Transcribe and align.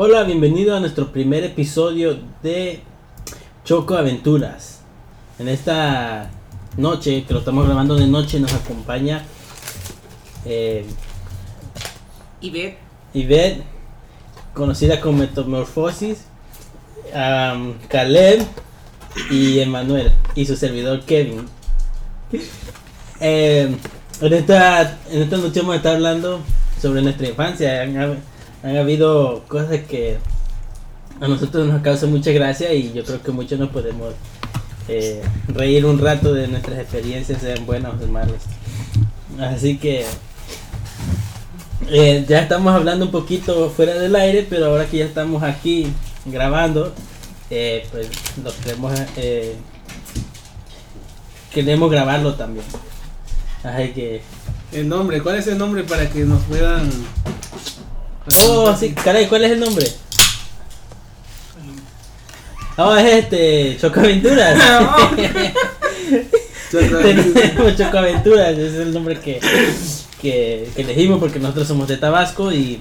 Hola, 0.00 0.22
bienvenido 0.22 0.76
a 0.76 0.78
nuestro 0.78 1.10
primer 1.10 1.42
episodio 1.42 2.20
de 2.40 2.82
Choco 3.64 3.96
Aventuras. 3.96 4.82
En 5.40 5.48
esta 5.48 6.30
noche, 6.76 7.24
que 7.26 7.32
lo 7.34 7.40
estamos 7.40 7.66
grabando 7.66 7.96
de 7.96 8.06
noche, 8.06 8.38
nos 8.38 8.52
acompaña 8.52 9.24
eh, 10.44 10.86
conocida 14.54 15.00
como 15.00 15.18
Metamorfosis, 15.18 16.26
am, 17.12 17.74
Caleb 17.88 18.46
y 19.32 19.58
Emanuel, 19.58 20.12
y 20.36 20.46
su 20.46 20.54
servidor 20.54 21.00
Kevin. 21.06 21.44
Eh, 23.20 23.76
en, 24.20 24.32
esta, 24.32 24.96
en 25.10 25.22
esta 25.22 25.36
noche 25.38 25.58
vamos 25.58 25.74
a 25.74 25.76
estar 25.78 25.96
hablando 25.96 26.38
sobre 26.80 27.02
nuestra 27.02 27.26
infancia. 27.26 27.84
Han, 28.62 28.70
hab- 28.70 28.70
han 28.70 28.76
habido 28.76 29.42
cosas 29.48 29.80
que 29.88 30.18
a 31.20 31.28
nosotros 31.28 31.66
nos 31.66 31.82
causan 31.82 32.10
mucha 32.10 32.30
gracia 32.30 32.72
y 32.72 32.92
yo 32.92 33.04
creo 33.04 33.22
que 33.22 33.32
muchos 33.32 33.58
nos 33.58 33.70
podemos 33.70 34.14
eh, 34.88 35.20
reír 35.48 35.84
un 35.84 35.98
rato 35.98 36.32
de 36.32 36.46
nuestras 36.48 36.78
experiencias, 36.78 37.40
sean 37.40 37.66
buenas 37.66 37.92
o 38.02 38.06
malas. 38.06 38.42
Así 39.40 39.78
que 39.78 40.04
eh, 41.90 42.24
ya 42.28 42.40
estamos 42.40 42.74
hablando 42.74 43.04
un 43.06 43.10
poquito 43.10 43.70
fuera 43.70 43.94
del 43.94 44.14
aire, 44.16 44.46
pero 44.48 44.66
ahora 44.66 44.86
que 44.86 44.98
ya 44.98 45.04
estamos 45.04 45.42
aquí 45.42 45.88
grabando, 46.26 46.92
eh, 47.50 47.86
pues 47.90 48.08
nos 48.42 48.54
queremos, 48.54 48.92
queremos 51.52 51.90
grabarlo 51.90 52.34
también. 52.34 52.64
Así 53.62 53.88
que, 53.90 54.22
El 54.72 54.88
nombre, 54.88 55.22
¿cuál 55.22 55.36
es 55.36 55.46
el 55.46 55.56
nombre 55.58 55.82
para 55.84 56.08
que 56.10 56.20
nos 56.24 56.42
puedan... 56.42 56.90
oh, 58.46 58.76
sí, 58.76 58.92
caray, 58.92 59.26
¿cuál 59.26 59.44
es 59.44 59.52
el 59.52 59.60
nombre? 59.60 59.86
Oh, 62.76 62.94
es 62.96 63.24
este, 63.24 63.76
Chocoaventuras. 63.80 64.56
Tenemos 66.70 67.76
Chocoaventuras, 67.76 68.52
ese 68.52 68.66
es 68.66 68.74
el 68.74 68.94
nombre 68.94 69.18
que, 69.20 69.40
que, 70.20 70.70
que 70.74 70.82
elegimos 70.82 71.18
porque 71.18 71.40
nosotros 71.40 71.66
somos 71.66 71.88
de 71.88 71.96
Tabasco 71.96 72.52
y 72.52 72.80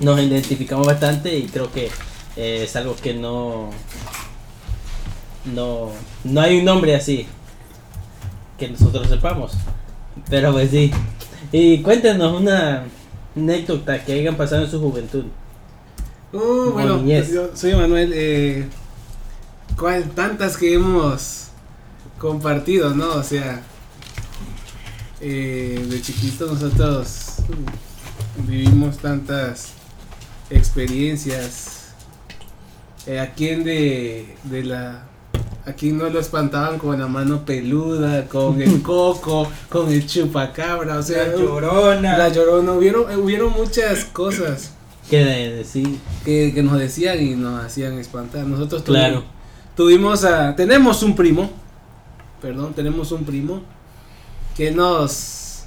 nos 0.00 0.20
identificamos 0.20 0.86
bastante 0.86 1.36
y 1.36 1.46
creo 1.46 1.72
que 1.72 1.90
eh, 2.36 2.62
es 2.64 2.76
algo 2.76 2.94
que 2.96 3.14
no, 3.14 3.70
no, 5.46 5.90
no 6.24 6.40
hay 6.40 6.58
un 6.58 6.64
nombre 6.64 6.94
así 6.94 7.26
que 8.58 8.68
nosotros 8.68 9.08
sepamos. 9.08 9.52
Pero 10.28 10.52
pues 10.52 10.70
sí. 10.70 10.90
Y 11.52 11.82
cuéntanos 11.82 12.40
una 12.40 12.84
anécdota 13.36 14.04
que 14.04 14.12
hayan 14.14 14.36
pasado 14.36 14.64
en 14.64 14.70
su 14.70 14.80
juventud. 14.80 15.24
Uh, 16.32 16.70
bueno, 16.72 16.96
Niñez. 16.98 17.30
yo 17.32 17.50
soy 17.54 17.74
Manuel. 17.74 18.10
Eh, 18.14 18.66
¿cuál- 19.78 20.10
tantas 20.10 20.56
que 20.56 20.74
hemos 20.74 21.48
compartido, 22.18 22.94
¿no? 22.94 23.14
O 23.14 23.22
sea, 23.22 23.62
eh, 25.20 25.84
de 25.88 26.02
chiquito 26.02 26.46
nosotros 26.46 27.36
vivimos 28.46 28.98
tantas 28.98 29.68
experiencias. 30.50 31.72
Eh, 33.06 33.20
¿A 33.20 33.32
quién 33.34 33.62
de, 33.62 34.34
de 34.44 34.64
la... 34.64 35.06
A 35.66 35.72
quién 35.72 35.98
no 35.98 36.08
lo 36.08 36.20
espantaban 36.20 36.78
con 36.78 36.98
la 36.98 37.08
mano 37.08 37.44
peluda, 37.44 38.26
con 38.28 38.62
el 38.62 38.82
coco, 38.84 39.48
con 39.68 39.90
el 39.92 40.06
chupacabra? 40.06 40.96
O 40.98 41.02
sea, 41.02 41.26
La 41.26 41.36
llorona. 41.36 42.16
la 42.18 42.28
llorona. 42.28 42.72
Hubieron, 42.72 43.10
eh, 43.10 43.16
hubieron 43.16 43.52
muchas 43.52 44.04
cosas 44.04 44.72
Que 45.10 45.24
de- 45.24 45.56
decir, 45.56 45.98
que, 46.24 46.52
que 46.54 46.62
nos 46.62 46.78
decían 46.78 47.20
y 47.20 47.34
nos 47.34 47.64
hacían 47.64 47.98
espantar. 47.98 48.46
Nosotros 48.46 48.82
tuvi- 48.82 48.86
claro. 48.94 49.24
tuvimos 49.76 50.24
a, 50.24 50.54
tenemos 50.54 51.02
un 51.02 51.16
primo, 51.16 51.50
perdón, 52.40 52.72
tenemos 52.72 53.10
un 53.10 53.24
primo 53.24 53.60
que 54.56 54.70
nos, 54.70 55.64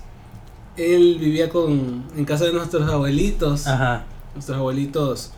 él 0.77 1.17
vivía 1.19 1.49
con, 1.49 2.05
en 2.15 2.23
casa 2.25 2.45
de 2.45 2.53
nuestros 2.53 2.89
abuelitos, 2.89 3.67
Ajá. 3.67 4.05
nuestros 4.33 4.57
abuelitos 4.57 5.31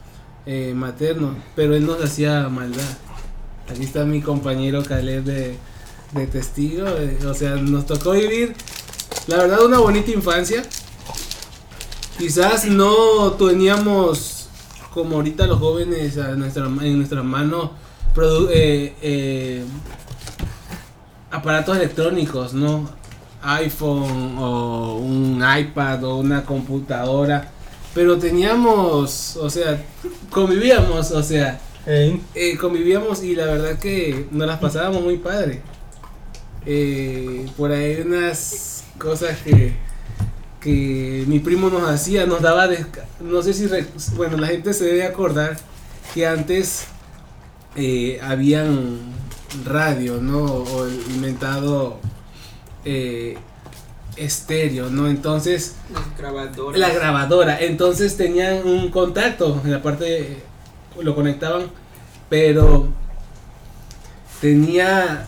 eh, 0.45 0.73
maternos, 0.75 1.35
pero 1.55 1.75
él 1.75 1.85
nos 1.85 1.99
hacía 2.03 2.47
maldad. 2.47 2.83
Aquí 3.69 3.83
está 3.83 4.05
mi 4.05 4.21
compañero 4.21 4.83
Caleb 4.83 5.23
de, 5.23 5.57
testigo, 6.27 6.87
eh, 6.87 7.19
o 7.25 7.33
sea, 7.33 7.55
nos 7.55 7.85
tocó 7.85 8.11
vivir, 8.11 8.53
la 9.27 9.37
verdad, 9.37 9.65
una 9.65 9.79
bonita 9.79 10.11
infancia. 10.11 10.63
Quizás 12.17 12.65
no 12.65 13.31
teníamos 13.33 14.49
como 14.93 15.15
ahorita 15.15 15.47
los 15.47 15.59
jóvenes 15.59 16.17
a 16.17 16.35
nuestra, 16.35 16.65
en 16.65 16.97
nuestras 16.97 17.23
manos 17.23 17.71
eh, 18.51 18.93
eh, 19.01 19.63
aparatos 21.31 21.77
electrónicos, 21.77 22.53
¿no? 22.53 22.89
iPhone 23.43 24.37
o 24.37 24.97
un 24.97 25.43
iPad 25.57 26.03
o 26.03 26.17
una 26.17 26.43
computadora. 26.43 27.51
Pero 27.93 28.17
teníamos, 28.17 29.35
o 29.37 29.49
sea, 29.49 29.83
convivíamos, 30.29 31.11
o 31.11 31.23
sea, 31.23 31.59
Eh, 31.87 32.19
eh, 32.35 32.57
convivíamos 32.57 33.23
y 33.23 33.35
la 33.35 33.45
verdad 33.45 33.79
que 33.79 34.27
nos 34.31 34.47
las 34.47 34.59
pasábamos 34.59 35.01
muy 35.01 35.17
padre. 35.17 35.61
Eh, 36.65 37.45
por 37.57 37.71
ahí 37.71 38.01
unas 38.05 38.83
cosas 38.99 39.37
que, 39.43 39.73
que 40.59 41.23
mi 41.27 41.39
primo 41.39 41.69
nos 41.69 41.89
hacía, 41.89 42.25
nos 42.27 42.41
daba, 42.41 42.67
no 43.19 43.41
sé 43.41 43.53
si, 43.53 43.65
re- 43.67 43.87
bueno, 44.15 44.37
la 44.37 44.47
gente 44.47 44.73
se 44.73 44.85
debe 44.85 45.03
acordar 45.03 45.57
que 46.13 46.27
antes 46.27 46.85
eh, 47.75 48.19
habían 48.21 48.99
radio, 49.65 50.21
¿no? 50.21 50.43
O 50.43 50.85
el 50.85 50.93
inventado 51.09 51.99
eh, 52.85 53.37
estéreo, 54.17 54.89
¿no? 54.91 55.07
Entonces 55.07 55.75
Las 55.91 56.15
grabadoras. 56.17 56.79
la 56.79 56.89
grabadora. 56.91 57.59
Entonces 57.59 58.17
tenían 58.17 58.67
un 58.67 58.91
contacto 58.91 59.59
en 59.65 59.71
la 59.71 59.81
parte, 59.81 60.43
lo 60.99 61.15
conectaban, 61.15 61.63
pero 62.29 62.87
tenía, 64.41 65.27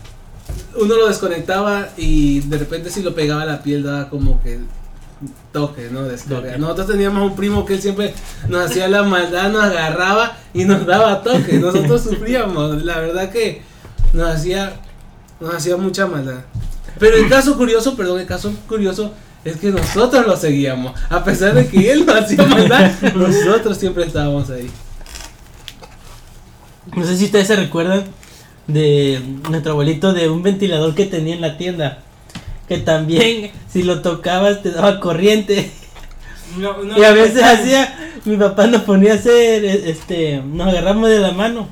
uno 0.76 0.96
lo 0.96 1.08
desconectaba 1.08 1.88
y 1.96 2.40
de 2.40 2.58
repente 2.58 2.90
si 2.90 3.02
lo 3.02 3.14
pegaba 3.14 3.42
a 3.42 3.46
la 3.46 3.62
piel 3.62 3.82
daba 3.82 4.10
como 4.10 4.42
que 4.42 4.60
toque, 5.52 5.88
¿no? 5.90 6.02
Toque. 6.02 6.58
Nosotros 6.58 6.88
teníamos 6.88 7.30
un 7.30 7.36
primo 7.36 7.64
que 7.64 7.74
él 7.74 7.82
siempre 7.82 8.14
nos 8.48 8.70
hacía 8.70 8.88
la 8.88 9.02
maldad, 9.02 9.50
nos 9.50 9.64
agarraba 9.64 10.36
y 10.52 10.64
nos 10.64 10.84
daba 10.84 11.22
toque. 11.22 11.58
Nosotros 11.58 12.02
sufríamos, 12.10 12.82
la 12.84 12.98
verdad 13.00 13.30
que 13.30 13.62
nos 14.12 14.28
hacía, 14.28 14.74
nos 15.40 15.54
hacía 15.54 15.76
mucha 15.76 16.06
maldad. 16.06 16.40
Pero 16.98 17.16
el 17.16 17.28
caso 17.28 17.56
curioso, 17.56 17.96
perdón, 17.96 18.20
el 18.20 18.26
caso 18.26 18.52
curioso 18.68 19.12
es 19.44 19.56
que 19.56 19.70
nosotros 19.70 20.26
lo 20.26 20.36
seguíamos. 20.36 20.98
A 21.10 21.22
pesar 21.22 21.54
de 21.54 21.66
que 21.66 21.90
él 21.90 22.06
no 22.06 22.14
hacía 22.14 22.44
maldad, 22.46 22.90
nosotros 23.14 23.78
siempre 23.78 24.04
estábamos 24.04 24.50
ahí. 24.50 24.70
No 26.96 27.04
sé 27.04 27.16
si 27.16 27.24
ustedes 27.26 27.46
se 27.48 27.56
recuerdan 27.56 28.04
de 28.66 29.20
nuestro 29.50 29.72
abuelito 29.72 30.12
de 30.12 30.28
un 30.30 30.42
ventilador 30.42 30.94
que 30.94 31.06
tenía 31.06 31.34
en 31.34 31.40
la 31.40 31.56
tienda. 31.58 31.98
Que 32.68 32.78
también, 32.78 33.50
si 33.68 33.82
lo 33.82 34.00
tocabas, 34.02 34.62
te 34.62 34.70
daba 34.70 35.00
corriente. 35.00 35.70
No, 36.58 36.82
no, 36.82 36.96
y 36.98 37.02
a 37.04 37.12
veces 37.12 37.42
no, 37.42 37.48
hacía, 37.48 38.12
mi 38.24 38.36
papá 38.36 38.66
nos 38.68 38.82
ponía 38.82 39.12
a 39.12 39.16
hacer, 39.16 39.64
eh, 39.64 39.90
este, 39.90 40.40
nos 40.44 40.68
agarramos 40.68 41.08
de 41.10 41.18
la 41.18 41.32
mano. 41.32 41.68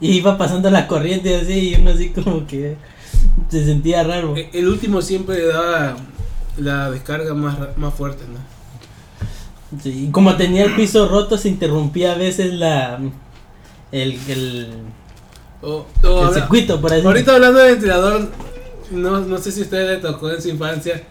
Y 0.00 0.12
iba 0.12 0.38
pasando 0.38 0.70
la 0.70 0.86
corriente 0.86 1.34
así, 1.36 1.70
y 1.70 1.74
uno 1.74 1.90
así 1.90 2.10
como 2.10 2.46
que 2.46 2.76
se 3.48 3.64
sentía 3.64 4.04
raro. 4.04 4.36
Eh, 4.36 4.48
El 4.52 4.68
último 4.68 5.02
siempre 5.02 5.44
daba 5.44 5.96
la 6.56 6.88
descarga 6.90 7.34
más, 7.34 7.58
ra- 7.58 7.72
más 7.76 7.92
fuerte, 7.94 8.22
¿no? 8.32 8.38
Sí, 9.82 10.06
y 10.06 10.10
como 10.12 10.36
tenía 10.36 10.64
el 10.64 10.74
piso 10.76 11.08
roto, 11.08 11.36
se 11.36 11.48
interrumpía 11.48 12.12
a 12.12 12.16
veces 12.16 12.54
la 12.54 12.98
el, 13.92 14.12
el, 14.28 14.68
el 15.62 15.84
habla- 16.04 16.34
circuito, 16.34 16.80
por 16.80 16.92
así 16.92 17.04
ahorita 17.06 17.34
hablando 17.34 17.58
de 17.60 17.70
ventilador, 17.72 18.28
no, 18.90 19.20
no 19.20 19.38
sé 19.38 19.52
si 19.52 19.60
a 19.60 19.64
usted 19.64 19.86
le 19.88 19.96
tocó 19.98 20.30
en 20.30 20.40
su 20.42 20.48
infancia 20.48 21.02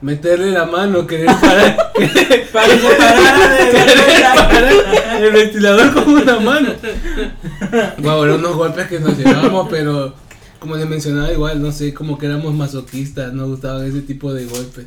meterle 0.00 0.50
la 0.50 0.66
mano, 0.66 1.06
querer 1.06 1.26
parar, 1.26 1.92
Para 2.52 2.66
que 2.68 2.78
se 2.78 2.88
parara 2.96 3.48
de 3.54 3.70
querer 3.70 4.22
parar 4.36 5.22
el 5.22 5.32
ventilador 5.32 5.94
con 5.94 6.08
una 6.08 6.40
mano. 6.40 6.68
Wow, 7.98 8.24
eran 8.24 8.38
unos 8.40 8.56
golpes 8.56 8.86
que 8.88 9.00
nos 9.00 9.16
llevábamos, 9.16 9.68
pero 9.70 10.14
como 10.58 10.76
les 10.76 10.88
mencionaba 10.88 11.32
igual, 11.32 11.60
no 11.62 11.72
sé, 11.72 11.94
como 11.94 12.18
que 12.18 12.26
éramos 12.26 12.52
masoquistas, 12.54 13.32
nos 13.32 13.48
gustaban 13.48 13.86
ese 13.86 14.02
tipo 14.02 14.32
de 14.34 14.44
golpes. 14.46 14.86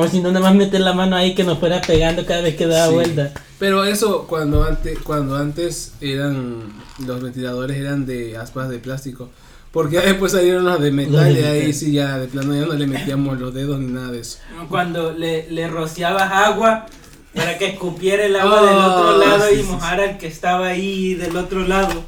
O 0.00 0.06
si 0.08 0.20
no, 0.20 0.28
nada 0.30 0.44
más 0.46 0.54
meter 0.54 0.80
la 0.80 0.92
mano 0.92 1.16
ahí 1.16 1.34
que 1.34 1.42
nos 1.42 1.58
fuera 1.58 1.80
pegando 1.80 2.24
cada 2.24 2.40
vez 2.42 2.54
que 2.56 2.66
daba 2.66 2.88
Sí. 2.88 2.94
vuelta. 2.94 3.32
Pero 3.58 3.84
eso 3.84 4.26
cuando 4.28 4.62
antes, 4.62 4.98
cuando 5.00 5.36
antes 5.36 5.92
eran 6.00 6.62
los 7.04 7.20
ventiladores 7.22 7.76
eran 7.76 8.06
de 8.06 8.36
aspas 8.36 8.68
de 8.68 8.78
plástico. 8.78 9.28
Porque 9.72 9.96
ya 9.96 10.02
después 10.02 10.32
salieron 10.32 10.64
los 10.64 10.80
de 10.80 10.90
metal 10.92 11.36
y 11.36 11.42
ahí 11.42 11.72
sí 11.72 11.92
ya 11.92 12.16
de 12.18 12.28
plano 12.28 12.54
ya 12.54 12.66
no 12.66 12.74
le 12.74 12.86
metíamos 12.86 13.38
los 13.40 13.52
dedos 13.52 13.80
ni 13.80 13.86
nada 13.92 14.12
de 14.12 14.20
eso. 14.20 14.38
Cuando 14.68 15.12
le, 15.12 15.50
le 15.50 15.66
rociabas 15.68 16.30
agua 16.32 16.86
para 17.34 17.58
que 17.58 17.66
escupiera 17.66 18.24
el 18.24 18.36
agua 18.36 18.60
Oh, 18.62 18.66
del 18.66 18.76
otro 18.76 19.18
mojado 19.18 19.48
sí, 19.50 19.54
y 19.54 19.62
sí, 19.62 19.62
mojar 19.64 20.00
al 20.00 20.18
que 20.18 20.26
estaba 20.28 20.68
ahí 20.68 21.14
del 21.14 21.36
otro 21.36 21.66
lado. 21.66 22.04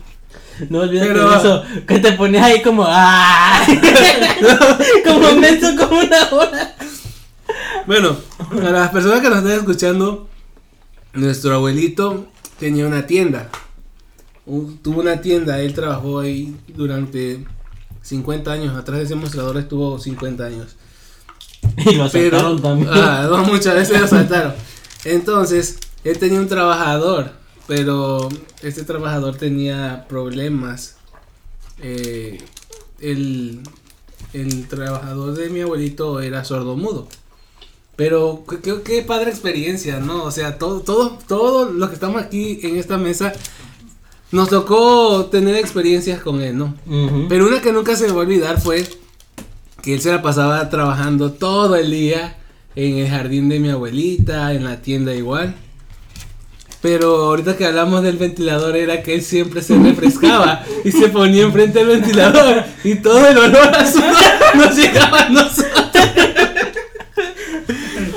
No 0.68 0.80
olvides 0.80 1.06
Pero- 1.08 1.34
eso, 1.36 1.62
que 1.88 1.98
te 1.98 2.12
ponías 2.12 2.44
ahí 2.44 2.62
como 2.62 2.84
¡ah! 2.86 3.64
como 5.04 5.32
menso 5.34 5.68
como 5.76 6.00
una 6.00 6.28
hora. 6.30 6.74
Bueno, 7.90 8.16
a 8.52 8.70
las 8.70 8.90
personas 8.90 9.20
que 9.20 9.28
nos 9.28 9.38
están 9.38 9.58
escuchando, 9.58 10.28
nuestro 11.12 11.52
abuelito 11.56 12.28
tenía 12.60 12.86
una 12.86 13.04
tienda. 13.04 13.50
Un- 14.46 14.78
tuvo 14.78 15.00
una 15.00 15.20
tienda, 15.20 15.60
él 15.60 15.74
trabajó 15.74 16.20
ahí 16.20 16.56
durante 16.68 17.44
50 18.02 18.52
años. 18.52 18.76
Atrás 18.76 18.98
de 19.00 19.04
ese 19.06 19.16
mostrador 19.16 19.56
estuvo 19.58 19.98
50 19.98 20.44
años. 20.44 20.76
Y 21.78 21.96
lo 21.96 22.04
asaltaron 22.04 22.62
también. 22.62 22.90
Ah, 22.92 23.26
no, 23.28 23.38
muchas 23.52 23.74
veces 23.74 23.98
lo 23.98 24.04
asaltaron. 24.06 24.54
Entonces, 25.04 25.78
él 26.04 26.16
tenía 26.16 26.38
un 26.38 26.46
trabajador, 26.46 27.32
pero 27.66 28.28
este 28.62 28.84
trabajador 28.84 29.34
tenía 29.36 30.06
problemas. 30.08 30.94
Eh, 31.82 32.40
el, 33.00 33.62
el 34.32 34.68
trabajador 34.68 35.34
de 35.34 35.48
mi 35.50 35.62
abuelito 35.62 36.20
era 36.20 36.44
sordomudo. 36.44 37.08
Pero 38.00 38.44
qué, 38.48 38.80
qué- 38.82 39.02
padre 39.02 39.28
experiencia, 39.30 39.98
¿no? 39.98 40.24
O 40.24 40.30
sea, 40.30 40.56
todo, 40.56 40.80
todo, 40.80 41.18
todo 41.28 41.70
lo 41.70 41.86
que 41.88 41.92
estamos 41.94 42.22
aquí 42.22 42.58
en 42.62 42.78
esta 42.78 42.96
mesa 42.96 43.34
nos 44.32 44.48
tocó 44.48 45.26
tener 45.26 45.54
experiencias 45.56 46.18
con 46.22 46.40
él, 46.40 46.56
¿no? 46.56 46.74
Ujú. 46.86 47.26
Pero 47.28 47.46
una 47.46 47.60
que 47.60 47.74
nunca 47.74 47.94
se 47.96 48.06
me 48.06 48.12
va 48.12 48.20
a 48.20 48.24
olvidar 48.24 48.58
fue 48.58 48.88
que 49.82 49.92
él 49.92 50.00
se 50.00 50.10
la 50.10 50.22
pasaba 50.22 50.70
trabajando 50.70 51.32
todo 51.32 51.76
el 51.76 51.90
día 51.90 52.38
en 52.74 52.96
el 52.96 53.08
jardín 53.10 53.50
de 53.50 53.60
mi 53.60 53.68
abuelita, 53.68 54.54
en 54.54 54.64
la 54.64 54.80
tienda 54.80 55.14
igual. 55.14 55.54
Pero 56.80 57.16
ahorita 57.26 57.58
que 57.58 57.66
hablamos 57.66 58.02
del 58.02 58.16
ventilador 58.16 58.76
era 58.76 59.02
que 59.02 59.14
él 59.14 59.20
siempre 59.20 59.60
se 59.60 59.76
refrescaba 59.78 60.64
y 60.86 60.90
se 60.90 61.10
ponía 61.10 61.42
enfrente 61.42 61.80
del 61.84 62.00
ventilador 62.00 62.64
y 62.82 62.94
todo 62.94 63.26
el 63.28 63.36
olor 63.36 63.74
a 63.76 63.84
sudor 63.92 64.14
nos 64.56 64.74
llegaba 64.74 65.20
a 65.24 65.28
nosotros. 65.28 65.66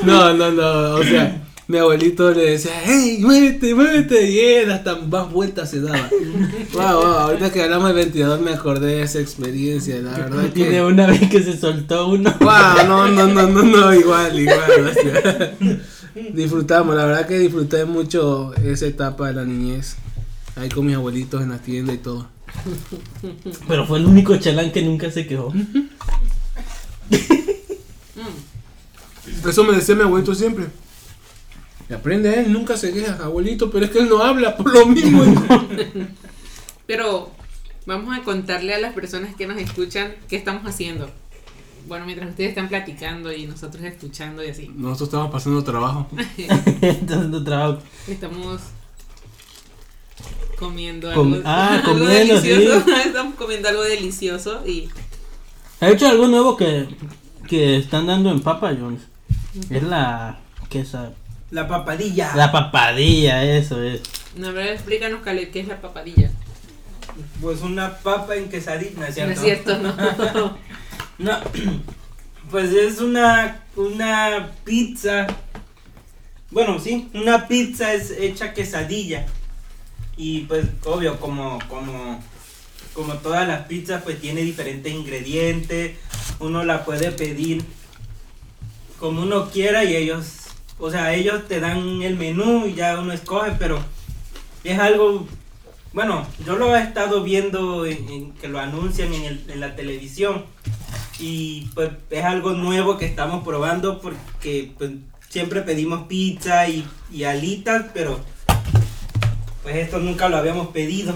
No, 0.05 0.33
no, 0.33 0.51
no, 0.51 0.95
o 0.95 1.03
sea, 1.03 1.43
mi 1.67 1.77
abuelito 1.77 2.31
le 2.31 2.51
decía, 2.51 2.73
hey, 2.83 3.19
muévete, 3.21 3.73
muévete, 3.73 4.29
y 4.29 4.39
él 4.39 4.71
hasta 4.71 4.95
más 4.95 5.31
vueltas 5.31 5.69
se 5.69 5.81
daba. 5.81 6.09
Wow, 6.73 6.95
wow, 6.95 7.05
ahorita 7.05 7.51
que 7.51 7.63
hablamos 7.63 7.87
del 7.87 8.05
ventilador 8.05 8.41
me 8.41 8.51
acordé 8.51 8.97
de 8.97 9.01
esa 9.03 9.19
experiencia, 9.19 9.97
la 9.99 10.11
verdad 10.11 10.43
de 10.43 10.51
que... 10.51 10.81
una 10.81 11.07
vez 11.07 11.29
que 11.29 11.41
se 11.41 11.57
soltó 11.57 12.09
uno. 12.09 12.33
Wow, 12.39 12.87
no, 12.87 13.07
no, 13.07 13.27
no, 13.27 13.47
no, 13.47 13.63
no, 13.63 13.93
igual, 13.93 14.39
igual. 14.39 14.59
o 14.89 14.93
sea, 14.93 15.55
disfrutamos, 16.33 16.95
la 16.95 17.05
verdad 17.05 17.27
que 17.27 17.39
disfruté 17.39 17.85
mucho 17.85 18.53
esa 18.55 18.85
etapa 18.85 19.27
de 19.27 19.33
la 19.33 19.45
niñez. 19.45 19.95
Ahí 20.55 20.69
con 20.69 20.85
mis 20.85 20.95
abuelitos 20.95 21.41
en 21.41 21.49
la 21.49 21.57
tienda 21.57 21.93
y 21.93 21.97
todo. 21.97 22.27
Pero 23.67 23.87
fue 23.87 23.99
el 23.99 24.05
único 24.05 24.37
chalán 24.37 24.71
que 24.71 24.83
nunca 24.83 25.09
se 25.09 25.25
quejó. 25.25 25.51
Eso 29.47 29.63
me 29.63 29.73
decía 29.75 29.95
mi 29.95 30.01
abuelito 30.03 30.33
siempre. 30.35 30.67
Y 31.89 31.93
aprende 31.93 32.39
él, 32.39 32.51
nunca 32.53 32.77
se 32.77 32.93
queja, 32.93 33.17
abuelito, 33.23 33.69
pero 33.69 33.85
es 33.85 33.91
que 33.91 33.99
él 33.99 34.09
no 34.09 34.23
habla 34.23 34.55
por 34.55 34.73
lo 34.73 34.85
mismo. 34.85 35.23
Pero 36.85 37.31
vamos 37.85 38.17
a 38.17 38.23
contarle 38.23 38.73
a 38.73 38.79
las 38.79 38.93
personas 38.93 39.35
que 39.35 39.47
nos 39.47 39.57
escuchan 39.57 40.13
qué 40.27 40.35
estamos 40.35 40.65
haciendo. 40.65 41.09
Bueno, 41.87 42.05
mientras 42.05 42.29
ustedes 42.29 42.49
están 42.49 42.67
platicando 42.69 43.31
y 43.33 43.45
nosotros 43.47 43.83
escuchando 43.83 44.43
y 44.43 44.49
así. 44.49 44.69
Nosotros 44.75 45.09
estamos 45.09 45.31
pasando 45.31 45.63
trabajo. 45.63 46.07
Entonces 46.81 47.29
no 47.29 47.43
trabajo. 47.43 47.79
Estamos 48.07 48.61
comiendo 50.57 51.13
Com- 51.13 51.33
algo, 51.33 51.43
ah, 51.47 51.73
algo 51.83 51.99
comiendo, 51.99 52.35
delicioso. 52.41 52.85
Estamos 53.05 53.35
comiendo 53.35 53.69
algo 53.69 53.83
delicioso 53.83 54.63
y 54.65 54.89
¿Ha 55.81 55.89
hecho 55.89 56.07
algo 56.07 56.27
nuevo 56.27 56.55
que, 56.55 56.87
que 57.47 57.77
están 57.77 58.07
dando 58.07 58.31
en 58.31 58.39
Papa 58.41 58.73
John's? 58.79 59.01
Es 59.69 59.83
la. 59.83 60.39
¿Qué 60.69 60.81
es 60.81 60.89
esa? 60.89 61.11
La 61.51 61.67
papadilla. 61.67 62.35
La 62.35 62.51
papadilla, 62.51 63.43
eso 63.43 63.81
es. 63.83 64.01
a 64.43 64.51
ver, 64.51 64.69
explícanos 64.73 65.21
Caleb, 65.21 65.51
qué 65.51 65.59
es 65.59 65.67
la 65.67 65.79
papadilla. 65.81 66.31
Pues 67.39 67.61
una 67.61 67.97
papa 67.97 68.35
en 68.35 68.49
quesadilla, 68.49 68.91
¿no 68.97 69.05
es 69.05 69.17
No 69.17 69.35
cierto? 69.35 69.37
es 69.37 69.39
cierto, 69.39 69.77
¿no? 70.33 70.57
No, 71.19 71.37
pues 72.51 72.71
es 72.71 72.99
una, 72.99 73.63
una 73.75 74.49
pizza. 74.63 75.27
Bueno, 76.49 76.79
sí, 76.79 77.09
una 77.13 77.47
pizza 77.47 77.93
es 77.93 78.09
hecha 78.11 78.53
quesadilla. 78.53 79.27
Y 80.17 80.41
pues, 80.41 80.65
obvio, 80.85 81.19
como, 81.19 81.59
como, 81.67 82.19
como 82.93 83.13
todas 83.15 83.47
las 83.47 83.67
pizzas, 83.67 84.01
pues 84.01 84.19
tiene 84.19 84.41
diferentes 84.41 84.91
ingredientes. 84.91 85.97
Uno 86.39 86.63
la 86.63 86.83
puede 86.83 87.11
pedir 87.11 87.63
como 89.03 89.21
uno 89.21 89.49
quiera 89.51 89.83
y 89.83 89.97
ellos, 89.97 90.25
o 90.79 90.89
sea, 90.89 91.13
ellos 91.13 91.45
te 91.49 91.59
dan 91.59 92.01
el 92.03 92.15
menú 92.15 92.67
y 92.67 92.73
ya 92.73 92.97
uno 92.97 93.11
escoge, 93.11 93.51
pero 93.59 93.79
es 94.63 94.79
algo 94.79 95.27
bueno, 95.91 96.25
yo 96.45 96.55
lo 96.55 96.73
he 96.73 96.81
estado 96.81 97.21
viendo 97.21 97.85
en, 97.85 98.07
en 98.07 98.31
que 98.31 98.47
lo 98.47 98.59
anuncian 98.59 99.13
en, 99.13 99.23
el- 99.25 99.45
en 99.49 99.59
la 99.59 99.75
televisión 99.75 100.45
y 101.19 101.67
pues 101.75 101.91
es 102.11 102.23
algo 102.23 102.53
nuevo 102.53 102.97
que 102.97 103.05
estamos 103.05 103.43
probando 103.43 103.99
porque 103.99 104.71
pues, 104.77 104.91
siempre 105.27 105.61
pedimos 105.63 106.07
pizza 106.07 106.69
y, 106.69 106.87
y 107.11 107.25
alitas, 107.25 107.87
pero 107.93 108.21
pues 109.63 109.75
esto 109.75 109.99
nunca 109.99 110.29
lo 110.29 110.37
habíamos 110.37 110.67
pedido. 110.67 111.13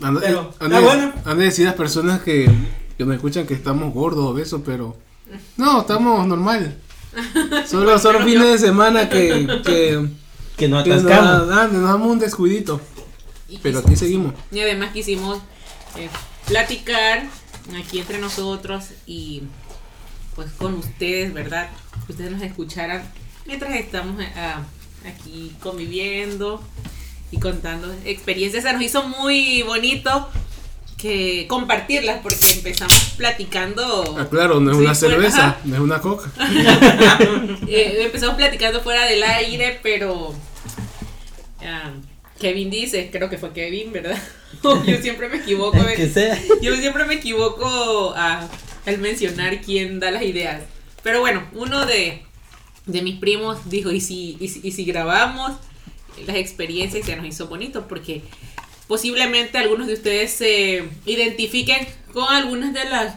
Han, 0.00 0.18
Pero, 0.20 0.54
han 0.58 0.72
está 0.72 0.80
de- 0.80 0.86
bueno. 0.86 1.12
han 1.26 1.38
de 1.38 1.44
decir 1.44 1.66
las 1.66 1.74
personas 1.74 2.22
que, 2.22 2.50
que 2.96 3.04
nos 3.04 3.14
escuchan 3.14 3.46
que 3.46 3.52
estamos 3.54 3.92
gordos 3.92 4.24
o 4.24 4.38
eso, 4.38 4.62
pero 4.64 4.96
no, 5.58 5.82
estamos 5.82 6.26
normal. 6.26 6.78
Solo, 7.66 7.98
solo 7.98 8.24
fines 8.24 8.46
de 8.46 8.58
semana 8.58 9.08
que, 9.08 9.46
que, 9.64 10.08
Que 10.56 10.68
no 10.68 10.82
que 10.84 10.90
nos, 10.90 11.04
atascamos. 11.04 11.48
ah, 11.52 11.68
nos 11.72 11.82
damos 11.82 12.08
un 12.08 12.18
descuidito. 12.18 12.80
Y 13.48 13.58
Pero 13.58 13.80
aquí 13.80 13.96
seguimos. 13.96 14.34
Y 14.52 14.60
además 14.60 14.92
quisimos 14.92 15.38
eh, 15.96 16.08
platicar 16.46 17.24
aquí 17.76 17.98
entre 17.98 18.18
nosotros 18.18 18.86
y 19.06 19.42
pues 20.36 20.50
con 20.52 20.74
ustedes, 20.74 21.34
¿verdad? 21.34 21.68
Que 22.06 22.12
ustedes 22.12 22.30
nos 22.30 22.42
escucharan 22.42 23.02
mientras 23.46 23.74
estamos 23.74 24.22
eh, 24.22 24.32
ah, 24.36 24.62
aquí 25.04 25.52
conviviendo 25.60 26.62
y 27.32 27.38
contando 27.40 27.92
experiencias. 28.04 28.62
Se 28.62 28.72
nos 28.72 28.82
hizo 28.82 29.02
muy 29.08 29.62
bonito 29.62 30.28
que 31.00 31.46
compartirlas 31.48 32.20
porque 32.22 32.52
empezamos 32.52 33.14
platicando. 33.16 34.16
Ah, 34.18 34.26
claro, 34.30 34.60
no 34.60 34.70
es 34.70 34.76
Sí, 34.76 34.82
una 34.84 34.94
fuera- 34.94 35.14
cerveza, 35.16 35.56
no 35.64 35.74
es 35.76 35.80
una 35.80 36.00
coca. 36.00 36.30
Eh, 37.68 37.98
empezamos 38.02 38.36
platicando 38.36 38.80
fuera 38.82 39.04
del 39.06 39.22
aire, 39.22 39.78
pero 39.82 40.34
ah, 41.64 41.92
Kevin 42.38 42.70
dice, 42.70 43.10
creo 43.12 43.28
que 43.30 43.38
fue 43.38 43.52
Kevin, 43.52 43.92
¿verdad? 43.92 44.18
Yo 44.62 44.96
siempre 45.00 45.28
me 45.28 45.36
equivoco. 45.38 45.76
El 45.78 45.94
que 45.96 46.08
sea. 46.08 46.38
Yo 46.62 46.74
siempre 46.76 47.04
me 47.04 47.14
equivoco 47.14 48.12
a- 48.16 48.48
al 48.86 48.98
mencionar 48.98 49.60
quién 49.60 50.00
da 50.00 50.10
las 50.10 50.22
ideas. 50.22 50.62
Pero 51.02 51.20
bueno, 51.20 51.44
uno 51.52 51.86
de, 51.86 52.22
de 52.86 53.02
mis 53.02 53.16
primos 53.18 53.68
dijo, 53.70 53.90
¿y 53.90 54.00
si, 54.00 54.36
y, 54.40 54.48
si, 54.48 54.60
y 54.62 54.72
si 54.72 54.84
grabamos 54.84 55.52
las 56.26 56.36
experiencias? 56.36 57.02
Y 57.02 57.06
se 57.06 57.16
nos 57.16 57.26
hizo 57.26 57.46
bonito 57.46 57.86
porque 57.88 58.22
posiblemente 58.90 59.56
algunos 59.56 59.86
de 59.86 59.92
ustedes 59.92 60.32
se 60.32 60.82
identifiquen 61.06 61.86
con 62.12 62.24
algunas 62.24 62.74
de 62.74 62.84
las, 62.86 63.14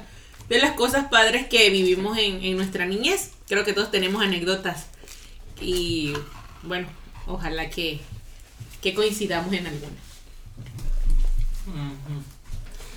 de 0.48 0.60
las 0.60 0.74
cosas 0.74 1.08
padres 1.10 1.48
que 1.48 1.72
vivimos 1.72 2.16
en, 2.20 2.44
en 2.44 2.56
nuestra 2.58 2.86
niñez. 2.86 3.32
Creo 3.48 3.66
que 3.66 3.74
todos 3.74 3.90
tenemos 3.90 4.22
anécdotas. 4.22 4.86
Y 5.60 6.14
bueno, 6.62 6.88
ojalá 7.26 7.72
que, 7.72 8.00
que 8.84 8.94
coincidamos 8.94 9.52
en 9.52 9.66
alguna. 9.66 9.96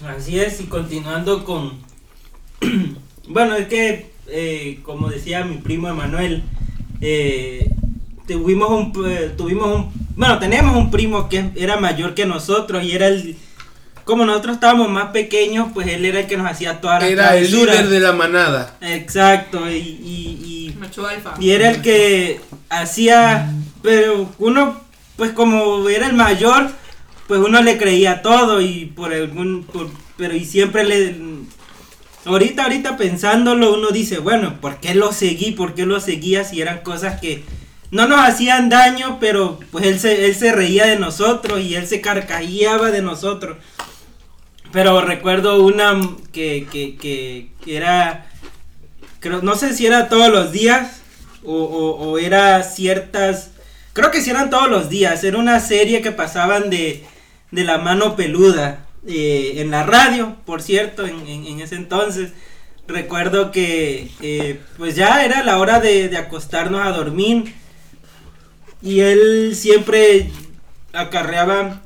Así 0.06 0.38
es, 0.38 0.60
y 0.60 0.64
continuando 0.64 1.46
con... 1.46 1.78
bueno, 3.26 3.56
es 3.56 3.68
que, 3.68 4.10
eh, 4.26 4.80
como 4.82 5.08
decía 5.08 5.46
mi 5.46 5.56
primo 5.56 5.88
Emanuel, 5.88 6.42
eh, 7.00 7.70
tuvimos 8.28 8.68
un, 8.68 9.06
eh, 9.06 9.32
tuvimos 9.34 9.76
un... 9.76 9.95
Bueno, 10.16 10.38
tenemos 10.38 10.74
un 10.76 10.90
primo 10.90 11.28
que 11.28 11.50
era 11.56 11.76
mayor 11.76 12.14
que 12.14 12.26
nosotros 12.26 12.82
y 12.82 12.92
era 12.92 13.06
el... 13.08 13.36
Como 14.04 14.24
nosotros 14.24 14.54
estábamos 14.54 14.88
más 14.88 15.10
pequeños, 15.10 15.68
pues 15.74 15.88
él 15.88 16.04
era 16.04 16.20
el 16.20 16.26
que 16.26 16.36
nos 16.36 16.48
hacía 16.50 16.80
todas 16.80 17.02
las 17.02 17.10
Era 17.10 17.36
el 17.36 17.50
líder 17.50 17.88
de 17.88 18.00
la 18.00 18.12
manada. 18.12 18.76
Exacto, 18.80 19.68
y, 19.68 19.74
y, 19.74 20.70
y 20.72 20.76
Macho 20.78 21.06
alfa. 21.06 21.34
y 21.40 21.50
era 21.50 21.70
el 21.70 21.82
que 21.82 22.40
hacía, 22.70 23.52
pero 23.82 24.32
uno, 24.38 24.80
pues 25.16 25.32
como 25.32 25.88
era 25.88 26.06
el 26.06 26.12
mayor, 26.14 26.70
pues 27.26 27.40
uno 27.40 27.60
le 27.62 27.78
creía 27.78 28.22
todo 28.22 28.60
y 28.60 28.86
por 28.86 29.12
algún, 29.12 29.64
por- 29.64 29.90
pero 30.16 30.36
y 30.36 30.44
siempre 30.44 30.84
le, 30.84 31.16
ahorita, 32.24 32.62
ahorita 32.62 32.96
pensándolo, 32.96 33.74
uno 33.74 33.88
dice, 33.90 34.18
bueno, 34.20 34.60
¿por 34.60 34.76
qué 34.78 34.94
lo 34.94 35.12
seguí? 35.12 35.50
¿Por 35.50 35.74
qué 35.74 35.84
lo 35.84 35.98
seguía 35.98 36.44
si 36.44 36.60
eran 36.60 36.78
cosas 36.82 37.20
que, 37.20 37.42
no 37.90 38.08
nos 38.08 38.20
hacían 38.20 38.68
daño, 38.68 39.18
pero 39.20 39.60
pues 39.70 39.86
él 39.86 39.98
se, 40.00 40.26
él 40.26 40.34
se 40.34 40.52
reía 40.52 40.86
de 40.86 40.98
nosotros 40.98 41.60
y 41.60 41.74
él 41.74 41.86
se 41.86 42.00
carcajeaba 42.00 42.90
de 42.90 43.02
nosotros. 43.02 43.56
Pero 44.72 45.00
recuerdo 45.00 45.62
una 45.62 46.00
que, 46.32 46.66
que, 46.70 46.96
que, 46.96 47.76
era, 47.76 48.26
no 49.42 49.54
sé 49.54 49.74
si 49.74 49.86
era 49.86 50.08
todos 50.08 50.30
los 50.30 50.52
días 50.52 51.00
o, 51.44 52.18
era 52.18 52.62
ciertas, 52.64 53.50
creo 53.92 54.10
que 54.10 54.20
si 54.20 54.30
eran 54.30 54.50
todos 54.50 54.68
los 54.68 54.88
días, 54.88 55.22
era 55.22 55.38
una 55.38 55.60
serie 55.60 56.02
que 56.02 56.10
pasaban 56.10 56.70
de, 56.70 57.04
de 57.52 57.64
la 57.64 57.78
mano 57.78 58.16
peluda 58.16 58.84
eh, 59.06 59.54
en 59.58 59.70
la 59.70 59.84
radio, 59.84 60.36
por 60.44 60.60
cierto, 60.60 61.06
en, 61.06 61.26
en, 61.28 61.46
en 61.46 61.60
ese 61.60 61.76
entonces. 61.76 62.32
Recuerdo 62.88 63.50
que 63.52 64.10
eh, 64.20 64.60
pues 64.76 64.94
ya 64.96 65.24
era 65.24 65.42
la 65.42 65.58
hora 65.58 65.80
de, 65.80 66.08
de 66.08 66.18
acostarnos 66.18 66.84
a 66.84 66.90
dormir 66.90 67.54
y 68.82 69.00
él 69.00 69.54
siempre 69.54 70.30
acarreaba 70.92 71.82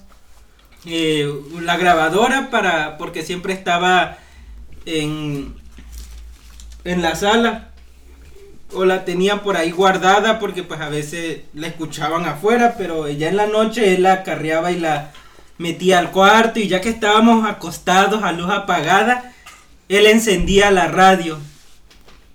eh, 0.87 1.31
la 1.61 1.77
grabadora 1.77 2.51
para 2.51 2.97
porque 2.97 3.23
siempre 3.23 3.53
estaba 3.53 4.19
en 4.87 5.55
en 6.85 7.03
la 7.03 7.15
sala 7.15 7.69
o 8.73 8.85
la 8.85 9.05
tenía 9.05 9.43
por 9.43 9.57
ahí 9.57 9.71
guardada 9.71 10.39
porque 10.39 10.63
pues 10.63 10.81
a 10.81 10.89
veces 10.89 11.41
la 11.55 11.67
escuchaban 11.67 12.25
afuera 12.25 12.77
pero 12.79 13.09
ya 13.09 13.29
en 13.29 13.37
la 13.37 13.47
noche 13.47 13.95
él 13.95 14.05
la 14.05 14.15
acarreaba 14.15 14.73
y 14.73 14.81
la 14.81 15.13
metía 15.59 15.99
al 15.99 16.11
cuarto 16.11 16.61
y 16.61 16.69
ya 16.69 16.81
que 16.81 16.89
estábamos 16.89 17.47
acostados 17.47 18.23
a 18.23 18.33
luz 18.33 18.51
apagada 18.51 19.33
él 19.89 20.07
encendía 20.07 20.71
la 20.71 20.89
radio 20.89 21.39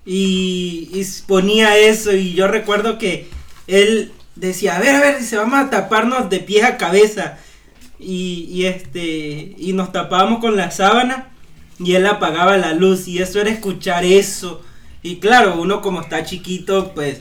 y, 0.04 0.90
y 0.92 1.04
ponía 1.26 1.76
eso 1.76 2.12
y 2.12 2.34
yo 2.34 2.46
recuerdo 2.46 2.98
que 2.98 3.28
él 3.66 4.12
decía, 4.36 4.76
a 4.76 4.80
ver, 4.80 4.94
a 4.94 5.00
ver, 5.00 5.22
se 5.22 5.36
vamos 5.36 5.58
a 5.58 5.70
taparnos 5.70 6.30
de 6.30 6.38
pies 6.38 6.64
a 6.64 6.76
cabeza. 6.76 7.38
Y, 7.98 8.46
y 8.50 8.66
este, 8.66 9.54
y 9.56 9.72
nos 9.72 9.90
tapábamos 9.90 10.40
con 10.40 10.56
la 10.56 10.70
sábana 10.70 11.28
y 11.78 11.94
él 11.94 12.06
apagaba 12.06 12.56
la 12.56 12.72
luz 12.72 13.08
y 13.08 13.18
eso 13.18 13.40
era 13.40 13.50
escuchar 13.50 14.04
eso. 14.04 14.62
Y 15.02 15.16
claro, 15.16 15.60
uno 15.60 15.80
como 15.80 16.00
está 16.00 16.24
chiquito, 16.24 16.92
pues, 16.94 17.20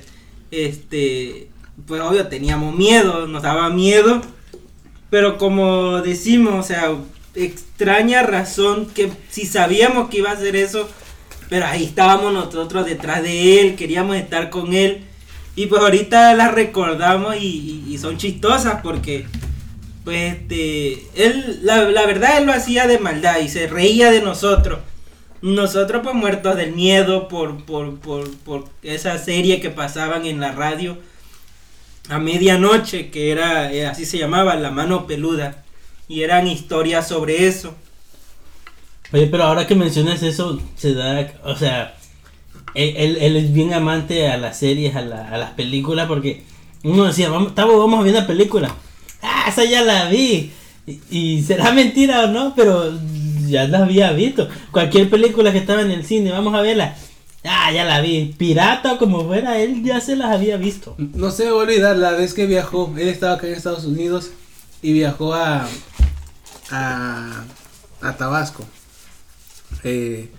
este, 0.51 1.49
pues 1.87 2.01
obvio 2.01 2.27
teníamos 2.27 2.75
miedo, 2.75 3.27
nos 3.27 3.43
daba 3.43 3.69
miedo. 3.69 4.21
Pero 5.09 5.37
como 5.37 6.01
decimos, 6.01 6.65
o 6.65 6.67
sea, 6.67 6.95
extraña 7.35 8.23
razón 8.23 8.87
que 8.87 9.11
si 9.29 9.45
sabíamos 9.45 10.09
que 10.09 10.17
iba 10.17 10.31
a 10.31 10.33
hacer 10.33 10.55
eso, 10.55 10.89
pero 11.49 11.65
ahí 11.65 11.83
estábamos 11.85 12.33
nosotros 12.33 12.85
detrás 12.85 13.21
de 13.21 13.61
él, 13.61 13.75
queríamos 13.75 14.15
estar 14.15 14.49
con 14.49 14.73
él. 14.73 15.05
Y 15.55 15.67
pues 15.67 15.81
ahorita 15.81 16.33
las 16.33 16.53
recordamos 16.53 17.37
y, 17.39 17.97
son 17.99 18.17
chistosas 18.17 18.81
porque, 18.83 19.25
pues, 20.03 20.33
este, 20.33 20.93
él, 21.15 21.61
la, 21.63 21.83
la, 21.83 22.05
verdad, 22.05 22.39
él 22.39 22.45
lo 22.45 22.53
hacía 22.53 22.87
de 22.87 22.99
maldad 22.99 23.39
y 23.39 23.47
se 23.47 23.67
reía 23.67 24.11
de 24.11 24.21
nosotros. 24.21 24.79
Nosotros, 25.41 26.01
pues, 26.03 26.13
muertos 26.13 26.57
del 26.57 26.73
miedo 26.73 27.29
por, 27.29 27.63
por, 27.63 27.99
por, 27.99 28.29
por 28.39 28.65
esa 28.83 29.17
serie 29.17 29.61
que 29.61 29.69
pasaban 29.69 30.25
en 30.25 30.41
la 30.41 30.51
radio 30.51 30.97
a 32.09 32.19
medianoche, 32.19 33.09
que 33.09 33.31
era, 33.31 33.71
eh, 33.71 33.85
así 33.85 34.05
se 34.05 34.17
llamaba, 34.17 34.55
La 34.55 34.71
Mano 34.71 35.07
Peluda. 35.07 35.63
Y 36.07 36.21
eran 36.21 36.47
historias 36.47 37.07
sobre 37.07 37.47
eso. 37.47 37.73
Oye, 39.11 39.27
pero 39.27 39.43
ahora 39.43 39.65
que 39.65 39.75
mencionas 39.75 40.21
eso, 40.21 40.59
se 40.75 40.93
da, 40.93 41.33
o 41.43 41.55
sea, 41.55 41.95
él, 42.75 43.35
es 43.35 43.53
bien 43.53 43.73
amante 43.73 44.27
a 44.27 44.37
las 44.37 44.59
series, 44.59 44.95
a, 44.95 45.01
la, 45.01 45.29
a 45.29 45.37
las 45.37 45.51
películas, 45.51 46.07
porque 46.07 46.43
uno 46.83 47.05
decía, 47.05 47.29
vamos, 47.29 47.53
vamos 47.55 47.99
a 47.99 48.03
ver 48.03 48.13
una 48.15 48.27
película. 48.27 48.75
Ah, 49.21 49.45
esa 49.47 49.63
ya 49.63 49.81
la 49.81 50.09
vi. 50.09 50.51
Y, 51.09 51.41
será 51.41 51.71
mentira 51.71 52.25
o 52.25 52.27
no, 52.27 52.53
pero 52.55 52.93
ya 53.47 53.67
la 53.67 53.79
había 53.79 54.11
visto. 54.11 54.47
Cualquier 54.71 55.09
película 55.09 55.51
que 55.51 55.57
estaba 55.57 55.81
en 55.81 55.91
el 55.91 56.05
cine, 56.05 56.31
vamos 56.31 56.53
a 56.53 56.61
verla. 56.61 56.95
Ah, 57.43 57.71
ya 57.71 57.85
la 57.85 58.01
vi. 58.01 58.35
Pirata 58.37 58.93
o 58.93 58.97
como 58.97 59.25
fuera, 59.25 59.59
él 59.59 59.83
ya 59.83 59.99
se 59.99 60.15
las 60.15 60.31
había 60.31 60.57
visto. 60.57 60.95
No 60.97 61.31
se 61.31 61.45
va 61.45 61.51
a 61.51 61.63
olvidar 61.63 61.97
la 61.97 62.11
vez 62.11 62.33
que 62.33 62.45
viajó. 62.45 62.93
Él 62.97 63.07
estaba 63.07 63.35
acá 63.35 63.47
en 63.47 63.53
Estados 63.53 63.85
Unidos 63.85 64.31
y 64.81 64.93
viajó 64.93 65.33
a, 65.33 65.67
a, 66.69 67.43
a 68.01 68.17
Tabasco. 68.17 68.63
Eh, 69.83 70.29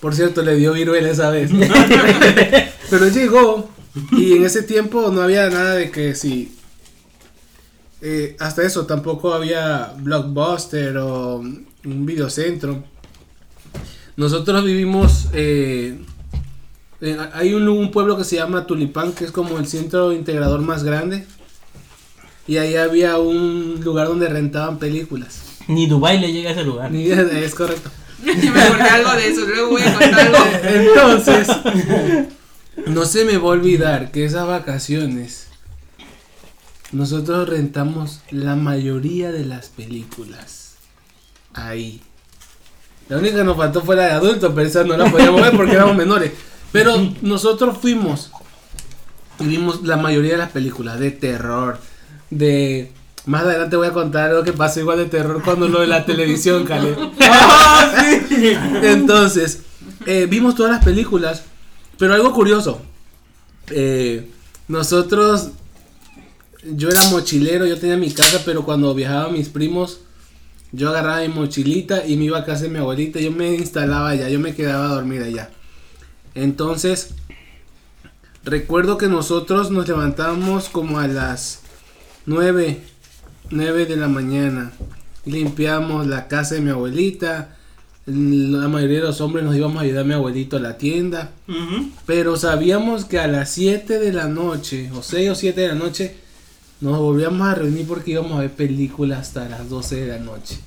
por 0.00 0.14
cierto, 0.14 0.42
le 0.42 0.56
dio 0.56 0.72
viruela 0.72 1.10
esa 1.10 1.30
vez. 1.30 1.50
Pero 2.90 3.08
llegó 3.08 3.68
y 4.12 4.34
en 4.34 4.44
ese 4.44 4.62
tiempo 4.62 5.10
no 5.10 5.22
había 5.22 5.48
nada 5.50 5.74
de 5.74 5.90
que 5.90 6.14
si... 6.14 6.54
Eh, 8.00 8.36
hasta 8.38 8.62
eso, 8.62 8.86
tampoco 8.86 9.34
había 9.34 9.92
Blockbuster 9.98 10.96
o 10.98 11.38
un 11.38 12.06
videocentro. 12.06 12.84
Nosotros 14.16 14.64
vivimos... 14.64 15.28
Eh, 15.32 15.98
hay 17.32 17.54
un, 17.54 17.68
un, 17.68 17.92
pueblo 17.92 18.16
que 18.16 18.24
se 18.24 18.36
llama 18.36 18.66
Tulipán, 18.66 19.12
que 19.12 19.24
es 19.24 19.30
como 19.30 19.58
el 19.58 19.68
centro 19.68 20.12
integrador 20.12 20.60
más 20.60 20.82
grande. 20.82 21.24
Y 22.48 22.56
ahí 22.56 22.76
había 22.76 23.18
un 23.18 23.80
lugar 23.84 24.08
donde 24.08 24.28
rentaban 24.28 24.78
películas. 24.78 25.48
Ni 25.68 25.86
Dubai 25.86 26.18
le 26.18 26.32
llega 26.32 26.48
a 26.48 26.52
ese 26.54 26.64
lugar. 26.64 26.90
Ni, 26.90 27.10
es 27.10 27.54
correcto. 27.54 27.90
Yo 28.42 28.52
me 28.52 28.62
acordé 28.62 28.82
algo 28.82 29.12
de 29.12 29.28
eso, 29.28 29.40
luego 29.46 29.70
voy 29.70 29.82
a 29.82 29.92
contar 29.92 30.20
algo. 30.20 30.38
Entonces, 30.62 31.48
no 32.86 33.04
se 33.04 33.24
me 33.24 33.36
va 33.36 33.44
a 33.44 33.52
olvidar 33.52 34.10
que 34.10 34.24
esas 34.24 34.46
vacaciones 34.46 35.48
nosotros 36.90 37.48
rentamos 37.48 38.20
la 38.30 38.56
mayoría 38.56 39.30
de 39.30 39.44
las 39.44 39.68
películas 39.68 40.76
ahí. 41.52 42.00
La 43.08 43.18
única 43.18 43.38
que 43.38 43.44
nos 43.44 43.56
faltó 43.56 43.82
fue 43.82 43.96
la 43.96 44.04
de 44.04 44.12
adultos, 44.12 44.52
pero 44.54 44.66
esa 44.66 44.84
no 44.84 44.96
la 44.96 45.10
podíamos 45.10 45.40
ver 45.40 45.56
porque 45.56 45.72
éramos 45.72 45.96
menores. 45.96 46.32
Pero 46.72 47.12
nosotros 47.22 47.78
fuimos 47.78 48.30
y 49.40 49.44
vimos 49.44 49.82
la 49.84 49.96
mayoría 49.96 50.32
de 50.32 50.38
las 50.38 50.50
películas 50.50 50.98
de 50.98 51.10
terror, 51.10 51.78
de 52.30 52.92
más 53.28 53.42
adelante 53.42 53.76
voy 53.76 53.86
a 53.86 53.92
contar 53.92 54.30
algo 54.30 54.42
que 54.42 54.54
pasó 54.54 54.80
igual 54.80 54.98
de 54.98 55.04
terror 55.04 55.42
cuando 55.44 55.68
lo 55.68 55.80
de 55.82 55.86
la 55.86 56.06
televisión, 56.06 56.64
Cale. 56.64 56.96
¡Ah, 57.20 57.92
sí! 58.26 58.56
Entonces, 58.82 59.60
eh, 60.06 60.26
vimos 60.28 60.54
todas 60.54 60.72
las 60.72 60.82
películas, 60.82 61.42
pero 61.98 62.14
algo 62.14 62.32
curioso. 62.32 62.80
Eh, 63.70 64.30
nosotros, 64.66 65.50
yo 66.64 66.88
era 66.88 67.04
mochilero, 67.10 67.66
yo 67.66 67.78
tenía 67.78 67.98
mi 67.98 68.10
casa, 68.10 68.40
pero 68.46 68.64
cuando 68.64 68.94
viajaba 68.94 69.28
mis 69.28 69.50
primos, 69.50 70.00
yo 70.72 70.88
agarraba 70.88 71.20
mi 71.20 71.28
mochilita 71.28 72.06
y 72.06 72.16
me 72.16 72.24
iba 72.24 72.38
a 72.38 72.46
casa 72.46 72.62
de 72.62 72.70
mi 72.70 72.78
abuelita, 72.78 73.20
yo 73.20 73.30
me 73.30 73.54
instalaba 73.54 74.08
allá, 74.08 74.30
yo 74.30 74.40
me 74.40 74.54
quedaba 74.54 74.86
a 74.86 74.94
dormir 74.94 75.22
allá. 75.22 75.50
Entonces, 76.34 77.10
recuerdo 78.42 78.96
que 78.96 79.08
nosotros 79.08 79.70
nos 79.70 79.86
levantábamos 79.86 80.70
como 80.70 80.98
a 80.98 81.06
las 81.06 81.60
9 82.24 82.80
9 83.50 83.86
de 83.86 83.96
la 83.96 84.08
mañana. 84.08 84.72
Limpiamos 85.24 86.06
la 86.06 86.28
casa 86.28 86.54
de 86.54 86.60
mi 86.60 86.70
abuelita. 86.70 87.56
La 88.06 88.68
mayoría 88.68 88.98
de 89.00 89.04
los 89.04 89.20
hombres 89.20 89.44
nos 89.44 89.54
íbamos 89.56 89.78
a 89.78 89.84
ayudar 89.84 90.04
a 90.04 90.06
mi 90.06 90.14
abuelito 90.14 90.56
a 90.56 90.60
la 90.60 90.78
tienda. 90.78 91.30
Uh 91.46 91.52
-huh. 91.52 91.90
Pero 92.06 92.36
sabíamos 92.36 93.04
que 93.04 93.18
a 93.18 93.26
las 93.26 93.50
7 93.50 93.98
de 93.98 94.12
la 94.12 94.28
noche, 94.28 94.90
o 94.94 95.02
6 95.02 95.30
o 95.30 95.34
7 95.34 95.60
de 95.60 95.68
la 95.68 95.74
noche, 95.74 96.16
nos 96.80 96.98
volvíamos 96.98 97.46
a 97.46 97.54
reunir 97.56 97.86
porque 97.86 98.12
íbamos 98.12 98.32
a 98.32 98.42
ver 98.42 98.52
películas 98.52 99.20
hasta 99.20 99.48
las 99.48 99.68
12 99.68 99.96
de 99.96 100.06
la 100.06 100.18
noche. 100.18 100.58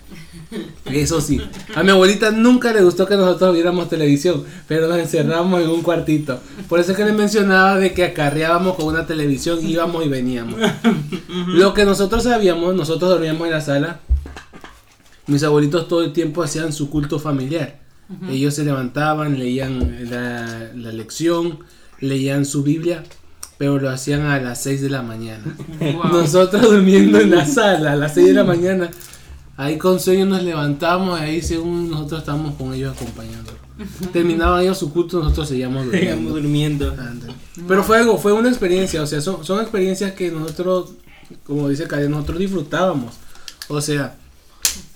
Eso 0.86 1.22
sí, 1.22 1.39
a 1.74 1.84
mi 1.84 1.91
abuelita 1.91 2.32
nunca 2.32 2.74
le 2.74 2.84
gustó 2.84 3.08
que 3.08 3.15
nosotros 3.15 3.53
viéramos 3.53 3.88
televisión, 3.88 4.44
pero 4.68 4.88
nos 4.88 4.98
encerramos 4.98 5.62
en 5.62 5.70
un 5.70 5.82
cuartito. 5.82 6.39
Por 6.68 6.80
eso 6.80 6.91
es 6.91 6.98
que 6.98 7.06
le 7.06 7.13
mencionaba 7.13 7.77
de 7.77 7.94
que 7.94 8.03
acarreábamos 8.03 8.75
con 8.75 8.88
una 8.88 9.06
televisión, 9.06 9.60
íbamos 9.65 10.06
y 10.06 10.10
veníamos. 10.10 10.60
Lo 11.48 11.74
que 11.74 11.86
nosotros 11.86 12.24
sabíamos, 12.24 12.75
nosotros 12.75 13.10
dormíamos 13.10 13.48
en 13.48 13.53
la 13.53 13.62
sala. 13.62 14.00
Mis 15.27 15.44
abuelitos 15.44 15.88
todo 15.88 16.03
el 16.03 16.12
tiempo 16.12 16.44
hacían 16.44 16.74
su 16.74 16.89
culto 16.89 17.20
familiar. 17.20 17.80
Ellos 18.30 18.56
se 18.56 18.65
levantaban, 18.65 19.39
leían 19.39 20.10
la, 20.10 20.72
la 20.75 20.91
lección, 20.91 21.60
leían 22.01 22.44
su 22.44 22.63
Biblia 22.63 23.03
pero 23.62 23.77
lo 23.77 23.91
hacían 23.91 24.22
a 24.22 24.39
las 24.39 24.63
6 24.63 24.82
de 24.82 24.89
la 24.89 25.03
mañana. 25.03 25.56
Wow. 25.80 26.08
Nosotros 26.12 26.63
durmiendo 26.63 27.20
en 27.20 27.30
la 27.30 27.46
sala 27.60 27.91
a 27.91 27.96
las 27.96 28.15
6 28.15 28.30
de 28.30 28.34
la 28.34 28.44
mañana, 28.44 28.89
ahí 29.56 29.77
con 29.77 30.00
sueño 30.00 30.25
nos 30.25 30.41
levantamos 30.41 31.20
y 31.20 31.24
ahí 31.24 31.41
según 31.44 31.91
nosotros 31.91 32.22
estábamos 32.22 32.56
con 32.56 32.74
ellos 32.74 32.96
acompañando. 32.96 33.51
Terminaban 34.13 34.63
ellos 34.63 34.80
su 34.80 34.91
culto, 34.91 35.20
nosotros 35.20 35.50
seguíamos 35.50 35.86
durmiendo. 35.86 36.32
durmiendo. 36.32 36.96
Pero 37.68 37.84
fue 37.84 38.00
algo, 38.00 38.18
fue 38.18 38.32
una 38.32 38.50
experiencia, 38.50 39.00
o 39.03 39.06
sea, 39.06 39.22
son, 39.22 39.46
son 39.46 39.62
experiencias 39.62 40.13
que 40.13 40.32
nosotros, 40.32 40.94
como 41.46 41.70
dice 41.70 41.86
Karen, 41.88 42.10
nosotros 42.10 42.39
disfrutábamos. 42.39 43.13
O 43.68 43.80
sea, 43.80 44.15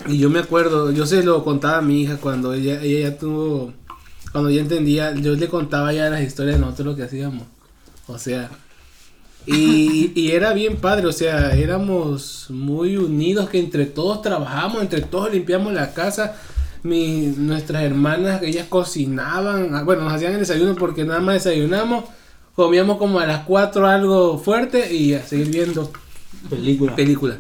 y 0.08 0.18
yo 0.18 0.32
me 0.32 0.40
acuerdo, 0.40 0.92
yo 0.92 1.06
se 1.06 1.22
lo 1.22 1.44
contaba 1.44 1.78
a 1.78 1.82
mi 1.84 2.02
hija 2.02 2.18
cuando 2.18 2.52
ella, 2.56 2.82
ella 2.82 3.10
ya 3.12 3.18
tuvo, 3.20 3.74
cuando 4.32 4.50
ella 4.50 4.62
entendía, 4.62 5.14
yo 5.14 5.36
le 5.36 5.48
contaba 5.50 5.94
ya 5.94 6.10
las 6.10 6.24
historias 6.24 6.56
de 6.56 6.62
nosotros 6.62 6.88
lo 6.88 6.96
que 6.96 7.04
hacíamos. 7.04 7.44
O 8.08 8.18
sea, 8.18 8.52
Y, 9.48 10.12
y 10.20 10.32
era 10.32 10.54
bien 10.54 10.78
padre, 10.78 11.08
o 11.08 11.12
sea, 11.12 11.54
éramos 11.56 12.48
muy 12.50 12.98
unidos, 12.98 13.50
que 13.50 13.60
entre 13.60 13.86
todos 13.86 14.22
trabajamos, 14.22 14.82
entre 14.82 15.02
todos 15.02 15.32
limpiamos 15.32 15.74
la 15.74 15.94
casa. 15.94 16.36
Mi, 16.84 17.28
nuestras 17.38 17.84
hermanas, 17.84 18.42
ellas 18.44 18.68
cocinaban, 18.70 19.76
ah, 19.76 19.84
bueno, 19.84 20.04
nos 20.04 20.14
hacían 20.14 20.34
el 20.34 20.40
desayuno 20.40 20.78
porque 20.78 21.04
nada 21.06 21.20
más 21.22 21.36
desayunamos, 21.44 22.06
comíamos 22.56 22.98
como 22.98 23.20
a 23.20 23.26
las 23.28 23.46
4 23.46 23.88
algo 23.88 24.38
fuerte 24.40 24.94
y 24.94 25.14
a 25.16 25.24
seguir 25.24 25.50
viendo 25.50 25.92
Película. 26.50 26.96
películas. 26.96 27.38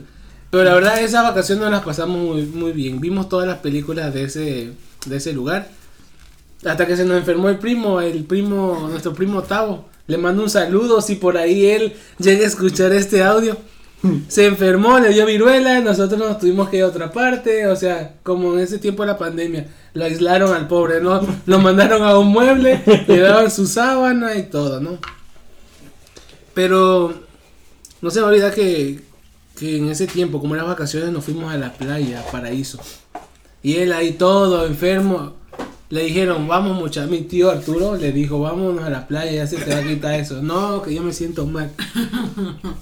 Pero 0.49 0.63
la 0.63 0.73
verdad, 0.75 1.01
esas 1.03 1.23
vacaciones 1.23 1.63
nos 1.63 1.71
las 1.71 1.83
pasamos 1.83 2.17
muy, 2.19 2.43
muy 2.45 2.71
bien. 2.71 2.99
Vimos 3.01 3.29
todas 3.29 3.47
las 3.47 3.59
películas 3.59 4.13
de 4.13 4.23
ese, 4.23 4.73
de 5.05 5.15
ese 5.17 5.33
lugar. 5.33 5.69
Hasta 6.65 6.87
que 6.87 6.97
se 6.97 7.05
nos 7.05 7.17
enfermó 7.17 7.49
el 7.49 7.59
primo, 7.59 8.01
el 8.01 8.23
primo, 8.25 8.87
nuestro 8.89 9.13
primo 9.13 9.43
Tavo. 9.43 9.85
Le 10.07 10.17
mando 10.17 10.43
un 10.43 10.49
saludo 10.49 11.01
si 11.01 11.15
por 11.15 11.37
ahí 11.37 11.65
él 11.65 11.93
llega 12.19 12.43
a 12.43 12.47
escuchar 12.47 12.91
este 12.93 13.23
audio. 13.23 13.57
Se 14.27 14.45
enfermó, 14.45 14.99
le 14.99 15.09
dio 15.09 15.25
viruela, 15.25 15.79
nosotros 15.81 16.19
nos 16.19 16.37
tuvimos 16.37 16.69
que 16.69 16.77
ir 16.77 16.83
a 16.83 16.87
otra 16.87 17.11
parte, 17.11 17.65
o 17.67 17.75
sea, 17.75 18.15
como 18.21 18.53
en 18.53 18.59
ese 18.59 18.77
tiempo 18.77 19.03
de 19.03 19.07
la 19.07 19.17
pandemia, 19.17 19.67
lo 19.93 20.05
aislaron 20.05 20.53
al 20.53 20.67
pobre, 20.67 21.01
¿no? 21.01 21.21
Lo 21.47 21.59
mandaron 21.59 22.03
a 22.03 22.17
un 22.19 22.27
mueble, 22.27 22.83
le 23.07 23.19
daban 23.19 23.49
su 23.49 23.65
sábana 23.65 24.35
y 24.35 24.43
todo, 24.43 24.79
¿no? 24.79 24.99
Pero 26.53 27.13
no 28.01 28.11
se 28.11 28.19
me 28.19 28.27
olvida 28.27 28.51
que, 28.51 29.01
que 29.57 29.77
en 29.77 29.89
ese 29.89 30.05
tiempo, 30.05 30.39
como 30.39 30.53
eran 30.53 30.67
vacaciones, 30.67 31.11
nos 31.11 31.25
fuimos 31.25 31.51
a 31.51 31.57
la 31.57 31.73
playa, 31.73 32.21
a 32.21 32.31
Paraíso. 32.31 32.79
Y 33.63 33.77
él 33.77 33.91
ahí 33.93 34.11
todo 34.11 34.67
enfermo. 34.67 35.33
Le 35.89 36.03
dijeron, 36.03 36.47
vamos 36.47 36.75
mucha. 36.77 37.05
Mi 37.05 37.21
tío 37.21 37.51
Arturo 37.51 37.95
le 37.95 38.11
dijo, 38.11 38.39
vámonos 38.39 38.83
a 38.83 38.89
la 38.89 39.07
playa, 39.07 39.31
ya 39.31 39.47
se 39.47 39.57
te 39.57 39.69
va 39.69 39.77
a 39.77 39.83
quitar 39.83 40.13
eso. 40.19 40.41
No, 40.41 40.81
que 40.81 40.93
yo 40.93 41.03
me 41.03 41.13
siento 41.13 41.45
mal. 41.45 41.71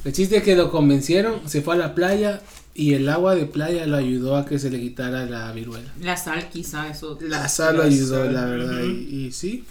El 0.05 0.13
chiste 0.13 0.37
es 0.37 0.43
que 0.43 0.55
lo 0.55 0.71
convencieron, 0.71 1.41
se 1.47 1.61
fue 1.61 1.75
a 1.75 1.77
la 1.77 1.95
playa 1.95 2.41
y 2.73 2.93
el 2.93 3.07
agua 3.09 3.35
de 3.35 3.45
playa 3.45 3.85
lo 3.85 3.97
ayudó 3.97 4.37
a 4.37 4.45
que 4.45 4.57
se 4.57 4.69
le 4.69 4.79
quitara 4.79 5.25
la 5.25 5.51
viruela. 5.51 5.91
La 6.01 6.15
sal 6.15 6.49
quizá, 6.49 6.89
eso. 6.89 7.17
La 7.21 7.49
sal 7.49 7.77
lo 7.77 7.83
ayudó, 7.83 8.23
sal, 8.23 8.33
la 8.33 8.45
verdad. 8.45 8.83
y 8.83 9.31
sí, 9.33 9.65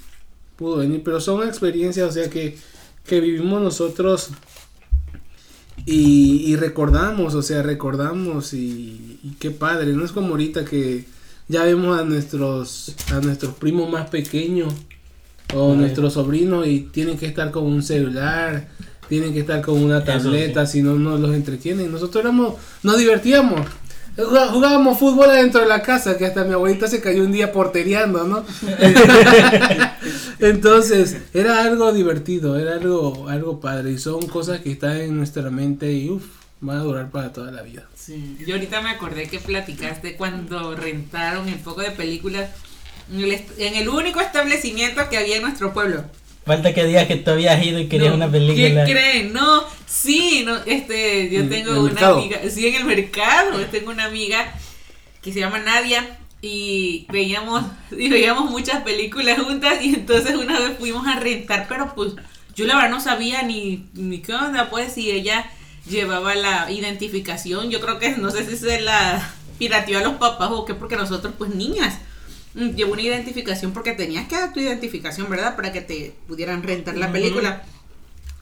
pudo 0.57 0.77
venir. 0.77 1.03
Pero 1.03 1.21
son 1.21 1.47
experiencias, 1.49 2.09
o 2.09 2.13
sea, 2.13 2.29
que, 2.29 2.59
que 3.07 3.21
vivimos 3.21 3.63
nosotros 3.63 4.31
y, 5.87 6.45
y 6.47 6.57
recordamos, 6.57 7.35
o 7.35 7.43
sea, 7.43 7.63
recordamos 7.63 8.53
y, 8.53 9.19
y 9.23 9.37
qué 9.41 9.51
padre. 9.51 9.95
No 9.95 10.05
es 10.05 10.13
como 10.13 10.29
ahorita 10.29 10.65
que 10.65 11.07
ya 11.49 11.65
vemos 11.65 11.99
a 11.99 12.05
nuestros, 12.05 12.95
a 13.13 13.21
nuestros 13.21 13.55
primos 13.55 13.91
más 13.91 14.09
pequeños 14.11 14.73
o 15.55 15.73
Ay. 15.73 15.79
nuestros 15.79 16.15
sobrinos 16.15 16.67
y 16.67 16.81
tienen 16.81 17.19
que 17.19 17.27
estar 17.27 17.51
con 17.51 17.65
un 17.65 17.83
celular. 17.83 18.69
Tienen 19.09 19.35
que 19.35 19.41
estar 19.41 19.61
con 19.61 19.83
una 19.83 20.03
tableta, 20.05 20.65
si 20.65 20.81
no, 20.83 20.95
no 20.95 21.19
los 21.19 21.35
entretienen. 21.35 21.93
Nosotros 21.93 22.25
éramos, 22.25 22.55
nos 22.83 22.97
divertíamos. 22.97 23.61
Jugá- 24.17 24.49
Jugábamos 24.49 24.99
fútbol 24.99 25.29
adentro 25.31 25.61
de 25.61 25.67
la 25.69 25.83
casa, 25.83 26.17
que 26.17 26.25
hasta 26.25 26.45
mi 26.45 26.53
abuelita 26.55 26.87
se 26.89 27.01
cayó 27.03 27.23
un 27.25 27.33
día 27.33 27.53
porteriando, 27.53 28.25
¿no? 28.25 28.45
Entonces, 30.39 31.17
era 31.35 31.63
algo 31.65 31.93
divertido, 31.93 32.59
era 32.59 32.75
algo, 32.75 33.29
algo 33.29 33.61
padre. 33.61 33.93
Y 33.93 33.99
son 33.99 34.27
cosas 34.29 34.61
que 34.61 34.73
están 34.73 34.97
en 34.99 35.17
nuestra 35.17 35.51
mente 35.51 35.93
y 35.93 36.11
uff, 36.11 36.25
van 36.63 36.79
a 36.79 36.83
durar 36.83 37.11
para 37.11 37.33
toda 37.33 37.51
la 37.53 37.63
vida. 37.63 37.87
Sí. 37.95 38.37
Yo 38.47 38.55
ahorita 38.55 38.81
me 38.81 38.91
acordé 38.91 39.29
que 39.29 39.39
platicaste 39.39 40.17
cuando 40.17 40.75
rentaron 40.75 41.49
el 41.49 41.57
poco 41.57 41.83
de 41.83 41.91
películas 41.91 42.51
en 43.13 43.21
el, 43.21 43.33
est- 43.33 43.59
en 43.59 43.75
el 43.77 43.89
único 43.89 44.21
establecimiento 44.21 45.09
que 45.11 45.19
había 45.19 45.37
en 45.37 45.43
nuestro 45.43 45.75
pueblo. 45.75 46.05
Falta 46.47 46.75
que 46.75 46.85
digas 46.85 47.07
que 47.07 47.17
tú 47.17 47.31
habías 47.33 47.65
ido 47.65 47.79
y 47.79 47.89
querías 47.89 48.11
No, 48.11 48.17
una 48.17 48.31
película. 48.31 48.85
¿Qué 48.85 48.93
creen? 48.93 49.33
No, 49.33 49.65
sí, 49.87 50.43
no, 50.47 50.57
este, 50.67 51.31
yo 51.31 51.41
¿En 51.41 51.49
tengo 51.51 51.71
una 51.73 51.83
mercado? 51.83 52.19
amiga, 52.19 52.39
sí, 52.51 52.67
en 52.67 52.75
el 52.77 52.85
mercado, 52.85 53.59
tengo 53.67 53.91
una 53.91 54.07
amiga 54.07 54.53
que 55.21 55.33
se 55.33 55.41
llama 55.41 55.61
Nadia 55.61 56.19
y 56.41 57.07
veíamos, 57.13 57.65
y 57.97 58.09
veíamos 58.09 58.51
muchas 58.51 58.83
películas 58.83 59.41
juntas 59.41 59.83
y 59.83 59.95
entonces 59.95 60.35
una 60.37 60.59
vez 60.61 60.79
fuimos 60.79 61.07
a 61.07 61.21
rentar, 61.21 61.67
pero 61.69 61.95
pues 61.95 62.15
yo 62.57 62.67
la 62.67 62.75
verdad 62.77 62.91
no 62.91 63.01
sabía 63.01 63.43
ni, 63.43 63.87
ni 63.95 64.19
qué 64.21 64.35
onda, 64.35 64.69
pues, 64.71 64.93
si 64.95 65.11
ella 65.13 65.49
llevaba 65.89 66.35
la 66.35 66.71
identificación, 66.71 67.71
yo 67.71 67.81
creo 67.81 67.99
que 67.99 68.11
no 68.17 68.31
sé 68.31 68.45
si 68.49 68.57
se 68.57 68.81
la 68.81 69.35
pirateó 69.59 69.99
a 69.99 70.03
los 70.03 70.15
papás 70.15 70.51
o 70.53 70.65
qué, 70.65 70.75
porque 70.75 70.97
nosotros 70.97 71.35
pues 71.39 71.55
niñas. 71.55 71.99
mm, 72.55 72.71
Llevó 72.71 72.93
una 72.93 73.03
identificación 73.03 73.73
porque 73.73 73.93
tenías 73.93 74.29
que 74.29 74.37
dar 74.37 74.53
tu 74.53 74.61
identificación, 74.61 75.29
¿verdad? 75.31 75.57
Para 75.57 75.73
que 75.73 75.81
te 75.81 76.15
pudieran 76.27 76.63
rentar 76.63 76.97
la 76.97 77.11
película. 77.13 77.65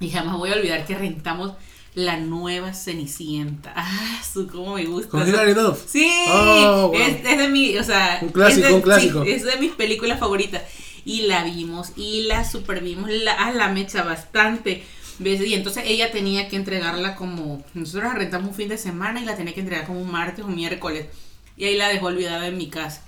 Y 0.01 0.11
jamás 0.11 0.37
voy 0.39 0.51
a 0.51 0.55
olvidar 0.55 0.87
que 0.87 0.97
rentamos 0.97 1.53
la 1.95 2.17
nueva 2.19 2.73
Cenicienta. 2.73 3.73
Ah, 3.77 4.23
su 4.33 4.47
cómo 4.47 4.75
me 4.77 4.85
gusta. 4.87 5.11
¿Con 5.11 5.29
Hilary 5.29 5.55
Duff? 5.55 5.83
Sí, 5.87 6.11
Oh, 6.29 6.89
wow. 6.89 6.95
es, 6.95 7.17
es 7.25 7.39
de 7.39 7.49
mi, 7.49 7.77
o 7.77 7.85
sea, 7.85 8.19
Un 8.23 8.29
clásico, 8.29 8.63
es 8.67 8.69
de, 8.69 8.75
un 8.75 8.83
clásico. 8.83 9.25
sí, 9.25 9.31
es 9.33 9.45
de 9.45 9.57
mis 9.57 9.73
películas 9.73 10.19
favoritas. 10.21 10.63
Y 11.05 11.23
la 11.23 11.45
vimos 11.45 11.93
y 11.97 12.23
la 12.25 12.49
super 12.49 12.83
vimos, 12.83 13.11
la, 13.11 13.33
ah, 13.33 13.51
la 13.53 13.69
mecha 13.69 14.03
bastante 14.03 14.85
veces. 15.21 15.47
Y 15.47 15.55
entonces 15.55 15.85
ella 15.87 16.11
tenía 16.11 16.49
que 16.49 16.57
entregarla 16.57 17.15
como, 17.15 17.63
nosotros 17.75 18.13
la 18.13 18.19
rentamos 18.19 18.51
un 18.51 18.55
fin 18.55 18.69
de 18.69 18.79
semana 18.79 19.21
y 19.21 19.25
la 19.25 19.37
tenía 19.37 19.55
que 19.55 19.61
entregar 19.61 19.87
como 19.87 20.01
un 20.01 20.11
martes 20.11 20.45
o 20.45 20.49
miércoles. 20.49 21.07
Y 21.57 21.65
ahí 21.65 21.77
la 21.77 21.89
dejó 21.89 22.07
olvidada 22.07 22.47
en 22.47 22.57
mi 22.57 22.69
casa. 22.69 23.03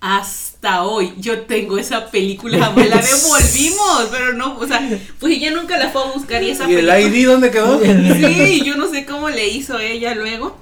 Hasta 0.00 0.84
hoy 0.84 1.14
yo 1.18 1.40
tengo 1.42 1.78
esa 1.78 2.10
película, 2.10 2.58
jamás 2.58 2.88
la 2.88 2.98
devolvimos, 2.98 4.08
pero 4.10 4.34
no, 4.34 4.58
o 4.58 4.66
sea, 4.66 4.86
pues 5.18 5.32
ella 5.32 5.50
nunca 5.50 5.78
la 5.78 5.88
fue 5.88 6.02
a 6.02 6.12
buscar 6.12 6.42
y 6.42 6.50
esa 6.50 6.70
¿Y 6.70 6.74
el 6.74 6.86
película... 6.86 7.00
ID 7.00 7.26
dónde 7.26 7.50
quedó? 7.50 7.80
Sí, 7.80 8.62
yo 8.64 8.76
no 8.76 8.88
sé 8.88 9.06
cómo 9.06 9.30
le 9.30 9.48
hizo 9.48 9.78
ella 9.78 10.14
luego. 10.14 10.56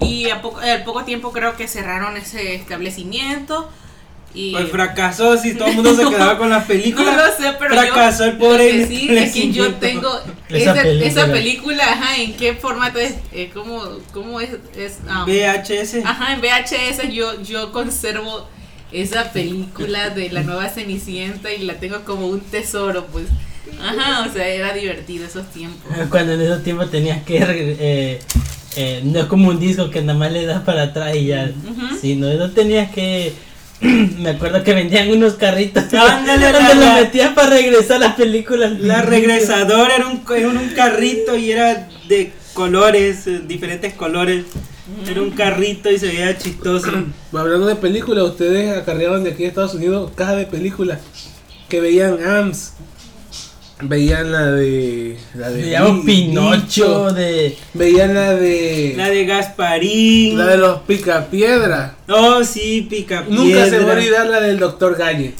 Y 0.00 0.30
a 0.30 0.40
poco, 0.40 0.60
al 0.60 0.84
poco 0.84 1.04
tiempo 1.04 1.32
creo 1.32 1.56
que 1.56 1.68
cerraron 1.68 2.16
ese 2.16 2.54
establecimiento. 2.54 3.68
Y 4.38 4.52
Pues 4.52 4.68
fracasó 4.70 5.36
si 5.38 5.54
todo 5.54 5.68
el 5.68 5.74
mundo 5.76 5.94
se 5.96 6.04
quedaba 6.10 6.36
con 6.36 6.50
las 6.50 6.60
no 6.62 6.66
películas. 6.68 7.16
lo 7.16 7.44
sé, 7.44 7.54
pero 7.58 7.74
fracasó 7.74 8.24
yo, 8.26 8.30
el 8.32 8.36
pobre 8.36 8.72
lo 8.72 8.78
que 8.80 8.86
sí 8.86 9.08
es 9.16 9.32
que 9.32 9.50
yo 9.50 9.74
tengo 9.76 10.10
Esa 10.50 10.72
esa, 10.72 10.82
película. 10.82 11.06
esa 11.08 11.32
película, 11.32 11.84
ajá, 11.84 12.16
en 12.22 12.34
qué 12.36 12.52
formato 12.54 12.98
es, 12.98 13.14
eh, 13.32 13.50
cómo, 13.54 13.82
cómo 14.12 14.38
es, 14.40 14.50
es 14.76 14.98
um, 15.08 15.24
VHS. 15.24 16.04
ajá, 16.04 16.34
en 16.34 16.40
VHS 16.42 17.12
yo, 17.14 17.42
yo 17.42 17.72
conservo 17.72 18.46
esa 18.92 19.32
película 19.32 20.10
de 20.10 20.30
la 20.30 20.42
nueva 20.42 20.68
Cenicienta 20.68 21.50
y 21.52 21.62
la 21.64 21.74
tengo 21.74 22.02
como 22.04 22.26
un 22.26 22.40
tesoro, 22.40 23.06
pues, 23.06 23.24
ajá, 23.82 24.26
o 24.28 24.32
sea, 24.32 24.46
era 24.46 24.72
divertido 24.74 25.24
esos 25.24 25.50
tiempos. 25.50 25.90
Cuando 26.10 26.34
en 26.34 26.42
esos 26.42 26.62
tiempos 26.62 26.90
tenías 26.90 27.22
que. 27.24 27.38
eh, 27.40 28.18
eh, 28.76 29.00
no 29.02 29.20
es 29.20 29.24
como 29.26 29.48
un 29.48 29.58
disco 29.58 29.88
que 29.90 30.02
nada 30.02 30.18
más 30.18 30.30
le 30.30 30.44
das 30.44 30.62
para 30.62 30.82
atrás 30.82 31.16
y 31.16 31.26
ya. 31.28 31.50
Ujú. 31.64 31.96
Sí, 31.98 32.14
no, 32.16 32.32
no 32.34 32.50
tenías 32.50 32.90
que. 32.92 33.32
Me 34.18 34.30
acuerdo 34.30 34.62
que 34.62 34.72
vendían 34.74 35.10
unos 35.10 35.34
carritos. 35.34 35.84
Ándale, 35.94 36.46
donde 36.52 36.68
la- 36.68 36.74
los 36.74 36.84
la- 36.84 36.94
metías 36.94 37.32
para 37.34 37.50
regresar 37.50 38.00
las 38.00 38.14
películas. 38.14 38.78
La 38.80 39.02
regresadora 39.02 39.96
era 39.96 40.06
un, 40.08 40.22
era 40.34 40.48
un 40.48 40.68
carrito 40.70 41.36
y 41.36 41.50
era 41.52 41.88
de 42.08 42.32
colores, 42.54 43.26
eh, 43.26 43.40
diferentes 43.46 43.94
colores. 43.94 44.44
Era 45.08 45.20
un 45.20 45.30
carrito 45.32 45.90
y 45.90 45.98
se 45.98 46.06
veía 46.06 46.36
chistoso. 46.38 46.90
Hablando 47.32 47.66
de 47.66 47.76
películas, 47.76 48.24
ustedes 48.24 48.76
acarreaban 48.76 49.24
de 49.24 49.30
aquí 49.32 49.44
a 49.44 49.48
Estados 49.48 49.74
Unidos 49.74 50.12
caja 50.14 50.36
de 50.36 50.46
películas 50.46 51.00
que 51.68 51.80
veían 51.80 52.18
AMS. 52.24 52.72
Veían 53.82 54.32
la 54.32 54.52
de. 54.52 55.18
La 55.34 55.50
de 55.50 55.62
Veíamos 55.62 56.04
Pinocho 56.06 57.12
de. 57.12 57.56
Veían 57.74 58.14
la 58.14 58.32
de. 58.34 58.94
La 58.96 59.10
de 59.10 59.26
Gasparín. 59.26 60.38
La 60.38 60.46
de 60.46 60.56
los 60.56 60.80
Picapiedra. 60.82 61.94
Oh, 62.08 62.42
sí, 62.42 62.86
pica 62.88 63.24
Nunca 63.28 63.66
se 63.66 63.78
me 63.78 63.84
va 63.84 63.92
a 63.92 63.96
olvidar 63.96 64.26
la 64.26 64.40
del 64.40 64.58
Doctor 64.58 64.96
Galle. 64.96 65.34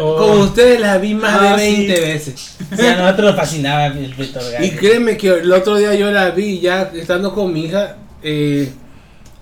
Oh, 0.00 0.16
Como 0.16 0.40
ustedes 0.44 0.80
la 0.80 0.96
vi 0.98 1.14
más 1.14 1.34
Ah, 1.40 1.56
de 1.56 1.64
sí. 1.64 1.76
20 1.86 2.00
veces. 2.00 2.56
sí, 2.76 2.86
a 2.86 2.96
nosotros 2.96 3.26
nos 3.32 3.36
fascinaba 3.36 3.86
el 3.86 4.14
Víctor 4.14 4.42
Y 4.48 4.52
Gale. 4.52 4.76
créeme 4.76 5.16
que 5.16 5.28
el 5.28 5.52
otro 5.52 5.76
día 5.76 5.94
yo 5.94 6.10
la 6.10 6.30
vi, 6.30 6.60
ya 6.60 6.90
estando 6.94 7.34
con 7.34 7.52
mi 7.52 7.64
hija. 7.66 7.96
eh, 8.22 8.70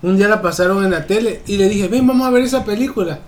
un 0.01 0.15
día 0.15 0.27
la 0.27 0.41
pasaron 0.41 0.83
en 0.85 0.91
la 0.91 1.05
tele 1.07 1.41
y 1.47 1.57
le 1.57 1.67
dije, 1.67 1.87
ven, 1.87 2.05
vamos 2.05 2.27
a 2.27 2.29
ver 2.29 2.43
esa 2.43 2.63
película. 2.63 3.19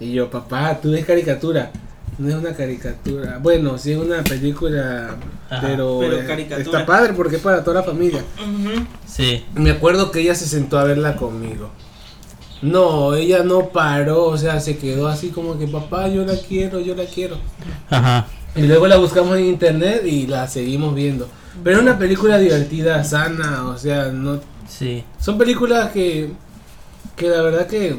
Y 0.00 0.12
yo, 0.12 0.28
papá, 0.28 0.78
tú 0.82 0.90
ves 0.90 1.04
caricatura. 1.06 1.70
No 2.18 2.28
es 2.28 2.34
una 2.34 2.52
caricatura. 2.54 3.38
Bueno, 3.42 3.78
sí 3.78 3.92
es 3.92 3.98
una 3.98 4.22
película, 4.22 5.16
Ajá, 5.48 5.62
pero, 5.66 5.98
pero 6.00 6.20
eh, 6.20 6.24
caricatura. 6.26 6.64
está 6.80 6.86
padre 6.86 7.14
porque 7.14 7.36
es 7.36 7.42
para 7.42 7.64
toda 7.64 7.80
la 7.80 7.82
familia. 7.82 8.22
Sí. 9.06 9.44
Me 9.54 9.70
acuerdo 9.70 10.10
que 10.10 10.20
ella 10.20 10.34
se 10.34 10.46
sentó 10.46 10.78
a 10.78 10.84
verla 10.84 11.16
conmigo. 11.16 11.70
No, 12.60 13.14
ella 13.14 13.42
no 13.42 13.70
paró, 13.70 14.26
o 14.26 14.38
sea, 14.38 14.60
se 14.60 14.76
quedó 14.78 15.08
así 15.08 15.28
como 15.30 15.58
que, 15.58 15.66
papá, 15.66 16.06
yo 16.08 16.24
la 16.24 16.36
quiero, 16.36 16.78
yo 16.80 16.94
la 16.94 17.04
quiero. 17.06 17.36
Ajá. 17.90 18.26
Y 18.54 18.62
luego 18.62 18.86
la 18.86 18.98
buscamos 18.98 19.36
en 19.38 19.46
internet 19.46 20.02
y 20.04 20.26
la 20.26 20.46
seguimos 20.46 20.94
viendo. 20.94 21.28
Pero 21.64 21.76
es 21.78 21.82
una 21.82 21.98
película 21.98 22.38
divertida, 22.38 23.02
sana, 23.04 23.66
o 23.68 23.76
sea, 23.78 24.06
no 24.08 24.40
Sí. 24.68 25.02
son 25.18 25.38
películas 25.38 25.90
que 25.92 26.30
que 27.16 27.28
la 27.28 27.42
verdad 27.42 27.66
que 27.66 27.96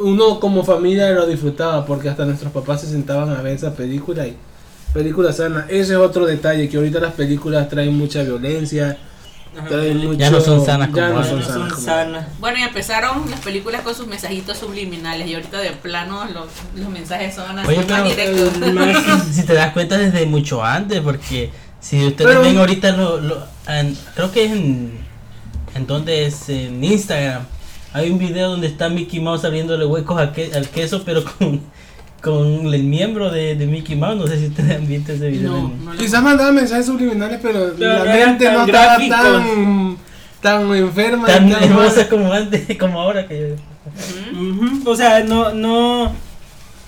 uno 0.00 0.40
como 0.40 0.64
familia 0.64 1.10
lo 1.10 1.26
disfrutaba 1.26 1.84
porque 1.86 2.08
hasta 2.08 2.24
nuestros 2.24 2.52
papás 2.52 2.80
se 2.82 2.88
sentaban 2.88 3.30
a 3.30 3.40
ver 3.42 3.54
esa 3.54 3.74
película 3.74 4.26
y, 4.26 4.36
Película 4.92 5.32
sana. 5.32 5.64
Ese 5.70 5.92
es 5.94 5.98
otro 5.98 6.26
detalle, 6.26 6.68
que 6.68 6.76
ahorita 6.76 7.00
las 7.00 7.14
películas 7.14 7.66
traen 7.70 7.96
mucha 7.96 8.22
violencia, 8.22 8.98
traen 9.66 9.96
mucho... 9.96 10.18
Ya 10.18 10.30
no 10.30 10.38
son 10.38 10.62
sanas 10.66 10.88
como 10.90 11.06
no 11.06 11.22
Ya 11.22 11.28
son 11.30 11.38
no 11.38 11.44
son 11.46 11.52
sanas 11.54 11.72
como- 11.72 11.84
sanas. 11.86 12.26
Bueno, 12.40 12.58
y 12.58 12.62
empezaron 12.62 13.30
las 13.30 13.40
películas 13.40 13.80
con 13.80 13.94
sus 13.94 14.06
mensajitos 14.06 14.58
subliminales 14.58 15.26
y 15.28 15.34
ahorita 15.34 15.60
de 15.60 15.70
plano 15.70 16.26
los, 16.26 16.44
los 16.74 16.90
mensajes 16.90 17.34
son 17.34 17.58
así 17.58 17.68
Oye, 17.68 17.78
más 17.86 17.86
pero- 17.86 18.04
directos. 18.04 19.24
Si 19.32 19.44
te 19.44 19.54
das 19.54 19.72
cuenta 19.72 19.96
desde 19.96 20.26
mucho 20.26 20.62
antes, 20.62 21.00
porque 21.00 21.50
si 21.80 22.04
ustedes 22.08 22.28
Pero- 22.30 22.42
ven 22.42 22.58
ahorita, 22.58 22.92
lo, 22.94 23.18
lo- 23.18 23.46
en- 23.68 23.96
creo 24.14 24.30
que 24.30 24.44
es 24.44 24.52
en, 24.52 24.92
en 25.74 25.86
donde 25.86 26.26
es 26.26 26.50
en 26.50 26.84
Instagram, 26.84 27.46
hay 27.92 28.10
un 28.10 28.18
video 28.18 28.50
donde 28.50 28.66
está 28.66 28.88
Mickey 28.88 29.20
Mouse 29.20 29.44
abriéndole 29.44 29.84
huecos 29.86 30.20
a 30.20 30.32
que- 30.32 30.52
al 30.54 30.68
queso, 30.68 31.02
pero 31.04 31.22
con, 31.38 31.60
con 32.22 32.72
el 32.72 32.82
miembro 32.84 33.30
de, 33.30 33.54
de 33.56 33.66
Mickey 33.66 33.96
Mouse, 33.96 34.16
no 34.16 34.26
sé 34.26 34.38
si 34.38 34.46
ustedes 34.46 34.76
han 34.76 34.86
visto 34.86 35.12
ese 35.12 35.28
video. 35.28 35.50
No, 35.52 35.68
no 35.92 35.92
Quizás 35.98 36.22
mandaban 36.22 36.54
mensajes 36.54 36.86
subliminales, 36.86 37.38
pero, 37.42 37.72
Pero 37.78 38.04
la 38.04 38.26
no 38.26 38.38
tan 38.38 38.54
no 38.54 38.64
estaba 38.66 38.96
tan, 38.98 39.96
tan 40.40 40.74
enferma. 40.74 41.26
Tan 41.26 41.50
tan 41.50 41.62
hermosa 41.64 41.96
mal. 41.96 42.08
como 42.08 42.32
antes, 42.32 42.78
como 42.80 43.00
ahora 43.00 43.26
que 43.28 43.56
yo. 43.56 44.90
O 44.90 44.96
sea, 44.96 45.22
no, 45.24 45.52
no, 45.52 46.12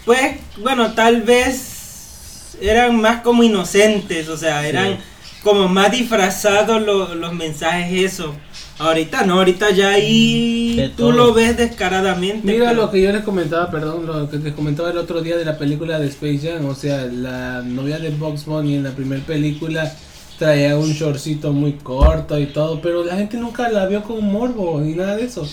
pues, 0.04 0.36
bueno, 0.62 0.92
tal 0.92 1.22
vez 1.22 2.56
eran 2.60 3.00
más 3.00 3.20
como 3.22 3.42
inocentes, 3.42 4.28
o 4.28 4.36
sea, 4.36 4.66
eran 4.66 4.98
como 5.42 5.68
más 5.68 5.90
disfrazados 5.90 6.80
lo- 6.82 7.14
los 7.14 7.32
mensajes 7.34 8.12
eso. 8.12 8.34
Ahorita 8.78 9.24
no, 9.24 9.34
ahorita 9.34 9.70
ya 9.70 9.90
De 9.90 9.94
ahí 9.94 10.92
tú 10.96 11.04
todo. 11.04 11.12
lo 11.12 11.32
ves 11.34 11.56
descaradamente. 11.56 12.40
Mira 12.44 12.70
pero- 12.70 12.82
lo 12.82 12.90
que 12.90 13.00
yo 13.02 13.12
les 13.12 13.22
comentaba, 13.22 13.70
perdón, 13.70 14.04
lo 14.06 14.28
que 14.28 14.38
les 14.38 14.52
comentaba 14.52 14.90
el 14.90 14.98
otro 14.98 15.20
día 15.22 15.36
de 15.36 15.44
la 15.44 15.56
película 15.56 15.98
de 16.00 16.08
Space 16.08 16.40
Jam, 16.42 16.66
o 16.66 16.74
sea, 16.74 17.04
la 17.06 17.62
novia 17.62 17.98
de 17.98 18.10
Box 18.10 18.46
Bunny 18.46 18.74
en 18.74 18.82
la 18.84 18.90
primera 18.90 19.22
película 19.24 19.94
traía 20.38 20.76
un 20.76 20.92
shortcito 20.92 21.52
muy 21.52 21.74
corto 21.74 22.38
y 22.40 22.46
todo, 22.46 22.80
pero 22.82 23.04
la 23.04 23.14
gente 23.16 23.36
nunca 23.36 23.68
la 23.68 23.86
vio 23.86 24.02
con 24.02 24.24
morbo 24.24 24.80
ni 24.80 24.94
nada 24.94 25.16
de 25.16 25.24
eso. 25.26 25.48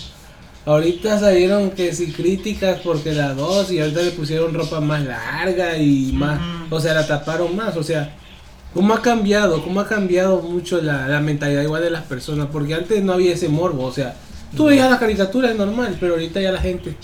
Ahorita 0.66 1.20
salieron 1.20 1.72
que 1.72 1.94
si 1.94 2.12
críticas 2.12 2.80
porque 2.84 3.14
la 3.14 3.34
dos 3.36 3.72
y 3.72 3.80
ahorita 3.80 4.02
le 4.02 4.12
pusieron 4.12 4.54
ropa 4.54 4.80
más 4.80 5.04
larga 5.04 5.78
y 5.78 6.12
más, 6.14 6.40
o 6.72 6.80
sea, 6.80 6.94
la 6.96 7.06
taparon 7.08 7.56
más, 7.56 7.76
o 7.78 7.84
sea, 7.84 8.16
¿cómo 8.74 8.94
ha 8.94 9.02
cambiado? 9.02 9.64
¿Cómo 9.64 9.80
ha 9.80 9.88
cambiado 9.88 10.42
mucho 10.42 10.82
la, 10.82 11.08
la 11.08 11.20
mentalidad 11.20 11.64
igual 11.64 11.84
de 11.84 11.92
las 11.92 12.04
personas? 12.04 12.48
Porque 12.52 12.74
antes 12.74 13.04
no 13.04 13.14
había 13.14 13.34
ese 13.34 13.50
morbo, 13.50 13.86
o 13.86 13.94
sea, 13.94 14.16
tú 14.56 14.66
veías 14.66 14.90
las 14.90 15.00
caricaturas 15.00 15.56
normal, 15.56 15.98
pero 16.00 16.14
ahorita 16.14 16.42
ya 16.42 16.52
la 16.52 16.62
gente, 16.62 16.96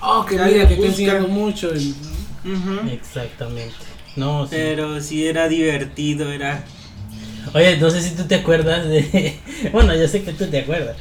oh, 0.00 0.24
que 0.24 0.38
mira, 0.38 0.66
que 0.66 0.74
está 0.74 0.86
enseñando 0.86 1.28
mucho. 1.28 1.74
y-. 1.74 1.94
Exactamente. 2.92 3.74
No, 4.16 4.44
sí. 4.46 4.50
Pero 4.56 5.00
sí 5.00 5.26
era 5.26 5.48
divertido, 5.48 6.32
era... 6.32 6.64
Oye, 7.54 7.78
no 7.78 7.90
sé 7.90 8.02
si 8.02 8.14
tú 8.14 8.24
te 8.24 8.36
acuerdas 8.36 8.86
de. 8.88 9.38
Bueno, 9.72 9.94
yo 9.94 10.06
sé 10.08 10.22
que 10.22 10.32
tú 10.32 10.46
te 10.46 10.60
acuerdas. 10.60 10.96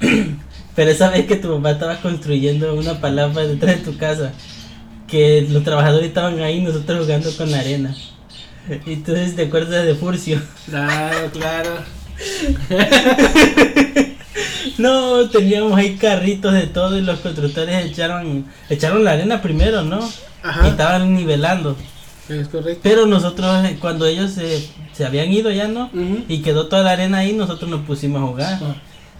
Pero 0.74 0.90
esa 0.90 1.10
vez 1.10 1.26
que 1.26 1.36
tu 1.36 1.54
papá 1.54 1.70
estaba 1.72 2.00
construyendo 2.00 2.74
una 2.74 3.00
palapa 3.00 3.42
detrás 3.42 3.78
de 3.78 3.92
tu 3.92 3.96
casa, 3.96 4.32
que 5.06 5.46
los 5.48 5.62
trabajadores 5.62 6.08
estaban 6.08 6.40
ahí, 6.40 6.60
nosotros 6.62 7.06
jugando 7.06 7.30
con 7.36 7.50
la 7.50 7.60
arena. 7.60 7.94
Y 8.86 8.96
sí 8.96 9.32
te 9.36 9.42
acuerdas 9.44 9.84
de 9.86 9.94
Furcio. 9.94 10.40
Claro, 10.66 11.30
claro. 11.32 11.70
No, 14.78 15.28
teníamos 15.28 15.78
ahí 15.78 15.96
carritos 15.96 16.52
de 16.52 16.66
todo 16.66 16.98
y 16.98 17.02
los 17.02 17.20
constructores 17.20 17.86
echaron, 17.86 18.44
echaron 18.68 19.04
la 19.04 19.12
arena 19.12 19.40
primero, 19.40 19.82
¿no? 19.82 20.00
Y 20.00 20.46
Ajá, 20.46 20.68
estaban 20.68 21.14
nivelando. 21.14 21.76
es 22.28 22.48
correcto. 22.48 22.80
Pero 22.82 23.06
nosotros, 23.06 23.64
eh, 23.64 23.76
cuando 23.80 24.06
ellos 24.06 24.32
se, 24.32 24.66
se 24.92 25.04
habían 25.06 25.32
ido 25.32 25.50
ya, 25.50 25.68
¿no? 25.68 25.86
Ujú. 25.94 26.24
Y 26.28 26.42
quedó 26.42 26.66
toda 26.66 26.82
la 26.82 26.92
arena 26.92 27.18
ahí, 27.18 27.32
nosotros 27.32 27.70
nos 27.70 27.82
pusimos 27.82 28.22
a 28.22 28.26
jugar. 28.26 28.58
Ah. 28.62 28.74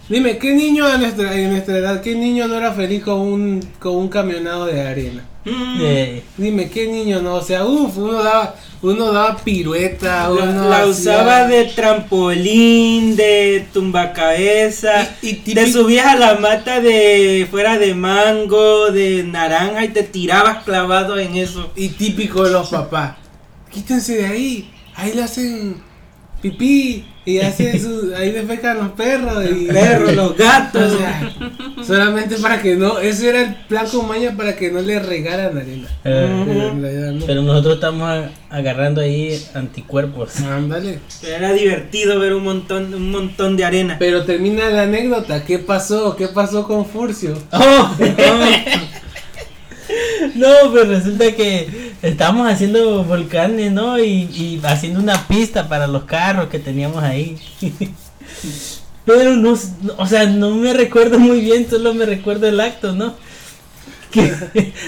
Dime, 0.09 0.37
¿qué 0.37 0.53
niño 0.53 0.85
a 0.85 0.97
nuestra, 0.97 1.33
en 1.39 1.51
nuestra 1.51 1.77
edad, 1.77 2.01
qué 2.01 2.15
niño 2.15 2.47
no 2.47 2.55
era 2.55 2.73
feliz 2.73 3.03
con 3.03 3.19
un, 3.21 3.59
con 3.79 3.95
un 3.95 4.09
camionado 4.09 4.65
de 4.65 4.81
arena? 4.81 5.23
Mm, 5.45 5.77
Eh, 5.81 6.23
Dime, 6.37 6.69
¿qué 6.69 6.87
niño 6.87 7.21
no? 7.21 7.35
O 7.35 7.41
sea, 7.41 7.63
uff, 7.65 7.95
uno 7.97 8.13
daba, 8.23 8.55
uno 8.81 9.11
daba 9.11 9.37
pirueta, 9.37 10.23
La, 10.23 10.31
uno 10.31 10.69
la 10.69 10.77
hacía- 10.79 10.85
usaba 10.91 11.47
de 11.47 11.65
trampolín, 11.65 13.15
de 13.15 13.67
tumbacabeza, 13.71 15.07
Y- 15.21 15.29
y 15.45 15.53
te 15.53 15.71
subías 15.71 16.07
a 16.07 16.15
la 16.15 16.35
mata 16.35 16.81
de 16.81 17.47
fuera 17.49 17.77
de 17.77 17.93
mango, 17.93 18.91
de 18.91 19.23
naranja 19.23 19.85
y 19.85 19.89
te 19.89 20.03
tirabas 20.03 20.63
clavado 20.63 21.17
en 21.19 21.35
eso. 21.35 21.71
Y 21.75 21.89
típico 21.89 22.43
de 22.43 22.51
los 22.51 22.69
papás. 22.69 23.15
Quítense 23.71 24.15
de 24.17 24.25
ahí. 24.25 24.71
Ahí 24.95 25.13
le 25.13 25.23
hacen 25.23 25.75
pipí. 26.49 27.05
Y 27.27 27.39
hacen 27.39 27.81
su, 27.81 28.13
ahí 28.15 28.29
defecan 28.31 28.77
los 28.77 28.89
perros. 28.89 29.43
Y 29.49 29.65
Perros, 29.65 30.13
los 30.13 30.31
O 30.33 30.35
gatos. 30.35 30.93
sea, 30.95 31.33
solamente 31.83 32.35
para 32.37 32.61
que 32.61 32.75
no. 32.75 32.99
Ese 32.99 33.29
era 33.29 33.41
el 33.41 33.55
plan 33.67 33.87
con 33.87 34.07
maña 34.07 34.35
para 34.37 34.55
que 34.55 34.69
no 34.71 34.79
le 34.79 34.99
regaran 34.99 35.57
arena. 35.57 35.87
eh, 36.03 37.19
Pero 37.25 37.41
no. 37.41 37.47
Nosotros 37.53 37.75
estamos 37.75 38.25
agarrando 38.51 39.01
ahí 39.01 39.43
anticuerpos. 39.55 40.39
Ándale. 40.41 40.99
Era 41.25 41.51
divertido 41.53 42.19
ver 42.19 42.35
un 42.35 42.43
montón, 42.43 42.93
un 42.93 43.09
montón 43.09 43.57
de 43.57 43.65
arena. 43.65 43.95
Pero 43.97 44.23
termina 44.25 44.69
la 44.69 44.83
anécdota. 44.83 45.43
¿Qué 45.45 45.57
pasó? 45.57 46.15
¿Qué 46.15 46.27
pasó 46.27 46.67
con 46.67 46.85
Furcio? 46.85 47.35
¡Oh! 47.51 47.95
No, 50.35 50.47
pues 50.71 50.87
resulta 50.87 51.31
que 51.33 51.93
estábamos 52.01 52.51
haciendo 52.51 53.03
volcanes, 53.03 53.71
¿no? 53.71 53.97
Y, 53.99 54.03
y 54.33 54.61
haciendo 54.63 54.99
una 54.99 55.27
pista 55.27 55.67
para 55.69 55.87
los 55.87 56.03
carros 56.05 56.49
que 56.49 56.59
teníamos 56.59 57.03
ahí. 57.03 57.37
Pero 59.05 59.35
no, 59.35 59.55
o 59.97 60.07
sea, 60.07 60.25
no 60.25 60.55
me 60.55 60.73
recuerdo 60.73 61.19
muy 61.19 61.41
bien, 61.41 61.67
solo 61.69 61.93
me 61.93 62.05
recuerdo 62.05 62.47
el 62.47 62.59
acto, 62.59 62.93
¿no? 62.93 63.13
Que, 64.11 64.33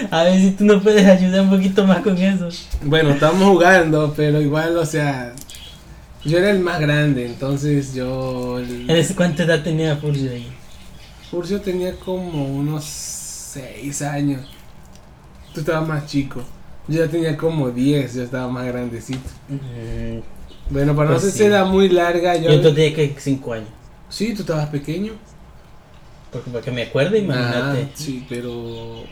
a 0.10 0.24
ver 0.24 0.39
si 0.39 0.52
tú 0.52 0.63
nos 0.63 0.82
puedes 0.82 1.06
ayudar 1.06 1.41
un 1.41 1.50
poquito 1.50 1.86
más 1.86 2.00
con 2.00 2.17
eso. 2.17 2.48
Bueno, 2.82 3.10
estábamos 3.10 3.50
jugando, 3.50 4.13
pero 4.15 4.39
igual, 4.41 4.78
o 4.78 4.86
sea. 4.86 5.34
Yo 6.24 6.38
era 6.38 6.50
el 6.50 6.60
más 6.60 6.80
grande, 6.80 7.26
entonces 7.26 7.93
yo. 7.93 8.58
el- 8.60 8.89
¿En 8.89 8.96
ese 8.96 9.15
cuánta 9.15 9.43
edad 9.43 9.62
tenía 9.63 9.98
Furcio 9.98 10.32
ahí? 10.32 10.48
Furcio 11.30 11.60
tenía 11.62 11.93
como 11.96 12.46
unos 12.46 12.86
6 12.86 14.02
años. 14.02 14.41
Tú 15.58 15.62
estabas 15.62 15.88
más 15.89 16.06
chico. 16.06 16.39
Yo 16.88 17.04
ya 17.04 17.10
tenía 17.10 17.36
como 17.36 17.72
10, 17.72 18.13
yo 18.13 18.22
estaba 18.22 18.48
más 18.48 18.67
grandecito. 18.67 19.28
Mm, 19.50 20.20
Bueno, 20.70 20.96
para 20.96 21.10
Pues 21.10 21.24
no 21.24 21.32
sí. 21.32 21.36
ser 21.39 21.48
era 21.48 21.65
muy 21.65 21.89
larga, 21.89 22.36
yo. 22.36 22.52
Yo 22.52 22.62
tenía 22.76 22.93
que 22.93 23.15
5 23.17 23.54
años. 23.54 23.70
Sí, 24.08 24.36
tú 24.36 24.41
estabas 24.43 24.67
pequeño. 24.70 25.13
Porque 26.32 26.52
para 26.52 26.63
que 26.63 26.70
me 26.72 26.84
acuerde, 26.84 27.17
imagínate. 27.17 27.88
Ah, 27.88 27.89
sí, 27.96 28.24
pero. 28.30 29.04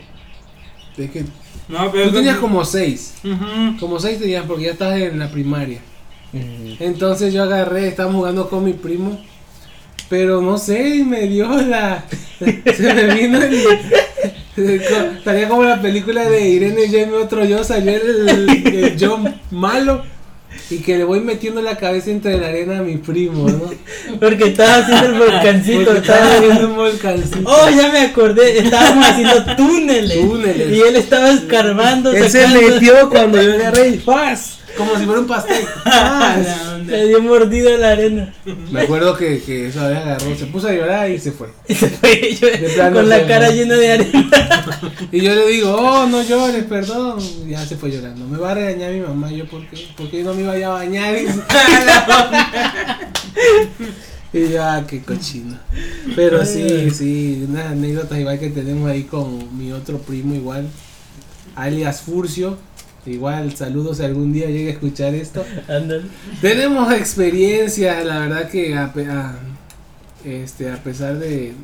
Es 0.96 1.10
que. 1.10 1.24
No, 1.68 1.90
pero 1.90 2.10
Tú 2.10 2.14
tenías 2.14 2.36
como 2.38 2.64
6. 2.64 3.14
Ujú. 3.24 3.80
Como 3.80 3.98
6 3.98 4.20
tenías 4.20 4.44
porque 4.46 4.66
ya 4.66 4.70
estabas 4.70 5.00
en 5.00 5.18
la 5.18 5.28
primaria. 5.28 5.80
Mm. 6.32 6.74
Entonces 6.78 7.34
yo 7.34 7.42
agarré, 7.42 7.88
estábamos 7.88 8.18
jugando 8.18 8.48
con 8.48 8.62
mi 8.64 8.72
primo. 8.72 9.20
Pero 10.08 10.40
no 10.40 10.58
sé, 10.58 11.02
me 11.04 11.26
dio 11.26 11.48
la. 11.62 12.04
Se 12.38 12.94
me 12.94 13.12
vino 13.16 13.42
el. 13.42 13.64
Estaría 15.18 15.48
como 15.48 15.64
la 15.64 15.80
película 15.80 16.28
de 16.28 16.48
Irene 16.48 16.88
Jaime 16.88 17.14
otro 17.14 17.44
yo, 17.44 17.62
salió 17.64 17.92
el, 17.92 18.28
el, 18.28 18.74
el 18.84 18.96
yo 18.96 19.18
malo. 19.50 20.02
Y 20.70 20.78
que 20.78 20.96
le 20.96 21.04
voy 21.04 21.20
metiendo 21.20 21.60
la 21.62 21.76
cabeza 21.76 22.10
entre 22.10 22.38
la 22.38 22.48
arena 22.48 22.78
a 22.78 22.82
mi 22.82 22.96
primo, 22.96 23.48
¿no? 23.48 23.70
Porque 24.18 24.46
estaba 24.48 24.76
haciendo 24.78 25.06
el 25.06 25.14
volcancito. 25.30 25.84
Porque 25.84 25.98
estaba 26.00 26.32
haciendo 26.34 26.68
un 26.68 26.76
volcancito. 26.76 27.38
Oh, 27.44 27.68
ya 27.70 27.92
me 27.92 28.00
acordé. 28.00 28.58
Estábamos 28.58 29.06
haciendo 29.06 29.44
túneles. 29.56 30.18
Túneles. 30.18 30.72
Y 30.72 30.80
él 30.80 30.96
estaba 30.96 31.30
escarbando. 31.30 32.10
Él 32.10 32.28
se 32.30 32.42
sacando- 32.42 32.68
metió 32.68 33.08
cuando 33.10 33.40
yo 33.40 33.52
agarré 33.54 33.88
y 33.90 33.96
¡paz! 33.98 34.58
Como 34.76 34.96
si 34.98 35.04
fuera 35.04 35.20
un 35.20 35.26
pastel. 35.26 35.64
La 35.84 36.74
onda. 36.76 36.92
Le 36.96 37.08
dio 37.08 37.22
mordido 37.22 37.74
a 37.74 37.78
la 37.78 37.90
arena. 37.92 38.34
Me 38.70 38.82
acuerdo 38.82 39.16
que, 39.16 39.40
que 39.42 39.68
esa 39.68 39.88
vez 39.88 39.98
agarró, 39.98 40.36
se 40.36 40.46
puso 40.46 40.68
a 40.68 40.72
llorar 40.72 41.10
y 41.10 41.18
se 41.18 41.32
fue. 41.32 41.48
Y 41.68 41.74
se 41.74 41.88
fue 41.88 42.34
yo- 42.34 42.48
con 42.92 43.08
la 43.08 43.26
cara 43.26 43.50
llena 43.50 43.74
de 43.76 43.92
arena. 43.92 44.30
Y 45.12 45.20
yo 45.20 45.34
le 45.34 45.46
digo, 45.48 45.72
oh, 45.74 46.06
no 46.06 46.22
llores, 46.22 46.64
perdón. 46.64 47.18
Y 47.46 47.50
ya 47.50 47.64
se 47.66 47.76
fue 47.76 47.90
llorando. 47.90 48.26
Me 48.26 48.38
va 48.38 48.50
a 48.52 48.54
regañar 48.54 48.92
mi 48.92 49.00
mamá. 49.00 49.30
Yo, 49.30 49.46
¿por 49.46 49.66
qué? 49.68 49.86
Porque 49.96 50.22
no 50.22 50.34
me 50.34 50.42
iba 50.42 50.52
a 50.54 50.68
bañar. 50.68 51.14
y 54.32 54.48
yo, 54.50 54.62
ah, 54.62 54.84
qué 54.86 55.00
cochino. 55.02 55.56
Pero 56.14 56.44
sí, 56.44 56.90
sí, 56.90 57.46
unas 57.48 57.66
anécdotas 57.72 58.18
igual 58.18 58.38
que 58.38 58.50
tenemos 58.50 58.90
ahí 58.90 59.04
con 59.04 59.56
mi 59.56 59.72
otro 59.72 59.98
primo, 59.98 60.34
igual, 60.34 60.68
alias 61.54 62.02
Furcio. 62.02 62.58
Igual, 63.06 63.54
saludos 63.56 63.98
si 63.98 64.04
algún 64.04 64.32
día 64.32 64.46
llegue 64.46 64.68
a 64.68 64.72
escuchar 64.72 65.14
esto. 65.14 65.44
Ándale. 65.68 66.04
Tenemos 66.40 66.92
experiencia, 66.92 68.02
la 68.04 68.18
verdad 68.20 68.48
que 68.48 68.74
a, 68.76 68.84
a- 68.94 69.34
este, 70.24 70.70
a 70.70 70.76
pesar 70.82 71.18
de... 71.18 71.54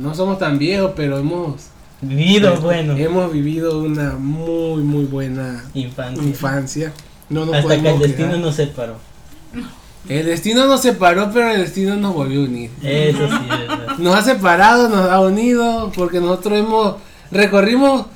No 0.00 0.14
somos 0.14 0.38
tan 0.38 0.58
viejos, 0.58 0.92
pero 0.96 1.18
hemos 1.18 1.66
Vivido 2.00 2.60
bueno. 2.60 2.96
Hemos 2.96 3.32
vivido 3.32 3.78
una 3.78 4.14
muy, 4.18 4.82
muy 4.82 5.04
buena 5.04 5.64
Infancia. 5.74 6.22
infancia. 6.24 6.92
No 7.28 7.46
nos 7.46 7.54
Hasta 7.56 7.80
que 7.80 7.88
el 7.90 7.98
destino 8.00 8.36
nos 8.38 8.56
separó. 8.56 8.96
El 10.08 10.26
destino 10.26 10.66
nos 10.66 10.80
separó, 10.82 11.30
pero 11.32 11.52
el 11.52 11.60
destino 11.60 11.94
nos 11.94 12.12
volvió 12.12 12.40
a 12.40 12.44
unir. 12.44 12.70
Eso 12.82 13.28
sí, 13.28 13.34
es 13.48 13.68
verdad. 13.68 13.98
Nos 13.98 14.16
ha 14.16 14.22
separado, 14.22 14.88
nos 14.88 15.08
ha 15.08 15.20
unido, 15.20 15.92
porque 15.94 16.18
nosotros 16.20 16.58
hemos 16.58 16.96
recorrimos 17.30 18.06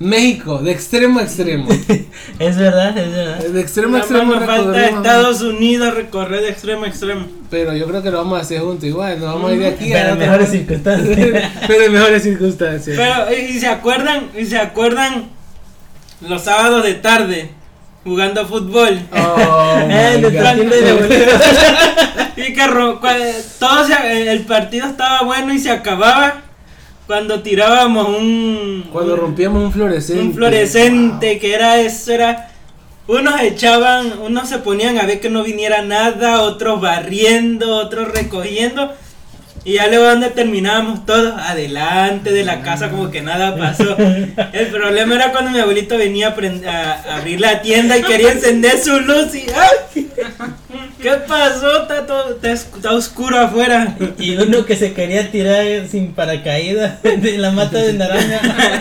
México 0.00 0.58
de 0.58 0.72
extremo 0.72 1.20
a 1.20 1.22
extremo. 1.22 1.68
Es 2.38 2.56
verdad, 2.56 2.96
es 2.98 3.12
verdad. 3.12 3.38
De 3.38 3.60
extremo 3.60 3.96
a 3.96 4.00
extremo 4.00 4.34
nos 4.34 4.44
falta. 4.44 4.86
Estados 4.88 5.40
Unidos 5.40 5.94
recorrer 5.94 6.40
de 6.42 6.48
extremo 6.50 6.84
a 6.84 6.88
extremo. 6.88 7.26
Pero 7.50 7.74
yo 7.76 7.86
creo 7.86 8.02
que 8.02 8.10
lo 8.10 8.18
vamos 8.18 8.38
a 8.38 8.42
hacer 8.42 8.60
juntos 8.60 8.84
igual. 8.84 9.20
Nos 9.20 9.34
vamos 9.34 9.50
a 9.50 9.54
ir 9.54 9.60
de 9.60 9.68
aquí 9.68 9.90
Pero 9.92 10.08
a 10.08 10.12
en 10.12 10.18
mejores 10.18 10.50
circunstancias. 10.50 11.18
pero 11.68 11.84
en 11.84 11.92
mejores 11.92 12.22
circunstancias. 12.22 12.96
Pero, 12.96 13.38
¿y 13.40 13.58
se 13.60 13.66
acuerdan? 13.68 14.30
¿Y 14.36 14.44
se 14.46 14.58
acuerdan 14.58 15.26
los 16.20 16.42
sábados 16.42 16.82
de 16.84 16.94
tarde 16.94 17.50
jugando 18.02 18.44
fútbol? 18.46 18.98
Oh, 19.12 19.78
Eh, 19.88 20.18
de 20.20 20.28
y 22.36 22.52
que 22.52 22.66
ro- 22.66 23.00
todo 23.60 23.86
se- 23.86 24.30
el 24.32 24.40
partido 24.40 24.86
estaba 24.88 25.22
bueno 25.22 25.52
y 25.52 25.58
se 25.58 25.70
acababa 25.70 26.42
cuando 27.06 27.42
tirábamos 27.42 28.08
un 28.08 28.88
Cuando 28.92 29.16
rompíamos 29.16 29.62
un 29.62 29.72
fluorescente. 29.72 30.22
un 30.22 30.34
fluorescente 30.34 31.38
que 31.38 31.54
era 31.54 31.80
eso 31.80 32.12
era 32.12 32.50
unos 33.06 33.40
echaban, 33.42 34.18
unos 34.20 34.48
se 34.48 34.58
ponían 34.58 34.98
a 34.98 35.04
ver 35.04 35.20
que 35.20 35.28
no 35.28 35.42
viniera 35.42 35.82
nada, 35.82 36.40
otros 36.40 36.80
barriendo, 36.80 37.76
otros 37.76 38.08
recogiendo 38.12 38.90
y 39.64 39.74
ya 39.74 39.86
luego 39.88 40.04
donde 40.04 40.28
terminábamos 40.30 41.06
todos 41.06 41.34
adelante 41.40 42.32
de 42.32 42.44
la 42.44 42.60
casa 42.62 42.90
como 42.90 43.10
que 43.10 43.22
nada 43.22 43.56
pasó. 43.56 43.96
El 44.52 44.66
problema 44.68 45.14
era 45.14 45.32
cuando 45.32 45.50
mi 45.50 45.58
abuelito 45.58 45.96
venía 45.96 46.28
a, 46.28 46.70
a- 46.70 47.16
abrir 47.16 47.40
la 47.40 47.62
tienda 47.62 47.96
y 47.96 48.02
quería 48.02 48.32
encender 48.32 48.78
su 48.78 49.00
luz 49.00 49.34
y 49.34 49.46
¡ay! 49.54 50.08
¿Qué 51.00 51.10
pasó? 51.28 51.82
Está, 51.82 52.06
todo- 52.06 52.34
está, 52.34 52.50
es- 52.52 52.68
está 52.74 52.92
oscuro 52.92 53.38
afuera. 53.38 53.96
Y 54.18 54.36
uno 54.36 54.64
que 54.66 54.76
se 54.76 54.92
quería 54.92 55.30
tirar 55.30 55.64
sin 55.90 56.12
paracaídas 56.14 57.02
de 57.02 57.38
la 57.38 57.50
mata 57.50 57.78
de 57.78 57.92
naranja. 57.94 58.40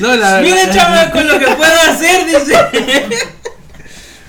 No, 0.00 0.16
la 0.16 0.40
Mire 0.40 0.54
verdad- 0.64 0.74
chamaco 0.74 1.20
lo 1.20 1.38
que 1.38 1.44
puedo 1.44 1.80
hacer, 1.90 2.24
dice. 2.24 2.54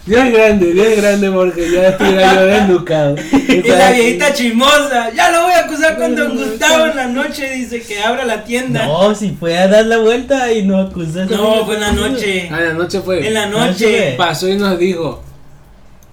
Dios 0.05 0.25
es 0.25 0.33
grande, 0.33 0.73
Dios 0.73 0.87
es 0.87 1.01
grande 1.01 1.31
porque 1.31 1.71
ya 1.71 1.89
estuviera 1.89 2.33
yo 2.33 2.45
desnucado. 2.45 3.15
Y 3.47 3.61
la 3.63 3.91
viejita 3.91 4.33
chimosa, 4.33 5.11
ya 5.13 5.29
lo 5.29 5.43
voy 5.43 5.51
a 5.53 5.59
acusar 5.59 5.97
con 5.97 6.15
don 6.15 6.35
Gustavo 6.37 6.87
en 6.87 6.95
la 6.95 7.07
noche, 7.07 7.51
dice 7.51 7.81
que 7.81 7.99
abra 8.01 8.25
la 8.25 8.43
tienda. 8.43 8.85
No, 8.85 9.13
si 9.13 9.31
fue 9.31 9.57
a 9.57 9.67
dar 9.67 9.85
la 9.85 9.99
vuelta 9.99 10.51
y 10.51 10.63
no 10.63 10.79
acusó. 10.79 11.25
No, 11.25 11.65
fue 11.65 11.75
en 11.75 11.81
la 11.81 11.91
noche. 11.91 12.49
A 12.49 12.61
la 12.61 12.73
noche 12.73 13.01
fue. 13.01 13.27
En 13.27 13.33
la 13.33 13.45
Noche. 13.45 13.67
noche. 13.67 14.15
Pasó 14.17 14.47
y 14.49 14.55
nos 14.57 14.79
dijo, 14.79 15.21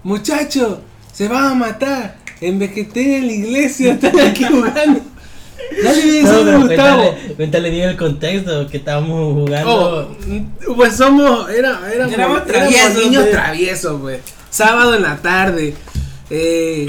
muchachos, 0.02 0.78
se 1.12 1.28
van 1.28 1.44
a 1.44 1.54
matar. 1.54 2.16
En 2.40 2.58
vez 2.58 2.72
que 2.72 2.82
estén 2.82 3.12
en 3.14 3.26
la 3.26 3.32
iglesia, 3.32 3.92
están 4.00 4.18
aquí 4.20 4.44
jugando. 4.44 5.00
Dale 5.82 6.02
bien, 6.02 6.24
No, 6.24 6.30
pero 6.44 6.60
Gustavo. 6.60 7.02
cuéntale, 7.02 7.34
cuéntale 7.36 7.70
bien 7.70 7.88
el 7.90 7.96
contexto 7.96 8.66
que 8.68 8.76
estábamos 8.78 9.34
jugando. 9.34 9.70
Oh, 9.70 10.26
mm, 10.26 10.74
pues 10.76 10.96
somos, 10.96 11.48
era, 11.50 11.80
éramos, 11.92 12.12
Éramos 12.14 12.14
éramos 12.14 12.46
traviesos, 12.46 13.04
niños 13.04 13.22
pues. 13.22 13.32
traviesos, 13.32 14.00
pues. 14.00 14.20
Sábado 14.50 14.94
en 14.94 15.02
la 15.02 15.16
tarde, 15.16 15.74
eh, 16.30 16.88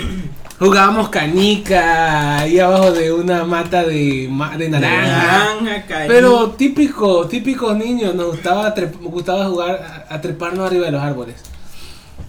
jugábamos 0.60 1.10
canica 1.10 2.40
ahí 2.40 2.60
abajo 2.60 2.92
de 2.92 3.12
una 3.12 3.44
mata 3.46 3.84
de, 3.84 4.30
de 4.58 4.70
naranja. 4.70 5.56
Naranja. 5.62 6.06
Pero 6.08 6.52
típico, 6.52 7.28
típicos 7.28 7.76
niños, 7.78 8.16
nos 8.16 8.28
gustaba, 8.32 8.74
trep- 8.76 9.00
nos 9.00 9.12
gustaba 9.12 9.46
jugar 9.46 10.06
a, 10.10 10.14
a 10.16 10.22
treparnos 10.22 10.68
arriba 10.68 10.86
de 10.88 10.92
los 10.94 11.02
árboles. 11.02 11.36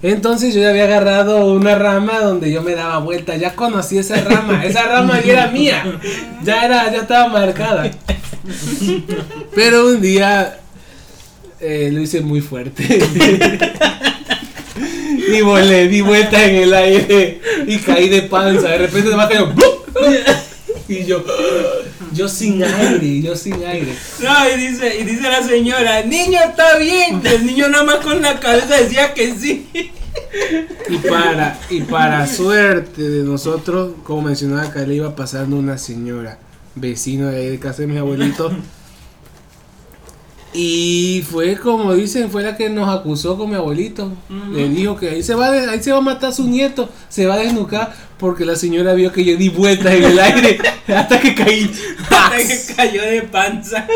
Entonces 0.03 0.55
yo 0.55 0.63
ya 0.63 0.71
había 0.71 0.85
agarrado 0.85 1.53
una 1.53 1.75
rama 1.75 2.21
donde 2.21 2.51
yo 2.51 2.63
me 2.63 2.75
daba 2.75 2.99
vuelta, 2.99 3.37
ya 3.37 3.55
conocí 3.55 3.99
esa 3.99 4.17
rama, 4.23 4.65
esa 4.65 4.85
rama 4.85 5.21
ya 5.21 5.33
era 5.33 5.47
mía, 5.49 6.01
ya 6.43 6.65
era, 6.65 6.91
ya 6.91 7.03
estaba 7.03 7.29
marcada. 7.29 7.91
Pero 9.55 9.87
un 9.89 10.01
día 10.01 10.59
eh, 11.61 11.91
lo 11.93 12.01
hice 12.01 12.23
muy 12.23 12.41
fuerte. 12.41 12.99
y 15.33 15.41
volé, 15.43 15.89
di 15.89 16.01
vuelta 16.01 16.43
en 16.45 16.55
el 16.57 16.73
aire 16.73 17.41
y 17.67 17.79
caí 17.79 18.09
de 18.09 18.23
panza. 18.23 18.69
De 18.69 18.79
repente 18.79 19.15
me 19.15 19.29
cayó 19.29 19.53
y 20.89 21.05
yo, 21.05 21.23
yo 22.13 22.29
sin 22.29 22.63
aire, 22.63 23.21
yo 23.21 23.37
sin 23.37 23.65
aire. 23.65 23.95
No, 24.21 24.51
y 24.51 24.61
dice, 24.61 24.99
y 25.01 25.05
dice 25.05 25.23
la 25.23 25.43
señora, 25.43 26.03
niño 26.03 26.39
está 26.49 26.79
bien. 26.79 27.21
El 27.25 27.47
niño 27.47 27.69
nada 27.69 27.85
más 27.85 27.97
con 27.97 28.21
la 28.21 28.41
cabeza 28.41 28.77
decía 28.77 29.15
que 29.15 29.35
sí. 29.35 29.69
Y 30.89 30.97
para, 30.99 31.59
y 31.71 31.81
para 31.83 32.27
suerte 32.27 33.03
de 33.03 33.23
nosotros, 33.23 33.95
como 34.05 34.23
mencionaba 34.23 34.63
acá, 34.63 34.81
le 34.81 34.97
iba 34.97 35.15
pasando 35.15 35.57
una 35.57 35.79
señora, 35.79 36.39
vecino 36.75 37.29
de 37.29 37.39
ahí 37.39 37.49
de 37.49 37.59
casa 37.59 37.83
de 37.83 37.89
mis 37.89 37.99
abuelitos. 37.99 38.53
Y 40.53 41.25
fue 41.31 41.57
como 41.57 41.95
dicen, 41.95 42.29
fue 42.31 42.43
la 42.43 42.57
que 42.57 42.69
nos 42.69 42.89
acusó 42.89 43.39
con 43.39 43.51
mi 43.51 43.57
abuelito. 43.57 44.11
Le 44.53 44.69
dijo 44.69 44.97
que 44.97 45.11
ahí 45.11 45.23
se 45.23 45.35
va 45.35 45.51
de- 45.51 45.71
ahí 45.71 45.81
se 45.83 45.93
va 45.93 45.99
a 45.99 46.03
matar 46.03 46.33
su 46.33 46.49
nieto, 46.49 46.89
se 47.09 47.27
va 47.27 47.35
a 47.35 47.39
desnucar 47.39 47.95
porque 48.19 48.45
la 48.45 48.57
señora 48.57 48.93
vio 48.95 49.13
que 49.13 49.25
yo 49.25 49.37
di 49.37 49.49
vueltas 49.49 49.95
en 49.95 50.05
el 50.05 50.19
aire 50.19 50.59
hasta 50.89 51.21
que 51.21 51.35
caí. 51.37 51.71
Hasta 52.11 52.37
que 52.37 52.75
cayó 52.75 53.03
de 53.03 53.23
panza. 53.23 53.87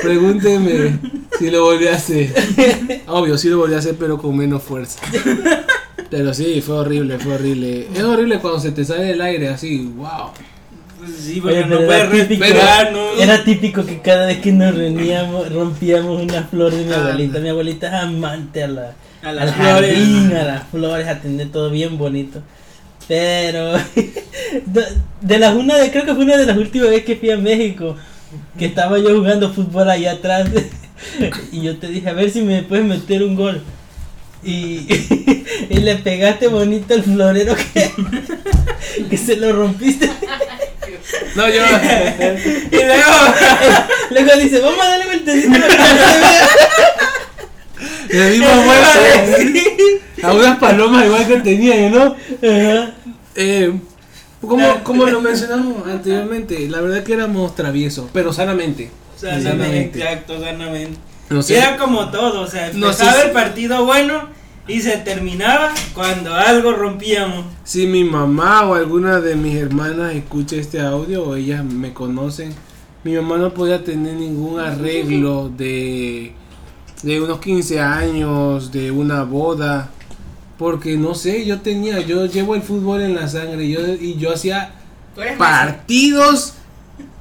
Pregúnteme 0.00 0.98
si 1.38 1.50
lo 1.50 1.64
volví 1.64 1.86
a 1.86 1.94
hacer. 1.94 2.34
Obvio, 3.06 3.38
sí 3.38 3.48
lo 3.48 3.58
volví 3.58 3.74
a 3.74 3.78
hacer, 3.78 3.96
pero 3.98 4.18
con 4.18 4.36
menos 4.36 4.62
fuerza. 4.62 5.00
Pero 6.10 6.34
sí, 6.34 6.60
fue 6.60 6.76
horrible, 6.76 7.18
fue 7.18 7.34
horrible. 7.34 7.88
Es 7.94 8.02
horrible 8.02 8.38
cuando 8.40 8.60
se 8.60 8.72
te 8.72 8.84
sale 8.84 9.10
el 9.12 9.20
aire 9.22 9.48
así, 9.48 9.90
wow. 9.96 10.30
Pues 11.04 11.16
sí, 11.16 11.40
porque 11.40 11.64
no 11.64 11.78
puedes 11.80 12.10
típico, 12.28 12.44
respirar, 12.44 12.92
¿no? 12.92 13.12
era 13.20 13.42
típico 13.44 13.84
que 13.84 14.00
cada 14.00 14.26
vez 14.26 14.38
que 14.38 14.52
nos 14.52 14.74
reuníamos 14.74 15.52
rompíamos 15.52 16.22
una 16.22 16.44
flor 16.44 16.72
de 16.72 16.84
mi 16.84 16.92
Ah, 16.92 16.98
abuelita. 17.00 17.38
Mi 17.40 17.48
abuelita 17.48 17.88
es 17.88 17.92
amante 17.94 18.62
a 18.62 18.68
la, 18.68 18.94
A 19.22 19.32
las 19.32 19.48
al 19.50 19.54
flores. 19.54 19.94
jardín, 19.96 20.32
a 20.36 20.44
las 20.44 20.68
flores, 20.68 21.08
a 21.08 21.20
tener 21.20 21.50
todo 21.50 21.70
bien 21.70 21.98
bonito. 21.98 22.40
Pero 23.08 23.72
de, 24.66 24.84
de 25.20 25.38
las 25.38 25.54
una 25.56 25.76
de 25.76 25.90
creo 25.90 26.04
que 26.04 26.14
fue 26.14 26.24
una 26.24 26.36
de 26.36 26.46
las 26.46 26.56
últimas 26.56 26.88
veces 26.90 27.04
que 27.04 27.16
fui 27.16 27.30
a 27.30 27.36
México, 27.36 27.96
que 28.56 28.66
estaba 28.66 28.96
yo 28.98 29.16
jugando 29.16 29.52
fútbol 29.52 29.90
allá 29.90 30.12
atrás 30.12 30.48
y 31.52 31.62
yo 31.62 31.76
te 31.78 31.88
dije 31.88 32.08
a 32.10 32.12
ver 32.12 32.30
si 32.30 32.42
me 32.42 32.62
puedes 32.62 32.84
meter 32.84 33.24
un 33.24 33.34
gol. 33.34 33.60
Y, 34.44 34.86
y 35.70 35.76
le 35.80 35.96
pegaste 35.96 36.46
bonito 36.48 36.94
el 36.94 37.02
florero 37.02 37.54
que, 37.74 37.90
que 39.10 39.16
se 39.16 39.36
lo 39.36 39.52
rompiste. 39.52 40.08
No, 41.36 41.48
yo. 41.48 41.62
Y 42.70 42.76
luego, 42.76 43.12
Luego 44.10 44.36
dice, 44.40 44.60
vamos 44.60 44.84
a 44.84 44.88
darle 44.88 45.06
no 45.48 45.58
vea". 45.58 46.48
Le 48.08 48.30
dimos 48.30 48.50
vueltas 48.64 48.98
a 50.22 50.32
unas 50.32 50.58
palomas 50.58 51.04
igual 51.06 51.26
que 51.26 51.36
tenía, 51.40 51.88
¿no? 51.90 52.04
Ajá. 52.42 52.94
Eh, 53.34 53.72
como, 54.40 54.82
como 54.84 55.06
lo 55.06 55.20
mencionamos 55.20 55.86
anteriormente, 55.86 56.68
la 56.68 56.80
verdad 56.80 57.02
que 57.04 57.14
éramos 57.14 57.54
traviesos, 57.54 58.08
pero 58.12 58.32
sanamente. 58.32 58.90
sanamente, 59.16 59.98
exacto, 60.00 60.40
sanamente. 60.40 60.98
No 61.30 61.42
sé. 61.42 61.56
era 61.56 61.76
como 61.78 62.10
todo, 62.10 62.42
o 62.42 62.46
sea, 62.46 62.68
No 62.74 62.88
empezaba 62.90 63.12
sé 63.12 63.20
si- 63.22 63.26
el 63.28 63.32
partido 63.32 63.84
bueno 63.86 64.28
y 64.68 64.80
se 64.80 64.96
terminaba 64.98 65.72
cuando 65.94 66.34
algo 66.34 66.72
rompíamos. 66.72 67.44
Si 67.64 67.86
mi 67.86 68.04
mamá 68.04 68.66
o 68.66 68.74
alguna 68.74 69.20
de 69.20 69.34
mis 69.34 69.56
hermanas 69.56 70.14
escucha 70.14 70.56
este 70.56 70.80
audio 70.80 71.24
o 71.24 71.36
ellas 71.36 71.64
me 71.64 71.92
conocen, 71.92 72.54
mi 73.04 73.14
mamá 73.14 73.36
no 73.38 73.52
podía 73.52 73.82
tener 73.82 74.14
ningún 74.14 74.60
arreglo 74.60 75.48
de, 75.48 76.34
de 77.02 77.20
unos 77.20 77.40
15 77.40 77.80
años, 77.80 78.70
de 78.70 78.90
una 78.92 79.24
boda, 79.24 79.90
porque 80.58 80.96
no 80.96 81.14
sé, 81.14 81.44
yo 81.44 81.60
tenía, 81.60 82.00
yo 82.00 82.26
llevo 82.26 82.54
el 82.54 82.62
fútbol 82.62 83.00
en 83.02 83.16
la 83.16 83.26
sangre 83.26 83.68
yo, 83.68 83.80
y 83.94 84.16
yo 84.16 84.32
hacía 84.32 84.74
eres 85.16 85.36
partidos 85.36 86.54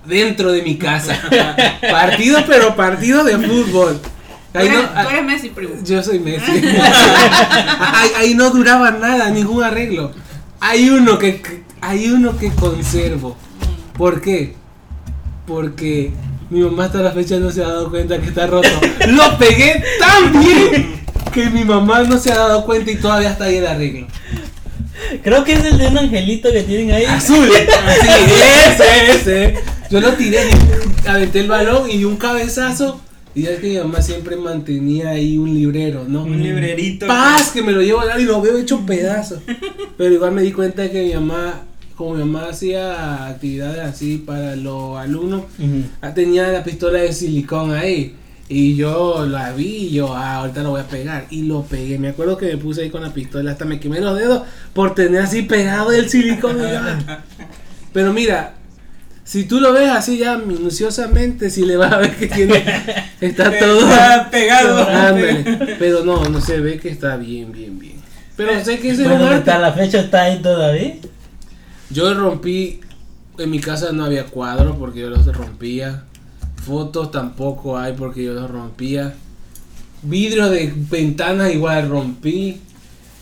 dentro 0.05 0.51
de 0.51 0.61
mi 0.61 0.77
casa. 0.77 1.19
partidos, 1.81 2.43
pero 2.47 2.75
partidos 2.75 3.25
de 3.25 3.37
fútbol. 3.37 3.99
Messi. 4.53 4.53
Tú 4.53 4.59
Ahí 4.59 4.67
eres, 4.67 4.81
no- 4.95 5.01
tú 5.03 5.09
eres 5.09 5.23
Messi, 5.25 5.49
primo. 5.49 5.73
yo 5.83 6.03
soy 6.03 6.19
Messi. 6.19 6.51
ahí, 7.93 8.09
ahí 8.17 8.33
no 8.35 8.49
duraba 8.49 8.91
nada, 8.91 9.29
ningún 9.29 9.63
arreglo. 9.63 10.11
Hay 10.59 10.89
uno 10.89 11.17
que 11.17 11.41
hay 11.81 12.09
uno 12.09 12.37
que 12.37 12.51
conservo. 12.51 13.35
¿Por 13.97 14.21
qué? 14.21 14.55
Porque 15.47 16.11
mi 16.49 16.59
mamá 16.61 16.85
hasta 16.85 16.99
la 16.99 17.11
fecha 17.11 17.37
no 17.37 17.49
se 17.51 17.63
ha 17.63 17.67
dado 17.67 17.89
cuenta 17.89 18.19
que 18.19 18.27
está 18.27 18.47
roto. 18.47 18.67
Lo 19.07 19.37
pegué 19.37 19.83
tan 19.99 20.39
bien 20.39 21.01
que 21.33 21.49
mi 21.49 21.63
mamá 21.63 22.03
no 22.03 22.17
se 22.17 22.31
ha 22.31 22.37
dado 22.37 22.65
cuenta 22.65 22.91
y 22.91 22.97
todavía 22.97 23.31
está 23.31 23.45
ahí 23.45 23.55
el 23.57 23.67
arreglo. 23.67 24.07
Creo 25.23 25.43
que 25.43 25.53
es 25.53 25.65
el 25.65 25.77
de 25.79 25.87
un 25.87 25.97
angelito 25.97 26.51
que 26.51 26.61
tienen 26.63 26.91
ahí. 26.91 27.05
Azul. 27.05 27.49
Sí, 28.01 28.33
ese, 28.67 29.11
ese. 29.11 29.59
Yo 29.89 29.99
lo 29.99 30.13
tiré, 30.13 30.39
aventé 31.07 31.39
el 31.41 31.47
balón 31.47 31.89
y 31.89 32.05
un 32.05 32.15
cabezazo 32.17 33.01
Y 33.33 33.45
es 33.45 33.59
que 33.59 33.69
mi 33.69 33.77
mamá 33.77 34.01
siempre 34.01 34.35
mantenía 34.35 35.11
ahí 35.11 35.37
un 35.37 35.53
librero, 35.53 36.03
¿no? 36.07 36.23
Un 36.23 36.43
librerito. 36.43 37.07
Paz, 37.07 37.51
que 37.51 37.61
me 37.63 37.71
lo 37.71 37.81
llevo 37.81 38.01
y 38.19 38.23
lo 38.23 38.41
veo 38.41 38.57
hecho 38.57 38.85
pedazos. 38.85 39.39
Pero 39.97 40.13
igual 40.13 40.33
me 40.33 40.41
di 40.41 40.51
cuenta 40.51 40.81
de 40.81 40.91
que 40.91 41.03
mi 41.03 41.13
mamá, 41.13 41.61
como 41.95 42.15
mi 42.15 42.19
mamá 42.19 42.49
hacía 42.49 43.27
actividades 43.27 43.79
así 43.79 44.17
para 44.17 44.55
los 44.57 44.97
alumnos, 44.97 45.43
Ujú. 45.59 45.83
ah, 46.01 46.13
tenía 46.13 46.47
la 46.49 46.63
pistola 46.63 46.99
de 46.99 47.13
silicón 47.13 47.71
ahí. 47.73 48.15
Y 48.49 48.75
yo 48.75 49.25
la 49.25 49.53
vi 49.53 49.87
y 49.87 49.91
yo, 49.91 50.13
ah, 50.13 50.35
ahorita 50.37 50.61
lo 50.63 50.71
voy 50.71 50.81
a 50.81 50.87
pegar. 50.87 51.25
Y 51.29 51.43
lo 51.43 51.61
pegué. 51.63 51.97
Me 51.97 52.09
acuerdo 52.09 52.35
que 52.37 52.47
me 52.47 52.57
puse 52.57 52.81
ahí 52.81 52.89
con 52.89 53.01
la 53.01 53.13
pistola. 53.13 53.51
Hasta 53.51 53.63
me 53.63 53.79
quemé 53.79 54.01
los 54.01 54.17
dedos 54.17 54.41
por 54.73 54.93
tener 54.93 55.21
así 55.21 55.43
pegado 55.43 55.89
el 55.93 56.09
silicón. 56.09 56.57
Pero 57.93 58.11
mira, 58.11 58.55
si 59.23 59.45
tú 59.45 59.59
lo 59.59 59.73
ves 59.73 59.89
así 59.89 60.17
ya 60.17 60.37
minuciosamente, 60.37 61.49
si 61.49 61.65
le 61.65 61.77
vas 61.77 61.93
a 61.93 61.97
ver 61.97 62.15
que 62.15 62.27
tiene. 62.27 62.63
Está 63.21 63.51
todo. 63.57 63.79
Está 63.79 64.29
pegado. 64.31 64.79
Ándale. 64.89 65.75
Pero 65.79 66.03
no, 66.03 66.25
no 66.25 66.41
se 66.41 66.59
ve 66.59 66.79
que 66.79 66.89
está 66.89 67.17
bien, 67.17 67.51
bien, 67.51 67.77
bien. 67.77 68.01
Pero 68.35 68.63
sé 68.63 68.79
que 68.79 68.89
ese 68.89 69.03
es 69.03 69.09
Bueno, 69.09 69.27
hasta 69.27 69.59
la 69.59 69.73
fecha 69.73 69.99
está 69.99 70.23
ahí 70.23 70.41
todavía. 70.41 70.95
Yo 71.91 72.13
rompí, 72.13 72.79
en 73.37 73.51
mi 73.51 73.59
casa 73.59 73.91
no 73.91 74.05
había 74.05 74.25
cuadros 74.25 74.77
porque 74.77 75.01
yo 75.01 75.09
los 75.09 75.25
rompía. 75.35 76.03
Fotos 76.65 77.11
tampoco 77.11 77.77
hay 77.77 77.93
porque 77.93 78.23
yo 78.23 78.33
los 78.33 78.49
rompía. 78.49 79.13
Vidrio 80.01 80.49
de 80.49 80.73
ventanas 80.89 81.53
igual 81.53 81.89
rompí. 81.89 82.61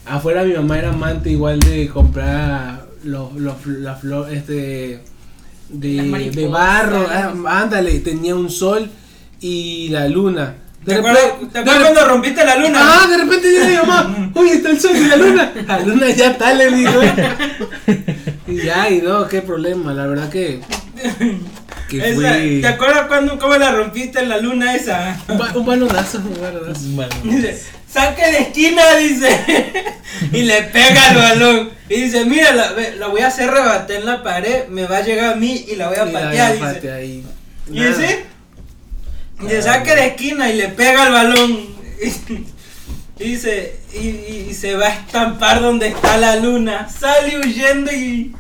Afuera 0.06 0.44
mi 0.44 0.54
mamá 0.54 0.80
era 0.80 0.90
amante 0.90 1.32
igual 1.32 1.60
de 1.60 1.88
comprar 1.90 2.88
los, 3.04 3.34
los, 3.36 3.66
la 3.66 3.96
flor, 3.96 4.32
este, 4.32 4.94
Las 4.94 5.02
de, 5.70 6.32
de 6.32 6.48
barro. 6.48 7.08
ah, 7.10 7.34
ándale, 7.62 8.00
tenía 8.00 8.36
un 8.36 8.50
sol 8.50 8.90
y 9.40 9.90
la 9.90 10.08
luna. 10.08 10.56
¿Te 10.86 10.94
De 10.94 10.98
acuerdas, 11.00 11.24
repente- 11.24 11.46
¿te 11.48 11.54
de 11.54 11.60
acuerdas 11.72 11.92
cuando 11.94 12.12
rompiste 12.14 12.46
la 12.46 12.56
luna? 12.56 12.80
Ah, 12.82 13.08
de 13.08 13.18
repente 13.18 13.52
llega 13.52 13.68
mi 13.68 13.76
mamá, 13.76 14.32
oye, 14.36 14.54
está 14.54 14.70
el 14.70 14.80
sol 14.80 14.92
y 14.96 15.06
la 15.08 15.16
luna. 15.18 15.52
La 15.68 15.80
luna 15.80 16.10
ya 16.10 16.32
está, 16.32 16.54
le 16.54 16.72
digo. 16.72 17.02
Y 18.48 18.56
ya, 18.64 18.90
y 18.90 19.02
no, 19.02 19.28
qué 19.28 19.42
problema, 19.42 19.94
la 19.94 20.08
verdad 20.08 20.30
que. 20.30 20.62
Que 21.90 21.98
Esa- 22.10 22.16
fue. 22.16 22.60
¿Te 22.62 22.68
acuerdas 22.68 23.08
cuando 23.08 23.38
cómo 23.40 23.56
la 23.58 23.72
rompiste 23.72 24.20
en 24.20 24.30
la 24.30 24.38
luna 24.40 24.76
esa? 24.76 25.20
Un, 25.28 25.38
ba- 25.38 25.52
un 25.56 25.66
balonazo, 25.66 26.20
un 26.20 26.40
balonazo. 26.42 26.82
Saque 27.92 28.32
de 28.32 28.38
esquina, 28.40 28.96
dice. 28.96 29.84
y 30.34 30.44
le 30.44 30.64
pega 30.64 31.10
al 31.10 31.16
balón. 31.16 31.72
Y 31.90 32.02
dice, 32.02 32.26
mira, 32.26 32.52
la, 32.52 33.08
voy 33.08 33.22
a 33.22 33.28
hacer 33.28 33.50
rebater 33.50 33.98
en 33.98 34.06
la 34.06 34.24
pared, 34.24 34.68
me 34.68 34.86
va 34.86 34.98
a 34.98 35.02
llegar 35.02 35.34
a 35.34 35.36
mí 35.36 35.66
y 35.68 35.76
la 35.76 35.90
voy 35.90 35.98
a 35.98 36.06
Y 36.06 36.12
patear. 36.12 36.54
Dice. 36.54 37.20
Y 37.72 37.84
dice, 37.84 38.26
le 39.42 39.62
saque 39.62 39.96
de 39.96 40.08
esquina 40.08 40.50
y 40.50 40.58
le 40.58 40.70
pega 40.70 41.04
al 41.04 41.12
balón. 41.12 41.70
Y 43.22 43.32
dice, 43.32 43.78
y 43.94 44.54
se 44.54 44.76
va 44.76 44.86
a 44.88 44.94
estampar 44.94 45.62
donde 45.62 45.88
está 45.90 46.16
la 46.16 46.38
luna. 46.38 46.88
Sale 46.88 47.38
huyendo 47.38 47.92
y 47.92 48.34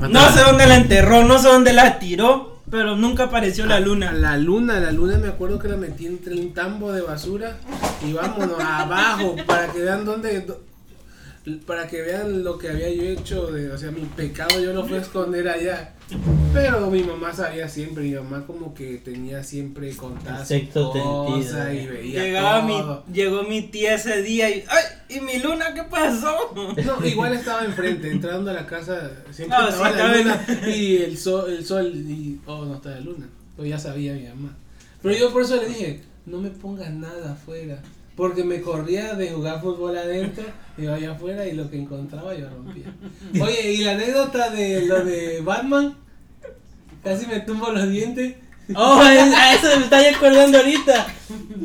no 0.00 0.32
sé 0.32 0.40
dónde 0.40 0.66
la 0.66 0.76
enterró, 0.76 1.24
no 1.24 1.38
sé 1.38 1.48
dónde 1.48 1.72
la 1.72 1.98
tiró, 1.98 2.57
pero 2.70 2.96
nunca 2.96 3.24
apareció 3.24 3.66
la 3.66 3.80
luna. 3.80 4.12
La 4.12 4.36
luna, 4.36 4.80
la 4.80 4.92
luna 4.92 5.18
me 5.18 5.28
acuerdo 5.28 5.58
que 5.58 5.68
la 5.68 5.76
metí 5.76 6.06
entre 6.06 6.34
un 6.34 6.52
tambo 6.52 6.92
de 6.92 7.02
basura 7.02 7.58
y 8.06 8.12
vámonos 8.12 8.58
abajo 8.60 9.36
para 9.46 9.72
que 9.72 9.80
vean 9.80 10.04
dónde. 10.04 10.46
Para 11.66 11.86
que 11.88 12.02
vean 12.02 12.44
lo 12.44 12.58
que 12.58 12.68
había 12.68 12.90
yo 12.90 13.02
hecho, 13.02 13.50
de, 13.50 13.70
o 13.70 13.78
sea, 13.78 13.90
mi 13.90 14.02
pecado 14.02 14.60
yo 14.60 14.72
lo 14.72 14.84
fui 14.86 14.96
a 14.96 15.00
esconder 15.00 15.48
allá. 15.48 15.94
Pero 16.54 16.90
mi 16.90 17.02
mamá 17.02 17.34
sabía 17.34 17.68
siempre, 17.68 18.04
mi 18.04 18.12
mamá 18.14 18.46
como 18.46 18.72
que 18.74 18.96
tenía 18.98 19.44
siempre 19.44 19.94
contadas 19.94 20.48
Sexto 20.48 20.90
cosas 20.92 21.66
sentido. 21.66 21.72
y 21.74 21.86
veía 21.86 22.22
Llegaba 22.22 22.62
mi, 22.62 22.78
todo. 22.78 23.04
llegó 23.12 23.42
mi 23.42 23.62
tía 23.62 23.94
ese 23.96 24.22
día 24.22 24.48
y, 24.48 24.64
¡ay! 24.68 25.16
¿Y 25.16 25.20
mi 25.20 25.38
luna 25.38 25.74
qué 25.74 25.82
pasó? 25.84 26.34
No, 26.54 27.04
igual 27.06 27.34
estaba 27.34 27.64
enfrente, 27.64 28.10
entrando 28.10 28.50
a 28.50 28.54
la 28.54 28.66
casa, 28.66 29.10
siempre 29.30 29.58
No, 29.58 29.68
estaba 29.68 29.90
sí, 29.92 29.96
la 29.98 30.16
luna 30.16 30.46
y 30.74 30.96
el 30.96 31.18
sol, 31.18 31.50
el 31.52 31.64
sol 31.66 31.92
y, 31.94 32.40
oh, 32.46 32.64
no 32.64 32.76
está 32.76 32.90
la 32.90 33.00
luna. 33.00 33.26
Pues 33.56 33.68
ya 33.68 33.78
sabía 33.78 34.14
mi 34.14 34.26
mamá. 34.28 34.56
Pero 35.02 35.14
yo 35.14 35.32
por 35.32 35.42
eso 35.42 35.56
le 35.56 35.68
dije, 35.68 36.00
no 36.24 36.38
me 36.38 36.48
pongas 36.50 36.90
nada 36.90 37.32
afuera. 37.32 37.82
Porque 38.18 38.42
me 38.44 38.60
corría 38.60 39.14
de 39.14 39.30
jugar 39.30 39.62
fútbol 39.62 39.96
adentro, 39.96 40.44
iba 40.76 40.94
allá 40.96 41.12
afuera 41.12 41.46
y 41.46 41.52
lo 41.52 41.70
que 41.70 41.78
encontraba 41.78 42.34
yo 42.34 42.50
rompía. 42.50 42.92
Oye, 43.40 43.72
y 43.74 43.78
la 43.84 43.92
anécdota 43.92 44.50
de 44.50 44.84
lo 44.86 45.04
de 45.04 45.40
Batman, 45.40 45.94
casi 47.04 47.26
me 47.26 47.40
tumbo 47.40 47.70
los 47.70 47.88
dientes. 47.88 48.34
Oh, 48.74 49.00
es- 49.02 49.32
a 49.34 49.54
eso 49.54 49.68
me 49.78 49.84
estoy 49.84 50.04
acordando 50.06 50.58
ahorita. 50.58 51.06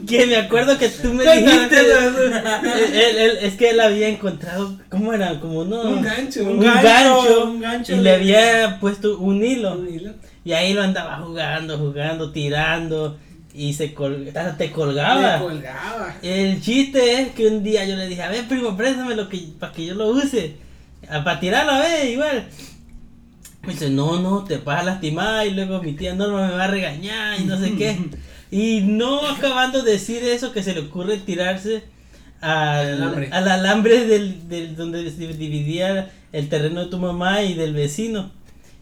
Que 0.08 0.26
me 0.28 0.38
acuerdo 0.38 0.78
que 0.78 0.88
tú 0.90 1.14
me 1.14 1.24
dijiste. 1.24 1.80
Él- 1.80 2.94
él- 2.94 3.18
él- 3.18 3.38
es 3.42 3.56
que 3.56 3.72
él 3.72 3.80
había 3.82 4.08
encontrado, 4.08 4.78
¿cómo 4.90 5.12
era? 5.12 5.40
Como 5.42 5.66
no. 5.66 5.82
Un 5.82 6.02
gancho, 6.02 6.44
Un 6.44 6.50
Un 6.52 6.60
gancho, 6.62 6.84
gancho. 6.84 7.44
un 7.46 7.62
gancho 7.62 7.94
y 7.96 7.98
le 8.00 8.12
había 8.14 8.78
puesto 8.80 9.18
un 9.18 9.44
hilo. 9.44 9.74
Un 9.74 9.90
hilo. 9.94 10.14
Y 10.46 10.54
ahí 10.54 10.74
lo 10.74 10.82
andaba 10.84 11.18
jugando, 11.18 11.78
jugando, 11.78 12.32
tirando. 12.32 13.18
Y 13.56 13.74
se 13.74 13.94
col- 13.94 14.32
te 14.58 14.66
Me 14.68 14.72
colgaba. 14.72 15.40
colgaba. 15.40 16.16
El 16.24 16.60
chiste 16.62 17.22
es 17.22 17.30
que 17.34 17.48
un 17.48 17.64
día 17.64 17.86
yo 17.86 17.96
le 17.96 18.08
dije, 18.08 18.24
a 18.24 18.30
ver 18.30 18.48
primo, 18.48 18.76
préstame 18.76 19.16
lo 19.16 19.30
que, 19.30 19.38
para 19.60 19.72
que 19.74 19.86
yo 19.86 19.94
lo 19.96 20.08
use. 20.10 20.56
Para 21.08 21.40
tirarlo, 21.40 21.72
a 21.74 21.80
ver, 21.82 22.10
igual. 22.10 22.48
Me 23.62 23.74
dice, 23.74 23.90
no, 23.90 24.20
no, 24.20 24.44
te 24.44 24.58
vas 24.58 24.82
a 24.82 24.84
lastimar 24.84 25.46
y 25.48 25.52
luego 25.52 25.82
mi 25.82 25.94
tía 25.94 26.16
Norma 26.16 26.48
me 26.48 26.54
va 26.54 26.64
a 26.66 26.68
regañar 26.68 27.40
y 27.40 27.44
no 27.46 27.58
sé 27.60 27.76
qué. 27.76 27.98
Y 28.52 28.82
no 28.82 29.28
acabando 29.28 29.82
de 29.82 29.94
decir 29.94 30.22
eso 30.24 30.52
que 30.52 30.62
se 30.62 30.76
le 30.76 30.82
ocurre 30.82 31.18
tirarse 31.18 31.82
al, 32.40 32.52
Al 32.52 32.94
alambre. 33.02 33.30
al 33.32 33.48
alambre 33.48 34.06
del, 34.06 34.48
del- 34.48 34.76
donde 34.76 35.10
se 35.10 35.26
dividía 35.34 36.12
el 36.32 36.50
terreno 36.50 36.82
de 36.82 36.92
tu 36.92 37.00
mamá 37.00 37.42
y 37.42 37.56
del 37.56 37.74
vecino. 37.74 38.30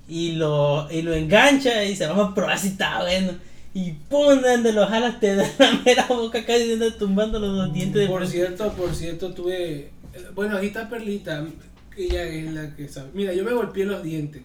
Y 0.10 0.34
lo, 0.34 0.90
y 0.92 1.04
lo 1.04 1.14
engancha 1.14 1.86
y 1.86 1.90
dice, 1.92 2.06
vamos 2.08 2.32
a 2.32 2.36
probar 2.36 2.60
si 2.60 2.68
está 2.70 3.00
bueno. 3.02 3.32
Y 3.74 3.92
pum, 4.10 4.42
donde 4.42 4.74
lo 4.74 4.86
jalas 4.88 5.20
te 5.20 5.36
da 5.36 5.50
la 5.60 5.72
mera 5.86 6.06
boca 6.08 6.44
casi 6.46 6.66
te 6.66 6.74
anda 6.74 6.98
tumbando 6.98 7.40
los 7.40 7.56
dos 7.56 7.74
dientes 7.74 8.02
de 8.02 8.08
Por 8.08 8.28
cierto, 8.28 8.72
por 8.74 8.94
cierto, 8.94 9.34
tuve. 9.34 9.92
Bueno, 10.36 10.58
aquí 10.58 10.68
está 10.68 10.90
Perlita, 10.90 11.46
ella 11.96 12.24
es 12.26 12.52
la 12.54 12.76
que 12.76 12.88
sabe. 12.90 13.10
Mira, 13.14 13.34
yo 13.34 13.46
me 13.46 13.54
golpeé 13.54 13.86
los 13.86 14.04
dientes 14.04 14.42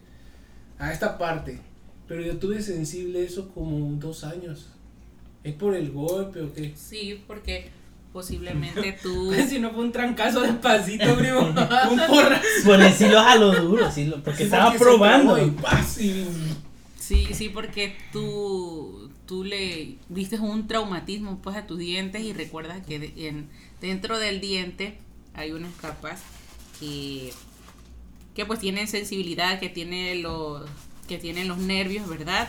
a 0.78 0.92
esta 0.92 1.18
parte, 1.18 1.58
pero 2.06 2.22
yo 2.22 2.36
tuve 2.36 2.62
sensible 2.62 3.24
eso 3.24 3.48
como 3.52 3.76
dos 3.98 4.22
años. 4.22 4.68
¿Es 5.42 5.54
por 5.54 5.74
el 5.74 5.90
golpe 5.90 6.42
o 6.42 6.52
qué? 6.52 6.72
Sí, 6.76 7.20
porque 7.26 7.68
posiblemente 8.12 8.96
tú. 9.02 9.32
Si 9.48 9.58
no 9.58 9.72
fue 9.72 9.84
un 9.84 9.92
trancazo 9.92 10.40
despacito, 10.42 11.16
primo. 11.16 11.40
Un 11.48 11.54
porra. 12.06 12.40
Por 12.64 12.78
decirlo 12.78 13.18
a 13.18 13.34
lo 13.34 13.52
duro, 13.60 13.90
sí, 13.90 14.04
lo- 14.06 14.22
porque 14.22 14.38
Sí, 14.38 14.44
estaba 14.44 14.66
porque 14.66 14.78
probando. 14.84 15.44
y 15.44 15.50
¡paz! 15.50 16.00
y- 16.00 16.26
Sí, 16.98 17.28
sí, 17.34 17.50
porque 17.50 17.94
tú, 18.12 19.05
tú 19.26 19.44
le 19.44 19.96
diste 20.08 20.38
un 20.38 20.66
traumatismo 20.68 21.38
pues 21.42 21.56
a 21.56 21.66
tus 21.66 21.78
dientes 21.78 22.22
y 22.22 22.32
recuerdas 22.32 22.84
que 22.86 22.98
de- 22.98 23.28
en, 23.28 23.48
dentro 23.80 24.18
del 24.18 24.40
diente 24.40 24.98
hay 25.34 25.52
unas 25.52 25.72
capas 25.80 26.20
que, 26.80 27.32
que 28.34 28.44
pues 28.46 28.58
tienen 28.60 28.86
sensibilidad, 28.88 29.58
que 29.60 29.68
tienen 29.68 30.22
los, 30.22 30.68
que 31.08 31.18
tienen 31.18 31.48
los 31.48 31.58
nervios, 31.58 32.08
¿verdad? 32.08 32.48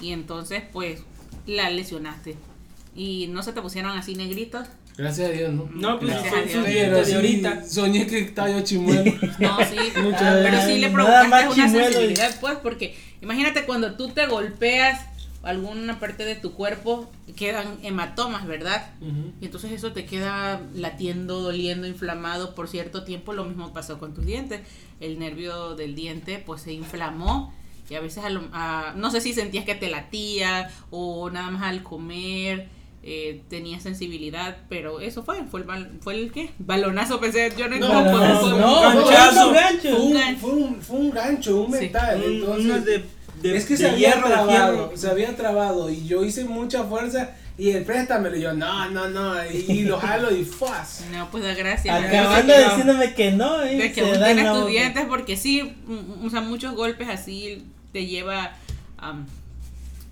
Y 0.00 0.12
entonces 0.12 0.62
pues 0.72 1.00
la 1.46 1.70
lesionaste. 1.70 2.36
Y 2.94 3.28
no 3.28 3.42
se 3.42 3.52
te 3.52 3.62
pusieron 3.62 3.96
así 3.96 4.14
negritos. 4.14 4.66
Gracias 4.96 5.28
a 5.30 5.32
Dios, 5.32 5.52
¿no? 5.54 5.68
No, 5.72 6.00
pues 6.00 6.12
Pero 6.32 6.64
sí, 6.64 6.72
de 6.72 7.14
ahorita. 7.14 7.64
soñé 7.64 8.06
que 8.08 8.18
estaba 8.18 8.50
yo 8.50 8.60
chimuelo. 8.62 9.04
No, 9.38 9.58
sí, 9.64 9.76
Muchas 10.02 10.36
pero 10.42 10.60
sí 10.66 10.78
le 10.78 10.90
provocaste 10.90 11.48
una 11.48 11.68
sensibilidad, 11.70 12.40
pues, 12.40 12.56
porque 12.60 12.96
imagínate 13.22 13.64
cuando 13.64 13.96
tú 13.96 14.08
te 14.08 14.26
golpeas 14.26 15.00
alguna 15.42 16.00
parte 16.00 16.24
de 16.24 16.34
tu 16.34 16.52
cuerpo, 16.52 17.10
quedan 17.36 17.78
hematomas, 17.82 18.46
¿verdad? 18.46 18.90
Y 19.40 19.44
entonces 19.46 19.72
eso 19.72 19.92
te 19.92 20.04
queda 20.04 20.60
latiendo, 20.74 21.40
doliendo, 21.40 21.86
inflamado 21.86 22.54
por 22.54 22.68
cierto 22.68 23.04
tiempo. 23.04 23.32
Lo 23.32 23.44
mismo 23.44 23.72
pasó 23.72 23.98
con 23.98 24.14
tus 24.14 24.26
dientes. 24.26 24.60
El 25.00 25.18
nervio 25.18 25.74
del 25.76 25.94
diente 25.94 26.42
pues 26.44 26.62
se 26.62 26.72
inflamó 26.72 27.54
y 27.88 27.94
a 27.94 28.00
veces, 28.00 28.24
a 28.24 28.30
lo- 28.30 28.48
a- 28.52 28.92
no 28.96 29.10
sé 29.10 29.20
si 29.20 29.32
sentías 29.32 29.64
que 29.64 29.74
te 29.74 29.88
latía 29.88 30.68
o 30.90 31.30
nada 31.30 31.50
más 31.50 31.62
al 31.62 31.82
comer. 31.82 32.68
Eh, 33.04 33.42
tenía 33.48 33.78
sensibilidad, 33.80 34.58
pero 34.68 35.00
eso 35.00 35.22
fue, 35.22 35.44
fue 35.44 35.60
el, 35.60 35.66
bal- 35.66 35.90
fue 36.00 36.14
el 36.14 36.32
qué? 36.32 36.50
Balonazo, 36.58 37.20
pensé, 37.20 37.50
yo 37.56 37.68
no, 37.68 37.78
No, 37.78 37.88
no, 37.88 38.02
no, 38.04 38.10
fue- 38.18 38.50
fue- 38.50 38.58
no, 38.60 38.80
un 38.80 38.92
fue 39.04 39.14
ganchazo. 39.14 39.48
un 39.48 39.54
gancho. 39.54 39.90
Fue 39.96 40.00
un, 40.00 40.12
gancho. 40.14 40.40
fue, 40.40 40.50
un, 40.52 40.82
fue 40.82 40.96
un 40.98 41.10
gancho, 41.10 41.60
un 41.62 41.72
Sí. 41.72 41.78
metal. 41.80 42.22
Entonces, 42.24 42.84
de, 42.84 43.04
de- 43.42 43.56
es 43.56 43.64
que 43.64 43.74
de 43.74 43.78
se 43.78 43.90
había 43.90 44.08
hierro, 44.14 44.28
de 44.28 44.34
trabado, 44.34 44.92
se 44.96 45.08
había 45.10 45.36
trabado 45.36 45.90
y 45.90 46.06
yo 46.06 46.24
hice 46.24 46.44
mucha 46.44 46.84
fuerza 46.84 47.30
y 47.56 47.70
el 47.70 47.84
préstamelo 47.84 48.36
y 48.36 48.42
yo, 48.42 48.52
no, 48.52 48.88
no, 48.90 49.08
no, 49.08 49.34
y 49.50 49.82
lo 49.82 49.98
jalo 49.98 50.34
y 50.34 50.44
fuas. 50.44 51.04
No, 51.12 51.28
pues 51.30 51.42
da 51.44 51.54
gracias. 51.54 52.04
Acabando 52.04 52.54
no. 52.56 52.64
diciéndome 52.64 53.14
que 53.14 53.32
no, 53.32 53.66
y 53.66 53.76
de 53.78 53.92
que 53.92 54.02
boca. 54.02 54.66
dientes 54.66 55.04
porque 55.08 55.36
sí, 55.36 55.76
o 56.24 56.30
sea, 56.30 56.40
muchos 56.40 56.74
golpes 56.74 57.08
así 57.08 57.64
te 57.92 58.06
lleva 58.06 58.52
a 58.98 59.14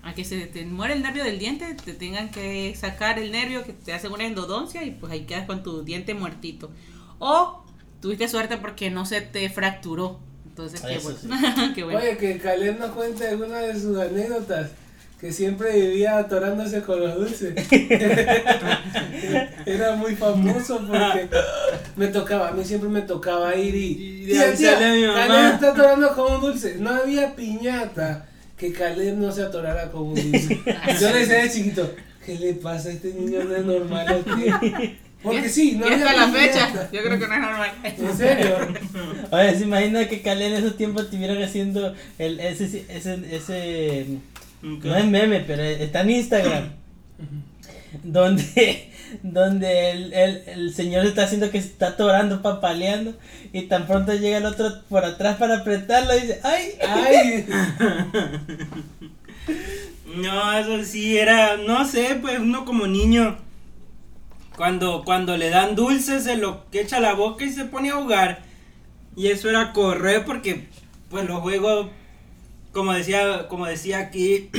a 0.03 0.13
que 0.13 0.23
se 0.23 0.45
te 0.47 0.65
muere 0.65 0.93
el 0.93 1.01
nervio 1.03 1.25
del 1.25 1.37
diente, 1.37 1.73
te 1.73 1.91
tengan 1.93 2.29
que 2.29 2.73
sacar 2.79 3.19
el 3.19 3.29
nervio, 3.31 3.65
que 3.65 3.73
te 3.73 3.91
hacen 3.91 4.09
una 4.13 4.25
endodoncia 4.25 4.83
y 4.85 4.91
pues 4.91 5.11
ahí 5.11 5.25
quedas 5.25 5.45
con 5.45 5.63
tu 5.63 5.83
diente 5.83 6.13
muertito. 6.13 6.71
O 7.19 7.61
tuviste 8.01 8.29
suerte 8.29 8.55
porque 8.55 8.89
no 8.89 9.05
se 9.05 9.19
te 9.19 9.49
fracturó. 9.49 10.19
Entonces, 10.57 10.81
qué 10.81 10.97
bueno. 10.97 11.19
qué 11.75 11.83
bueno. 11.83 11.99
Oye, 11.99 12.17
que 12.17 12.39
Caleb 12.39 12.79
nos 12.79 12.91
cuente 12.91 13.27
alguna 13.27 13.59
de 13.59 13.79
sus 13.79 13.95
anécdotas. 13.97 14.71
Que 15.21 15.31
siempre 15.31 15.71
vivía 15.73 16.17
atorándose 16.19 16.81
con 16.83 16.99
los 16.99 17.15
dulces. 17.15 17.55
Era 19.65 19.95
muy 19.95 20.15
famoso 20.15 20.79
porque 20.87 21.27
me 21.95 22.07
tocaba, 22.07 22.49
a 22.49 22.51
mí 22.51 22.63
siempre 22.63 22.87
me 22.87 23.01
tocaba 23.01 23.55
ir 23.55 23.73
y. 23.73 24.23
Y 24.23 24.25
Tía, 24.27 24.47
avisarle 24.49 24.77
tía, 24.77 24.89
a 24.89 24.93
mi 24.93 25.07
mamá". 25.07 25.27
Caleb 25.27 25.53
está 25.53 25.71
atorando 25.71 26.15
con 26.15 26.35
un 26.35 26.41
dulce. 26.41 26.75
No 26.79 26.91
había 26.91 27.35
piñata 27.35 28.27
que 28.57 28.71
Caleb 28.71 29.17
no 29.17 29.31
se 29.31 29.41
atorara 29.41 29.89
con 29.89 30.03
un 30.03 30.15
dulce. 30.15 30.59
Yo 31.01 31.11
le 31.11 31.19
decía 31.19 31.41
de 31.41 31.51
chiquito, 31.51 31.95
¿qué 32.23 32.35
le 32.35 32.53
pasa 32.53 32.89
a 32.89 32.91
este 32.91 33.11
niño? 33.13 33.43
No 33.43 33.55
es 33.55 33.65
normal 33.65 34.23
o 34.23 34.35
qué?". 34.35 34.97
Porque 35.23 35.49
sí, 35.49 35.73
no 35.73 35.87
y 35.89 35.93
hasta 35.93 36.13
la 36.13 36.27
fecha, 36.27 36.89
yo 36.91 37.01
creo 37.03 37.19
que 37.19 37.27
no 37.27 37.33
es 37.33 37.41
normal. 37.41 37.71
En 37.83 38.17
serio. 38.17 38.55
Oye, 39.31 39.55
se 39.55 39.63
imagina 39.63 40.07
que 40.07 40.21
Calé 40.21 40.47
en 40.47 40.53
esos 40.53 40.77
tiempos 40.77 41.05
estuvieran 41.05 41.41
haciendo 41.41 41.93
el, 42.19 42.39
ese, 42.39 42.85
ese, 42.87 43.35
ese, 43.35 44.05
no 44.61 44.95
es 44.95 45.05
meme, 45.05 45.41
pero 45.41 45.63
está 45.63 46.01
en 46.01 46.11
Instagram. 46.11 46.69
donde 48.03 48.91
donde 49.23 49.91
el, 49.91 50.13
el, 50.13 50.43
el 50.47 50.73
señor 50.73 51.05
está 51.05 51.23
haciendo 51.23 51.49
que 51.49 51.61
se 51.61 51.69
está 51.69 51.89
atorando, 51.89 52.41
papaleando, 52.41 53.13
y 53.53 53.63
tan 53.63 53.87
pronto 53.87 54.13
llega 54.13 54.37
el 54.37 54.45
otro 54.45 54.81
por 54.89 55.05
atrás 55.05 55.37
para 55.37 55.59
apretarlo 55.59 56.15
y 56.15 56.21
dice, 56.21 56.39
¡ay! 56.43 56.73
Ay, 56.87 57.45
No, 60.15 60.53
eso 60.57 60.83
sí 60.83 61.17
era, 61.17 61.57
no 61.57 61.85
sé, 61.85 62.17
pues 62.21 62.39
uno 62.39 62.65
como 62.65 62.87
niño, 62.87 63.37
cuando, 64.57 65.03
cuando 65.05 65.37
le 65.37 65.51
dan 65.51 65.75
dulces, 65.75 66.23
se 66.23 66.35
lo 66.35 66.63
echa 66.71 66.97
a 66.97 66.99
la 66.99 67.13
boca 67.13 67.45
y 67.45 67.51
se 67.51 67.65
pone 67.65 67.91
a 67.91 67.95
jugar. 67.95 68.43
Y 69.15 69.27
eso 69.27 69.49
era 69.49 69.71
correr 69.71 70.25
porque, 70.25 70.67
pues 71.09 71.27
los 71.27 71.41
juegos, 71.41 71.87
como 72.71 72.91
decía, 72.93 73.47
como 73.47 73.67
decía 73.67 73.99
aquí 73.99 74.49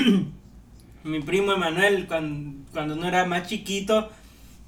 mi 1.05 1.21
primo 1.21 1.53
Emanuel, 1.53 2.07
cuando, 2.07 2.65
cuando 2.73 2.95
uno 2.95 3.09
era 3.09 3.25
más 3.25 3.49
chiquito, 3.49 4.09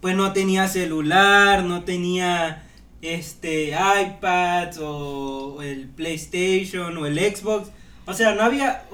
pues 0.01 0.17
no 0.17 0.33
tenía 0.33 0.67
celular, 0.67 1.63
no 1.63 1.85
tenía 1.85 2.65
este 3.01 3.69
iPads 3.69 4.79
o, 4.83 5.63
el 5.63 5.87
PlayStation 5.87 6.97
o 6.97 7.07
el 7.07 7.19
Xbox. 7.19 7.71
O 8.05 8.15
sea, 8.15 8.35
no 8.35 8.43
había, 8.43 8.85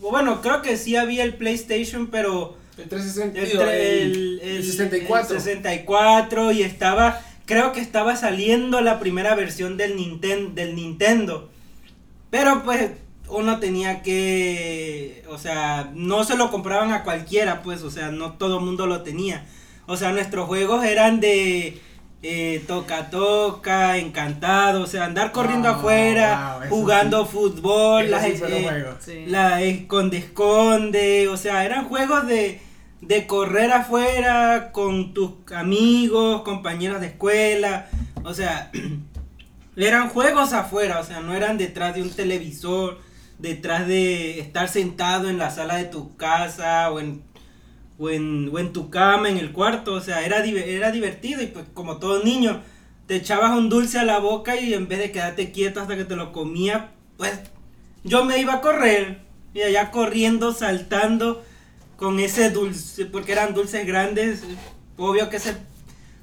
bueno, 0.00 0.40
creo 0.40 0.62
que 0.62 0.76
sí 0.76 0.94
había 0.94 1.24
el 1.24 1.34
PlayStation, 1.34 2.06
pero 2.06 2.59
el 2.82 2.88
360, 2.88 3.38
el, 3.40 3.48
digo, 3.48 3.62
tre- 3.62 3.68
el, 3.72 3.80
el- 3.80 4.40
el 4.42 4.56
el- 4.58 4.64
64. 4.64 5.36
el 5.36 5.42
64 5.42 6.52
y 6.52 6.62
estaba, 6.62 7.20
creo 7.46 7.72
que 7.72 7.80
estaba 7.80 8.16
saliendo 8.16 8.80
la 8.80 8.98
primera 9.00 9.34
versión 9.34 9.76
del, 9.76 9.96
Ninten- 9.96 10.54
del 10.54 10.74
Nintendo. 10.76 11.50
Pero 12.30 12.62
pues 12.64 12.90
uno 13.28 13.58
tenía 13.60 14.02
que, 14.02 15.24
o 15.28 15.38
sea, 15.38 15.90
no 15.94 16.24
se 16.24 16.36
lo 16.36 16.50
compraban 16.50 16.92
a 16.92 17.04
cualquiera, 17.04 17.62
pues, 17.62 17.82
o 17.82 17.90
sea, 17.90 18.10
no 18.10 18.32
todo 18.34 18.58
el 18.58 18.64
mundo 18.64 18.86
lo 18.86 19.02
tenía. 19.02 19.46
O 19.86 19.96
sea, 19.96 20.12
nuestros 20.12 20.46
juegos 20.46 20.84
eran 20.84 21.20
de 21.20 21.80
eh, 22.22 22.62
toca 22.68 23.08
toca, 23.08 23.96
encantado, 23.96 24.82
o 24.82 24.86
sea, 24.86 25.06
andar 25.06 25.32
corriendo 25.32 25.68
Ah, 25.68 25.72
afuera, 25.72 26.58
wow, 26.60 26.68
jugando 26.68 27.24
fútbol, 27.24 28.10
las, 28.10 28.24
sí 28.26 28.42
eh, 28.46 29.24
la 29.26 29.62
esconde 29.62 30.18
esconde, 30.18 31.28
o 31.28 31.36
sea, 31.38 31.64
eran 31.64 31.86
juegos 31.86 32.26
de, 32.26 32.60
de 33.00 33.26
correr 33.26 33.72
afuera 33.72 34.70
con 34.72 35.14
tus 35.14 35.32
amigos, 35.54 36.42
compañeros 36.42 37.00
de 37.00 37.08
escuela, 37.08 37.88
o 38.24 38.34
sea, 38.34 38.70
eran 39.76 40.08
juegos 40.10 40.52
afuera, 40.52 41.00
o 41.00 41.04
sea, 41.04 41.20
no 41.20 41.34
eran 41.34 41.56
detrás 41.56 41.94
de 41.94 42.02
un 42.02 42.10
televisor, 42.10 42.98
detrás 43.38 43.86
de 43.86 44.38
estar 44.38 44.68
sentado 44.68 45.30
en 45.30 45.38
la 45.38 45.50
sala 45.50 45.76
de 45.76 45.86
tu 45.86 46.16
casa 46.16 46.90
o 46.90 47.00
en, 47.00 47.22
o 47.98 48.10
en, 48.10 48.50
o 48.52 48.58
en 48.58 48.72
tu 48.72 48.90
cama, 48.90 49.30
en 49.30 49.38
el 49.38 49.52
cuarto, 49.52 49.94
o 49.94 50.00
sea, 50.00 50.24
era, 50.24 50.44
era 50.44 50.90
divertido 50.90 51.42
y 51.42 51.46
pues 51.46 51.64
como 51.72 51.96
todo 51.96 52.22
niño, 52.22 52.60
te 53.06 53.16
echabas 53.16 53.56
un 53.56 53.70
dulce 53.70 53.98
a 53.98 54.04
la 54.04 54.18
boca 54.18 54.60
y 54.60 54.74
en 54.74 54.88
vez 54.88 54.98
de 54.98 55.10
quedarte 55.10 55.52
quieto 55.52 55.80
hasta 55.80 55.96
que 55.96 56.04
te 56.04 56.16
lo 56.16 56.32
comías, 56.32 56.84
pues 57.16 57.32
yo 58.04 58.24
me 58.24 58.38
iba 58.38 58.54
a 58.54 58.60
correr 58.60 59.20
y 59.54 59.62
allá 59.62 59.90
corriendo, 59.90 60.52
saltando 60.52 61.42
con 62.00 62.18
ese 62.18 62.48
dulce, 62.48 63.04
porque 63.04 63.32
eran 63.32 63.52
dulces 63.52 63.86
grandes, 63.86 64.40
obvio 64.96 65.28
que 65.28 65.38
se 65.38 65.54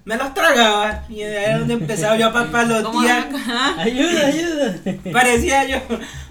me 0.05 0.17
los 0.17 0.33
tragaba 0.33 1.05
y 1.07 1.21
ahí 1.21 1.35
era 1.35 1.59
donde 1.59 1.75
empezaba 1.75 2.17
yo 2.17 2.25
a 2.25 2.33
¿Cómo 2.33 2.45
papalotear. 2.45 3.29
¡Ayuda, 3.77 4.25
ayuda! 4.25 4.75
Parecía 5.11 5.67
yo, 5.67 5.77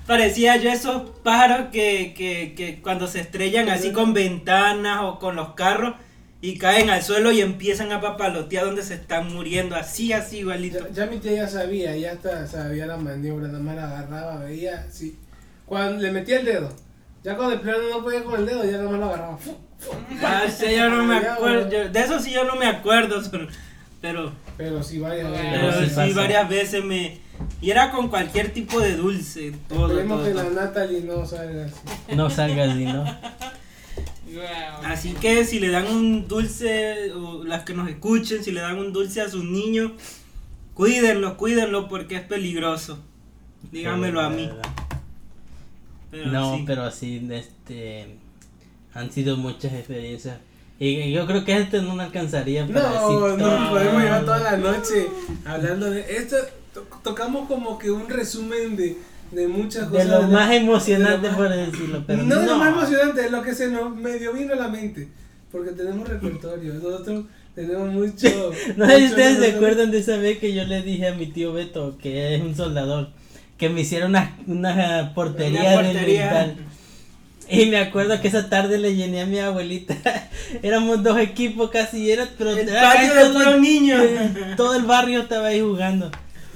parecía 0.05 0.57
yo 0.57 0.69
esos 0.69 1.11
pájaros 1.23 1.69
que, 1.71 2.13
que, 2.17 2.55
que 2.57 2.83
cuando 2.83 3.07
se 3.07 3.21
estrellan 3.21 3.69
así 3.69 3.93
con 3.93 4.15
ventanas 4.15 5.03
o 5.05 5.21
con 5.21 5.37
los 5.37 5.55
carros 5.55 5.95
y 6.41 6.59
caen 6.59 6.91
al 6.91 7.05
suelo 7.05 7.31
y 7.31 7.41
empiezan 7.41 7.93
a 7.93 8.01
papalotear 8.01 8.65
donde 8.65 8.83
se 8.83 8.95
están 8.95 9.33
muriendo, 9.33 9.77
así, 9.77 10.13
así 10.13 10.39
igualito. 10.39 10.89
Ya, 10.89 11.05
ya 11.05 11.07
mi 11.07 11.19
tía 11.19 11.35
ya 11.35 11.49
sabía, 11.49 11.97
ya 11.97 12.13
hasta 12.13 12.49
sabía 12.49 12.87
la 12.87 12.97
maniobra, 12.97 13.47
nada 13.47 13.61
más 13.61 13.77
la 13.77 13.85
agarraba, 13.85 14.39
veía, 14.39 14.89
sí. 14.91 15.17
Cuando 15.67 16.03
le 16.03 16.11
metía 16.11 16.41
el 16.41 16.47
dedo, 16.47 16.86
ya 17.27 17.37
cuando 17.37 17.57
de 17.57 17.61
plano 17.63 17.79
no 17.91 18.03
podía 18.05 18.23
con 18.23 18.39
el 18.39 18.47
dedo, 18.47 18.65
ya 18.65 18.79
nada 18.79 18.89
más 18.91 19.01
lo 19.01 19.07
agarraba. 19.07 19.39
Ah, 20.23 20.45
sí, 20.49 20.67
yo 20.77 20.89
no 20.89 21.03
me 21.03 21.17
acuerdo, 21.17 21.69
yo- 21.69 21.89
de 21.89 22.01
eso 22.01 22.21
sí 22.21 22.31
yo 22.31 22.45
no 22.45 22.55
me 22.55 22.67
acuerdo, 22.67 23.21
pero, 23.31 23.49
pero, 24.01 24.33
Pero 24.57 24.81
sí, 24.83 25.01
varias 25.01 25.29
pero 25.33 26.07
sí 26.07 26.13
varias 26.13 26.49
veces 26.49 26.85
me... 26.85 27.19
Y 27.61 27.71
era 27.71 27.91
con 27.91 28.09
cualquier 28.09 28.53
tipo 28.53 28.81
de 28.81 28.97
dulce, 28.97 29.53
todo, 29.69 29.89
Esperemos 29.89 30.19
todo, 30.19 30.29
que 30.29 30.35
la 30.35 30.43
todo. 30.45 30.53
Natalie 30.55 31.01
no 31.01 31.27
salga 31.27 31.65
así. 31.67 31.75
No 32.15 32.31
salgas 32.31 32.71
así, 32.71 32.85
¿no? 32.85 33.03
Wow. 33.03 34.85
Así 34.85 35.13
que 35.15 35.45
si 35.45 35.59
le 35.59 35.71
dan 35.71 35.87
un 35.89 36.29
dulce, 36.29 37.13
o 37.13 37.43
las 37.43 37.65
que 37.65 37.75
nos 37.75 37.89
escuchen, 37.89 38.45
si 38.45 38.53
le 38.53 38.61
dan 38.61 38.79
un 38.79 38.93
dulce 38.93 39.21
a 39.21 39.29
sus 39.29 39.45
niños, 39.45 39.93
cuídenlo, 40.75 41.37
cuídenlo 41.37 41.89
porque 41.89 42.15
es 42.17 42.23
peligroso. 42.23 42.99
Díganmelo 43.73 44.21
a 44.21 44.31
mí. 44.31 44.49
Pero 46.11 46.27
no, 46.31 46.57
sí. 46.57 46.65
pero 46.67 46.83
así, 46.85 47.27
este, 47.31 48.07
han 48.95 49.11
sido 49.13 49.37
muchas 49.37 49.73
experiencias. 49.73 50.39
Y, 50.79 51.11
yo 51.13 51.27
creo 51.27 51.45
que 51.45 51.57
este 51.57 51.81
no 51.83 51.95
me 51.95 52.03
alcanzaría 52.05 52.67
para 52.67 52.83
No, 52.83 52.93
decir 53.29 53.39
no 53.39 53.49
todo. 53.49 53.71
podemos 53.71 54.03
llevar 54.03 54.25
toda 54.25 54.39
la 54.41 54.57
noche 54.59 55.07
hablando 55.45 55.91
de 55.91 56.01
esto. 56.17 56.37
to- 56.75 56.87
tocamos 57.03 57.49
como 57.49 57.79
que 57.79 57.91
un 57.91 58.09
resumen 58.09 58.77
de, 58.77 58.97
de 59.33 59.49
muchas 59.49 59.91
De 59.91 59.99
cosas. 60.05 60.23
lo 60.23 60.29
más 60.29 60.51
de 60.51 60.57
emocionante, 60.57 61.31
lo 61.31 61.37
por 61.37 61.49
más- 61.49 61.57
decirlo. 61.73 62.05
Pero 62.07 62.23
no 62.25 62.41
de 62.41 62.47
lo 62.47 62.57
más 62.59 62.69
emocionante, 62.73 63.25
es 63.25 63.31
lo 63.31 63.43
que 63.43 63.55
se 63.55 63.69
nos 63.71 63.97
medio 63.97 64.33
vino 64.35 64.53
a 64.53 64.57
la 64.57 64.69
mente. 64.69 65.09
Porque 65.51 65.73
tenemos 65.73 66.07
repertorio. 66.09 66.75
Nosotros 66.75 67.25
tenemos 67.55 67.91
mucho. 67.93 68.29
No 68.77 68.87
sé 68.87 68.99
si 68.99 69.05
ustedes 69.07 69.15
se 69.15 69.17
repertorio. 69.41 69.57
acuerdan 69.57 69.91
de 69.91 69.99
esa 69.99 70.17
vez 70.19 70.39
que 70.39 70.53
yo 70.55 70.65
le 70.65 70.83
dije 70.83 71.09
a 71.09 71.15
mi 71.15 71.27
tío 71.29 71.55
Beto, 71.55 71.97
que 71.97 72.35
es 72.35 72.43
un 72.43 72.55
soldador, 72.55 73.09
que 73.59 73.69
me 73.69 73.81
hiciera 73.83 74.07
una, 74.07 74.37
una 74.47 75.13
portería, 75.15 75.61
Una 75.61 75.71
de 75.71 75.77
portería. 75.95 76.55
Y 77.49 77.67
me 77.67 77.79
acuerdo 77.79 78.21
que 78.21 78.27
esa 78.29 78.49
tarde 78.49 78.77
le 78.79 78.97
llené 78.97 79.21
a 79.23 79.27
mi 79.27 79.39
abuelita. 79.39 79.97
Éramos 80.63 81.03
dos 81.03 81.19
equipos 81.19 81.71
casi, 81.71 82.11
era, 82.11 82.29
pero 82.37 82.51
El 82.51 82.69
era 82.69 82.81
casi 82.81 83.07
de 83.07 83.15
todo, 83.23 83.57
niños. 83.59 84.03
todo 84.57 84.75
el 84.75 84.83
barrio 84.83 85.21
estaba 85.23 85.49
ahí 85.49 85.61
jugando. 85.61 86.11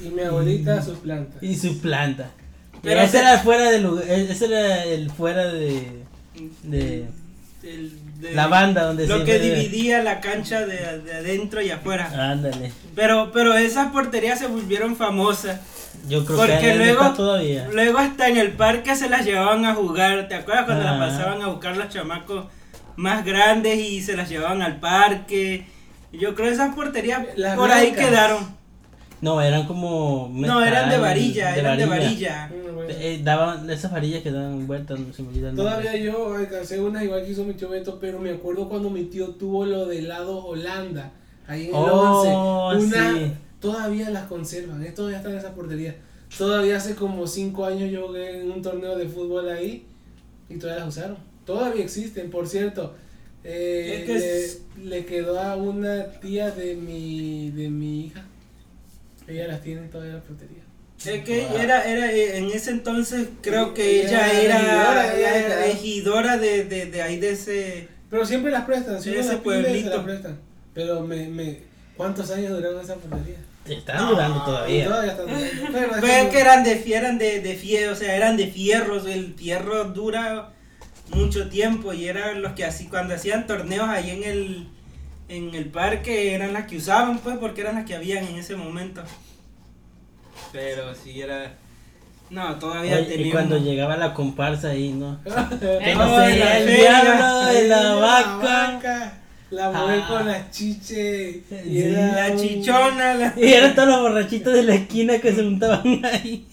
Y 0.04 0.08
mi 0.08 0.22
abuelita, 0.22 0.82
sus 0.82 0.98
plantas. 0.98 1.42
Y 1.42 1.54
su 1.56 1.80
planta. 1.80 2.30
Pero 2.82 3.00
ese 3.02 3.12
se- 3.12 3.18
era 3.20 3.38
fuera 3.38 3.70
de 3.70 3.78
lugar, 3.80 4.04
ese 4.08 4.46
era 4.46 4.84
el 4.84 5.10
fuera 5.10 5.46
de, 5.52 6.02
de 6.62 7.04
El- 7.62 7.92
de- 8.20 8.32
la 8.34 8.46
banda 8.48 8.84
donde 8.84 9.06
Lo 9.06 9.18
se 9.18 9.24
que 9.24 9.38
dividía 9.38 10.02
la 10.02 10.20
cancha 10.20 10.64
de, 10.66 11.02
de 11.02 11.12
adentro 11.12 11.60
y 11.62 11.70
afuera. 11.70 12.10
Ándale. 12.32 12.72
Pero, 12.96 13.30
pero 13.32 13.54
esas 13.54 13.92
porterías 13.92 14.38
se 14.38 14.46
volvieron 14.46 14.96
famosas. 14.96 15.60
Yo 16.08 16.24
creo 16.24 16.38
Porque 16.38 16.58
que 16.58 16.70
ahí 16.72 16.78
luego, 16.78 17.10
todavía. 17.12 17.68
luego 17.72 17.98
hasta 17.98 18.28
en 18.28 18.36
el 18.38 18.52
parque 18.52 18.94
se 18.96 19.08
las 19.08 19.24
llevaban 19.24 19.64
a 19.64 19.74
jugar. 19.74 20.28
¿Te 20.28 20.34
acuerdas 20.34 20.64
cuando 20.66 20.86
Ah. 20.88 20.96
las 20.96 21.10
pasaban 21.12 21.42
a 21.42 21.48
buscar 21.48 21.76
los 21.76 21.88
chamacos 21.88 22.46
más 22.96 23.24
grandes 23.24 23.78
y 23.78 24.00
se 24.00 24.16
las 24.16 24.28
llevaban 24.28 24.62
al 24.62 24.80
parque? 24.80 25.66
Yo 26.12 26.34
creo 26.34 26.48
que 26.48 26.54
esas 26.54 26.74
porterías 26.74 27.26
Las 27.36 27.56
por 27.56 27.70
ahí 27.70 27.90
blancas. 27.90 28.08
quedaron. 28.08 28.60
No, 29.20 29.40
eran 29.42 29.66
como 29.66 30.30
No, 30.32 30.62
eran 30.64 30.88
de 30.88 30.96
varilla, 30.98 31.54
eran 31.54 31.76
de 31.76 31.84
varilla. 31.86 32.48
Mm, 32.48 32.74
bueno. 32.74 32.90
Eh, 32.90 33.20
daban 33.22 33.68
esas 33.68 33.92
varillas 33.92 34.22
que 34.22 34.30
daban 34.30 34.66
vueltas, 34.66 34.98
no 34.98 35.12
se 35.12 35.22
me 35.22 35.28
olvidan. 35.28 35.54
Todavía 35.54 35.94
yo 35.96 36.34
alcancé 36.34 36.80
una 36.80 37.04
igual 37.04 37.22
que 37.24 37.32
hizo 37.32 37.44
mi 37.44 37.52
tío 37.52 37.68
Beto, 37.68 37.98
pero 38.00 38.18
me 38.18 38.30
acuerdo 38.30 38.68
cuando 38.68 38.88
mi 38.88 39.04
tío 39.04 39.28
tuvo 39.34 39.66
lo 39.66 39.84
del 39.86 40.08
lado 40.08 40.42
Holanda, 40.46 41.10
ahí 41.46 41.64
en 41.64 41.68
el 41.68 41.74
Oh, 41.74 42.68
11. 42.72 42.86
Una, 42.96 43.12
sí. 43.14 43.32
Todavía 43.60 44.10
las 44.10 44.26
conservan, 44.26 44.82
¿eh? 44.84 44.92
todavía 44.92 45.18
están 45.18 45.32
en 45.32 45.38
esa 45.38 45.54
portería. 45.54 45.96
Todavía 46.36 46.76
hace 46.76 46.94
como 46.94 47.26
5 47.26 47.64
años 47.66 47.90
yo 47.90 48.06
jugué 48.06 48.40
en 48.40 48.50
un 48.50 48.62
torneo 48.62 48.96
de 48.96 49.06
fútbol 49.08 49.48
ahí 49.48 49.84
y 50.48 50.56
todavía 50.56 50.84
las 50.84 50.96
usaron. 50.96 51.18
Todavía 51.44 51.82
existen, 51.84 52.30
por 52.30 52.46
cierto. 52.48 52.94
Eh, 53.44 53.96
Es 53.98 54.06
que 54.06 54.80
le, 54.82 54.88
le 55.00 55.04
quedó 55.06 55.40
a 55.40 55.56
una 55.56 56.04
tía 56.20 56.50
de 56.50 56.74
mi, 56.76 57.50
de 57.50 57.68
mi 57.68 58.06
hija. 58.06 58.24
Ella 59.26 59.48
las 59.48 59.62
tiene 59.62 59.82
todavía 59.88 60.12
en 60.12 60.16
la 60.18 60.22
frutería. 60.22 60.62
Es 61.04 61.24
que 61.24 61.46
Wow. 61.46 61.56
era, 61.58 61.84
era, 61.90 62.12
eh, 62.12 62.36
en 62.38 62.50
ese 62.50 62.70
entonces 62.72 63.28
creo 63.40 63.72
que 63.74 64.02
Ella 64.04 64.30
ella 64.40 64.42
era 64.42 65.16
era, 65.18 65.62
regidora, 65.66 66.36
de, 66.36 66.64
de, 66.64 66.86
de 66.86 67.02
ahí 67.02 67.18
de 67.18 67.30
ese... 67.30 67.88
Pero 68.10 68.26
siempre 68.26 68.50
las 68.52 68.64
prestan, 68.66 69.00
si 69.00 69.08
De 69.10 69.16
uno 69.16 69.24
ese 69.24 69.32
las 69.34 69.42
pueblito. 69.42 69.88
las 69.90 70.04
prestan. 70.04 70.38
Pero 70.74 71.00
me, 71.00 71.26
me, 71.28 71.58
¿cuántos 71.96 72.30
años 72.30 72.50
duraron 72.52 72.80
esa 72.82 72.96
frutería? 73.74 73.78
Están 73.78 74.08
durando 74.08 74.42
todavía. 74.44 74.84
Todavía 74.86 75.10
están 75.12 75.26
durando. 75.26 75.46
Pero 75.72 75.94
es 75.96 76.00
Pero 76.00 76.24
que- 76.24 76.30
que 76.30 76.40
eran 76.40 76.64
de, 76.64 76.94
eran 76.96 77.18
de, 77.18 77.40
de 77.40 77.54
fierro, 77.54 77.92
o 77.92 77.96
sea, 77.96 78.14
eran 78.16 78.36
de 78.36 78.46
fierros, 78.48 79.06
el 79.06 79.34
fierro 79.34 79.84
dura 79.84 80.50
mucho 81.10 81.48
tiempo 81.48 81.92
y 81.92 82.06
eran 82.08 82.40
los 82.42 82.52
que 82.52 82.64
así, 82.64 82.86
cuando 82.88 83.14
hacían 83.14 83.46
torneos 83.46 83.88
ahí 83.88 84.10
en 84.10 84.22
el, 84.24 84.68
en 85.28 85.54
el 85.54 85.66
parque, 85.66 86.34
eran 86.34 86.52
las 86.52 86.66
que 86.66 86.76
usaban, 86.76 87.18
pues, 87.18 87.36
porque 87.38 87.62
eran 87.62 87.74
las 87.76 87.84
que 87.84 87.94
habían 87.96 88.24
en 88.26 88.36
ese 88.36 88.54
momento. 88.56 89.02
Pero 90.52 90.94
sí 90.94 91.20
era... 91.20 91.54
No, 92.30 92.56
todavía 92.60 92.94
Oye, 92.94 93.02
y 93.02 93.08
teníamos... 93.08 93.32
cuando 93.32 93.58
llegaba 93.58 93.96
la 93.96 94.14
comparsa 94.14 94.68
ahí, 94.68 94.90
¿no? 94.94 95.18
No 95.24 95.58
sé, 95.58 95.80
la 96.38 96.58
el 96.58 96.64
feria. 96.68 97.02
diablo 97.02 97.44
de 97.46 97.68
la 97.68 97.82
La 97.82 97.94
vaca. 97.94 98.36
vaca, 98.36 99.18
La 99.50 99.70
mujer 99.70 100.00
Ah. 100.02 100.06
con 100.08 100.26
las 100.26 100.50
chiches. 100.50 101.36
Sí, 101.48 101.56
Y 101.68 101.82
era 101.82 102.28
La 102.28 102.36
chichona, 102.36 103.14
la... 103.14 103.34
Y 103.40 103.52
eran 103.52 103.74
todos 103.74 103.88
los 103.88 104.00
borrachitos 104.00 104.52
de 104.52 104.62
la 104.62 104.74
esquina 104.74 105.18
que 105.18 105.32
se 105.34 105.42
juntaban 105.42 106.04
ahí. 106.04 106.46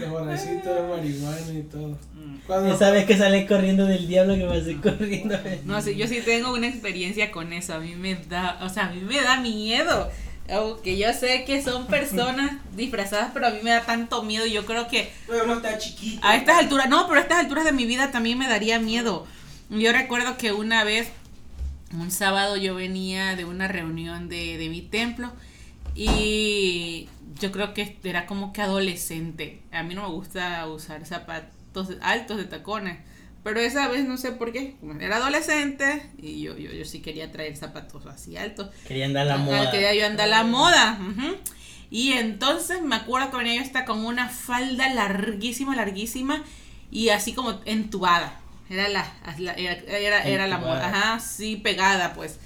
Los 0.00 0.10
borrachitos 0.10 0.64
de 0.76 0.82
marihuana 0.88 1.52
y 1.58 1.62
todo. 1.62 1.88
Mm. 2.14 2.36
Cuando, 2.46 2.74
Esa 2.74 2.90
vez 2.90 3.04
que 3.06 3.16
sale 3.16 3.46
corriendo 3.46 3.86
del 3.86 4.06
diablo 4.08 4.34
que 4.36 4.44
pasé 4.44 4.76
corriendo. 4.80 5.38
No 5.64 5.80
sé, 5.82 5.96
yo 5.96 6.06
sí 6.06 6.20
tengo 6.24 6.52
una 6.52 6.68
experiencia 6.68 7.30
con 7.30 7.52
eso. 7.52 7.74
A 7.74 7.78
mí 7.80 7.94
me 7.96 8.14
da, 8.28 8.58
o 8.62 8.68
sea, 8.68 8.86
a 8.86 8.90
mí 8.92 9.00
me 9.00 9.20
da 9.20 9.40
miedo. 9.40 10.10
Aunque 10.52 10.98
yo 10.98 11.12
sé 11.12 11.44
que 11.44 11.62
son 11.62 11.86
personas 11.86 12.52
disfrazadas, 12.76 13.30
pero 13.32 13.46
a 13.46 13.50
mí 13.50 13.58
me 13.62 13.70
da 13.70 13.82
tanto 13.82 14.22
miedo. 14.24 14.46
Yo 14.46 14.66
creo 14.66 14.88
que 14.88 15.10
Pero 15.28 15.46
no 15.46 15.54
está 15.54 15.78
chiquito. 15.78 16.20
a 16.26 16.34
estas 16.36 16.58
alturas, 16.58 16.88
no, 16.88 17.06
pero 17.06 17.20
a 17.20 17.22
estas 17.22 17.38
alturas 17.40 17.64
de 17.64 17.72
mi 17.72 17.84
vida 17.86 18.10
también 18.10 18.36
me 18.38 18.48
daría 18.48 18.78
miedo. 18.80 19.26
Yo 19.68 19.92
recuerdo 19.92 20.36
que 20.36 20.50
una 20.52 20.82
vez, 20.82 21.06
un 21.92 22.10
sábado, 22.10 22.56
yo 22.56 22.74
venía 22.74 23.36
de 23.36 23.44
una 23.44 23.68
reunión 23.68 24.28
de, 24.28 24.58
de 24.58 24.68
mi 24.68 24.82
templo 24.82 25.32
y 25.94 27.08
yo 27.40 27.50
creo 27.52 27.74
que 27.74 27.98
era 28.04 28.26
como 28.26 28.52
que 28.52 28.62
adolescente. 28.62 29.62
A 29.72 29.82
mí 29.82 29.94
no 29.94 30.02
me 30.02 30.14
gusta 30.14 30.66
usar 30.68 31.04
zapatos 31.06 31.88
altos 32.00 32.36
de 32.36 32.44
tacones. 32.44 32.98
Pero 33.42 33.58
esa 33.58 33.88
vez 33.88 34.04
no 34.06 34.18
sé 34.18 34.32
por 34.32 34.52
qué, 34.52 34.76
era 35.00 35.16
adolescente 35.16 36.10
y 36.18 36.42
yo, 36.42 36.58
yo, 36.58 36.70
yo 36.72 36.84
sí 36.84 37.00
quería 37.00 37.32
traer 37.32 37.56
zapatos 37.56 38.04
así 38.04 38.36
altos. 38.36 38.68
Querían 38.86 39.14
dar 39.14 39.26
la 39.26 39.36
Ajá, 39.36 39.44
moda. 39.44 39.70
Quería 39.70 39.94
yo 39.94 40.04
andar 40.06 40.28
la 40.28 40.44
moda. 40.44 40.98
Y 41.90 42.12
entonces 42.12 42.82
me 42.82 42.96
acuerdo 42.96 43.30
que 43.30 43.38
venía 43.38 43.54
yo 43.56 43.62
hasta 43.62 43.86
con 43.86 44.04
una 44.04 44.28
falda 44.28 44.92
larguísima, 44.92 45.74
larguísima 45.74 46.44
y 46.90 47.08
así 47.08 47.32
como 47.32 47.60
entubada. 47.64 48.39
Era 48.70 48.88
la, 48.88 49.04
la- 49.38 49.52
era, 49.54 49.72
era, 49.98 50.22
era 50.22 50.46
la 50.46 50.58
moda, 50.58 50.86
ajá, 50.86 51.20
sí, 51.20 51.56
pegada 51.56 52.14
pues. 52.14 52.38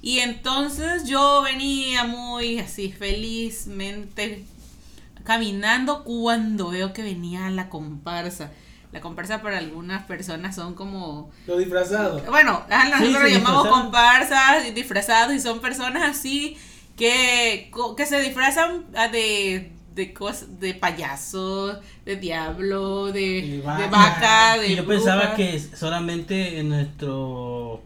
Y 0.00 0.20
entonces 0.20 1.04
yo 1.04 1.42
venía 1.42 2.04
muy 2.04 2.58
así 2.60 2.90
felizmente 2.92 4.44
caminando 5.24 6.02
cuando 6.04 6.70
veo 6.70 6.92
que 6.92 7.02
venía 7.02 7.50
la 7.50 7.68
comparsa. 7.68 8.50
La 8.92 9.00
comparsa 9.00 9.40
para 9.40 9.58
algunas 9.58 10.04
personas 10.04 10.54
son 10.54 10.74
como 10.74 11.30
Los 11.46 11.58
disfrazados. 11.58 12.26
bueno, 12.26 12.62
nosotros 12.68 13.22
Sí, 13.26 13.32
llamamos 13.34 13.66
comparsas, 13.68 14.66
y 14.66 14.72
disfrazados, 14.72 15.34
y 15.34 15.40
son 15.40 15.60
personas 15.60 16.02
así 16.18 16.56
que, 16.96 17.70
que 17.96 18.06
se 18.06 18.20
disfrazan 18.20 18.84
ah, 18.94 19.08
de, 19.08 19.72
de 19.94 20.12
cosas, 20.14 20.58
de 20.60 20.74
payasos, 20.74 21.78
de 22.04 22.16
diablo, 22.16 23.06
de, 23.12 23.20
De 23.20 23.40
de 23.56 23.60
vaca. 23.62 24.58
de 24.58 24.68
Y 24.68 24.76
yo 24.76 24.86
pensaba 24.86 25.34
que 25.34 25.58
solamente 25.58 26.58
en 26.60 26.68
nuestro. 26.70 27.82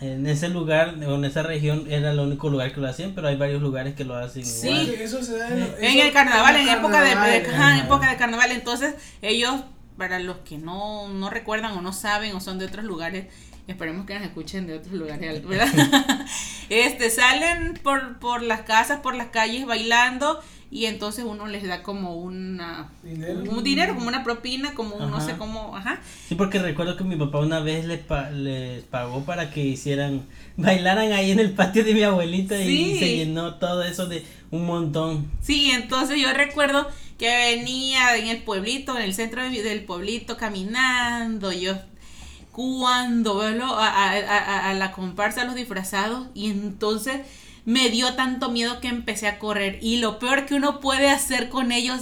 En 0.00 0.26
ese 0.26 0.48
lugar 0.48 0.96
o 1.06 1.14
en 1.14 1.24
esa 1.24 1.44
región 1.44 1.84
era 1.88 2.10
el 2.10 2.18
único 2.18 2.50
lugar 2.50 2.74
que 2.74 2.80
lo 2.80 2.88
hacían, 2.88 3.12
pero 3.14 3.28
hay 3.28 3.36
varios 3.36 3.62
lugares 3.62 3.94
que 3.94 4.02
lo 4.04 4.16
hacen 4.16 4.44
Sí. 4.44 4.68
igual. 4.68 4.88
Eso 5.00 5.22
se 5.22 5.38
da 5.38 5.48
en, 5.48 6.00
el 6.00 6.12
carnaval, 6.12 6.56
en 6.56 6.68
el 6.68 6.78
época 6.78 7.00
de, 7.02 7.10
carnaval, 7.10 7.30
de- 7.30 7.36
ajá, 7.48 7.54
en 7.54 7.76
ajá. 7.76 7.84
época 7.84 8.10
de 8.10 8.16
carnaval, 8.16 8.50
entonces 8.50 8.94
ellos, 9.22 9.62
para 9.96 10.18
los 10.18 10.38
que 10.38 10.58
no, 10.58 11.06
no 11.08 11.30
recuerdan 11.30 11.70
o 11.78 11.82
no 11.82 11.92
saben 11.92 12.34
o 12.34 12.40
son 12.40 12.58
de 12.58 12.64
otros 12.66 12.84
lugares, 12.84 13.26
esperemos 13.68 14.04
que 14.04 14.14
nos 14.14 14.24
escuchen 14.24 14.66
de 14.66 14.74
otros 14.78 14.92
lugares, 14.92 15.40
¿verdad? 15.46 15.68
este, 16.68 17.08
salen 17.08 17.74
por, 17.84 18.18
por 18.18 18.42
las 18.42 18.62
casas, 18.62 18.98
por 19.02 19.14
las 19.14 19.28
calles 19.28 19.66
bailando 19.66 20.40
y 20.74 20.86
entonces 20.86 21.24
uno 21.28 21.46
les 21.46 21.64
da 21.66 21.82
como 21.82 22.16
una 22.16 22.90
Dinero. 23.02 23.42
un 23.50 23.62
dinero, 23.62 23.94
como 23.94 24.08
una 24.08 24.24
propina, 24.24 24.72
como 24.72 24.96
un 24.96 25.10
no 25.10 25.20
sé 25.20 25.36
cómo, 25.36 25.76
ajá. 25.76 26.00
Sí, 26.26 26.34
porque 26.34 26.58
recuerdo 26.58 26.96
que 26.96 27.04
mi 27.04 27.14
papá 27.16 27.40
una 27.40 27.60
vez 27.60 27.84
les, 27.84 28.00
pa- 28.00 28.30
les 28.30 28.82
pagó 28.84 29.22
para 29.24 29.50
que 29.50 29.62
hicieran, 29.62 30.22
bailaran 30.56 31.12
ahí 31.12 31.30
en 31.30 31.40
el 31.40 31.52
patio 31.52 31.84
de 31.84 31.92
mi 31.92 32.02
abuelita 32.02 32.58
y 32.58 32.66
Sí. 32.66 32.98
se 32.98 33.16
llenó 33.18 33.56
todo 33.56 33.82
eso 33.84 34.06
de 34.08 34.24
un 34.50 34.64
montón. 34.64 35.30
Sí, 35.42 35.70
entonces 35.70 36.18
yo 36.20 36.32
recuerdo 36.32 36.88
que 37.18 37.28
venía 37.28 38.16
en 38.16 38.28
el 38.28 38.42
pueblito, 38.42 38.96
en 38.96 39.02
el 39.02 39.12
centro 39.14 39.42
de- 39.42 39.62
del 39.62 39.84
pueblito 39.84 40.38
caminando, 40.38 41.52
yo 41.52 41.74
cuando 42.50 43.36
veo 43.38 43.66
a, 43.78 43.86
a- 43.88 44.18
a- 44.18 44.70
a 44.70 44.74
la 44.74 44.92
comparsa, 44.92 45.42
a 45.42 45.44
los 45.44 45.54
disfrazados, 45.54 46.28
y 46.34 46.50
entonces 46.50 47.20
me 47.64 47.88
dio 47.90 48.14
tanto 48.14 48.50
miedo 48.50 48.80
que 48.80 48.88
empecé 48.88 49.28
a 49.28 49.38
correr. 49.38 49.78
Y 49.80 49.98
lo 49.98 50.18
peor 50.18 50.46
que 50.46 50.54
uno 50.54 50.80
puede 50.80 51.10
hacer 51.10 51.48
con 51.48 51.72
ellos 51.72 52.00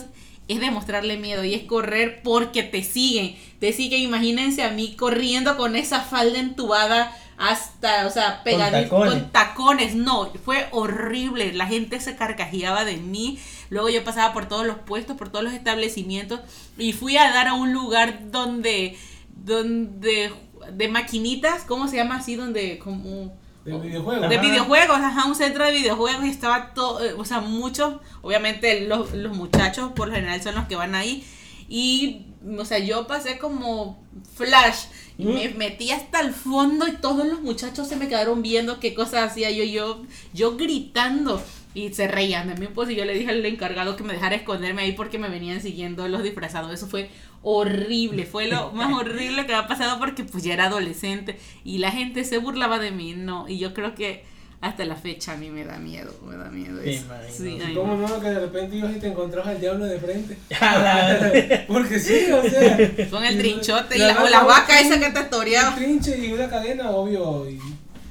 es 0.48 0.60
demostrarle 0.60 1.16
miedo 1.16 1.44
y 1.44 1.54
es 1.54 1.62
correr 1.62 2.22
porque 2.22 2.62
te 2.62 2.82
siguen. 2.82 3.36
Te 3.60 3.72
siguen, 3.72 4.00
imagínense 4.00 4.62
a 4.62 4.70
mí 4.70 4.96
corriendo 4.96 5.56
con 5.56 5.76
esa 5.76 6.00
falda 6.00 6.38
entubada 6.38 7.16
hasta, 7.36 8.06
o 8.06 8.10
sea, 8.10 8.42
pegadita 8.42 8.82
tacones. 8.82 9.12
con 9.12 9.30
tacones. 9.30 9.94
No, 9.94 10.32
fue 10.44 10.66
horrible. 10.72 11.52
La 11.52 11.66
gente 11.66 12.00
se 12.00 12.16
carcajeaba 12.16 12.84
de 12.84 12.96
mí. 12.96 13.38
Luego 13.70 13.88
yo 13.88 14.02
pasaba 14.02 14.32
por 14.32 14.46
todos 14.46 14.66
los 14.66 14.78
puestos, 14.78 15.16
por 15.16 15.30
todos 15.30 15.44
los 15.44 15.54
establecimientos 15.54 16.40
y 16.76 16.92
fui 16.92 17.16
a 17.16 17.30
dar 17.30 17.48
a 17.48 17.54
un 17.54 17.72
lugar 17.72 18.30
donde, 18.30 18.98
donde, 19.28 20.32
de 20.72 20.88
maquinitas, 20.88 21.62
¿cómo 21.62 21.86
se 21.86 21.96
llama 21.96 22.16
así? 22.16 22.34
Donde, 22.34 22.78
como... 22.78 23.38
De 23.64 23.78
videojuegos. 23.78 24.28
De 24.28 24.36
Ajá. 24.36 24.46
videojuegos, 24.46 24.96
ajá, 24.98 25.26
un 25.26 25.34
centro 25.34 25.64
de 25.66 25.72
videojuegos 25.72 26.24
y 26.24 26.30
estaba 26.30 26.72
todo, 26.74 27.04
eh, 27.04 27.12
o 27.16 27.24
sea, 27.24 27.40
muchos, 27.40 27.94
obviamente 28.22 28.86
los, 28.86 29.12
los 29.12 29.36
muchachos 29.36 29.92
por 29.92 30.08
lo 30.08 30.14
general 30.14 30.42
son 30.42 30.54
los 30.54 30.66
que 30.66 30.76
van 30.76 30.94
ahí 30.94 31.24
y, 31.68 32.26
o 32.58 32.64
sea, 32.64 32.78
yo 32.78 33.06
pasé 33.06 33.38
como 33.38 34.02
flash 34.34 34.84
y 35.18 35.24
Mm. 35.26 35.34
me 35.34 35.48
metí 35.50 35.90
hasta 35.90 36.20
el 36.20 36.32
fondo 36.32 36.88
y 36.88 36.92
todos 36.92 37.26
los 37.26 37.42
muchachos 37.42 37.86
se 37.86 37.96
me 37.96 38.08
quedaron 38.08 38.40
viendo 38.42 38.80
qué 38.80 38.94
cosas 38.94 39.30
hacía 39.30 39.50
yo, 39.50 39.64
yo, 39.64 40.02
yo 40.32 40.56
gritando 40.56 41.42
y 41.74 41.92
se 41.92 42.08
reían 42.08 42.48
de 42.48 42.54
mí, 42.56 42.66
pues 42.74 42.88
y 42.90 42.96
yo 42.96 43.04
le 43.04 43.12
dije 43.14 43.30
al 43.30 43.44
encargado 43.44 43.94
que 43.96 44.02
me 44.02 44.14
dejara 44.14 44.34
esconderme 44.34 44.82
ahí 44.82 44.92
porque 44.92 45.18
me 45.18 45.28
venían 45.28 45.60
siguiendo 45.60 46.08
los 46.08 46.22
disfrazados, 46.22 46.72
eso 46.72 46.86
fue 46.88 47.10
horrible, 47.42 48.26
fue 48.26 48.46
lo 48.48 48.70
más 48.72 48.92
horrible 48.92 49.42
que 49.46 49.52
me 49.52 49.58
ha 49.58 49.66
pasado 49.66 49.98
porque 49.98 50.24
pues 50.24 50.44
ya 50.44 50.52
era 50.54 50.66
adolescente 50.66 51.38
y 51.64 51.78
la 51.78 51.90
gente 51.90 52.24
se 52.24 52.38
burlaba 52.38 52.78
de 52.78 52.90
mí, 52.90 53.14
no, 53.16 53.48
y 53.48 53.58
yo 53.58 53.72
creo 53.74 53.94
que 53.94 54.24
hasta 54.60 54.84
la 54.84 54.94
fecha 54.94 55.32
a 55.32 55.36
mí 55.38 55.48
me 55.48 55.64
da 55.64 55.78
miedo, 55.78 56.12
me 56.28 56.36
da 56.36 56.50
miedo 56.50 56.82
Me 56.82 56.94
eso. 56.94 57.06
imagino. 57.06 57.32
Sí, 57.34 57.58
ay, 57.66 57.74
¿Cómo 57.74 57.96
no. 57.96 58.06
no? 58.08 58.20
Que 58.20 58.28
de 58.28 58.40
repente 58.40 58.76
ibas 58.76 58.94
y 58.94 58.98
te 59.00 59.06
encontrabas 59.06 59.48
al 59.54 59.60
diablo 59.60 59.86
de 59.86 59.98
frente. 59.98 60.36
La- 60.50 61.64
Porque 61.66 61.98
sí, 61.98 62.30
o 62.30 62.42
sea. 62.42 62.76
Con 63.08 63.24
el 63.24 63.38
trinchote 63.38 63.96
y 63.96 64.00
La 64.00 64.12
la, 64.12 64.22
o 64.22 64.28
la 64.28 64.42
vaca, 64.42 64.74
un- 64.78 64.86
esa 64.86 65.00
que 65.00 65.10
te 65.12 65.20
Un 65.20 65.30
toreaba. 65.30 65.74
trinche 65.74 66.18
y 66.26 66.32
una 66.34 66.46
cadena, 66.50 66.90
obvio. 66.90 67.48
Y, 67.48 67.58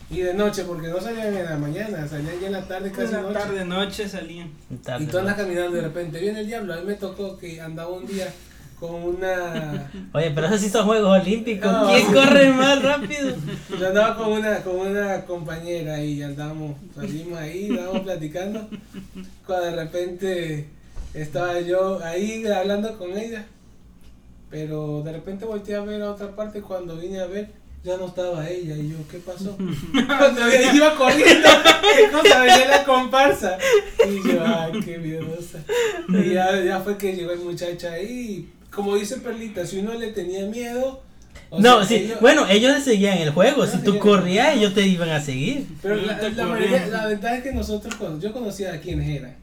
y 0.09 0.21
de 0.21 0.34
noche, 0.34 0.63
porque 0.63 0.88
no 0.88 0.99
salían 0.99 1.36
en 1.38 1.45
la 1.45 1.55
mañana, 1.55 2.07
salían 2.07 2.39
ya 2.41 2.47
en 2.47 2.53
la 2.53 2.67
tarde, 2.67 2.89
casi 2.91 3.11
Casi 3.11 3.21
noche. 3.21 3.34
tarde, 3.39 3.65
noche 3.65 4.09
salían. 4.09 4.49
Y 4.99 5.05
tú 5.05 5.19
andas 5.19 5.36
caminando 5.36 5.73
de 5.75 5.82
repente 5.84 6.19
viene 6.19 6.39
el 6.39 6.47
diablo. 6.47 6.73
A 6.73 6.77
mí 6.77 6.84
me 6.88 6.95
tocó 6.95 7.38
que 7.38 7.61
andaba 7.61 7.89
un 7.91 8.07
día 8.07 8.27
con 8.80 9.03
una. 9.03 9.91
Oye, 10.13 10.32
pero 10.32 10.47
esos 10.47 10.61
sí 10.61 10.69
son 10.69 10.86
Juegos 10.86 11.21
Olímpicos. 11.21 11.71
No. 11.71 11.88
¿Quién 11.88 12.13
corre 12.13 12.51
más 12.51 12.82
rápido? 12.82 13.36
Yo 13.80 13.88
andaba 13.88 14.15
con 14.15 14.32
una, 14.32 14.57
con 14.63 14.75
una 14.75 15.25
compañera 15.25 16.01
y 16.01 16.23
andábamos, 16.23 16.75
salimos 16.95 17.38
ahí, 17.38 17.69
estábamos 17.69 18.01
platicando. 18.01 18.67
Cuando 19.45 19.65
de 19.65 19.75
repente 19.75 20.69
estaba 21.13 21.59
yo 21.59 22.03
ahí 22.03 22.45
hablando 22.47 22.97
con 22.97 23.17
ella. 23.17 23.45
Pero 24.49 25.03
de 25.03 25.11
repente 25.11 25.45
volteé 25.45 25.75
a 25.75 25.82
ver 25.82 26.01
a 26.01 26.11
otra 26.11 26.36
parte 26.36 26.61
cuando 26.61 26.95
vine 26.97 27.19
a 27.19 27.27
ver. 27.27 27.59
Ya 27.82 27.95
no 27.95 28.07
estaba 28.07 28.49
ella 28.49 28.75
y 28.75 28.89
yo, 28.89 28.97
¿qué 29.09 29.19
pasó? 29.19 29.55
Cuando 30.07 30.45
ella 30.47 30.73
iba 30.73 30.95
corriendo, 30.95 31.47
¿qué 31.95 32.11
cosa? 32.11 32.41
Venía 32.41 32.67
la 32.67 32.84
comparsa. 32.84 33.57
Y 34.05 34.27
yo, 34.27 34.43
ay, 34.45 34.82
qué 34.84 34.97
miedosa. 34.97 35.63
Y 36.09 36.34
ya, 36.34 36.61
ya 36.61 36.82
fue 36.82 36.97
que 36.97 37.15
llegó 37.15 37.32
el 37.32 37.39
muchacho 37.39 37.88
ahí. 37.88 38.49
Como 38.72 38.95
dice 38.95 39.17
Perlita, 39.17 39.65
si 39.65 39.80
uno 39.80 39.93
le 39.95 40.07
tenía 40.11 40.45
miedo, 40.45 41.01
O 41.51 41.59
no, 41.59 41.78
sea, 41.80 41.86
sí, 41.88 41.95
ellos- 42.05 42.20
bueno, 42.22 42.45
ellos 42.47 42.84
seguían 42.84 43.17
el 43.17 43.32
juego. 43.32 43.65
Si 43.65 43.80
tú 43.80 43.97
corrías, 43.99 44.55
ellos 44.55 44.74
te 44.74 44.86
iban 44.86 45.09
a 45.09 45.20
seguir. 45.20 45.65
Pero 45.82 45.95
la, 45.95 46.17
la 46.30 46.45
mayoría- 46.45 46.88
la 46.88 47.07
ventaja 47.07 47.38
es 47.38 47.43
que 47.43 47.51
nosotros, 47.53 47.95
yo 48.22 48.32
conocía 48.32 48.74
a 48.74 48.80
quienes 48.80 49.09
eran. 49.09 49.36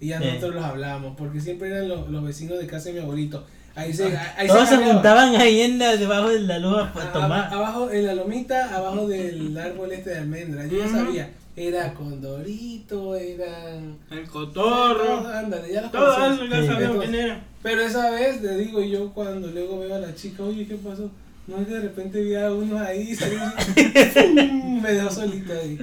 Y 0.00 0.08
ya 0.08 0.18
Eh. 0.18 0.26
nosotros 0.34 0.54
los 0.54 0.64
hablábamos, 0.64 1.16
porque 1.16 1.40
siempre 1.40 1.68
eran 1.68 1.88
los, 1.88 2.08
los 2.08 2.22
vecinos 2.24 2.58
de 2.58 2.66
casa 2.66 2.84
de 2.90 2.94
mi 2.94 2.98
abuelito. 3.00 3.44
Ahí 3.74 3.92
se, 3.92 4.04
ahí 4.06 4.46
Todos 4.48 4.68
se 4.68 4.74
agarraban. 4.74 4.94
juntaban 4.94 5.36
ahí 5.36 5.60
en 5.60 5.78
la, 5.78 5.96
debajo 5.96 6.28
de 6.30 6.40
la 6.40 6.58
luz 6.58 6.78
a 6.78 6.92
a- 7.02 7.12
tomar. 7.12 7.52
abajo, 7.54 7.90
en 7.90 8.06
la 8.06 8.14
lomita, 8.14 8.74
abajo 8.76 9.06
del 9.08 9.56
árbol 9.58 9.92
este 9.92 10.10
de 10.10 10.18
almendra. 10.18 10.66
Yo 10.66 10.78
ya 10.78 10.88
sabía, 10.88 11.30
era 11.56 11.92
Condorito, 11.94 13.14
eran... 13.16 13.96
El 14.10 14.24
cotorro. 14.28 15.26
Ándale, 15.28 15.72
ya 15.72 15.82
los 15.82 15.92
Todo 15.92 16.14
conocía. 16.14 16.34
eso 16.34 16.44
ya 16.66 16.72
sabíamos 16.72 16.98
quién 17.04 17.14
era. 17.14 17.40
Pero 17.62 17.82
esa 17.82 18.10
vez 18.10 18.40
le 18.42 18.56
digo 18.56 18.82
yo 18.82 19.10
cuando 19.12 19.48
luego 19.48 19.80
veo 19.80 19.94
a 19.94 19.98
la 19.98 20.14
chica, 20.14 20.42
oye, 20.44 20.66
¿qué 20.66 20.76
pasó? 20.76 21.10
No 21.46 21.58
es 21.60 21.66
que 21.66 21.74
de 21.74 21.80
repente 21.80 22.20
vi 22.22 22.34
a 22.34 22.52
uno 22.52 22.78
ahí 22.78 23.14
salir, 23.16 23.38
¡pum! 24.14 24.82
me 24.82 24.92
dejó 24.92 25.10
solito 25.10 25.52
ahí. 25.52 25.78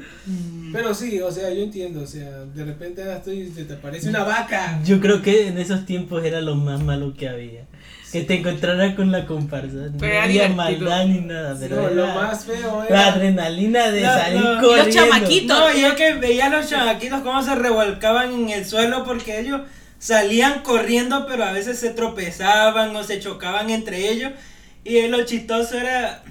Pero 0.71 0.93
sí, 0.93 1.19
o 1.21 1.31
sea, 1.31 1.49
yo 1.51 1.63
entiendo, 1.63 2.01
o 2.01 2.07
sea, 2.07 2.29
de 2.53 2.65
repente 2.65 3.01
ahora 3.01 3.17
estoy 3.17 3.39
y 3.41 3.49
se 3.51 3.65
te 3.65 3.73
aparece 3.73 4.09
una 4.09 4.23
vaca. 4.23 4.79
Yo 4.85 4.99
creo 5.01 5.21
que 5.21 5.47
en 5.47 5.57
esos 5.57 5.85
tiempos 5.85 6.23
era 6.23 6.41
lo 6.41 6.55
más 6.55 6.81
malo 6.81 7.13
que 7.17 7.27
había. 7.27 7.65
Que 8.11 8.21
te 8.21 8.35
encontraras 8.35 8.95
con 8.95 9.11
la 9.11 9.25
comparsa. 9.25 9.75
No 9.75 9.97
Pero 9.99 10.21
había 10.21 10.47
divertido. 10.47 10.55
maldad 10.89 11.05
ni 11.07 11.19
nada, 11.21 11.57
pero 11.59 11.81
No, 11.81 11.89
lo 11.89 12.07
más 12.07 12.45
feo 12.45 12.79
la 12.83 12.87
era... 12.87 13.13
adrenalina 13.13 13.91
de 13.91 14.01
No, 14.01 14.07
salir 14.13 14.41
no. 14.41 14.51
Y 14.51 14.55
los 14.55 14.63
corriendo. 14.65 14.91
chamaquitos. 14.91 15.59
No, 15.59 15.77
yo 15.77 15.95
que 15.95 16.13
veía 16.13 16.45
a 16.45 16.49
los 16.49 16.69
chamaquitos 16.69 17.21
cómo 17.21 17.41
se 17.43 17.55
revolcaban 17.55 18.31
en 18.33 18.49
el 18.51 18.65
suelo 18.65 19.03
porque 19.03 19.39
ellos 19.41 19.61
salían 19.99 20.61
corriendo, 20.61 21.25
pero 21.27 21.43
a 21.43 21.51
veces 21.51 21.79
se 21.79 21.89
tropezaban 21.89 22.95
o 22.95 23.03
se 23.03 23.19
chocaban 23.19 23.69
entre 23.69 24.09
ellos. 24.09 24.33
Y 24.83 25.07
lo 25.07 25.25
chistoso 25.25 25.77
era 25.77 26.23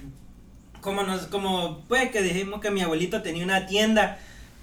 como 0.80 1.02
nos, 1.02 1.22
como 1.26 1.80
pues 1.88 2.10
que 2.10 2.22
dijimos 2.22 2.60
que 2.60 2.70
mi 2.70 2.82
abuelito 2.82 3.22
tenía 3.22 3.44
una 3.44 3.66
tienda. 3.66 4.18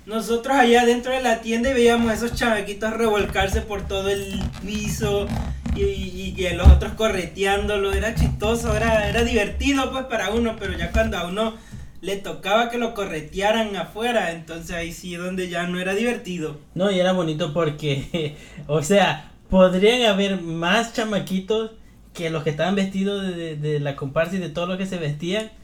Nosotros 0.06 0.56
allá 0.56 0.86
dentro 0.86 1.12
de 1.12 1.22
la 1.22 1.42
tienda 1.42 1.70
y 1.70 1.74
veíamos 1.74 2.10
a 2.10 2.14
esos 2.14 2.36
chamaquitos 2.36 2.94
revolcarse 2.94 3.62
por 3.62 3.88
todo 3.88 4.10
el 4.10 4.42
piso 4.66 5.28
y, 5.76 5.82
y, 5.82 6.36
y 6.38 6.50
los 6.54 6.68
otros 6.68 6.94
correteándolo. 6.94 7.92
Era 7.94 8.16
chistoso, 8.16 8.76
era, 8.76 9.10
era 9.10 9.24
divertido 9.24 9.92
pues 9.92 10.06
para 10.06 10.30
uno, 10.30 10.56
pero 10.60 10.78
ya 10.78 10.92
cuando 10.92 11.18
a 11.18 11.28
uno 11.28 11.56
le 12.02 12.18
tocaba 12.18 12.70
que 12.70 12.78
lo 12.78 12.94
corretearan 12.94 13.76
afuera, 13.76 14.32
entonces 14.32 14.72
ahí 14.76 14.92
sí 14.92 15.16
donde 15.16 15.50
ya 15.50 15.68
no 15.68 15.80
era 15.80 15.94
divertido. 15.94 16.58
No, 16.74 16.90
y 16.92 17.00
era 17.00 17.14
bonito 17.14 17.54
porque, 17.54 18.36
o 18.68 18.82
sea, 18.84 19.32
podrían 19.50 20.04
haber 20.04 20.42
más 20.42 20.94
chamaquitos 20.94 21.72
que 22.14 22.30
los 22.30 22.44
que 22.44 22.50
estaban 22.50 22.76
vestidos 22.76 23.22
de, 23.24 23.34
de- 23.36 23.56
de 23.56 23.80
la 23.80 23.96
comparsa 23.96 24.36
y 24.36 24.40
de 24.40 24.50
todo 24.50 24.66
lo 24.68 24.78
que 24.78 24.86
se 24.86 24.98
vestían. 24.98 25.52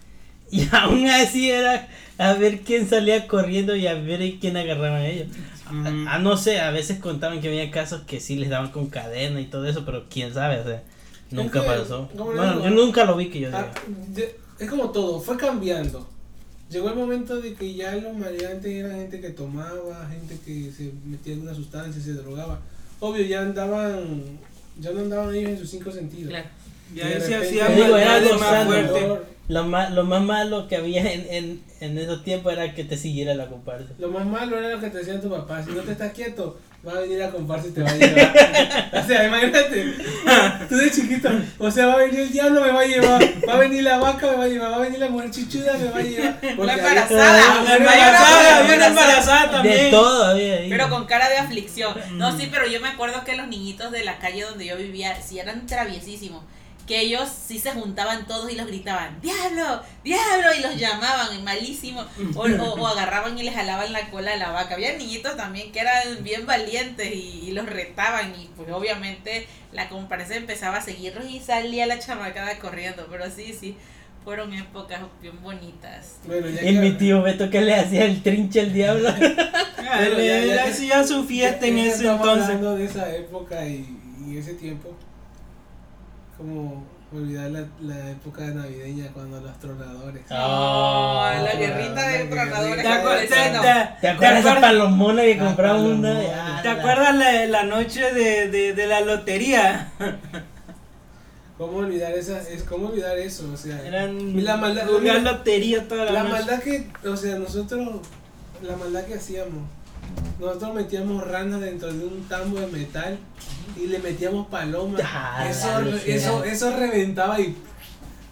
Y 0.49 0.65
aún 0.71 1.05
así 1.09 1.51
era 1.51 1.89
a 2.17 2.31
ver 2.35 2.61
quién 2.61 2.87
salía 2.87 3.27
corriendo 3.27 3.75
y 3.75 3.85
a 3.85 3.95
ver 3.95 4.21
quién 4.39 4.55
agarraban 4.55 5.01
a 5.01 5.05
ellos. 5.07 5.27
Ujú. 5.69 6.07
A, 6.07 6.13
a 6.15 6.19
no 6.19 6.37
sé, 6.37 6.61
a 6.61 6.71
veces 6.71 6.99
contaban 6.99 7.41
que 7.41 7.49
había 7.49 7.69
casos 7.69 8.03
que 8.03 8.21
sí 8.21 8.37
les 8.37 8.49
daban 8.49 8.71
con 8.71 8.87
cadena 8.87 9.41
y 9.41 9.45
todo 9.47 9.65
eso, 9.67 9.83
pero 9.83 10.05
quién 10.09 10.33
sabe, 10.33 10.61
o 10.61 10.63
sea, 10.63 10.83
nunca 11.31 11.59
que, 11.59 11.67
pasó. 11.67 12.09
¿cómo 12.17 12.31
le 12.31 12.37
Bueno, 12.37 12.53
digo? 12.53 12.63
yo 12.63 12.69
nunca 12.69 13.03
lo 13.03 13.17
vi 13.17 13.29
que 13.29 13.41
yo 13.41 13.49
Ah, 13.51 13.67
diga. 14.15 14.27
es 14.57 14.69
como 14.69 14.89
todo, 14.91 15.19
fue 15.19 15.35
cambiando. 15.35 16.07
Llegó 16.69 16.89
el 16.89 16.95
momento 16.95 17.39
de 17.39 17.53
que 17.53 17.73
ya 17.75 17.95
los 17.95 18.13
maleantes 18.15 18.65
eran 18.65 18.91
gente 18.91 19.21
que 19.21 19.29
tomaba, 19.29 20.09
gente 20.09 20.37
que 20.45 20.69
se 20.71 20.91
metía 21.05 21.33
en 21.33 21.41
una 21.41 21.53
sustancia, 21.53 22.01
se 22.01 22.13
drogaba. 22.13 22.59
Obvio, 22.99 23.25
ya 23.25 23.41
andaban, 23.41 24.23
ya 24.79 24.91
no 24.91 24.99
andaban 25.01 25.33
ellos 25.33 25.51
en 25.51 25.59
sus 25.59 25.69
cinco 25.69 25.91
sentidos. 25.91 26.29
Claro. 26.29 26.49
Ya 26.93 27.07
De 27.07 27.15
ahí 27.15 27.21
se 27.21 27.35
hacía 27.35 27.69
más 27.69 28.65
fuerte. 28.65 29.21
Lo 29.49 29.63
más, 29.63 29.93
lo 29.93 30.03
más 30.03 30.21
malo 30.21 30.67
que 30.67 30.75
había 30.75 31.09
en, 31.09 31.25
en, 31.29 31.61
en 31.79 31.97
esos 31.97 32.21
tiempos 32.23 32.51
era 32.51 32.75
que 32.75 32.83
te 32.83 32.97
siguiera 32.97 33.33
la 33.33 33.47
comparsa. 33.47 33.93
Lo 33.97 34.09
más 34.09 34.25
malo 34.25 34.57
era 34.57 34.75
lo 34.75 34.81
que 34.81 34.89
te 34.89 34.97
decían 34.97 35.21
tu 35.21 35.29
papá, 35.29 35.63
si 35.63 35.71
no 35.71 35.83
te 35.83 35.93
estás 35.93 36.11
quieto, 36.11 36.59
va 36.85 36.91
a 36.93 36.99
venir 37.01 37.21
a 37.23 37.29
comparsa 37.31 37.67
y 37.67 37.71
te 37.71 37.81
va 37.83 37.89
a 37.89 37.95
llevar. 37.95 38.89
o 38.93 39.07
sea, 39.07 39.27
imagínate, 39.27 39.93
tú 40.69 40.75
de 40.77 40.91
chiquito, 40.91 41.29
o 41.57 41.69
sea, 41.71 41.87
va 41.87 41.93
a 41.93 41.97
venir 41.97 42.19
el 42.21 42.31
diablo, 42.31 42.61
me 42.61 42.71
va 42.71 42.81
a 42.81 42.85
llevar, 42.85 43.21
va 43.47 43.53
a 43.53 43.57
venir 43.57 43.83
la 43.83 43.97
vaca, 43.97 44.31
me 44.31 44.37
va 44.37 44.43
a 44.43 44.47
llevar, 44.47 44.71
va 44.71 44.75
a 44.77 44.79
venir 44.79 44.99
la 44.99 45.09
mujer 45.09 45.31
chichuda, 45.31 45.73
me 45.77 45.89
va 45.89 45.99
a 45.99 46.01
llevar. 46.01 46.39
Porque 46.39 46.65
La 46.65 46.73
ahí- 46.73 46.79
embarazada. 46.79 47.63
La 47.63 47.75
embarazada, 47.77 48.61
bien 48.63 48.81
embarazada 48.83 49.45
De 49.45 49.51
también. 49.51 49.91
todo. 49.91 50.35
Pero 50.69 50.89
con 50.89 51.05
cara 51.05 51.29
de 51.29 51.37
aflicción. 51.37 51.93
No, 52.13 52.37
sí, 52.37 52.47
pero 52.51 52.67
yo 52.67 52.79
me 52.79 52.89
acuerdo 52.89 53.23
que 53.25 53.35
los 53.35 53.47
niñitos 53.47 53.91
de 53.91 54.03
la 54.03 54.17
calle 54.19 54.43
donde 54.43 54.65
yo 54.65 54.77
vivía, 54.77 55.15
sí 55.21 55.39
eran 55.39 55.65
traviesísimos. 55.65 56.43
Que 56.87 57.01
ellos 57.01 57.27
sí 57.47 57.59
se 57.59 57.71
juntaban 57.71 58.25
todos 58.27 58.49
y 58.49 58.55
los 58.55 58.65
gritaban, 58.65 59.19
¡Diablo! 59.21 59.81
¡Diablo! 60.05 60.47
Y 60.57 60.61
los 60.61 60.77
llamaban, 60.77 61.43
malísimo. 61.43 62.05
O, 62.33 62.39
o- 62.43 62.81
o 62.81 62.87
agarraban 62.93 63.37
y 63.37 63.43
les 63.43 63.53
jalaban 63.53 63.91
la 63.91 64.09
cola 64.09 64.33
a 64.33 64.37
la 64.37 64.51
vaca. 64.51 64.75
Había 64.75 64.97
niñitos 64.97 65.35
también 65.35 65.71
que 65.73 65.81
eran 65.81 66.23
bien 66.23 66.45
valientes 66.45 67.13
y, 67.13 67.41
y 67.47 67.51
los 67.51 67.65
retaban. 67.65 68.33
Y 68.39 68.49
pues 68.55 68.69
obviamente 68.71 69.47
la 69.73 69.89
comparsa 69.89 70.35
empezaba 70.35 70.77
a 70.77 70.81
seguirlos 70.81 71.25
y 71.29 71.39
salía 71.41 71.85
la 71.87 71.99
chamacada 71.99 72.57
corriendo. 72.59 73.05
Pero 73.11 73.25
sí, 73.29 73.53
sí, 73.59 73.75
fueron 74.23 74.53
épocas 74.53 75.01
bien 75.21 75.41
bonitas. 75.43 76.19
Bueno, 76.25 76.47
ya 76.47 76.61
Y 76.63 76.73
que- 76.73 76.79
mi 76.79 76.91
tío 76.93 77.21
Beto 77.21 77.49
que 77.49 77.59
le 77.61 77.75
hacía 77.75 78.05
el 78.05 78.23
trinche 78.23 78.61
al 78.61 78.73
diablo. 78.73 79.09
Ya 79.87 79.99
que- 80.15 80.59
hacía 80.59 81.03
su 81.05 81.23
fiesta 81.25 81.65
en 81.67 81.77
ya 81.77 81.85
ese 81.85 82.07
entonces. 82.07 82.43
hablando 82.45 82.75
de 82.75 82.85
esa 82.85 83.13
época 83.15 83.65
y, 83.65 83.87
y 84.27 84.37
ese 84.37 84.53
tiempo, 84.55 84.93
como 86.37 86.85
olvidar 87.13 87.49
la, 87.51 87.63
la 87.81 88.09
época 88.11 88.43
navideña 88.47 89.07
cuando 89.13 89.39
los 89.39 89.57
tronadores. 89.59 90.23
Oh, 90.29 90.33
la 90.35 91.49
Ah, 91.51 91.55
guerrita 91.57 92.07
de 92.09 92.25
tronadores 92.25 92.75
¿Te, 92.75 92.83
guerrita. 92.83 93.01
con 93.03 93.11
acuer- 93.11 93.21
el 93.23 93.29
te- 93.29 93.35
vecino. 93.35 93.61
te- 93.61 93.89
¿Te 94.01 94.07
acuerdas 94.09 94.39
acuerdas- 94.39 94.61
palomona 94.61 95.21
que 95.23 95.35
La 95.35 95.45
compraba 95.45 95.79
una? 95.79 96.19
Ah, 96.35 96.59
¿Te 96.61 96.69
acuerdas 96.69 97.15
la, 97.15 97.45
la 97.45 97.63
noche 97.63 98.13
de, 98.13 98.47
de, 98.49 98.73
de 98.73 98.87
la 98.87 99.01
lotería? 99.01 99.91
¿Cómo 101.57 101.77
olvidar 101.77 102.11
esa, 102.13 102.39
es 102.41 102.61
cómo 102.63 102.89
olvidar 102.89 103.17
eso? 103.17 103.49
O 103.51 103.57
sea, 103.57 103.81
Eran 103.83 104.43
la 104.45 104.57
maldad, 104.57 104.85
lotería 105.23 105.87
toda 105.87 106.05
la, 106.05 106.11
la 106.11 106.23
noche. 106.23 106.33
maldad 106.33 106.59
que, 106.61 106.87
o 107.07 107.17
sea, 107.17 107.39
nosotros, 107.39 108.01
la 108.61 108.75
maldad 108.75 109.05
que 109.05 109.15
hacíamos, 109.15 109.63
nosotros 110.39 110.73
metíamos 110.75 111.25
ranas 111.27 111.61
dentro 111.61 111.91
de 111.91 112.05
un 112.05 112.23
tambo 112.27 112.59
de 112.59 112.67
metal 112.67 113.17
y 113.75 113.87
le 113.87 113.99
metíamos 113.99 114.47
palomas. 114.47 115.01
Ah, 115.03 115.47
eso, 115.49 115.79
eso, 116.05 116.43
eso 116.43 116.75
reventaba 116.75 117.39
y 117.39 117.55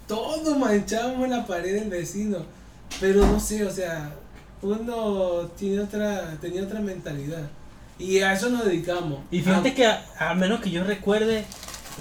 todo 0.07 0.55
manchábamos 0.57 1.29
la 1.29 1.45
pared 1.45 1.73
del 1.79 1.89
vecino. 1.89 2.39
Pero 2.99 3.25
no 3.25 3.39
sé, 3.39 3.65
o 3.65 3.71
sea, 3.71 4.11
uno 4.61 5.49
tiene 5.57 5.81
otra, 5.81 6.37
tenía 6.39 6.63
otra 6.63 6.79
mentalidad. 6.79 7.43
Y 7.97 8.19
a 8.19 8.33
eso 8.33 8.49
nos 8.49 8.65
dedicamos. 8.65 9.19
Y 9.31 9.41
fíjate 9.41 9.69
Ah, 9.69 9.73
que 9.75 9.85
a, 9.85 10.31
a 10.31 10.35
menos 10.35 10.59
que 10.61 10.69
yo 10.69 10.83
recuerde, 10.83 11.45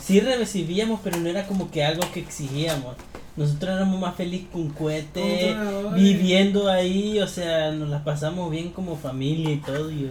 sí 0.04 0.20
recibíamos, 0.20 1.00
pero 1.02 1.18
no 1.18 1.28
era 1.28 1.46
como 1.46 1.70
que 1.70 1.84
algo 1.84 2.02
que 2.12 2.20
exigíamos. 2.20 2.96
Nosotros 3.37 3.74
éramos 3.76 4.01
más 4.01 4.14
felices 4.14 4.47
con 4.53 4.68
cohete, 4.70 5.57
viviendo 5.97 6.68
ahí, 6.68 7.18
o 7.20 7.26
sea, 7.26 7.72
nos 7.72 7.89
las 7.89 8.03
pasamos 8.03 8.51
bien 8.51 8.70
como 8.70 8.97
familia 8.97 9.51
y 9.51 9.57
todo. 9.57 9.91
Y, 9.91 10.09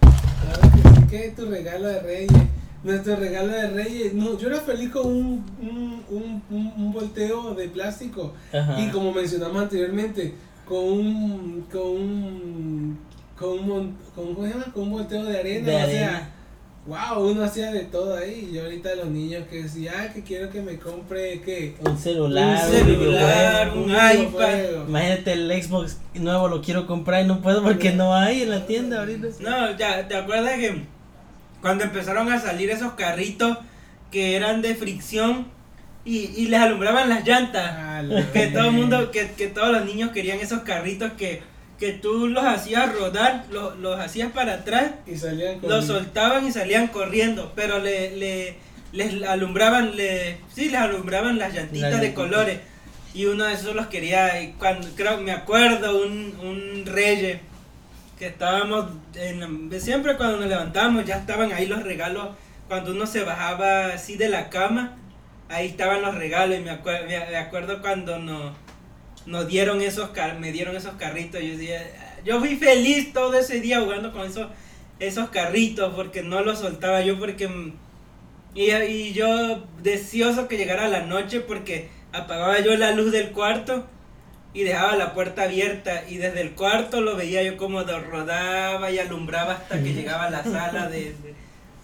Claro 0.00 0.60
que 0.74 0.88
sí, 1.00 1.06
que 1.08 1.30
tu 1.30 1.46
regalo 1.46 1.86
de 1.88 2.00
Reyes. 2.00 2.32
Nuestro 2.82 3.16
regalo 3.16 3.48
de 3.48 3.70
Reyes. 3.70 4.12
No, 4.12 4.38
yo 4.38 4.48
era 4.48 4.60
feliz 4.60 4.90
con 4.90 5.06
un, 5.06 5.44
un, 5.62 6.02
un, 6.10 6.42
un, 6.50 6.72
un 6.76 6.92
volteo 6.92 7.54
de 7.54 7.68
plástico. 7.68 8.34
Ajá. 8.52 8.78
Y 8.78 8.90
como 8.90 9.10
mencionamos 9.12 9.62
anteriormente, 9.62 10.34
con 10.68 10.84
un. 10.84 11.66
con 11.72 11.80
un. 11.80 12.98
con 13.38 13.58
un, 13.58 13.96
con, 14.14 14.34
¿cómo 14.34 14.44
se 14.46 14.52
llama? 14.52 14.64
Con 14.74 14.82
un 14.82 14.90
volteo 14.90 15.24
de 15.24 15.38
arena. 15.38 15.66
De 15.66 15.74
o 15.74 15.78
arena. 15.78 15.90
sea, 16.10 16.33
wow, 16.86 17.30
uno 17.30 17.44
hacía 17.44 17.70
de 17.72 17.80
todo 17.84 18.16
ahí. 18.16 18.50
Y 18.52 18.58
ahorita 18.58 18.94
los 18.96 19.06
niños 19.06 19.44
que 19.50 19.62
decían, 19.62 19.94
ah, 19.98 20.12
que 20.12 20.22
quiero 20.22 20.50
que 20.50 20.60
me 20.60 20.78
compre, 20.78 21.40
¿qué? 21.44 21.74
un 21.80 21.98
celular, 21.98 22.58
Un 22.68 22.74
un 22.74 22.84
celular, 22.86 23.70
videojuego. 23.72 23.80
un 23.84 23.86
videojuego. 23.86 24.84
Imagínate 24.88 25.32
el 25.32 25.62
Xbox 25.62 25.98
nuevo 26.14 26.48
lo 26.48 26.62
quiero 26.62 26.86
comprar 26.86 27.24
y 27.24 27.26
no 27.28 27.40
puedo 27.40 27.62
porque 27.62 27.92
no 27.92 28.14
hay 28.14 28.42
en 28.42 28.50
la 28.50 28.66
tienda 28.66 29.00
ahorita. 29.00 29.28
No, 29.40 29.76
ya, 29.76 30.06
¿te 30.08 30.16
acuerdas 30.16 30.58
que 30.58 30.82
cuando 31.60 31.84
empezaron 31.84 32.30
a 32.32 32.38
salir 32.40 32.70
esos 32.70 32.92
carritos 32.94 33.58
que 34.10 34.36
eran 34.36 34.62
de 34.62 34.74
fricción 34.74 35.46
y, 36.04 36.30
y 36.36 36.48
les 36.48 36.60
alumbraban 36.60 37.08
las 37.08 37.26
llantas? 37.26 37.64
Ah, 37.76 38.02
la 38.02 38.30
Que 38.32 38.48
todo 38.48 38.66
el 38.66 38.72
mundo, 38.72 39.10
que, 39.10 39.30
que 39.32 39.46
todos 39.48 39.70
los 39.70 39.84
niños 39.86 40.10
querían 40.12 40.38
esos 40.40 40.60
carritos 40.60 41.12
que, 41.12 41.42
que 41.78 41.92
tú 41.92 42.28
los 42.28 42.44
hacías 42.44 42.92
rodar, 42.94 43.44
los, 43.50 43.76
los 43.78 43.98
hacías 43.98 44.32
para 44.32 44.54
atrás, 44.54 44.92
Y 45.06 45.16
salían 45.16 45.58
con. 45.60 45.70
los 45.70 45.86
soltaban 45.86 46.46
y 46.46 46.52
salían 46.52 46.86
corriendo, 46.88 47.52
pero 47.56 47.78
le, 47.78 48.16
le, 48.16 48.56
les 48.92 49.22
alumbraban, 49.28 49.96
le, 49.96 50.38
sí, 50.54 50.68
les 50.70 50.80
alumbraban 50.80 51.38
las 51.38 51.52
llantitas 51.52 52.00
de 52.00 52.14
colores. 52.14 52.58
Y 53.12 53.26
uno 53.26 53.44
de 53.44 53.54
esos 53.54 53.74
los 53.76 53.86
quería, 53.88 54.40
y 54.42 54.52
cuando, 54.52 54.88
creo, 54.96 55.18
me 55.20 55.30
acuerdo, 55.32 56.02
un, 56.04 56.34
un 56.42 56.84
reyes 56.86 57.38
que 58.18 58.26
estábamos, 58.26 58.86
en, 59.14 59.70
siempre 59.80 60.16
cuando 60.16 60.38
nos 60.38 60.48
levantábamos 60.48 61.04
ya 61.04 61.16
estaban 61.16 61.52
ahí 61.52 61.66
los 61.66 61.82
regalos, 61.82 62.28
cuando 62.68 62.92
uno 62.92 63.06
se 63.06 63.22
bajaba 63.24 63.88
así 63.88 64.16
de 64.16 64.28
la 64.28 64.48
cama, 64.48 64.96
ahí 65.48 65.66
estaban 65.68 66.02
los 66.02 66.14
regalos 66.14 66.58
y 66.58 66.62
me, 66.62 66.70
acuer- 66.72 67.06
me, 67.06 67.18
me 67.30 67.36
acuerdo 67.36 67.80
cuando 67.82 68.18
nos, 68.18 68.52
nos 69.26 69.46
dieron 69.46 69.80
esos 69.80 70.10
car 70.10 70.38
me 70.38 70.52
dieron 70.52 70.76
esos 70.76 70.94
carritos. 70.94 71.42
Yo 71.42 71.56
decía, 71.56 71.82
yo 72.24 72.40
fui 72.40 72.56
feliz 72.56 73.12
todo 73.12 73.34
ese 73.34 73.60
día 73.60 73.80
jugando 73.80 74.12
con 74.12 74.26
esos, 74.26 74.48
esos 74.98 75.30
carritos 75.30 75.94
porque 75.94 76.22
no 76.22 76.42
los 76.42 76.58
soltaba 76.60 77.02
yo 77.02 77.18
porque 77.18 77.48
mm, 77.48 77.72
y, 78.54 78.70
y 78.72 79.12
yo 79.12 79.64
deseoso 79.82 80.48
que 80.48 80.56
llegara 80.56 80.88
la 80.88 81.06
noche 81.06 81.40
porque 81.40 81.88
apagaba 82.12 82.60
yo 82.60 82.76
la 82.76 82.92
luz 82.92 83.12
del 83.12 83.32
cuarto 83.32 83.86
y 84.54 84.62
dejaba 84.62 84.94
la 84.94 85.14
puerta 85.14 85.42
abierta 85.42 86.04
y 86.08 86.16
desde 86.16 86.40
el 86.40 86.52
cuarto 86.52 87.00
lo 87.00 87.16
veía 87.16 87.42
yo 87.42 87.56
como 87.56 87.82
rodaba 87.82 88.90
y 88.90 88.98
alumbraba 89.00 89.54
hasta 89.54 89.82
que 89.82 89.92
llegaba 89.92 90.26
a 90.26 90.30
la 90.30 90.44
sala 90.44 90.88
de, 90.88 91.00
de, 91.22 91.34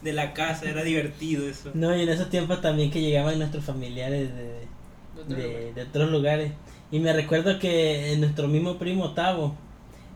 de 0.03 0.13
la 0.13 0.33
casa, 0.33 0.71
era 0.71 0.85
divertido 0.85 1.49
eso. 1.49 1.73
No, 1.75 1.95
y 1.97 2.03
en 2.03 2.09
esos 2.09 2.31
tiempos 2.31 2.61
también 2.61 2.93
que 2.93 3.01
llegaban 3.01 3.39
nuestros 3.39 3.65
familiares 3.65 4.31
de, 4.35 5.35
de, 5.35 5.73
de 5.75 5.83
otros 5.83 6.11
lugares. 6.11 6.53
Y 6.93 6.99
me 6.99 7.13
recuerdo 7.13 7.59
que 7.59 8.15
nuestro 8.19 8.49
mismo 8.49 8.77
primo 8.77 9.13
Tavo, 9.13 9.57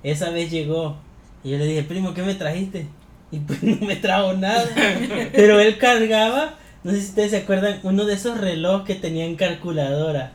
esa 0.02 0.30
vez 0.30 0.50
llegó. 0.50 0.96
Y 1.42 1.50
yo 1.50 1.58
le 1.58 1.66
dije, 1.66 1.82
primo, 1.82 2.14
¿qué 2.14 2.22
me 2.22 2.34
trajiste? 2.34 2.86
Y 3.30 3.38
pues 3.40 3.62
no 3.62 3.86
me 3.86 3.96
trajo 3.96 4.32
nada. 4.34 4.64
Pero 5.32 5.60
él 5.60 5.78
cargaba, 5.78 6.54
no 6.82 6.92
sé 6.92 7.00
si 7.00 7.08
ustedes 7.08 7.30
se 7.30 7.36
acuerdan, 7.38 7.80
uno 7.82 8.04
de 8.04 8.14
esos 8.14 8.40
relojes 8.40 8.86
que 8.86 8.94
tenían 9.00 9.36
calculadora. 9.36 10.32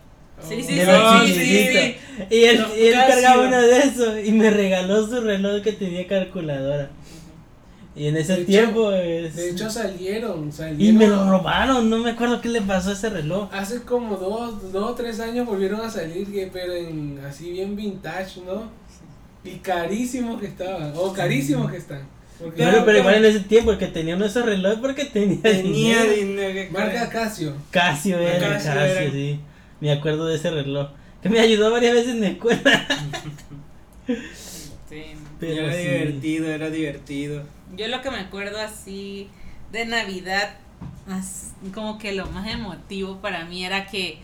Sí, 0.48 0.64
sí, 0.64 0.76
de 0.76 0.86
sí, 1.26 1.34
sí. 1.34 1.96
Y 2.30 2.44
él, 2.46 2.66
y 2.78 2.88
él 2.88 2.94
cargaba 2.96 3.46
uno 3.46 3.62
de 3.62 3.80
esos 3.80 4.26
y 4.26 4.32
me 4.32 4.50
regaló 4.50 5.06
su 5.06 5.20
reloj 5.20 5.62
que 5.62 5.74
tenía 5.74 6.08
calculadora. 6.08 6.90
Y 7.96 8.08
en 8.08 8.18
ese 8.18 8.34
De 8.36 8.42
hecho- 8.44 8.48
tiempo... 8.52 8.92
es- 8.94 9.36
De 9.36 9.50
hecho 9.50 9.70
salieron, 9.70 10.50
y 10.50 10.52
salieron. 10.52 10.98
me 10.98 11.08
lo 11.08 11.30
robaron, 11.30 11.90
no 11.90 11.98
me 11.98 12.12
acuerdo 12.12 12.40
qué 12.40 12.48
le 12.50 12.62
pasó 12.62 12.92
a 12.92 12.94
ese 12.94 13.10
reloj. 13.10 13.50
Hace 13.52 13.82
como 13.82 14.16
dos, 14.16 14.72
dos 14.72 14.92
o 14.92 14.94
tres 14.96 15.20
años 15.20 15.46
volvieron 15.48 15.82
a 15.82 15.90
salir, 15.90 16.28
que- 16.32 16.50
pero 16.54 16.74
en 16.74 17.20
así 17.28 17.52
bien 17.52 17.76
vintage, 17.76 18.42
¿no? 18.46 18.64
Y 19.44 19.56
carísimos 19.58 20.40
que 20.40 20.48
estaban, 20.48 20.94
o 20.96 21.12
carísimos 21.14 21.70
que 21.72 21.78
están. 21.78 22.02
Porque 22.40 22.56
Claro, 22.58 22.72
Pero- 22.72 22.86
pero 22.86 22.98
igual 23.00 23.16
en 23.16 23.26
ese 23.26 23.40
tiempo 23.42 23.72
el 23.72 23.78
que 23.78 23.88
tenía 23.88 24.16
uno 24.16 24.24
de 24.24 24.30
esos 24.30 24.46
relojes 24.46 24.80
porque 24.80 25.06
tenía, 25.06 25.42
Tenía 25.42 26.04
dinero. 26.04 26.48
dinero. 26.54 26.70
Marca 26.72 27.10
Casio. 27.10 27.54
Casio 27.72 28.18
era, 28.20 28.40
Casio 28.54 28.72
Casio, 28.74 28.82
era. 28.98 29.12
sí. 29.12 29.40
Me 29.82 29.92
acuerdo 29.92 30.26
de 30.28 30.36
ese 30.36 30.52
reloj. 30.52 30.90
Que 31.22 31.28
me 31.30 31.40
ayudó 31.42 31.70
varias 31.72 31.94
veces 31.96 32.12
en 32.16 32.22
la 32.22 32.28
escuela. 32.30 32.88
Sí. 34.08 35.04
Pero 35.40 35.68
era 35.68 35.74
sí. 35.74 35.84
divertido, 35.84 36.50
era 36.50 36.70
divertido. 36.70 37.44
Yo 37.76 37.88
lo 37.88 38.02
que 38.02 38.12
me 38.12 38.18
acuerdo 38.20 38.60
así 38.60 39.30
de 39.72 39.86
Navidad, 39.86 40.58
as- 41.10 41.54
como 41.74 41.98
que 41.98 42.14
lo 42.14 42.26
más 42.28 42.48
emotivo 42.50 43.18
para 43.22 43.46
mí 43.46 43.64
era 43.66 43.86
que 43.86 44.20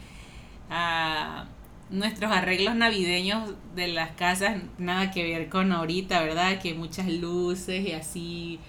ah, 0.70 1.46
nuestros 1.90 2.32
arreglos 2.32 2.76
navideños 2.76 3.52
de 3.76 3.88
las 3.90 4.12
casas, 4.12 4.58
nada 4.78 5.12
que 5.12 5.24
ver 5.24 5.50
con 5.50 5.72
ahorita, 5.72 6.22
¿verdad? 6.24 6.60
Que 6.62 6.74
muchas 6.74 7.08
luces 7.10 7.86
y 7.88 7.94
así, 7.94 8.60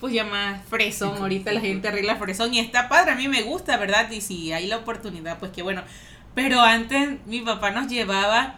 pues 0.00 0.14
ya 0.14 0.24
más 0.24 0.64
fresón, 0.66 1.18
ahorita 1.18 1.52
la 1.52 1.60
gente 1.60 1.88
arregla 1.88 2.16
fresón 2.16 2.54
y 2.54 2.60
está 2.60 2.88
padre, 2.88 3.12
a 3.12 3.16
mí 3.16 3.28
me 3.28 3.42
gusta, 3.42 3.76
¿verdad? 3.78 4.10
Y 4.10 4.20
si 4.20 4.52
hay 4.52 4.66
la 4.66 4.78
oportunidad, 4.78 5.38
pues 5.38 5.52
que 5.52 5.62
bueno. 5.62 5.82
Pero 6.34 6.60
antes 6.60 7.18
mi 7.26 7.40
papá 7.40 7.70
nos 7.72 7.88
llevaba, 7.88 8.56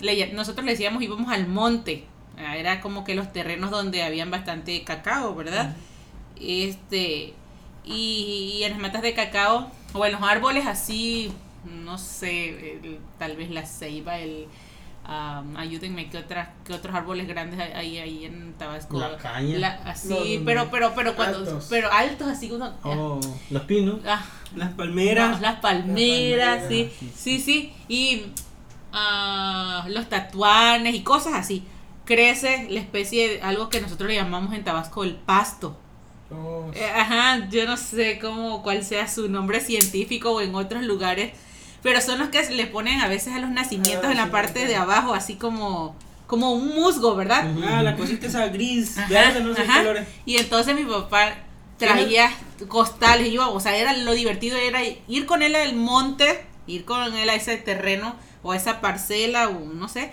le- 0.00 0.32
nosotros 0.32 0.64
le 0.64 0.72
decíamos 0.72 1.02
íbamos 1.02 1.30
al 1.32 1.48
monte, 1.48 2.04
era 2.38 2.80
como 2.80 3.04
que 3.04 3.14
los 3.14 3.32
terrenos 3.32 3.70
donde 3.70 4.02
habían 4.02 4.30
bastante 4.30 4.82
cacao, 4.84 5.34
¿verdad? 5.34 5.74
Este, 6.40 7.34
y, 7.84 8.52
y 8.58 8.64
en 8.64 8.72
las 8.72 8.80
matas 8.80 9.02
de 9.02 9.14
cacao, 9.14 9.70
o 9.94 10.04
en 10.04 10.12
los 10.12 10.22
árboles 10.22 10.66
así, 10.66 11.32
no 11.64 11.96
sé, 11.98 12.72
el- 12.82 12.98
tal 13.18 13.36
vez 13.36 13.50
la 13.50 13.64
ceiba, 13.64 14.18
el, 14.18 14.46
ayúdenme, 15.56 16.10
¿qué, 16.10 16.18
otras, 16.18 16.48
¿qué 16.64 16.74
otros 16.74 16.94
árboles 16.94 17.26
grandes 17.28 17.58
hay 17.60 17.98
ahí, 17.98 18.24
en 18.24 18.52
Tabasco? 18.54 18.98
La 18.98 19.16
caña. 19.16 19.58
La- 19.58 19.80
así, 19.84 20.42
pero, 20.44 20.68
pero, 20.70 20.92
pero 20.94 21.14
cuando, 21.14 21.38
Altos. 21.38 21.66
pero 21.70 21.90
altos 21.92 22.28
así 22.28 22.50
uno, 22.50 22.72
Oh, 22.82 23.20
los 23.50 23.62
pinos. 23.62 24.00
ah, 24.06 24.24
Las 24.56 24.72
palmeras. 24.74 25.36
no, 25.36 25.40
las 25.40 25.60
palmeras, 25.60 26.60
Las 26.60 26.68
sí, 26.68 26.68
palmeras, 26.68 26.68
sí, 26.68 27.10
sí, 27.14 27.40
sí, 27.40 27.72
y 27.88 28.22
ah, 28.92 29.86
los 29.88 30.08
tatuanes 30.08 30.94
y 30.94 31.00
cosas 31.02 31.34
así. 31.34 31.64
Crece 32.06 32.66
la 32.70 32.80
especie 32.80 33.28
de 33.28 33.42
algo 33.42 33.68
que 33.68 33.80
nosotros 33.82 34.08
le 34.08 34.14
llamamos 34.16 34.54
en 34.54 34.64
Tabasco 34.64 35.04
el 35.04 35.14
pasto. 35.16 35.76
Oh, 36.30 36.70
Eh, 36.74 36.84
Ajá, 36.94 37.48
yo 37.50 37.66
no 37.66 37.76
sé 37.76 38.18
cómo, 38.20 38.62
cuál 38.62 38.82
sea 38.84 39.06
su 39.08 39.28
nombre 39.28 39.60
científico 39.60 40.30
o 40.32 40.40
en 40.40 40.54
otros 40.54 40.84
lugares, 40.84 41.32
pero 41.82 42.00
son 42.00 42.18
los 42.18 42.28
que 42.30 42.42
le 42.50 42.66
ponen 42.66 43.00
a 43.00 43.08
veces 43.08 43.34
a 43.34 43.38
los 43.38 43.50
nacimientos 43.50 44.06
Ah, 44.06 44.10
en 44.12 44.16
la 44.16 44.24
sí, 44.24 44.30
parte 44.30 44.60
sí. 44.62 44.66
de 44.66 44.76
abajo, 44.76 45.14
así 45.14 45.34
como, 45.36 45.94
como 46.26 46.52
un 46.52 46.74
musgo, 46.74 47.14
¿verdad? 47.14 47.46
Ah, 47.64 47.82
la 47.82 47.96
cosita 47.96 48.26
esa 48.26 48.46
gris, 48.48 48.96
Ajá, 48.98 49.08
verde, 49.08 49.40
no 49.42 49.54
sé 49.54 49.62
qué 49.62 49.68
ajá. 49.68 49.78
colores. 49.80 50.08
Y 50.24 50.36
entonces 50.38 50.74
mi 50.74 50.84
papá 50.84 51.34
traía 51.78 52.30
costales, 52.68 53.30
yo, 53.32 53.52
o 53.52 53.60
sea, 53.60 53.76
era 53.76 53.92
lo 53.92 54.12
divertido 54.12 54.56
era 54.56 54.80
ir 54.82 55.26
con 55.26 55.42
él 55.42 55.54
al 55.54 55.76
monte, 55.76 56.44
ir 56.66 56.84
con 56.84 57.14
él 57.16 57.28
a 57.30 57.34
ese 57.34 57.56
terreno 57.56 58.16
o 58.42 58.52
a 58.52 58.56
esa 58.56 58.80
parcela 58.80 59.48
o 59.48 59.60
no 59.74 59.88
sé, 59.88 60.10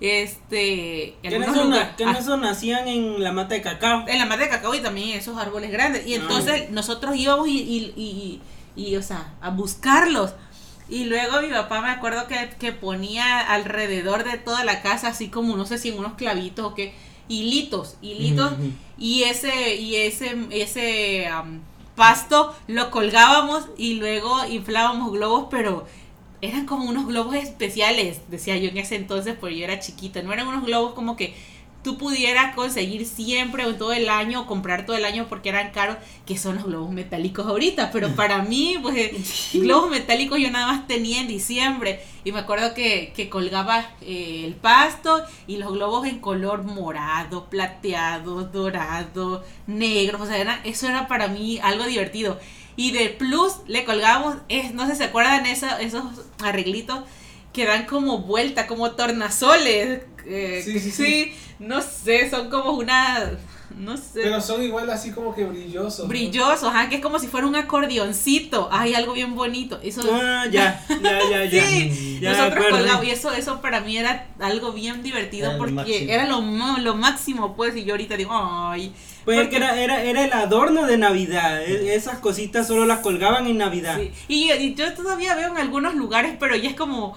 este, 0.00 1.14
Que 1.22 1.28
en 1.28 1.42
ah, 1.42 2.16
eso 2.18 2.36
nacían 2.36 2.88
en 2.88 3.22
la 3.22 3.32
mata 3.32 3.54
de 3.54 3.62
cacao. 3.62 4.04
en 4.08 4.18
la 4.18 4.26
mata 4.26 4.42
de 4.42 4.48
cacao 4.48 4.74
y 4.74 4.80
también 4.80 5.10
esos 5.18 5.38
árboles 5.38 5.70
grandes. 5.70 6.06
Y 6.06 6.14
Ah. 6.14 6.16
entonces 6.20 6.70
nosotros 6.70 7.16
íbamos 7.16 7.48
y, 7.48 7.58
y, 7.60 7.92
y, 7.96 8.40
y, 8.76 8.96
o 8.96 9.02
sea, 9.02 9.34
a 9.40 9.50
buscarlos. 9.50 10.34
Y 10.88 11.04
luego 11.04 11.40
mi 11.40 11.48
papá 11.48 11.80
me 11.80 11.88
acuerdo 11.90 12.26
que, 12.26 12.50
que 12.58 12.72
ponía 12.72 13.40
alrededor 13.40 14.24
de 14.24 14.36
toda 14.36 14.64
la 14.64 14.82
casa, 14.82 15.08
así 15.08 15.28
como 15.28 15.56
no 15.56 15.64
sé 15.64 15.78
si 15.78 15.88
en 15.88 15.98
unos 15.98 16.14
clavitos 16.14 16.66
o 16.66 16.74
qué, 16.74 16.92
hilitos, 17.28 17.96
hilitos. 18.02 18.52
Y 18.98 19.22
ese, 19.22 19.76
y 19.76 19.96
ese, 19.96 20.36
ese 20.50 21.28
pasto 21.96 22.54
lo 22.66 22.90
colgábamos 22.90 23.64
y 23.78 23.94
luego 23.94 24.44
inflábamos 24.46 25.12
globos, 25.12 25.46
pero 25.50 25.86
eran 26.48 26.66
como 26.66 26.88
unos 26.88 27.06
globos 27.06 27.34
especiales, 27.36 28.20
decía 28.28 28.56
yo 28.56 28.68
en 28.70 28.78
ese 28.78 28.96
entonces, 28.96 29.34
porque 29.38 29.56
yo 29.58 29.64
era 29.64 29.78
chiquita, 29.80 30.22
no 30.22 30.32
eran 30.32 30.46
unos 30.48 30.64
globos 30.64 30.94
como 30.94 31.16
que 31.16 31.34
tú 31.82 31.98
pudieras 31.98 32.54
conseguir 32.54 33.04
siempre 33.04 33.66
o 33.66 33.74
todo 33.74 33.92
el 33.92 34.08
año, 34.08 34.40
o 34.40 34.46
comprar 34.46 34.86
todo 34.86 34.96
el 34.96 35.04
año 35.04 35.26
porque 35.28 35.50
eran 35.50 35.70
caros, 35.70 35.98
que 36.24 36.38
son 36.38 36.54
los 36.54 36.64
globos 36.64 36.90
metálicos 36.90 37.46
ahorita, 37.46 37.90
pero 37.92 38.08
para 38.16 38.40
mí, 38.42 38.78
pues 38.80 39.10
globos 39.52 39.90
metálicos 39.90 40.38
yo 40.38 40.50
nada 40.50 40.66
más 40.66 40.86
tenía 40.86 41.20
en 41.20 41.28
diciembre 41.28 42.00
y 42.24 42.32
me 42.32 42.38
acuerdo 42.40 42.72
que, 42.72 43.12
que 43.14 43.28
colgaba 43.28 43.86
eh, 44.00 44.44
el 44.46 44.54
pasto 44.54 45.22
y 45.46 45.58
los 45.58 45.72
globos 45.72 46.06
en 46.06 46.20
color 46.20 46.64
morado, 46.64 47.50
plateado, 47.50 48.44
dorado, 48.44 49.44
negro, 49.66 50.22
o 50.22 50.26
sea, 50.26 50.38
era- 50.38 50.60
eso 50.64 50.88
era 50.88 51.06
para 51.06 51.28
mí 51.28 51.58
algo 51.62 51.84
divertido. 51.84 52.38
Y 52.76 52.90
de 52.92 53.08
plus 53.10 53.52
le 53.66 53.84
colgábamos, 53.84 54.36
es, 54.48 54.74
no 54.74 54.86
sé 54.86 54.92
si 54.92 54.98
se 54.98 55.04
acuerdan 55.04 55.46
esa- 55.46 55.80
esos 55.80 56.04
arreglitos 56.42 57.00
que 57.52 57.66
dan 57.66 57.86
como 57.86 58.18
vuelta, 58.18 58.66
como 58.66 58.90
tornasoles. 58.92 60.02
eh, 60.26 60.62
Sí, 60.64 60.78
sí, 60.80 60.90
sí. 60.90 61.32
no 61.58 61.82
sé, 61.82 62.30
son 62.30 62.50
como 62.50 62.72
una, 62.72 63.32
no 63.76 63.96
sé. 63.96 64.20
Pero 64.22 64.40
son 64.40 64.62
igual 64.62 64.88
así 64.90 65.10
como 65.10 65.34
que 65.34 65.44
brillosos. 65.44 66.00
¿no? 66.00 66.08
Brilloso, 66.08 66.68
ajá, 66.68 66.88
que 66.88 66.96
es 66.96 67.02
como 67.02 67.18
si 67.18 67.26
fuera 67.28 67.46
un 67.46 67.56
acordeoncito. 67.56 68.68
Ay, 68.70 68.94
algo 68.94 69.12
bien 69.12 69.34
bonito. 69.34 69.78
Eso 69.82 70.02
Ah, 70.12 70.44
ya, 70.50 70.84
ya, 71.02 71.18
ya, 71.30 71.44
ya. 71.44 71.62
Sí, 71.66 72.18
Ya 72.20 72.30
me 72.32 72.36
nosotros 72.38 72.66
colgamos 72.70 73.04
y 73.06 73.10
eso, 73.10 73.32
eso 73.32 73.60
para 73.60 73.80
mí 73.80 73.96
era 73.96 74.28
algo 74.40 74.72
bien 74.72 75.02
divertido 75.02 75.48
Era 75.50 75.58
porque 75.58 76.12
era 76.12 76.26
lo, 76.26 76.40
lo 76.78 76.94
máximo, 76.94 77.54
pues, 77.56 77.76
y 77.76 77.84
yo 77.84 77.94
ahorita 77.94 78.16
digo, 78.16 78.30
ay, 78.34 78.92
Pues 79.24 79.38
es 79.38 79.44
porque- 79.44 79.58
que 79.58 79.64
era, 79.64 79.80
era, 79.80 80.02
era 80.02 80.24
el 80.24 80.32
adorno 80.32 80.86
de 80.86 80.96
Navidad. 80.98 81.62
e- 81.62 81.94
Esas 81.94 82.18
cositas 82.18 82.66
solo 82.66 82.84
las 82.86 83.00
colgaban 83.00 83.46
en 83.46 83.58
Navidad. 83.58 83.98
sí. 83.98 84.10
Y, 84.28 84.52
y 84.52 84.74
yo 84.74 84.92
todavía 84.94 85.34
veo 85.34 85.48
en 85.50 85.58
algunos 85.58 85.94
lugares, 85.94 86.36
pero 86.38 86.56
ya 86.56 86.68
es 86.70 86.76
como, 86.76 87.16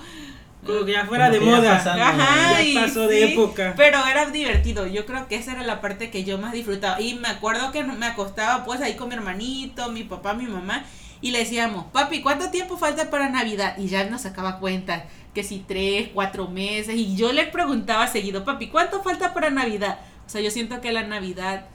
Como 0.65 0.85
que 0.85 0.93
ya 0.93 1.05
fuera 1.05 1.29
de 1.29 1.39
Como 1.39 1.51
moda. 1.55 1.77
pasaron. 1.77 2.01
Ajá, 2.01 2.61
ya 2.61 2.81
pasó 2.81 3.07
de 3.07 3.27
sí, 3.27 3.33
época. 3.33 3.73
Pero 3.77 4.05
era 4.05 4.25
divertido. 4.25 4.87
Yo 4.87 5.05
creo 5.05 5.27
que 5.27 5.35
esa 5.35 5.53
era 5.53 5.63
la 5.63 5.81
parte 5.81 6.09
que 6.09 6.23
yo 6.23 6.37
más 6.37 6.51
disfrutaba. 6.53 6.99
Y 6.99 7.15
me 7.15 7.27
acuerdo 7.27 7.71
que 7.71 7.83
me 7.83 8.05
acostaba 8.05 8.65
pues 8.65 8.81
ahí 8.81 8.95
con 8.95 9.09
mi 9.09 9.15
hermanito, 9.15 9.91
mi 9.91 10.03
papá, 10.03 10.33
mi 10.33 10.45
mamá. 10.45 10.85
Y 11.21 11.31
le 11.31 11.39
decíamos, 11.39 11.85
papi, 11.91 12.21
¿cuánto 12.21 12.51
tiempo 12.51 12.77
falta 12.77 13.09
para 13.09 13.29
Navidad? 13.29 13.77
Y 13.77 13.87
ya 13.87 14.03
nos 14.09 14.21
sacaba 14.21 14.59
cuenta 14.59 15.05
que 15.33 15.43
si 15.43 15.59
tres, 15.59 16.09
cuatro 16.13 16.47
meses. 16.47 16.95
Y 16.95 17.15
yo 17.15 17.31
le 17.31 17.45
preguntaba 17.45 18.07
seguido, 18.07 18.43
papi, 18.43 18.67
¿cuánto 18.67 19.01
falta 19.01 19.33
para 19.33 19.49
Navidad? 19.49 19.99
O 20.25 20.29
sea, 20.29 20.41
yo 20.41 20.51
siento 20.51 20.81
que 20.81 20.91
la 20.91 21.03
Navidad 21.03 21.65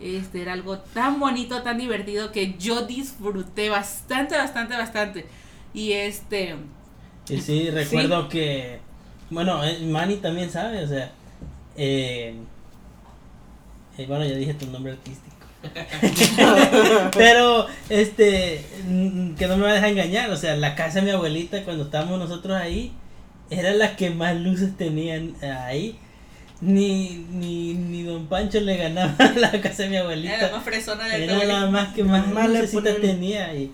este, 0.00 0.42
era 0.42 0.52
algo 0.52 0.78
tan 0.78 1.18
bonito, 1.18 1.62
tan 1.62 1.78
divertido 1.78 2.30
que 2.32 2.54
yo 2.58 2.82
disfruté 2.86 3.68
bastante, 3.68 4.36
bastante, 4.36 4.76
bastante. 4.76 5.26
Y 5.74 5.92
este... 5.92 6.56
Y 7.30 7.40
sí, 7.40 7.70
recuerdo 7.70 8.28
que. 8.28 8.78
Bueno, 9.30 9.62
eh, 9.64 9.78
Manny 9.82 10.16
también 10.16 10.50
sabe, 10.50 10.84
o 10.84 10.88
sea. 10.88 11.10
Eh, 11.76 12.34
eh, 13.98 14.06
bueno, 14.06 14.24
ya 14.24 14.34
dije 14.34 14.54
tu 14.54 14.66
nombre 14.66 14.92
artístico. 14.92 15.36
Pero, 17.16 17.66
este, 17.88 18.64
que 19.38 19.46
no 19.46 19.56
me 19.56 19.64
va 19.64 19.70
a 19.70 19.74
dejar 19.74 19.90
engañar, 19.90 20.30
o 20.30 20.36
sea, 20.36 20.56
la 20.56 20.74
casa 20.74 21.00
de 21.00 21.06
mi 21.06 21.10
abuelita 21.10 21.64
cuando 21.64 21.84
estábamos 21.84 22.18
nosotros 22.18 22.56
ahí, 22.56 22.92
era 23.50 23.72
la 23.72 23.96
que 23.96 24.10
más 24.10 24.36
luces 24.36 24.76
tenían 24.76 25.34
ahí. 25.42 25.98
Ni, 26.60 27.24
ni, 27.30 27.74
ni 27.74 28.02
Don 28.02 28.26
Pancho 28.26 28.58
le 28.60 28.76
ganaba 28.76 29.14
a 29.18 29.30
la 29.38 29.60
casa 29.60 29.84
de 29.84 29.90
mi 29.90 29.94
Era 29.96 30.04
la 30.06 30.10
abuelita. 30.10 30.50
más 30.52 30.64
fresona 30.64 31.06
de 31.06 31.24
Era 31.24 31.44
la 31.44 31.66
más 31.66 31.94
que 31.94 32.02
más, 32.02 32.26
Más 32.28 32.48
ponen- 32.48 33.00
tenía. 33.00 33.54
Y, 33.54 33.70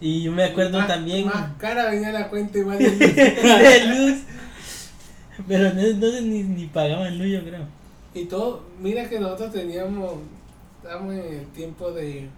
y 0.00 0.22
yo 0.22 0.32
me 0.32 0.44
acuerdo 0.44 0.78
Más- 0.78 0.88
también 0.88 1.26
Más 1.26 1.52
cara 1.58 1.90
venía 1.90 2.12
la 2.12 2.28
cuenta 2.28 2.58
igual 2.58 2.78
de 2.78 2.90
luz. 2.90 2.98
de 2.98 3.84
luz. 3.86 4.18
Pero 5.46 5.68
ese 5.68 5.90
entonces 5.90 6.22
ni, 6.22 6.42
ni 6.42 6.66
pagaban 6.66 7.16
luz, 7.18 7.28
yo 7.28 7.42
creo. 7.44 7.64
Y 8.14 8.24
todo, 8.24 8.62
mira 8.80 9.08
que 9.08 9.20
nosotros 9.20 9.52
teníamos, 9.52 10.14
estábamos 10.82 11.14
en 11.14 11.20
el 11.40 11.46
tiempo 11.48 11.90
de... 11.92 12.28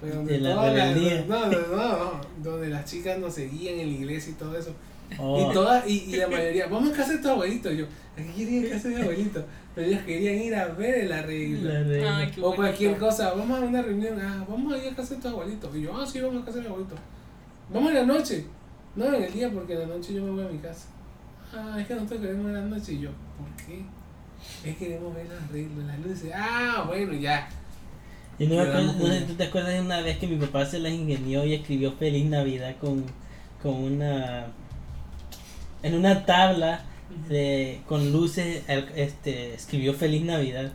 Pero 0.00 0.16
donde 0.16 0.32
De 0.32 0.38
la 0.40 0.62
rebeldía. 0.70 1.24
no, 1.28 1.46
no, 1.46 1.58
no, 1.68 1.88
no, 1.98 2.20
donde 2.42 2.68
las 2.68 2.84
chicas 2.86 3.18
nos 3.18 3.34
seguían 3.34 3.78
en 3.78 3.88
la 3.88 3.94
iglesia 3.94 4.32
y 4.32 4.36
todo 4.36 4.56
eso. 4.56 4.74
Oh, 5.18 5.50
Y 5.50 5.54
todas, 5.54 5.88
y, 5.88 6.04
y 6.08 6.16
la 6.16 6.28
mayoría, 6.28 6.66
vamos 6.66 6.92
a 6.92 6.96
casa 6.96 7.12
de 7.12 7.18
tu 7.18 7.28
abuelito. 7.28 7.70
Yo, 7.70 7.86
¿a 7.86 8.22
qué 8.22 8.32
quería 8.34 8.60
ir 8.60 8.66
a 8.66 8.70
casa 8.70 8.88
de 8.88 8.94
mi 8.96 9.02
abuelito? 9.02 9.44
Pero 9.74 9.86
ellos 9.86 10.00
querían 10.04 10.34
ir 10.36 10.54
a 10.54 10.66
ver 10.68 11.04
el 11.04 11.12
arreglo. 11.12 11.70
Ay, 12.08 12.32
O 12.40 12.54
cualquier 12.54 12.98
cosa, 12.98 13.32
vamos 13.32 13.58
a 13.58 13.64
una 13.64 13.82
reunión, 13.82 14.20
ah, 14.20 14.44
vamos 14.48 14.72
a 14.72 14.78
ir 14.78 14.92
a 14.92 14.96
casa 14.96 15.14
de 15.14 15.22
tu 15.22 15.28
abuelito. 15.28 15.74
Y 15.76 15.82
yo, 15.82 15.96
ah, 15.96 16.06
sí, 16.06 16.20
vamos 16.20 16.42
a 16.42 16.44
casa 16.44 16.58
de 16.58 16.62
mi 16.64 16.68
abuelito. 16.68 16.94
Vamos 17.72 17.90
en 17.90 17.96
la 17.96 18.06
noche. 18.06 18.44
No, 18.94 19.06
en 19.06 19.22
el 19.22 19.32
día, 19.32 19.50
porque 19.50 19.72
en 19.74 19.80
la 19.80 19.86
noche 19.86 20.14
yo 20.14 20.22
me 20.22 20.30
voy 20.32 20.44
a 20.44 20.48
mi 20.48 20.58
casa. 20.58 20.88
Ah, 21.54 21.76
es 21.80 21.86
que 21.86 21.94
nosotros 21.94 22.20
queremos 22.20 22.46
en 22.46 22.54
la 22.54 22.60
noche. 22.62 22.92
Y 22.92 23.00
yo, 23.00 23.10
¿por 23.38 23.66
qué? 23.66 23.82
Es 24.68 24.76
que 24.76 24.86
queremos 24.86 25.14
ver 25.14 25.26
los 25.26 25.42
arreglos, 25.42 25.84
las 25.84 25.98
luces. 26.00 26.32
Ah, 26.34 26.84
bueno, 26.86 27.14
ya. 27.14 27.48
Y 28.38 28.46
no 28.46 28.56
me 28.56 28.62
acuerdo, 28.62 28.92
no 28.94 29.06
sé, 29.06 29.20
¿tú 29.22 29.34
te 29.34 29.44
acuerdas 29.44 29.72
de 29.72 29.80
una 29.80 30.00
vez 30.00 30.18
que 30.18 30.26
mi 30.26 30.36
papá 30.36 30.66
se 30.66 30.80
las 30.80 30.92
ingenió 30.92 31.44
y 31.44 31.54
escribió 31.54 31.92
Feliz 31.92 32.26
Navidad 32.26 32.74
con, 32.80 33.04
con 33.62 33.74
una 33.74 34.46
en 35.82 35.94
una 35.94 36.24
tabla 36.26 36.82
de 37.28 37.80
con 37.88 38.10
luces 38.12 38.62
este 38.96 39.54
escribió 39.54 39.94
Feliz 39.94 40.22
Navidad, 40.24 40.72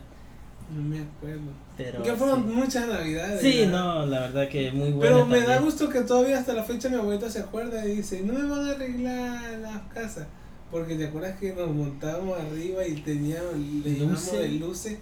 No 0.74 0.82
me 0.82 1.00
acuerdo. 1.00 1.50
pero 1.76 2.02
que 2.02 2.12
fueron 2.14 2.44
sí. 2.44 2.54
muchas 2.54 2.86
navidades. 2.88 3.40
Sí, 3.40 3.60
¿verdad? 3.60 3.72
no, 3.72 4.06
la 4.06 4.20
verdad 4.20 4.48
que 4.48 4.70
muy 4.72 4.90
bueno. 4.90 5.00
Pero 5.00 5.26
me 5.26 5.40
da 5.40 5.58
gusto 5.58 5.88
que 5.88 6.00
todavía 6.02 6.38
hasta 6.38 6.52
la 6.52 6.62
fecha 6.64 6.88
mi 6.88 6.96
abuelita 6.96 7.28
se 7.30 7.40
acuerda 7.40 7.84
y 7.86 7.96
dice, 7.96 8.20
no 8.22 8.34
me 8.34 8.48
van 8.48 8.68
a 8.68 8.72
arreglar 8.72 9.58
las 9.60 9.82
casas. 9.92 10.26
Porque 10.70 10.96
te 10.96 11.06
acuerdas 11.06 11.38
que 11.40 11.54
nos 11.54 11.70
montábamos 11.70 12.38
arriba 12.38 12.86
y 12.86 12.92
teníamos, 13.00 13.54
le 13.84 13.90
Luces. 14.00 14.38
de 14.38 14.48
luces. 14.50 14.98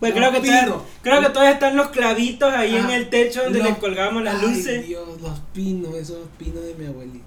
Pues 0.00 0.12
creo 0.14 0.30
que, 0.32 0.38
todavía, 0.40 0.68
creo 1.02 1.20
que 1.20 1.28
todavía 1.30 1.52
están 1.54 1.76
los 1.76 1.88
clavitos 1.88 2.52
ahí 2.54 2.74
en 2.76 2.86
Ah, 2.86 2.96
el 2.96 3.10
techo 3.10 3.42
donde 3.44 3.58
los- 3.58 3.68
le 3.68 3.74
colgamos 3.76 4.22
las 4.22 4.40
Ay, 4.40 4.48
luces. 4.48 4.86
Dios, 4.86 5.20
los 5.20 5.38
pinos, 5.52 5.94
esos 5.96 6.18
pinos 6.38 6.64
de 6.64 6.74
mi 6.74 6.86
abuelita. 6.86 7.24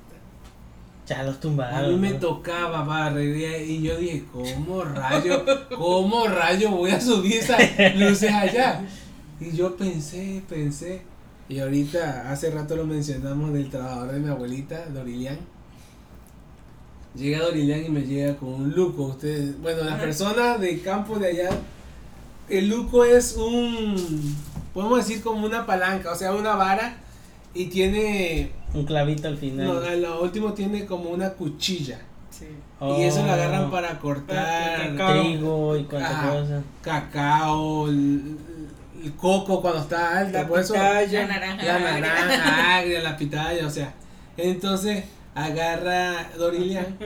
Ya 1.12 1.24
los 1.24 1.36
A 1.36 1.39
tumbaron. 1.41 1.93
mí 1.93 1.99
me 1.99 2.12
¿no? 2.12 2.20
tocaba 2.20 2.84
barrería 2.86 3.57
y 3.62 3.82
yo 3.82 3.97
dije, 3.97 4.24
¿cómo 4.32 4.82
rayo, 4.84 5.43
cómo 5.78 6.26
rayo 6.28 6.72
voy 6.72 6.91
a 6.91 7.01
subir 7.01 7.34
esas 7.34 7.59
luces 7.97 8.32
allá? 8.32 8.82
Y 9.41 9.51
yo 9.55 9.76
pensé, 9.76 10.41
pensé. 10.47 11.01
Y 11.49 11.59
ahorita, 11.59 12.32
hace 12.32 12.49
rato 12.49 12.78
lo 12.78 12.86
mencionamos 12.86 13.51
del 13.51 13.70
trabajador 13.70 14.14
de 14.14 14.20
mi 14.22 14.30
abuelita, 14.30 14.86
Dorilian. 14.86 15.38
Llega 17.14 17.39
Dorilian 17.39 17.86
y 17.86 17.89
me 17.89 18.03
llega 18.03 18.38
con 18.38 18.49
un 18.53 18.72
luco. 18.72 19.03
Ustedes, 19.03 19.59
bueno, 19.62 19.84
las 19.84 19.99
personas 19.99 20.62
de 20.62 20.80
campo 20.80 21.20
de 21.20 21.28
allá, 21.28 21.49
el 22.47 22.70
luco 22.70 23.03
es 23.03 23.36
un, 23.36 24.34
podemos 24.74 25.05
decir 25.05 25.22
como 25.22 25.45
una 25.45 25.66
palanca, 25.66 26.12
o 26.14 26.16
sea, 26.16 26.32
una 26.34 26.55
vara 26.55 26.95
y 27.53 27.66
tiene 27.66 28.51
Un 28.74 28.86
clavito 28.86 29.28
al 29.28 29.38
final. 29.38 29.65
no, 29.67 29.80
a 29.80 29.95
lo 29.95 30.22
último 30.22 30.53
tiene 30.53 30.86
como 30.86 31.09
una 31.09 31.32
cuchilla. 31.32 31.99
Sí. 32.30 32.45
Y 32.97 33.01
eso 33.03 33.24
lo 33.26 33.32
agarran 33.32 33.65
Oh, 33.65 33.72
para 33.72 33.99
cortar 33.99 34.95
Cacao. 34.95 35.22
trigo 35.22 35.78
y 35.78 35.84
cuánta 35.84 36.22
cosa. 36.32 36.61
cacao, 36.82 37.88
el, 37.89 38.38
el 39.03 39.13
coco 39.13 39.61
cuando 39.61 39.82
está 39.82 40.19
alta, 40.19 40.43
La 40.43 40.47
por 40.47 40.59
eso 40.59 40.74
pitaya. 40.74 41.22
La 41.22 41.28
naranja. 41.28 41.65
la 41.65 41.80
naranja 41.99 42.78
agria, 42.78 43.01
la 43.01 43.17
pitaya, 43.17 43.67
o 43.67 43.69
sea. 43.69 43.93
Entonces 44.38 45.03
agarra 45.36 46.30
Dorilian 46.38 46.97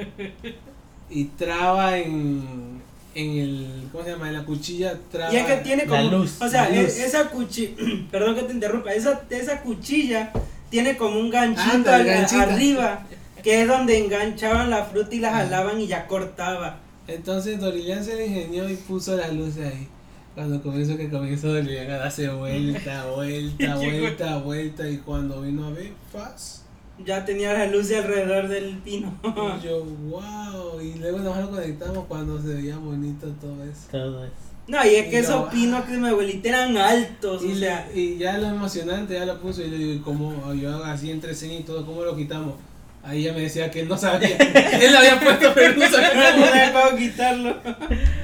y 1.09 1.26
traba 1.26 1.97
en, 1.97 2.82
en 3.16 3.30
el, 3.38 3.89
¿cómo 3.91 4.03
se 4.03 4.11
llama? 4.11 4.28
En 4.30 4.34
la 4.36 4.45
cuchilla 4.45 4.93
traba. 5.11 5.34
Y 5.34 5.38
es 5.38 5.45
que 5.45 5.55
tiene 5.57 5.86
La 5.88 5.97
como. 5.97 6.11
luz, 6.20 6.41
o 6.41 6.47
sea, 6.47 6.70
la 6.70 6.76
e- 6.78 6.84
luz. 6.84 6.97
esa 6.97 7.30
cuchilla. 7.30 7.74
Perdón 8.11 8.36
que 8.36 8.43
te 8.43 8.53
interrumpa. 8.53 8.93
Esa, 8.93 9.24
esa 9.30 9.61
cuchilla 9.61 10.32
tiene 10.76 10.97
como 10.97 11.17
un 11.21 11.30
ganchito 11.30 11.71
Anda, 11.73 11.95
el 11.95 12.01
al- 12.01 12.07
ganchito. 12.17 12.41
arriba. 12.41 13.05
Que 13.41 13.61
es 13.61 13.67
donde 13.67 13.97
enganchaban 13.97 14.69
la 14.69 14.84
fruta 14.84 15.15
y 15.15 15.19
la 15.19 15.32
jalaban 15.32 15.80
y 15.80 15.88
ya 15.88 16.05
cortaba. 16.05 16.80
Entonces 17.07 17.59
Dorilian 17.61 18.03
se 18.03 18.15
le 18.15 18.26
ingenió 18.28 18.69
y 18.69 18.76
puso 18.76 19.15
las 19.15 19.32
luces 19.34 19.71
ahí. 19.73 19.88
Cuando 20.34 20.61
comenzó 20.61 20.97
que 20.97 21.09
comenzó 21.09 21.47
Dorilian 21.53 21.89
a 21.91 21.97
darse 21.99 22.28
vuelta, 22.28 23.05
vuelta, 23.15 23.76
vuelta, 23.78 24.38
vuelta. 24.39 24.89
Y 24.89 24.97
cuando 24.97 25.41
vino 25.43 25.67
a 25.67 25.69
ver, 25.69 25.93
¡faz! 26.11 26.63
Ya 27.05 27.23
tenía 27.23 27.53
las 27.53 27.71
luces 27.71 28.03
alrededor 28.03 28.47
del 28.49 28.78
pino. 28.80 29.13
Y 29.23 29.65
yo, 29.65 29.84
wow. 29.86 30.82
Y 30.82 30.95
luego 30.95 31.19
nos 31.19 31.38
lo 31.38 31.51
conectamos 31.51 32.05
cuando 32.09 32.41
se 32.41 32.49
veía 32.55 32.78
bonito 32.78 33.28
todo 33.39 33.63
eso. 33.63 33.88
Todo 33.91 34.26
eso. 34.26 34.34
No, 34.68 34.84
y 34.86 34.95
es 34.95 35.07
Y 35.07 35.09
que 35.11 35.18
yo, 35.18 35.20
esos 35.22 35.49
pinos 35.53 35.86
que 35.86 35.93
mi 35.97 36.07
abuelita 36.07 36.49
eran 36.49 36.76
altos. 36.78 37.43
Y, 37.43 37.51
o 37.51 37.55
sea, 37.55 37.88
le- 37.93 37.99
y 38.01 38.18
ya 38.18 38.38
lo 38.39 38.47
emocionante, 38.47 39.13
ya 39.13 39.26
lo 39.26 39.39
puso. 39.39 39.61
Y 39.63 39.70
le 39.70 39.78
digo, 39.78 39.93
¿y 39.93 39.99
cómo? 39.99 40.53
Yo 40.55 40.84
así 40.84 41.11
entre 41.11 41.36
señas 41.36 41.59
y 41.61 41.63
todo, 41.63 41.86
¿cómo 41.86 42.03
lo 42.03 42.16
quitamos? 42.16 42.55
Ahí 43.03 43.22
ella 43.22 43.34
me 43.34 43.41
decía 43.41 43.70
que 43.70 43.82
él 43.82 43.88
no 43.88 43.95
sabía. 43.97 44.36
él 44.82 44.91
lo 44.91 44.97
había 44.97 45.20
puesto, 45.20 45.51
pero 45.53 45.76
no 45.76 45.88
sabía 45.88 46.72
no 46.74 46.82
cómo. 46.82 46.97
quitarlo. 46.97 47.55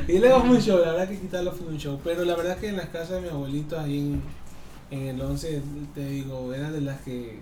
Y 0.07 0.17
luego 0.17 0.41
fue 0.41 0.49
un 0.49 0.61
show, 0.61 0.79
la 0.79 0.91
verdad 0.93 1.09
que 1.09 1.19
quitarlo 1.19 1.51
fue 1.51 1.67
un 1.67 1.77
show. 1.77 1.99
Pero 2.03 2.25
la 2.25 2.35
verdad 2.35 2.57
que 2.57 2.69
en 2.69 2.77
las 2.77 2.87
casas 2.87 3.11
de 3.11 3.21
mi 3.21 3.29
abuelito, 3.29 3.79
ahí 3.79 3.99
en, 3.99 4.21
en 4.89 5.07
el 5.09 5.21
11, 5.21 5.61
te 5.93 6.05
digo, 6.09 6.51
era 6.55 6.71
de 6.71 6.81
las 6.81 6.99
que 7.01 7.37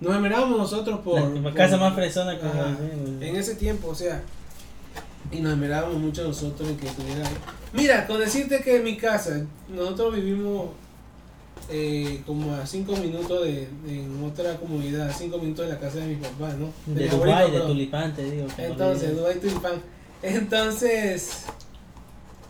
nos 0.00 0.14
esmerábamos 0.14 0.56
nosotros 0.56 1.00
por. 1.00 1.20
La 1.20 1.42
por- 1.42 1.52
casa 1.54 1.76
más 1.76 1.94
fresona 1.94 2.32
Ajá. 2.32 2.68
decimos. 2.80 3.20
En 3.22 3.36
ese 3.36 3.54
tiempo, 3.56 3.88
o 3.88 3.94
sea, 3.94 4.22
y 5.32 5.40
nos 5.40 5.52
esmerábamos 5.52 5.98
mucho 5.98 6.24
nosotros 6.24 6.68
en 6.68 6.76
que 6.76 6.86
estuviera. 6.86 7.28
Mira, 7.72 8.06
con 8.06 8.18
decirte 8.20 8.60
que 8.62 8.76
en 8.76 8.84
mi 8.84 8.96
casa, 8.96 9.44
nosotros 9.68 10.14
vivimos 10.16 10.70
eh, 11.70 12.22
como 12.26 12.54
a 12.54 12.64
5 12.66 12.96
minutos 12.96 13.44
de, 13.44 13.68
de- 13.86 14.00
en 14.04 14.24
otra 14.24 14.56
comunidad, 14.56 15.12
5 15.16 15.36
minutos 15.38 15.66
de 15.66 15.72
la 15.72 15.78
casa 15.78 15.98
de 15.98 16.06
mi 16.06 16.16
papá, 16.16 16.54
¿no? 16.54 16.70
De 16.86 17.02
mi 17.04 17.08
Dubái, 17.08 17.30
abuelito, 17.32 17.60
de. 17.60 17.66
Tulipán, 17.66 18.14
te 18.16 18.30
digo. 18.30 18.46
Entonces. 18.56 19.16
Dubai 19.16 19.38
Tulipán. 19.40 19.74
Entonces, 20.22 21.44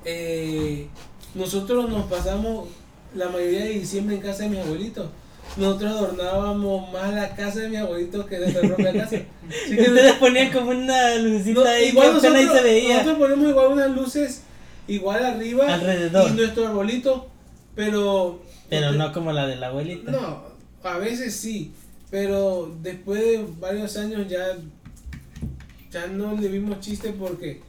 eh, 0.05 0.87
nosotros 1.35 1.89
nos 1.91 2.07
pasamos 2.07 2.69
la 3.15 3.29
mayoría 3.29 3.65
de 3.65 3.71
diciembre 3.71 4.17
en 4.17 4.23
casa 4.23 4.45
de 4.45 4.51
mi 4.51 4.59
abuelito. 4.59 5.11
Nosotros 5.57 5.91
adornábamos 5.91 6.93
más 6.93 7.13
la 7.15 7.35
casa 7.35 7.61
de 7.61 7.69
mi 7.69 7.77
abuelito 7.77 8.25
que 8.27 8.39
nuestra 8.39 8.63
propia 8.63 8.93
casa. 8.93 9.17
Así 9.49 9.77
que 9.77 9.83
Ustedes 9.83 10.13
ponían 10.15 10.53
como 10.53 10.71
una 10.71 11.15
lucita 11.17 11.61
no, 11.61 11.67
ahí 11.69 11.89
igual 11.89 12.13
nosotros, 12.15 12.35
ahí 12.37 12.47
se 12.49 12.63
veía. 12.63 12.95
nosotros 13.03 13.19
ponemos 13.19 13.49
igual 13.49 13.67
unas 13.73 13.91
luces 13.91 14.43
igual 14.87 15.25
arriba 15.25 15.75
Alrededor. 15.75 16.31
y 16.31 16.35
nuestro 16.35 16.69
arbolito, 16.69 17.29
pero 17.75 18.43
Pero 18.69 18.93
no 18.93 19.13
como 19.13 19.33
la 19.33 19.47
de 19.47 19.57
la 19.57 19.69
abuelita. 19.69 20.11
no, 20.13 20.43
a 20.83 20.99
veces 20.99 21.35
sí, 21.35 21.73
pero 22.11 22.73
después 22.83 23.21
de 23.21 23.45
varios 23.59 23.97
años 23.97 24.29
ya 24.29 24.57
ya 25.91 26.07
no 26.07 26.35
le 26.37 26.49
vimos 26.49 26.81
chiste 26.81 27.13
porque 27.19 27.61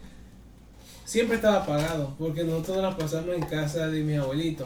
siempre 1.06 1.38
estaba 1.38 1.64
apagado, 1.64 2.14
porque 2.20 2.44
nosotros 2.44 2.82
nos 2.84 2.96
pasamos 2.96 3.34
en 3.36 3.42
casa 3.44 3.88
de 3.88 4.04
mi 4.04 4.16
abuelito. 4.16 4.66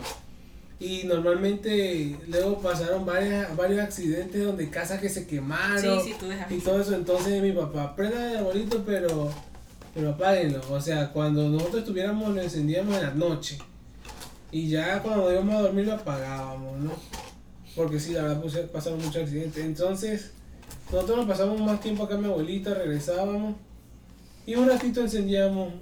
Y 0.83 1.03
normalmente 1.05 2.17
luego 2.27 2.59
pasaron 2.59 3.05
varias, 3.05 3.55
varios 3.55 3.79
accidentes 3.81 4.43
donde 4.43 4.69
casas 4.69 4.99
que 4.99 5.07
se 5.09 5.25
quemaron 5.25 5.79
Sí, 5.81 6.09
sí, 6.11 6.15
tú 6.19 6.27
dejas. 6.27 6.51
y 6.51 6.57
todo 6.59 6.81
eso. 6.81 6.93
Entonces 6.93 7.41
mi 7.41 7.51
papá, 7.53 7.95
prenda 7.95 8.31
el 8.31 8.37
arbolito, 8.37 8.83
pero, 8.85 9.31
pero 9.93 10.09
apáguenlo. 10.11 10.61
O 10.69 10.81
sea, 10.81 11.11
cuando 11.13 11.47
nosotros 11.49 11.81
estuviéramos, 11.83 12.35
lo 12.35 12.41
encendíamos 12.41 12.95
en 12.97 13.01
la 13.03 13.13
noche. 13.13 13.57
Y 14.51 14.67
ya 14.69 15.01
cuando 15.01 15.31
íbamos 15.31 15.55
a 15.55 15.61
dormir 15.61 15.85
lo 15.87 15.93
apagábamos, 15.93 16.77
¿no? 16.79 16.91
Porque 17.75 17.99
sí, 17.99 18.11
la 18.13 18.23
verdad 18.23 18.43
puse- 18.43 18.67
pasaron 18.67 18.99
muchos 18.99 19.23
accidentes. 19.23 19.63
Entonces, 19.63 20.31
nosotros 20.91 21.17
nos 21.17 21.27
pasamos 21.27 21.59
más 21.61 21.79
tiempo 21.79 22.03
acá 22.03 22.17
mi 22.17 22.25
abuelita, 22.25 22.73
regresábamos. 22.73 23.55
Y 24.45 24.55
un 24.55 24.67
ratito 24.67 24.99
encendíamos. 25.01 25.73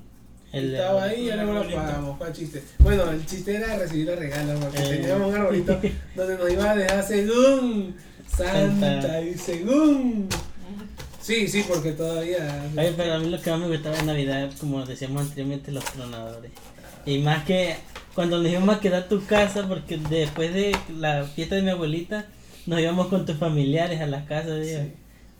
El- 0.54 0.76
estaba 0.76 1.04
ahí 1.06 1.22
y 1.26 1.30
el 1.30 1.39
luego 1.39 1.64
lo. 1.64 2.18
¿Cuál 2.18 2.34
chiste? 2.34 2.62
Bueno, 2.80 3.10
el 3.12 3.26
chiste 3.26 3.56
era 3.56 3.78
recibir 3.78 4.08
los 4.08 4.20
regalos, 4.20 4.60
porque 4.64 4.80
Eh. 4.84 4.97
teníamos 4.97 5.30
un 5.30 5.36
arbolito 5.36 5.80
donde 6.16 6.38
nos 6.38 6.52
iba 6.52 6.72
a 6.72 6.76
dejar 6.76 7.04
según 7.08 7.95
Santa 8.28 8.80
Santa. 8.80 9.22
y 9.22 9.34
según. 9.38 10.28
Sí, 11.22 11.47
sí, 11.47 11.64
porque 11.68 11.91
todavía. 11.91 12.66
Oye, 12.78 12.93
pero 12.97 13.14
a 13.14 13.20
mí 13.20 13.30
lo 13.30 13.39
que 13.39 13.52
más 13.52 13.60
me 13.60 13.68
gustaba 13.68 13.95
de 13.95 14.04
Navidad, 14.04 14.49
como 14.60 14.84
decíamos 14.86 15.22
anteriormente, 15.24 15.72
los 15.72 15.84
tronadores. 15.86 16.52
Y 17.06 17.20
más 17.20 17.45
que 17.45 17.76
cuando 18.16 18.39
nos 18.41 18.52
íbamos 18.52 18.76
a 18.76 18.80
quedar 18.80 19.04
a 19.04 19.08
tu 19.08 19.24
casa, 19.26 19.68
porque 19.68 19.97
después 20.10 20.54
de 20.54 20.76
la 20.97 21.24
fiesta 21.24 21.56
de 21.56 21.62
mi 21.62 21.70
abuelita, 21.70 22.26
nos 22.66 22.80
íbamos 22.80 23.08
con 23.08 23.26
tus 23.26 23.38
familiares 23.38 24.02
a 24.02 24.08
la 24.08 24.26
casa 24.26 24.49
de 24.49 24.70
ella. 24.70 24.84
Sí. 24.84 24.91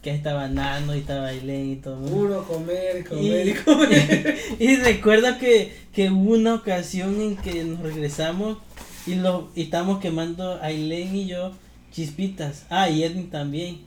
Que 0.02 0.12
estaba 0.12 0.48
Nano 0.48 0.96
y 0.96 1.00
estaba 1.00 1.28
Ailén 1.28 1.72
y 1.72 1.76
todo. 1.76 2.04
Puro 2.08 2.44
comer, 2.46 3.06
comer 3.08 3.48
Y, 3.48 3.52
y 3.52 3.54
comer. 3.64 4.38
y 4.60 4.76
recuerdo 4.78 5.38
que, 5.38 5.76
que 5.94 6.10
hubo 6.10 6.34
una 6.34 6.56
ocasión 6.56 7.22
en 7.22 7.38
que 7.38 7.64
nos 7.64 7.80
regresamos 7.82 8.58
y 9.06 9.16
lo 9.16 9.50
y 9.56 9.64
estábamos 9.64 10.00
quemando 10.00 10.60
Ailén 10.62 11.16
y 11.16 11.28
yo 11.28 11.52
chispitas. 11.92 12.66
Ah, 12.70 12.90
y 12.90 13.04
Edwin 13.04 13.30
también. 13.30 13.80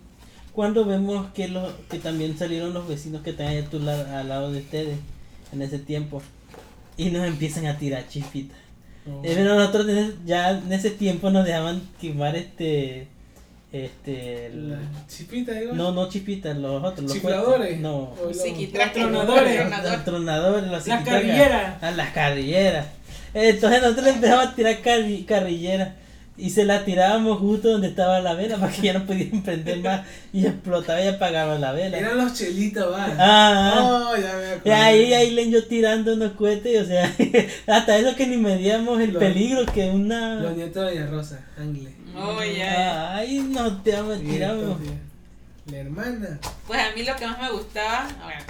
Cuando 0.52 0.84
vemos 0.84 1.26
que 1.34 1.48
los 1.48 1.72
que 1.90 1.98
también 1.98 2.38
salieron 2.38 2.74
los 2.74 2.86
vecinos 2.86 3.22
que 3.22 3.30
están 3.30 3.56
a 3.56 3.68
tu 3.68 3.80
lado, 3.80 4.06
al 4.16 4.28
lado 4.28 4.52
de 4.52 4.60
ustedes 4.60 4.98
en 5.52 5.62
ese 5.62 5.78
tiempo 5.80 6.22
y 6.96 7.10
nos 7.10 7.26
empiezan 7.26 7.66
a 7.66 7.76
tirar 7.76 8.06
chispitas. 8.08 8.58
Eh, 9.06 9.32
pero 9.34 9.54
nosotros 9.56 9.86
ya 10.24 10.50
en 10.50 10.72
ese 10.72 10.90
tiempo 10.90 11.30
nos 11.30 11.44
dejaban 11.44 11.82
quemar 12.00 12.36
este 12.36 13.08
este 13.74 14.46
el- 14.46 14.70
La 14.70 14.78
chipita, 15.08 15.52
digo. 15.52 15.72
no 15.74 15.92
no 15.92 16.08
chispitas 16.08 16.56
los 16.56 16.82
otros 16.84 17.02
los 17.02 17.12
Chifladores. 17.12 17.58
cohetes. 17.66 17.80
no 17.80 17.96
O 18.22 18.26
los- 18.26 18.42
tronadores. 18.92 19.56
tronador. 19.60 19.92
los 19.92 20.04
tronadores, 20.04 20.70
los 20.70 20.86
Las 20.86 21.04
carrilleras. 21.04 21.82
A 21.82 21.90
las 21.90 22.10
carrilleras. 22.10 22.86
Entonces 23.34 23.82
nosotros 23.82 24.04
le 24.04 24.10
empezamos 24.12 24.46
a 24.46 24.54
tirar 24.54 24.76
carri- 24.82 25.24
carrilleras. 25.26 25.88
Y 26.36 26.50
se 26.50 26.64
la 26.64 26.84
tirábamos 26.84 27.38
justo 27.38 27.68
donde 27.70 27.86
estaba 27.86 28.18
la 28.18 28.34
vela 28.34 28.56
para 28.58 28.72
que 28.72 28.82
ya 28.82 28.92
no 28.92 29.06
pudieran 29.06 29.42
prender 29.42 29.78
más. 29.78 30.00
Y 30.32 30.44
explotaba 30.46 31.00
y 31.00 31.06
apagaba 31.06 31.58
la 31.60 31.70
vela. 31.72 31.96
Eran 31.96 32.16
los 32.18 32.34
chelitas, 32.34 32.84
va. 32.90 33.06
Ah, 33.18 34.10
Oh, 34.12 34.16
ya 34.16 34.34
me 34.36 34.42
y 34.42 34.50
acuerdo. 34.52 34.82
ahí, 34.82 35.12
ahí 35.14 35.30
le 35.30 35.48
yo 35.50 35.64
tirando 35.66 36.12
unos 36.14 36.32
cohetes. 36.32 36.82
O 36.82 36.86
sea, 36.86 37.12
hasta 37.68 37.96
eso 37.98 38.16
que 38.16 38.26
ni 38.26 38.36
medíamos 38.36 39.00
el 39.00 39.12
peligro 39.12 39.64
que 39.66 39.88
una. 39.90 40.34
Los 40.40 40.56
nietos 40.56 40.92
de 40.92 41.06
Rosa, 41.06 41.44
Angle. 41.56 41.90
Oh, 42.16 42.42
ya. 42.44 43.16
Ahí 43.16 43.38
nos 43.40 43.82
tiramos, 43.82 44.18
Sí, 44.18 44.24
tiramos. 44.26 44.78
La 45.66 45.78
hermana. 45.78 46.38
Pues 46.66 46.80
a 46.80 46.90
mí 46.94 47.02
lo 47.04 47.16
que 47.16 47.26
más 47.26 47.40
me 47.40 47.50
gustaba, 47.50 48.06
bueno, 48.22 48.40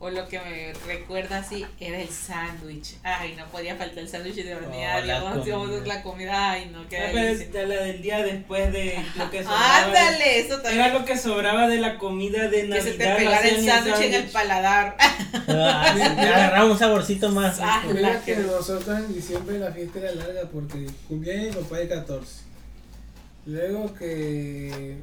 o 0.00 0.10
lo 0.10 0.28
que 0.28 0.38
me 0.40 0.72
recuerda 0.86 1.38
así, 1.38 1.64
era 1.80 2.00
el 2.00 2.08
sándwich. 2.08 2.96
Ay, 3.04 3.34
no 3.38 3.46
podía 3.46 3.76
faltar 3.76 4.00
el 4.00 4.08
sándwich 4.08 4.34
de 4.34 4.54
horneada. 4.56 4.96
Oh, 4.96 5.06
la 5.06 5.14
digamos, 5.36 5.48
comida. 5.70 5.86
la 5.94 6.02
comida. 6.02 6.50
Ay, 6.50 6.70
no, 6.72 6.88
qué 6.88 6.98
Ah, 6.98 7.12
delicia. 7.12 7.46
de 7.52 7.66
la 7.66 7.74
del 7.84 8.02
día 8.02 8.22
después 8.22 8.72
de 8.72 9.02
lo 9.16 9.30
que 9.30 9.42
sobraba. 9.44 9.84
Ándale, 9.84 10.40
eso 10.40 10.54
Era 10.54 10.62
también. 10.64 10.92
lo 10.92 11.04
que 11.04 11.16
sobraba 11.16 11.68
de 11.68 11.78
la 11.78 11.98
comida 11.98 12.48
de 12.48 12.62
Que 12.62 12.68
Navidad. 12.68 12.84
se 12.84 12.92
te 12.94 13.14
pegara 13.14 13.48
el 13.48 13.64
sándwich 13.64 14.00
en 14.00 14.14
el 14.14 14.24
paladar. 14.24 14.96
Ah, 15.48 15.94
agarramos 16.18 16.72
un 16.72 16.78
saborcito 16.78 17.30
más. 17.30 17.58
Ah, 17.60 17.82
Mira 17.86 18.00
la 18.00 18.20
que 18.24 18.34
que- 18.34 18.40
nosotros 18.40 18.88
en 18.98 19.14
diciembre 19.14 19.58
la 19.60 19.70
fiesta 19.70 20.00
era 20.00 20.12
larga 20.16 20.42
porque 20.52 20.86
cumplía 21.06 21.42
mi 21.42 21.50
papá 21.52 21.76
de 21.78 21.88
14. 21.88 22.45
Luego 23.46 23.94
que, 23.94 24.96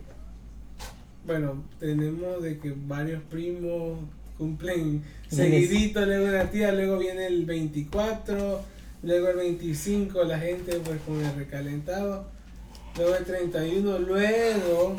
bueno, 1.25 1.63
tenemos 1.79 2.43
de 2.43 2.59
que 2.59 2.73
varios 2.75 3.21
primos 3.23 3.99
cumplen 4.37 5.03
seguidito, 5.29 6.05
luego 6.05 6.27
una 6.27 6.51
tía, 6.51 6.71
luego 6.73 6.97
viene 6.99 7.27
el 7.27 7.45
24, 7.45 8.61
luego 9.03 9.27
el 9.29 9.37
25 9.37 10.23
la 10.25 10.39
gente 10.39 10.73
pues 10.83 10.99
con 11.07 11.23
el 11.23 11.33
recalentado, 11.35 12.27
luego 12.97 13.15
el 13.15 13.23
31, 13.25 13.99
luego... 13.99 14.97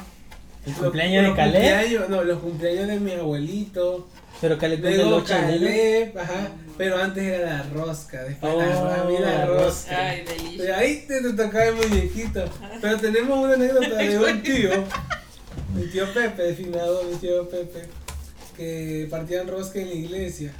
El 0.64 0.72
los- 0.72 0.80
cumpleaños 0.80 1.22
de 1.22 1.28
los 1.28 1.36
Caleb. 1.36 1.62
cumpleaños- 1.62 2.08
No, 2.08 2.24
los 2.24 2.38
cumpleaños 2.40 2.88
de 2.88 3.00
mi 3.00 3.12
abuelito. 3.12 4.08
Pero 4.40 4.56
Caleb 4.56 4.80
Luego 4.80 5.16
8 5.16 5.34
de 5.34 5.38
enero. 5.40 5.60
Caleb, 5.60 6.18
ajá, 6.18 6.48
pero 6.76 7.00
antes 7.00 7.22
era 7.24 7.50
la 7.58 7.62
rosca, 7.74 8.22
después 8.24 8.52
la, 8.56 9.02
Oh, 9.04 9.20
la 9.20 9.20
la 9.36 9.46
rosca. 9.46 9.96
Ay, 10.08 10.24
ahí 10.76 11.04
te, 11.06 11.20
te 11.22 11.32
tocaba 11.32 11.64
el 11.66 11.74
muñequito. 11.76 12.44
Pero 12.80 12.96
tenemos 12.98 13.38
una 13.44 13.54
anécdota 13.54 13.96
de 13.96 14.18
un 14.18 14.42
tío, 14.42 14.70
mi 15.74 15.86
tío 15.86 16.12
Pepe, 16.12 16.54
finado 16.54 17.04
mi 17.04 17.16
tío 17.16 17.48
Pepe, 17.48 17.82
que 18.56 19.06
partían 19.10 19.46
rosca 19.48 19.78
en 19.80 19.88
la 19.88 19.94
iglesia. 19.94 20.52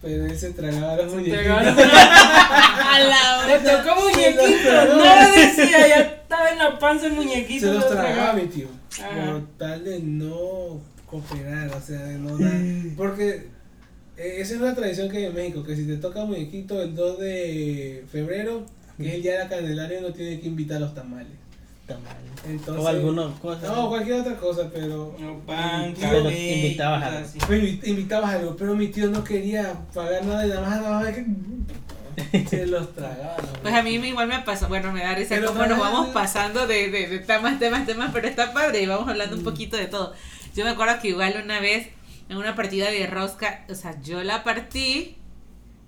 Pero 0.00 0.26
él 0.26 0.36
se 0.36 0.50
tragaba 0.50 0.96
los 0.96 1.12
muñequitos. 1.14 1.46
A 1.46 2.98
la 2.98 3.46
Le 3.46 3.54
hora. 3.58 3.82
tocó 3.84 4.00
Se 4.00 4.16
muñequito. 4.16 4.96
No 4.96 5.30
decía, 5.36 5.88
ya 5.88 6.00
estaba 6.00 6.50
en 6.50 6.58
la 6.58 6.78
panza 6.78 7.06
el 7.06 7.12
muñequito. 7.12 7.66
Se 7.68 7.72
los 7.72 7.84
lo 7.84 7.88
tragaba 7.90 8.32
mi 8.32 8.46
tío. 8.46 8.66
Ajá. 8.98 9.32
Por 9.32 9.46
tal 9.58 9.84
de 9.84 10.00
no 10.00 10.80
cooperar, 11.06 11.68
o 11.68 11.80
sea, 11.80 12.00
de 12.00 12.18
no 12.18 12.36
dar. 12.36 12.52
Porque 12.96 13.28
eh, 13.28 13.46
esa 14.22 14.54
es 14.54 14.60
una 14.60 14.74
tradición 14.74 15.08
que 15.10 15.18
hay 15.18 15.24
en 15.26 15.34
México, 15.34 15.62
que 15.64 15.76
si 15.76 15.86
te 15.86 15.96
toca 15.96 16.24
muñequito 16.24 16.80
el 16.82 16.94
2 16.94 17.18
de 17.18 18.04
febrero, 18.10 18.64
que 18.96 19.08
es 19.08 19.14
el 19.14 19.22
día 19.22 19.32
de 19.32 19.38
la 19.38 19.48
Candelaria, 19.48 20.00
no 20.00 20.12
tiene 20.12 20.38
que 20.40 20.46
invitar 20.48 20.76
a 20.78 20.80
los 20.80 20.94
tamales. 20.94 21.32
Tamales. 21.86 22.16
Entonces, 22.48 22.84
O 22.84 22.88
alguna 22.88 23.32
cosa. 23.40 23.66
No, 23.68 23.88
cualquier 23.88 24.20
otra 24.20 24.36
cosa, 24.36 24.70
pero. 24.72 25.16
No, 25.18 25.38
pan, 25.40 25.94
Pero 25.98 26.30
invitabas 26.30 27.02
algo. 27.04 27.28
Pues 27.46 27.62
invi- 27.62 27.80
invitabas 27.88 28.34
algo, 28.34 28.56
pero 28.56 28.74
mi 28.76 28.88
tío 28.88 29.10
no 29.10 29.22
quería 29.24 29.72
pagar 29.94 30.24
nada 30.24 30.46
y 30.46 30.48
nada 30.50 30.60
más, 30.60 30.80
nada 30.82 31.00
más 31.00 31.14
que 31.14 32.46
se 32.48 32.66
los 32.66 32.92
tragaba. 32.94 33.36
Pues 33.62 33.74
a 33.74 33.82
mí 33.82 33.98
me- 33.98 34.08
igual 34.08 34.28
me 34.28 34.38
pasó, 34.40 34.68
bueno, 34.68 34.92
me 34.92 35.00
da 35.02 35.14
risa 35.14 35.34
Pero 35.36 35.48
cómo 35.48 35.66
nos 35.66 35.78
vamos 35.78 36.08
pasando 36.10 36.66
de, 36.66 36.90
de, 36.90 37.08
de 37.08 37.18
temas, 37.20 37.58
temas, 37.58 37.86
temas, 37.86 38.10
pero 38.12 38.28
está 38.28 38.52
padre 38.52 38.82
y 38.82 38.86
vamos 38.86 39.08
hablando 39.08 39.36
un 39.36 39.42
poquito 39.44 39.76
de 39.76 39.86
todo. 39.86 40.12
Yo 40.54 40.64
me 40.64 40.70
acuerdo 40.70 40.94
que 41.00 41.08
igual 41.08 41.34
una 41.42 41.60
vez 41.60 41.88
en 42.32 42.38
una 42.38 42.54
partida 42.54 42.90
de 42.90 43.06
rosca, 43.06 43.64
o 43.70 43.74
sea, 43.74 44.00
yo 44.02 44.22
la 44.22 44.42
partí 44.44 45.16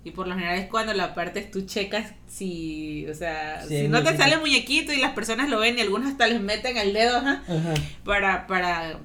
y 0.03 0.11
por 0.11 0.27
lo 0.27 0.35
general 0.35 0.59
es 0.59 0.67
cuando 0.69 0.93
la 0.93 1.15
partes 1.15 1.49
tú 1.49 1.65
checas 1.65 2.13
si, 2.27 3.07
o 3.07 3.13
sea, 3.15 3.63
Sí, 3.67 3.81
si 3.81 3.87
no 3.87 3.97
te 3.99 4.03
muñequito. 4.05 4.23
sale 4.23 4.37
muñequito 4.37 4.93
y 4.93 4.97
las 4.97 5.11
personas 5.13 5.49
lo 5.49 5.59
ven 5.59 5.77
y 5.77 5.81
algunos 5.81 6.09
hasta 6.11 6.27
les 6.27 6.39
meten 6.41 6.77
el 6.77 6.93
dedo, 6.93 7.17
ajá, 7.17 7.43
Ajá. 7.47 7.73
para, 8.03 8.45
para 8.47 8.99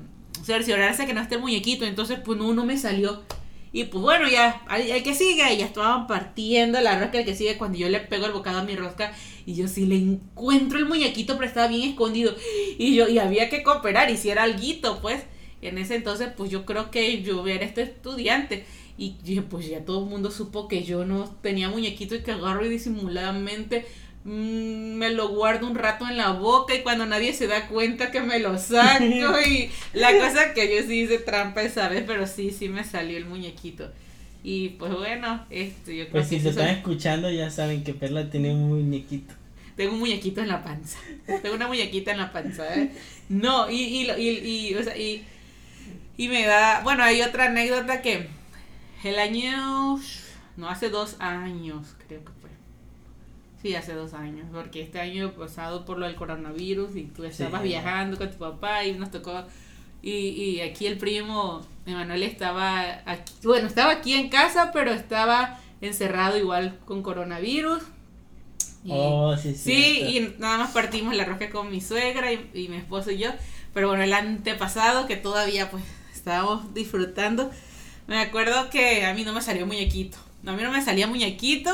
cerciorarse 0.45 1.07
que 1.07 1.15
no 1.15 1.21
esté 1.23 1.37
el 1.37 1.41
muñequito. 1.41 1.85
Entonces, 1.87 2.19
pues 2.25 2.39
no, 2.39 2.53
no 2.53 2.65
me 2.67 2.77
salió. 2.77 3.23
Y 3.73 3.85
pues 3.85 4.03
bueno, 4.03 4.29
ya, 4.29 4.63
al, 4.69 4.91
al 4.91 5.03
que 5.03 5.15
sigue, 5.15 5.57
ya 5.57 5.65
estaban 5.65 6.07
partiendo 6.07 6.81
la 6.81 6.99
rosca, 6.99 7.19
el 7.21 7.25
que 7.25 7.37
sigue, 7.37 7.57
cuando 7.57 7.79
yo 7.79 7.89
le 7.89 8.01
pego 8.01 8.27
el 8.27 8.33
bocado 8.33 8.59
a 8.59 8.65
mi 8.65 8.75
rosca, 8.75 9.13
y 9.47 9.55
yo 9.55 9.69
sí 9.69 9.87
le 9.87 9.97
encuentro 9.97 10.77
el 10.79 10.87
muñequito, 10.87 11.35
pero 11.37 11.47
estaba 11.47 11.69
bien 11.69 11.89
escondido. 11.89 12.35
Y 12.79 12.95
yo, 12.97 13.09
y 13.09 13.19
había 13.21 13.49
que 13.49 13.63
cooperar, 13.63 14.11
y 14.11 14.17
si 14.17 14.31
alguito, 14.33 15.01
pues. 15.01 15.23
Y 15.63 15.67
en 15.67 15.79
ese 15.79 15.97
entonces, 15.97 16.29
pues 16.37 16.51
yo 16.51 16.65
creo 16.65 16.91
que 16.91 17.23
yo 17.23 17.47
era 17.47 17.65
este 17.65 17.83
estudiante. 17.83 18.65
Y 18.99 19.17
dije, 19.25 19.43
pues 19.43 19.67
ya 19.69 19.85
todo 19.85 20.05
el 20.05 20.11
mundo 20.11 20.31
supo 20.31 20.69
que 20.69 20.83
yo 20.85 21.05
no 21.07 21.25
tenía 21.43 21.69
muñequito 21.71 22.15
y 22.15 22.23
que 22.23 22.33
agarro 22.33 22.65
y 22.67 22.69
disimuladamente 22.69 23.87
mm, 24.25 24.95
me 24.95 25.11
lo 25.11 25.29
guardo 25.29 25.67
un 25.67 25.75
rato 25.75 26.07
en 26.09 26.17
la 26.19 26.33
boca 26.33 26.75
y 26.75 26.83
cuando 26.83 27.07
nadie 27.07 27.33
se 27.33 27.47
da 27.47 27.67
cuenta 27.69 28.11
que 28.11 28.21
me 28.21 28.39
lo 28.41 28.59
saco 28.59 29.41
y 29.47 29.71
la 29.95 30.17
cosa 30.19 30.53
que 30.55 30.75
yo 30.77 30.87
sí 30.87 31.01
hice 31.03 31.19
trampa 31.19 31.63
esa 31.63 31.89
vez, 31.89 32.05
pero 32.07 32.27
sí, 32.27 32.51
sí 32.51 32.69
me 32.69 32.85
salió 32.85 33.17
el 33.17 33.25
muñequito. 33.27 33.91
Y 34.43 34.71
pues 34.71 34.93
bueno, 34.95 35.47
este, 35.51 35.97
yo 35.97 36.09
creo 36.11 36.13
Pues 36.13 36.29
que 36.29 36.37
si 36.37 36.41
se 36.41 36.51
están 36.51 36.69
escuchando 36.69 37.31
ya 37.31 37.51
saben 37.51 37.85
que 37.85 37.95
Perla 37.95 38.31
tiene 38.31 38.53
un 38.55 38.69
muñequito. 38.69 39.35
tengo 39.77 39.93
un 39.95 40.01
muñequito 40.01 40.41
en 40.43 40.49
la 40.49 40.63
panza. 40.63 40.99
Tengo 41.43 41.55
una 41.55 41.67
muñequita 41.69 42.13
en 42.13 42.19
la 42.19 42.33
panza, 42.33 42.75
¿eh? 42.79 42.93
No, 43.29 43.71
y, 43.71 43.77
y, 43.77 44.29
y, 44.29 44.75
o 44.75 44.83
sea, 44.83 44.97
y, 44.97 45.27
y 46.17 46.29
me 46.29 46.47
da. 46.47 46.81
Bueno, 46.83 47.03
hay 47.03 47.23
otra 47.23 47.47
anécdota 47.47 48.03
que 48.03 48.29
el 49.05 49.19
año. 49.19 49.99
No, 50.57 50.69
hace 50.69 50.91
dos 50.91 51.17
años, 51.21 51.97
creo 52.07 52.21
que 52.25 52.31
fue. 52.41 52.51
Sí, 53.63 53.75
hace 53.75 53.93
dos 53.95 54.15
años, 54.15 54.47
porque 54.53 54.83
este 54.83 55.01
año 55.01 55.33
pasado 55.33 55.85
por 55.85 55.99
lo 55.99 56.07
del 56.07 56.17
coronavirus 56.17 56.97
y 56.97 57.05
tú 57.05 57.25
estabas 57.25 57.63
Sí. 57.63 57.69
viajando 57.69 58.17
con 58.19 58.31
tu 58.31 58.39
papá 58.39 58.85
y 58.85 58.93
nos 58.93 59.11
tocó. 59.11 59.45
Y, 60.03 60.11
y 60.11 60.61
aquí 60.63 60.87
el 60.87 60.97
primo 60.97 61.61
Emanuel 61.85 62.23
estaba 62.23 63.03
aquí, 63.05 63.33
bueno, 63.45 63.67
estaba 63.69 63.93
aquí 63.93 64.15
en 64.15 64.31
casa, 64.31 64.71
pero 64.73 64.93
estaba 64.93 65.59
encerrado 65.83 66.39
igual 66.39 66.79
con 66.87 67.03
coronavirus. 67.03 67.83
Y- 68.83 68.91
oh, 68.93 69.37
sí, 69.37 69.55
Sí, 69.55 69.95
cierto. 69.99 70.11
y 70.39 70.41
nada 70.41 70.57
más 70.59 70.71
partimos 70.71 71.15
la 71.15 71.27
rosca 71.27 71.51
con 71.51 71.71
mi 71.71 71.83
suegra 71.83 72.33
y, 72.33 72.51
y 72.55 72.69
mi 72.69 72.77
esposo 72.77 73.11
y 73.11 73.19
yo. 73.19 73.31
Pero 73.75 73.89
bueno, 73.89 74.03
el 74.03 74.13
antepasado 74.15 75.07
que 75.07 75.17
todavía 75.17 75.71
pues 75.71 75.85
estábamos 76.21 76.75
disfrutando, 76.75 77.51
me 78.07 78.19
acuerdo 78.19 78.71
que 78.71 79.05
a 79.07 79.15
mí 79.15 79.25
no 79.25 79.33
me 79.33 79.43
salió 79.43 79.67
muñequito. 79.67 80.19
A 80.47 80.53
mí 80.53 80.63
no 80.63 80.71
me 80.73 80.83
salía 80.83 81.07
muñequito 81.07 81.71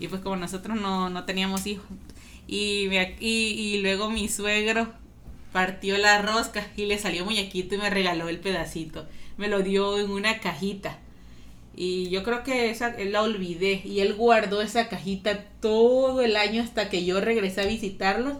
y 0.00 0.08
pues 0.08 0.22
como 0.22 0.36
nosotros 0.36 0.76
no, 0.80 1.10
no 1.10 1.24
teníamos 1.24 1.66
hijos. 1.66 1.86
Y, 2.46 2.86
me- 2.88 3.16
y, 3.20 3.78
luego 3.82 4.10
mi 4.10 4.28
suegro 4.28 4.88
partió 5.52 5.96
la 5.98 6.20
rosca 6.22 6.66
y 6.76 6.86
le 6.86 6.98
salió 6.98 7.24
muñequito 7.24 7.74
y 7.74 7.78
me 7.78 7.90
regaló 7.90 8.28
el 8.28 8.38
pedacito. 8.40 9.06
Me 9.38 9.48
lo 9.48 9.62
dio 9.62 9.98
en 9.98 10.10
una 10.10 10.40
cajita. 10.40 10.98
Y 11.76 12.08
yo 12.10 12.22
creo 12.24 12.44
que 12.44 12.70
esa 12.70 12.94
la 12.98 13.22
olvidé. 13.22 13.82
Y 13.84 14.00
él 14.00 14.14
guardó 14.14 14.62
esa 14.62 14.88
cajita 14.88 15.44
todo 15.60 16.20
el 16.22 16.36
año 16.36 16.62
hasta 16.62 16.88
que 16.90 17.04
yo 17.04 17.20
regresé 17.20 17.62
a 17.62 17.66
visitarlos. 17.66 18.38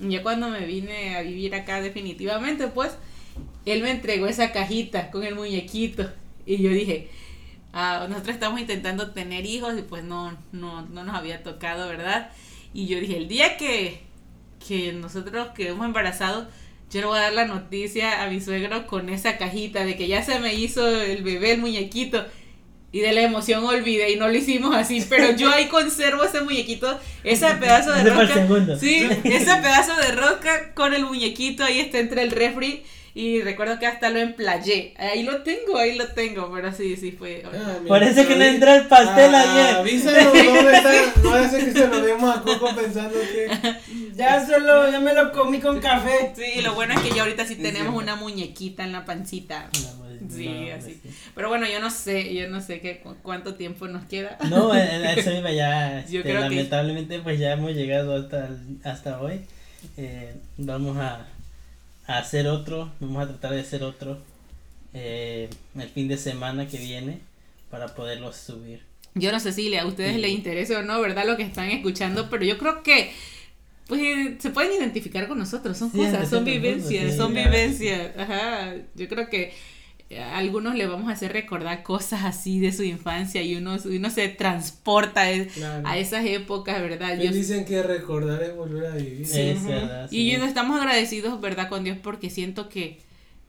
Ya 0.00 0.22
cuando 0.22 0.48
me 0.48 0.66
vine 0.66 1.16
a 1.16 1.22
vivir 1.22 1.54
acá 1.54 1.80
definitivamente, 1.80 2.68
pues, 2.68 2.92
él 3.64 3.82
me 3.82 3.90
entregó 3.90 4.26
esa 4.26 4.52
cajita 4.52 5.10
con 5.10 5.24
el 5.24 5.34
muñequito. 5.34 6.10
Y 6.46 6.58
yo 6.58 6.70
dije, 6.70 7.08
ah, 7.72 8.06
nosotros 8.08 8.34
estamos 8.34 8.60
intentando 8.60 9.12
tener 9.12 9.46
hijos 9.46 9.78
y 9.78 9.82
pues 9.82 10.04
no, 10.04 10.36
no, 10.52 10.82
no 10.82 11.04
nos 11.04 11.14
había 11.14 11.42
tocado, 11.42 11.88
¿verdad? 11.88 12.30
Y 12.74 12.86
yo 12.86 12.98
dije, 13.00 13.16
el 13.16 13.28
día 13.28 13.56
que, 13.56 14.00
que 14.66 14.92
nosotros 14.92 15.48
quedemos 15.54 15.86
embarazados, 15.86 16.46
yo 16.90 17.00
le 17.00 17.06
voy 17.06 17.18
a 17.18 17.22
dar 17.22 17.32
la 17.32 17.46
noticia 17.46 18.22
a 18.22 18.28
mi 18.28 18.40
suegro 18.40 18.86
con 18.86 19.08
esa 19.08 19.38
cajita 19.38 19.84
de 19.84 19.96
que 19.96 20.08
ya 20.08 20.22
se 20.22 20.38
me 20.40 20.54
hizo 20.54 20.86
el 20.88 21.22
bebé, 21.22 21.52
el 21.52 21.60
muñequito. 21.60 22.24
Y 22.94 23.00
de 23.00 23.12
la 23.14 23.22
emoción 23.22 23.64
olvidé 23.64 24.12
y 24.12 24.16
no 24.16 24.28
lo 24.28 24.34
hicimos 24.34 24.76
así, 24.76 25.02
pero 25.08 25.34
yo 25.34 25.50
ahí 25.50 25.68
conservo 25.68 26.24
ese 26.24 26.42
muñequito, 26.42 27.00
ese 27.24 27.46
pedazo 27.60 27.92
de 27.92 28.26
segundo. 28.26 28.78
Sí, 28.78 29.08
ese 29.24 29.56
pedazo 29.56 29.96
de 29.96 30.12
rosca 30.12 30.74
con 30.74 30.92
el 30.92 31.06
muñequito 31.06 31.64
ahí 31.64 31.80
está 31.80 32.00
entre 32.00 32.22
el 32.22 32.30
refri 32.30 32.82
y 33.14 33.42
recuerdo 33.42 33.78
que 33.78 33.86
hasta 33.86 34.10
lo 34.10 34.18
emplayé. 34.20 34.94
Ahí 34.98 35.22
lo 35.22 35.42
tengo, 35.42 35.76
ahí 35.76 35.96
lo 35.96 36.08
tengo, 36.08 36.50
pero 36.52 36.72
sí, 36.72 36.96
sí 36.96 37.12
fue. 37.12 37.42
Ah, 37.44 37.76
Parece 37.86 38.26
que 38.26 38.36
no 38.36 38.44
entra 38.44 38.76
el 38.76 38.86
pastel 38.86 39.34
Ah, 39.34 39.40
ayer. 39.52 39.76
Avísanos 39.76 40.24
dónde 40.32 40.72
está. 40.72 41.20
No 41.22 41.34
hace 41.34 41.58
que 41.64 41.72
se 41.72 41.86
lo 41.88 42.00
demos 42.00 42.36
a 42.36 42.42
Coco 42.42 42.74
pensando 42.74 43.18
que. 43.20 43.50
Ya 44.14 44.44
solo, 44.46 44.90
ya 44.90 45.00
me 45.00 45.14
lo 45.14 45.32
comí 45.32 45.58
con 45.58 45.80
café. 45.80 46.32
Sí, 46.36 46.60
lo 46.60 46.74
bueno 46.74 46.92
es 46.94 47.00
que 47.00 47.10
ya 47.14 47.22
ahorita 47.22 47.46
sí 47.46 47.56
tenemos 47.56 47.94
una 47.94 48.14
muñequita 48.14 48.84
en 48.84 48.92
la 48.92 49.06
pancita. 49.06 49.70
Sí, 50.30 50.68
así. 50.70 50.98
pues 51.02 51.14
Pero 51.34 51.48
bueno, 51.48 51.66
yo 51.66 51.80
no 51.80 51.90
sé, 51.90 52.32
yo 52.34 52.46
no 52.48 52.60
sé 52.60 52.80
qué, 52.80 53.00
cu- 53.00 53.16
cuánto 53.22 53.54
tiempo 53.54 53.88
nos 53.88 54.04
queda. 54.04 54.36
No, 54.50 54.72
eso 54.74 55.32
iba 55.32 55.50
ya. 55.50 56.04
Yo 56.10 56.20
este, 56.20 56.22
creo 56.30 56.42
que- 56.42 56.48
lamentablemente, 56.56 57.18
pues 57.20 57.40
ya 57.40 57.52
hemos 57.52 57.72
llegado 57.72 58.14
hasta, 58.16 58.50
hasta 58.84 59.20
hoy. 59.20 59.40
Eh, 59.96 60.34
vamos 60.58 60.96
a, 60.98 61.26
a 62.12 62.18
hacer 62.18 62.46
otro. 62.46 62.90
Vamos 63.00 63.24
a 63.24 63.28
tratar 63.28 63.52
de 63.52 63.60
hacer 63.60 63.82
otro 63.82 64.18
eh, 64.94 65.48
el 65.76 65.88
fin 65.88 66.08
de 66.08 66.16
semana 66.16 66.66
que 66.68 66.78
viene 66.78 67.18
para 67.70 67.94
poderlo 67.94 68.32
subir. 68.32 68.80
Yo 69.14 69.30
no 69.32 69.40
sé 69.40 69.52
si 69.52 69.74
a 69.76 69.86
ustedes 69.86 70.14
Sí. 70.14 70.20
les 70.20 70.30
interesa 70.30 70.78
o 70.78 70.82
no, 70.82 71.00
¿verdad? 71.00 71.26
Lo 71.26 71.36
que 71.36 71.42
están 71.42 71.68
escuchando, 71.70 72.28
pero 72.30 72.44
yo 72.44 72.58
creo 72.58 72.82
que 72.82 73.12
pues 73.88 74.00
eh, 74.00 74.36
se 74.38 74.50
pueden 74.50 74.72
identificar 74.72 75.28
con 75.28 75.38
nosotros, 75.38 75.76
son 75.76 75.90
Sí, 75.92 75.98
cosas, 75.98 76.28
son 76.30 76.44
vivencias, 76.44 77.10
sí, 77.12 77.16
son 77.16 77.34
vivencias. 77.34 78.16
Ajá, 78.16 78.74
yo 78.94 79.08
creo 79.08 79.28
que 79.28 79.52
a 80.18 80.36
algunos 80.38 80.74
le 80.74 80.86
vamos 80.86 81.08
a 81.08 81.12
hacer 81.12 81.32
recordar 81.32 81.82
cosas 81.82 82.24
así 82.24 82.58
de 82.60 82.72
su 82.72 82.82
infancia 82.82 83.42
y 83.42 83.54
uno, 83.56 83.76
uno 83.84 84.10
se 84.10 84.28
transporta 84.28 85.22
a, 85.22 85.44
Claro. 85.54 85.86
a 85.88 85.98
esas 85.98 86.24
épocas, 86.26 86.80
¿verdad? 86.82 87.18
Yo- 87.18 87.30
dicen 87.32 87.64
que 87.64 87.82
recordar 87.82 88.42
es 88.42 88.54
volver 88.56 88.86
a 88.86 88.94
vivir. 88.96 89.26
Sí. 89.26 89.40
Es 89.40 89.64
verdad, 89.66 90.08
Y 90.10 90.30
sí. 90.30 90.40
estamos 90.42 90.80
agradecidos, 90.80 91.40
¿verdad? 91.40 91.68
Con 91.68 91.84
Dios 91.84 91.98
porque 92.02 92.30
siento 92.30 92.68
que 92.68 93.00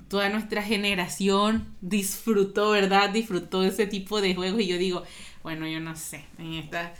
toda 0.07 0.29
nuestra 0.29 0.61
generación 0.61 1.65
disfrutó, 1.81 2.71
¿verdad? 2.71 3.09
Disfrutó 3.09 3.63
ese 3.63 3.87
tipo 3.87 4.21
de 4.21 4.35
juegos 4.35 4.61
y 4.61 4.67
yo 4.67 4.77
digo, 4.77 5.03
bueno, 5.43 5.67
yo 5.67 5.79
no 5.79 5.95
sé, 5.95 6.25
en 6.37 6.53
esta... 6.53 6.93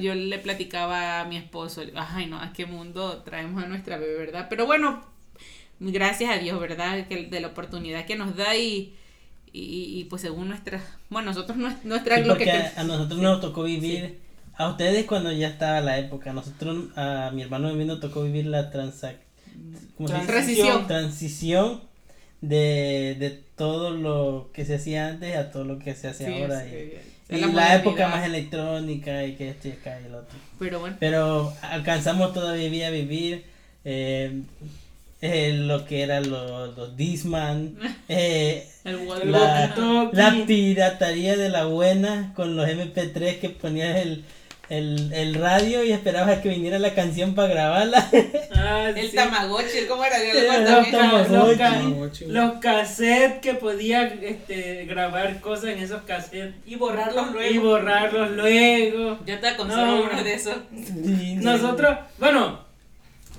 Yo 0.00 0.14
le 0.14 0.38
platicaba 0.38 1.20
a 1.20 1.24
mi 1.24 1.36
esposo, 1.36 1.82
ay 1.96 2.26
no, 2.26 2.40
a 2.40 2.52
qué 2.52 2.66
mundo 2.66 3.22
traemos 3.24 3.64
a 3.64 3.66
nuestra 3.66 3.96
bebé, 3.98 4.14
¿verdad? 4.16 4.46
Pero 4.48 4.64
bueno, 4.64 5.04
gracias 5.80 6.30
a 6.30 6.38
Dios, 6.38 6.58
¿verdad? 6.60 7.06
Que 7.08 7.26
de 7.26 7.40
la 7.40 7.48
oportunidad 7.48 8.06
que 8.06 8.16
nos 8.16 8.36
da 8.36 8.56
y, 8.56 8.94
y, 9.52 10.00
y, 10.00 10.04
pues 10.04 10.22
según 10.22 10.48
nuestra, 10.48 10.82
bueno, 11.10 11.30
nosotros 11.30 11.56
nues- 11.58 11.82
nuestra 11.84 12.18
Sí, 12.18 12.24
lo 12.24 12.36
que 12.36 12.50
a, 12.50 12.84
nosotros 12.84 13.20
nos 13.20 13.40
tocó 13.40 13.62
vivir, 13.62 14.18
a 14.56 14.68
ustedes 14.70 15.04
cuando 15.06 15.32
ya 15.32 15.48
estaba 15.48 15.80
la 15.80 15.98
época, 15.98 16.30
a 16.30 16.32
nosotros, 16.34 16.86
a 16.96 17.30
mi 17.34 17.42
hermano 17.42 17.68
y 17.68 17.72
a 17.72 17.74
mí 17.74 17.84
nos 17.84 18.00
tocó 18.00 18.22
vivir 18.22 18.46
la 18.46 18.70
transac. 18.70 19.16
Transición. 20.26 20.86
transición 20.86 21.80
de, 22.42 23.16
de 23.18 23.30
todo 23.56 23.90
lo 23.90 24.50
que 24.52 24.64
se 24.66 24.74
hacía 24.76 25.08
antes 25.08 25.34
a 25.36 25.50
todo 25.50 25.64
lo 25.64 25.78
que 25.78 25.94
se 25.94 26.08
hace 26.08 26.42
ahora. 26.42 26.64
y 26.66 27.36
la, 27.38 27.74
época 27.76 28.08
más 28.08 28.24
electrónica 28.26 29.24
y 29.24 29.34
que 29.36 29.48
esto 29.50 29.68
y 29.68 29.72
acá 29.72 29.98
y 30.00 30.06
el 30.06 30.14
otro. 30.14 30.38
Pero 30.58 30.80
bueno, 30.80 30.96
Pero 31.00 31.52
alcanzamos 31.62 32.32
todavía 32.34 32.88
a 32.88 32.90
vivir 32.90 33.44
eh, 33.84 34.42
eh, 35.22 35.52
lo 35.54 35.84
que 35.86 36.02
eran 36.02 36.28
los, 36.30 36.76
los 36.76 36.96
Disman, 36.96 37.76
eh, 38.08 38.68
la, 39.24 40.08
la 40.12 40.34
piratería 40.46 41.36
de 41.36 41.48
la 41.48 41.64
buena 41.66 42.32
con 42.34 42.56
los 42.56 42.68
MP3 42.68 43.38
que 43.40 43.48
ponías 43.50 43.96
el, 43.96 44.24
el, 44.68 45.12
el 45.12 45.34
radio 45.36 45.82
y 45.84 45.92
esperabas 45.92 46.40
que 46.40 46.48
viniera 46.50 46.78
la 46.78 46.92
canción 46.94 47.34
para 47.34 47.48
grabarla. 47.48 48.08
Ah, 48.58 48.90
El 48.94 49.10
sí. 49.10 49.16
Tamagotchi, 49.16 49.86
¿cómo 49.88 50.04
era? 50.04 50.16
Los, 50.18 50.86
ca- 50.88 50.90
Tamagotchi. 51.58 52.24
los 52.26 52.52
cassettes 52.54 53.40
que 53.40 53.54
podía 53.54 54.02
este, 54.06 54.84
grabar 54.86 55.40
cosas 55.40 55.66
en 55.70 55.78
esos 55.78 56.02
cassettes 56.02 56.54
Y 56.66 56.74
borrarlos 56.76 57.26
y 57.30 57.54
luego. 57.54 57.68
borrarlos 57.70 58.30
luego. 58.32 59.18
Yo 59.26 59.38
te 59.38 59.56
conservo 59.56 59.84
No. 59.86 60.02
uno 60.10 60.22
de 60.24 60.34
esos. 60.34 60.56
Sí, 60.74 61.34
Nosotros, 61.36 61.96
bueno, 62.18 62.65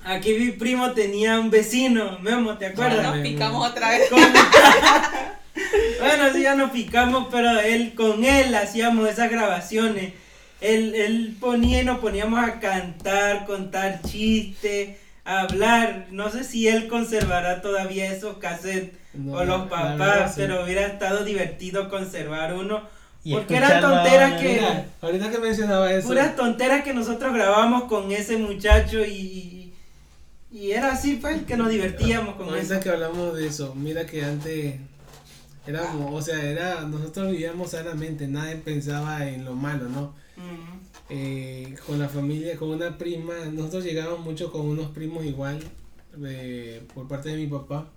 aquí 0.08 0.34
mi 0.34 0.51
primo 0.51 0.91
tenía 0.91 1.39
un 1.39 1.49
vecino, 1.49 2.18
Memo, 2.22 2.58
¿te 2.58 2.68
acuerdas? 2.68 3.03
Nos 3.16 3.18
picamos 3.20 3.70
otra 3.70 3.89
vez. 3.91 4.10
Con- 4.10 4.20
bueno, 5.99 6.24
sí, 6.34 6.41
ya 6.41 6.55
nos 6.55 6.72
picamos, 6.72 7.28
pero 7.32 7.60
él 7.60 7.93
con 7.95 8.24
él 8.24 8.53
hacíamos 8.55 9.08
esas 9.10 9.30
grabaciones. 9.32 10.14
Él, 10.62 10.95
él 10.95 11.36
ponía 11.39 11.82
y 11.82 11.86
nos 11.86 11.99
poníamos 11.99 12.43
a 12.43 12.60
cantar, 12.60 13.45
contar 13.45 14.01
chistes, 14.01 14.97
a 15.24 15.41
hablar. 15.41 16.08
No 16.12 16.30
sé 16.30 16.43
si 16.43 16.68
él 16.68 16.88
conservará 16.88 17.62
todavía 17.62 18.12
esos 18.12 18.38
cassettes 18.38 18.97
No, 19.14 19.34
o 19.34 19.45
los 19.45 19.68
papás, 19.68 19.97
verdad, 19.97 20.28
sí. 20.30 20.34
pero 20.38 20.64
hubiera 20.64 20.82
estado 20.88 21.24
divertido 21.24 21.89
conservar 21.89 22.53
uno. 22.55 22.82
Y 23.24 23.34
porque 23.34 23.58
eran 23.58 23.82
tonteras 23.82 24.39
que- 24.41 24.53
Mira, 24.53 24.86
ahorita 25.01 25.30
que 25.30 25.38
mencionaba 25.39 25.91
eso. 25.91 26.08
Puras 26.08 26.36
tonteras 26.36 26.84
que 26.84 26.93
nosotros 26.93 27.34
grabamos 27.34 27.84
con 27.84 28.12
ese 28.12 28.38
muchacho 28.38 29.03
y, 29.05 29.57
y 30.60 30.72
era 30.72 30.91
así, 30.93 31.16
pues, 31.22 31.43
que 31.43 31.55
nos 31.58 31.70
divertíamos 31.70 32.36
con 32.36 32.49
Ahorita 32.49 32.76
eso. 32.76 32.84
que 32.84 32.89
hablamos 32.89 33.36
de 33.36 33.47
eso, 33.47 33.76
mira 33.76 34.05
que 34.05 34.24
antes 34.24 34.76
éramos, 35.66 36.14
o 36.14 36.22
sea, 36.22 36.43
era, 36.43 36.82
nosotros 36.82 37.32
vivíamos 37.32 37.72
sanamente, 37.72 38.28
nadie 38.28 38.55
pensaba 38.58 39.28
en 39.28 39.45
lo 39.45 39.53
malo, 39.53 39.89
¿no? 39.89 40.14
Eh, 41.10 41.76
con 41.86 41.99
la 41.99 42.10
familia, 42.10 42.58
con 42.58 42.70
una 42.70 42.97
prima, 42.97 43.34
nosotros 43.51 43.84
llegábamos 43.86 44.20
mucho 44.22 44.51
con 44.51 44.62
unos 44.62 44.91
primos 44.91 45.26
igual, 45.26 45.60
eh, 46.26 46.84
por 46.93 47.08
parte 47.08 47.30
de 47.30 47.38
mi 47.38 47.47
papá, 47.47 47.89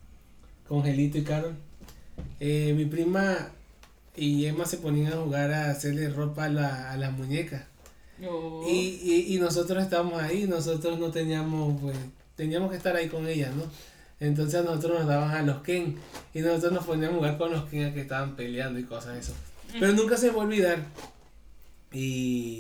con 0.69 0.83
Gelito 0.85 1.19
y 1.19 1.23
Carol. 1.25 1.55
Eh, 2.39 2.73
mi 2.77 2.85
prima 2.85 3.49
y 4.17 4.45
Emma 4.47 4.65
se 4.67 4.77
ponían 4.79 5.13
a 5.13 5.17
jugar 5.17 5.53
a 5.53 5.71
hacerle 5.71 6.09
ropa 6.11 6.45
a, 6.45 6.49
la- 6.49 6.91
a 6.93 6.97
las 6.97 7.13
muñecas. 7.13 7.65
No. 8.19 8.63
Y, 8.69 9.01
y, 9.03 9.35
y 9.35 9.39
nosotros 9.39 9.83
estábamos 9.83 10.21
ahí, 10.23 10.47
nosotros 10.47 10.99
no 10.99 11.11
teníamos, 11.11 11.81
pues, 11.81 11.97
teníamos 12.41 12.71
que 12.71 12.79
estar 12.79 12.97
ahí 12.97 13.09
con 13.09 13.29
ellas, 13.29 13.55
¿no? 13.55 13.65
Entonces 14.19 14.61
a 14.61 14.63
nosotros 14.63 15.01
nos 15.01 15.07
daban 15.07 15.31
a 15.31 15.43
los 15.43 15.61
Ken 15.63 15.97
y 16.33 16.41
nosotros 16.41 16.73
nos 16.73 16.87
poníamos 16.87 17.17
a 17.17 17.19
jugar 17.19 17.37
con 17.39 17.53
los 17.53 17.69
Ken 17.69 17.93
que 17.93 18.01
estaban 18.01 18.35
peleando 18.35 18.79
y 18.81 18.85
cosas 18.85 19.13
de 19.13 19.21
eso. 19.21 19.35
Pero 19.79 19.93
nunca 19.93 20.17
se 20.17 20.29
me 20.31 20.37
va 20.37 20.43
a 20.43 20.47
olvidar. 20.47 20.79
Y, 21.93 22.01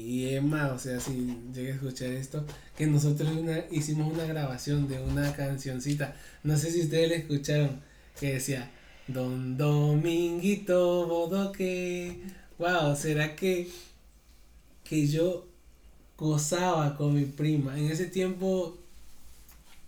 y 0.08 0.34
Emma, 0.34 0.72
o 0.74 0.78
sea, 0.78 1.00
si 1.00 1.34
llegué 1.54 1.70
a 1.72 1.74
escuchar 1.76 2.08
esto, 2.08 2.44
que 2.76 2.86
nosotros 2.86 3.30
una- 3.30 3.64
hicimos 3.70 4.12
una 4.12 4.24
grabación 4.26 4.86
de 4.86 5.00
una 5.00 5.32
cancioncita, 5.34 6.14
no 6.42 6.56
sé 6.58 6.70
si 6.72 6.80
ustedes 6.82 7.08
la 7.08 7.14
escucharon, 7.16 7.80
que 8.18 8.34
decía, 8.34 8.70
Don 9.08 9.56
Dominguito 9.56 11.06
Bodoque, 11.06 12.20
wow, 12.58 12.94
¿será 12.96 13.34
que, 13.36 13.70
que 14.84 15.06
yo 15.06 15.46
gozaba 16.18 16.96
con 16.96 17.14
mi 17.14 17.24
prima? 17.24 17.78
En 17.78 17.86
ese 17.86 18.06
tiempo, 18.06 18.76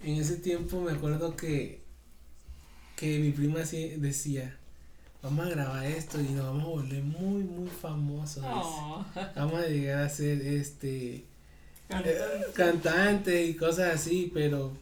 en 0.05 0.17
ese 0.17 0.37
tiempo 0.37 0.81
me 0.81 0.93
acuerdo 0.93 1.37
que, 1.37 1.81
que 2.97 3.19
mi 3.19 3.31
prima 3.31 3.61
decía, 3.61 4.57
vamos 5.23 5.47
a 5.47 5.51
grabar 5.51 5.87
esto 5.87 6.21
y 6.21 6.25
nos 6.25 6.47
vamos 6.47 6.65
a 6.65 6.69
volver 6.69 7.03
muy, 7.03 7.43
muy 7.43 7.69
famosos. 7.69 8.45
Oh. 8.47 9.05
Vamos 9.37 9.61
a 9.61 9.67
llegar 9.67 10.03
a 10.05 10.09
ser 10.09 10.41
este 10.43 11.25
Cantante. 11.89 12.21
cantantes 12.55 13.51
y 13.51 13.55
cosas 13.55 13.95
así, 13.95 14.31
pero 14.33 14.73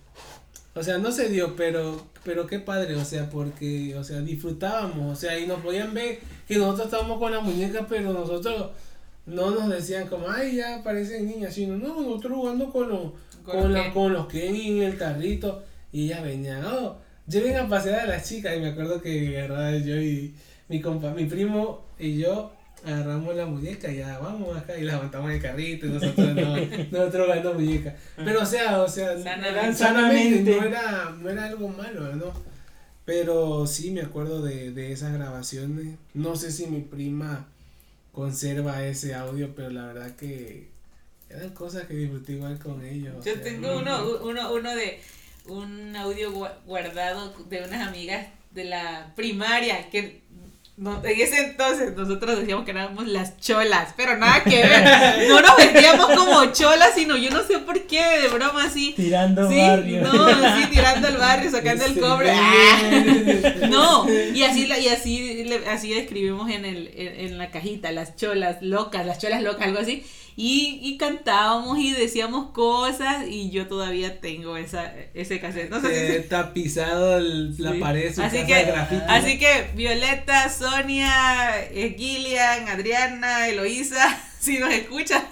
o 0.75 0.83
sea, 0.83 0.99
no 0.99 1.11
se 1.13 1.29
dio, 1.29 1.57
pero 1.57 2.07
pero 2.25 2.47
qué 2.47 2.59
padre, 2.61 2.95
o 2.97 3.05
sea, 3.05 3.29
porque 3.31 3.97
o 3.97 4.05
sea, 4.05 4.21
disfrutábamos, 4.21 5.19
o 5.19 5.21
sea, 5.21 5.39
y 5.39 5.47
nos 5.47 5.61
podían 5.61 5.93
ver 5.95 6.21
que 6.47 6.57
nosotros 6.57 6.87
estábamos 6.87 7.19
con 7.19 7.33
las 7.33 7.43
muñecas, 7.43 7.87
pero 7.89 8.13
nosotros 8.13 8.71
no 9.27 9.51
nos 9.51 9.69
decían 9.69 10.07
como, 10.09 10.29
"Ay, 10.31 10.57
ya 10.57 10.83
parecen 10.85 11.27
niñas", 11.27 11.55
sino 11.55 11.77
no, 11.77 12.01
nosotros 12.01 12.35
jugando 12.37 12.71
con 12.71 12.89
los 12.89 13.13
¿Con 13.45 13.61
con, 13.61 13.73
los 13.75 13.83
qué? 13.87 13.93
con 13.93 14.13
los 14.13 14.27
Kenny 14.27 14.79
en 14.79 14.83
el 14.85 14.97
carrito 14.99 15.63
y 15.93 16.05
ellas 16.07 16.23
venían, 16.23 16.65
"Oh, 16.65 16.99
lleven 17.27 17.57
a 17.57 17.69
pasear 17.69 18.01
a 18.01 18.07
las 18.07 18.29
chicas" 18.29 18.57
y 18.57 18.61
me 18.61 18.69
acuerdo 18.69 19.01
que 19.01 19.39
agarraba 19.39 19.77
yo 19.77 20.01
y 20.01 20.35
mi 20.69 20.81
compa, 20.81 21.11
mi 21.13 21.25
primo 21.27 21.85
y 21.99 22.19
yo 22.19 22.53
agarramos 22.85 23.37
la 23.37 23.45
muñeca 23.45 23.91
y 23.93 23.99
ya 23.99 24.19
vamos 24.19 24.57
acá 24.57 24.77
y 24.79 24.83
la 24.85 24.95
levantamos 24.95 25.29
en 25.31 25.37
el 25.37 25.43
carrito 25.43 25.87
y 25.87 25.91
nosotros 25.91 26.35
no, 26.35 26.57
nosotros 26.91 27.27
jugando 27.27 27.55
muñeca. 27.55 27.95
Pero 28.17 28.43
o 28.43 28.47
sea, 28.47 28.81
o 28.83 28.89
sea, 28.89 29.21
Sanamente. 29.23 29.75
sanamente, 29.75 30.57
no 30.57 30.65
era, 30.67 31.15
no 31.21 31.29
era 31.31 31.45
algo 31.47 31.69
malo, 31.69 32.15
¿no? 32.17 32.33
Pero 33.05 33.67
sí 33.67 33.91
me 33.91 34.03
acuerdo 34.03 34.41
de, 34.41 34.71
de 34.71 34.93
esas 34.93 35.13
grabaciones. 35.13 35.97
No 36.15 36.37
sé 36.37 36.53
si 36.53 36.67
mi 36.69 36.81
prima 36.81 37.49
conserva 38.13 38.85
ese 38.87 39.15
audio, 39.15 39.55
pero 39.55 39.71
la 39.71 39.87
verdad 39.87 40.15
que 40.17 40.70
eran 41.31 41.51
cosas 41.51 41.85
que 41.87 41.95
disfruté 41.95 42.33
igual 42.33 42.59
con 42.59 42.85
ellos. 42.85 43.15
o 43.19 43.25
Yo 43.25 43.35
sea, 43.35 43.43
tengo 43.43 43.77
uno, 43.79 44.19
uno, 44.25 44.53
uno 44.53 44.75
de 44.75 45.01
un 45.47 45.95
audio 45.97 46.33
gua- 46.33 46.55
guardado 46.67 47.33
de 47.49 47.63
unas 47.63 47.87
amigas 47.89 48.27
de 48.53 48.65
la 48.65 49.13
primaria 49.17 49.89
que 49.91 50.21
no- 50.77 51.03
en 51.05 51.21
ese 51.21 51.39
entonces 51.41 51.95
nosotros 51.95 52.39
decíamos 52.39 52.65
que 52.65 52.71
éramos 52.71 53.07
las 53.07 53.39
cholas, 53.39 53.93
pero 53.99 54.17
nada 54.17 54.43
que 54.45 54.57
ver. 54.63 55.29
No 55.29 55.41
nos 55.41 55.57
vestíamos 55.57 56.07
como 56.17 56.47
cholas, 56.53 56.91
sino 56.95 57.17
yo 57.19 57.31
no 57.31 57.43
sé 57.47 57.59
por 57.59 57.83
qué, 57.87 58.03
de 58.23 58.29
broma 58.29 58.65
así. 58.65 58.95
Tirando 58.97 59.49
Sí, 59.49 59.57
barrio. 59.57 60.01
no, 60.03 60.29
sí, 60.57 60.67
tirando 60.71 61.09
el 61.09 61.17
barrio, 61.19 61.51
sacando 61.51 61.85
el 61.85 62.01
cobre. 62.01 62.31
¡Ah! 62.33 62.81
No, 63.69 64.07
y 64.11 64.43
así 64.43 64.67
y 64.67 64.89
así 64.89 65.53
así 65.69 65.93
escribimos 65.93 66.51
en 66.51 66.65
el 66.65 66.91
en, 66.97 67.21
en 67.27 67.39
la 67.39 67.51
cajita 67.51 67.93
las 67.93 68.17
cholas 68.17 68.63
locas, 68.63 69.05
las 69.07 69.19
cholas 69.19 69.43
locas, 69.43 69.67
algo 69.69 69.81
así. 69.81 70.03
Y, 70.37 70.81
y 70.83 70.97
cantábamos 70.97 71.79
y 71.79 71.93
decíamos 71.93 72.51
cosas 72.53 73.27
y 73.29 73.51
yo 73.51 73.67
todavía 73.67 74.21
tengo 74.21 74.57
esa 74.57 74.93
ese 75.15 75.39
cassette. 75.41 75.71
No 75.71 75.81
sé 75.81 75.89
si 75.89 76.17
Eh, 76.17 76.21
tapizado 76.21 77.19
el- 77.19 77.55
la 77.59 77.73
Sí. 77.73 77.79
pared 77.79 78.05
de 78.05 78.15
su 78.15 78.23
Así 78.23 78.37
casa 78.37 78.47
que- 78.47 78.55
de 78.55 78.65
grafiti. 78.65 79.03
Así 79.09 79.39
que 79.39 79.71
Violeta, 79.75 80.49
Sonia, 80.49 81.61
eh, 81.71 81.95
Gillian, 81.99 82.69
Adriana, 82.69 83.49
Eloísa, 83.49 84.19
si 84.41 84.59
nos 84.59 84.73
escuchan. 84.73 85.23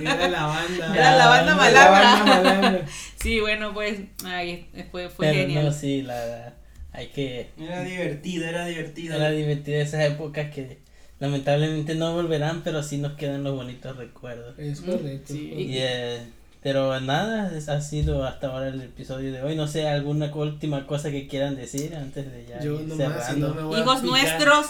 Era 0.00 0.28
la 0.28 0.46
banda. 0.46 0.94
Era 0.96 1.16
la 1.16 1.26
banda 1.28 1.70
La 1.70 1.90
malandra. 1.90 2.84
Sí, 3.20 3.40
bueno, 3.40 3.74
pues 3.74 3.98
ay, 4.24 4.68
fue, 4.92 5.08
fue 5.08 5.26
Pero 5.26 5.40
genial. 5.40 5.64
no, 5.66 5.72
sí, 5.72 6.02
la 6.02 6.14
verdad. 6.14 6.54
Hay 6.92 7.08
que. 7.08 7.50
Era 7.60 7.82
divertido, 7.82 8.46
era 8.48 8.64
divertido. 8.66 9.16
Era 9.16 9.30
divertido 9.30 9.80
esas 9.80 10.04
épocas 10.04 10.52
que 10.54 10.78
lamentablemente 11.20 11.94
no 11.94 12.12
volverán, 12.14 12.62
pero 12.62 12.82
sí 12.82 12.98
nos 12.98 13.12
quedan 13.14 13.42
los 13.44 13.54
bonitos 13.56 13.96
recuerdos. 13.96 14.58
Es 14.58 14.80
correcto. 14.80 15.32
Sí. 15.32 15.52
es 15.52 15.58
Y, 15.60 15.78
eh, 15.78 16.18
pero 16.62 17.00
nada, 17.00 17.50
ha 17.68 17.80
sido 17.80 18.24
hasta 18.24 18.48
ahora 18.48 18.68
el 18.68 18.80
episodio 18.82 19.32
de 19.32 19.42
hoy. 19.42 19.56
No 19.56 19.66
sé, 19.68 19.88
alguna 19.88 20.32
última 20.34 20.86
cosa 20.86 21.10
que 21.10 21.26
quieran 21.28 21.56
decir 21.56 21.94
antes 21.94 22.30
de 22.30 22.46
ya 22.46 22.60
Yo 22.60 22.80
ir 22.80 22.88
nomás, 22.88 22.96
si 23.26 23.32
cerrando. 23.34 23.48
no 23.48 23.54
me 23.54 23.62
voy 23.62 23.76
a 23.78 23.82
Hijos 23.82 24.00
picar. 24.00 24.10
nuestros, 24.10 24.66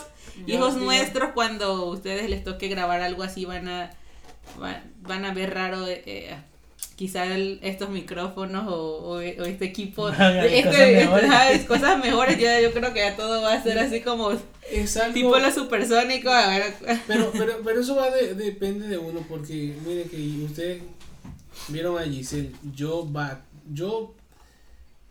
Yo 0.47 0.55
hijos 0.55 0.75
digo- 0.75 0.85
nuestros, 0.87 1.31
cuando 1.35 1.65
a 1.67 1.85
ustedes 1.91 2.29
les 2.31 2.45
toque 2.45 2.69
grabar 2.69 3.01
algo 3.03 3.23
así, 3.23 3.45
van 3.45 3.69
a 3.69 3.91
van, 4.59 4.83
van 5.03 5.25
a 5.27 5.35
ver 5.35 5.53
raro 5.53 5.87
eh, 5.87 6.03
eh, 6.07 6.37
quizá 6.99 7.25
el- 7.33 7.61
estos 7.63 7.91
micrófonos 7.91 8.67
o, 8.67 8.75
o- 8.75 9.15
o 9.19 9.21
este 9.23 9.65
equipo. 9.67 10.07
Hagan 10.09 10.45
este- 10.47 10.65
cosas 10.65 10.81
este- 10.81 10.97
mejores. 10.97 11.31
ajá, 11.31 11.53
es 11.53 11.65
cosas 11.65 11.99
mejores. 12.05 12.39
Ya 12.39 12.61
yo 12.61 12.73
creo 12.73 12.93
que 12.93 12.99
ya 13.01 13.15
todo 13.17 13.41
va 13.43 13.53
a 13.55 13.63
ser 13.63 13.79
así 13.79 14.01
como 14.01 14.31
algo. 14.31 14.43
tipo 15.15 15.39
lo 15.39 15.51
supersónico. 15.53 16.29
a 16.29 16.49
ver, 16.49 16.75
Pero, 17.07 17.31
pero, 17.39 17.53
pero 17.65 17.81
eso 17.81 17.95
va 17.95 18.11
de, 18.11 18.35
depende 18.35 18.89
de 18.89 18.99
uno, 18.99 19.25
porque 19.29 19.75
miren 19.87 20.09
que 20.09 20.17
ustedes 20.45 20.83
vieron 21.69 21.97
a 21.99 22.03
Giselle, 22.03 22.51
yo 22.75 23.11
va, 23.13 23.43
yo 23.73 24.13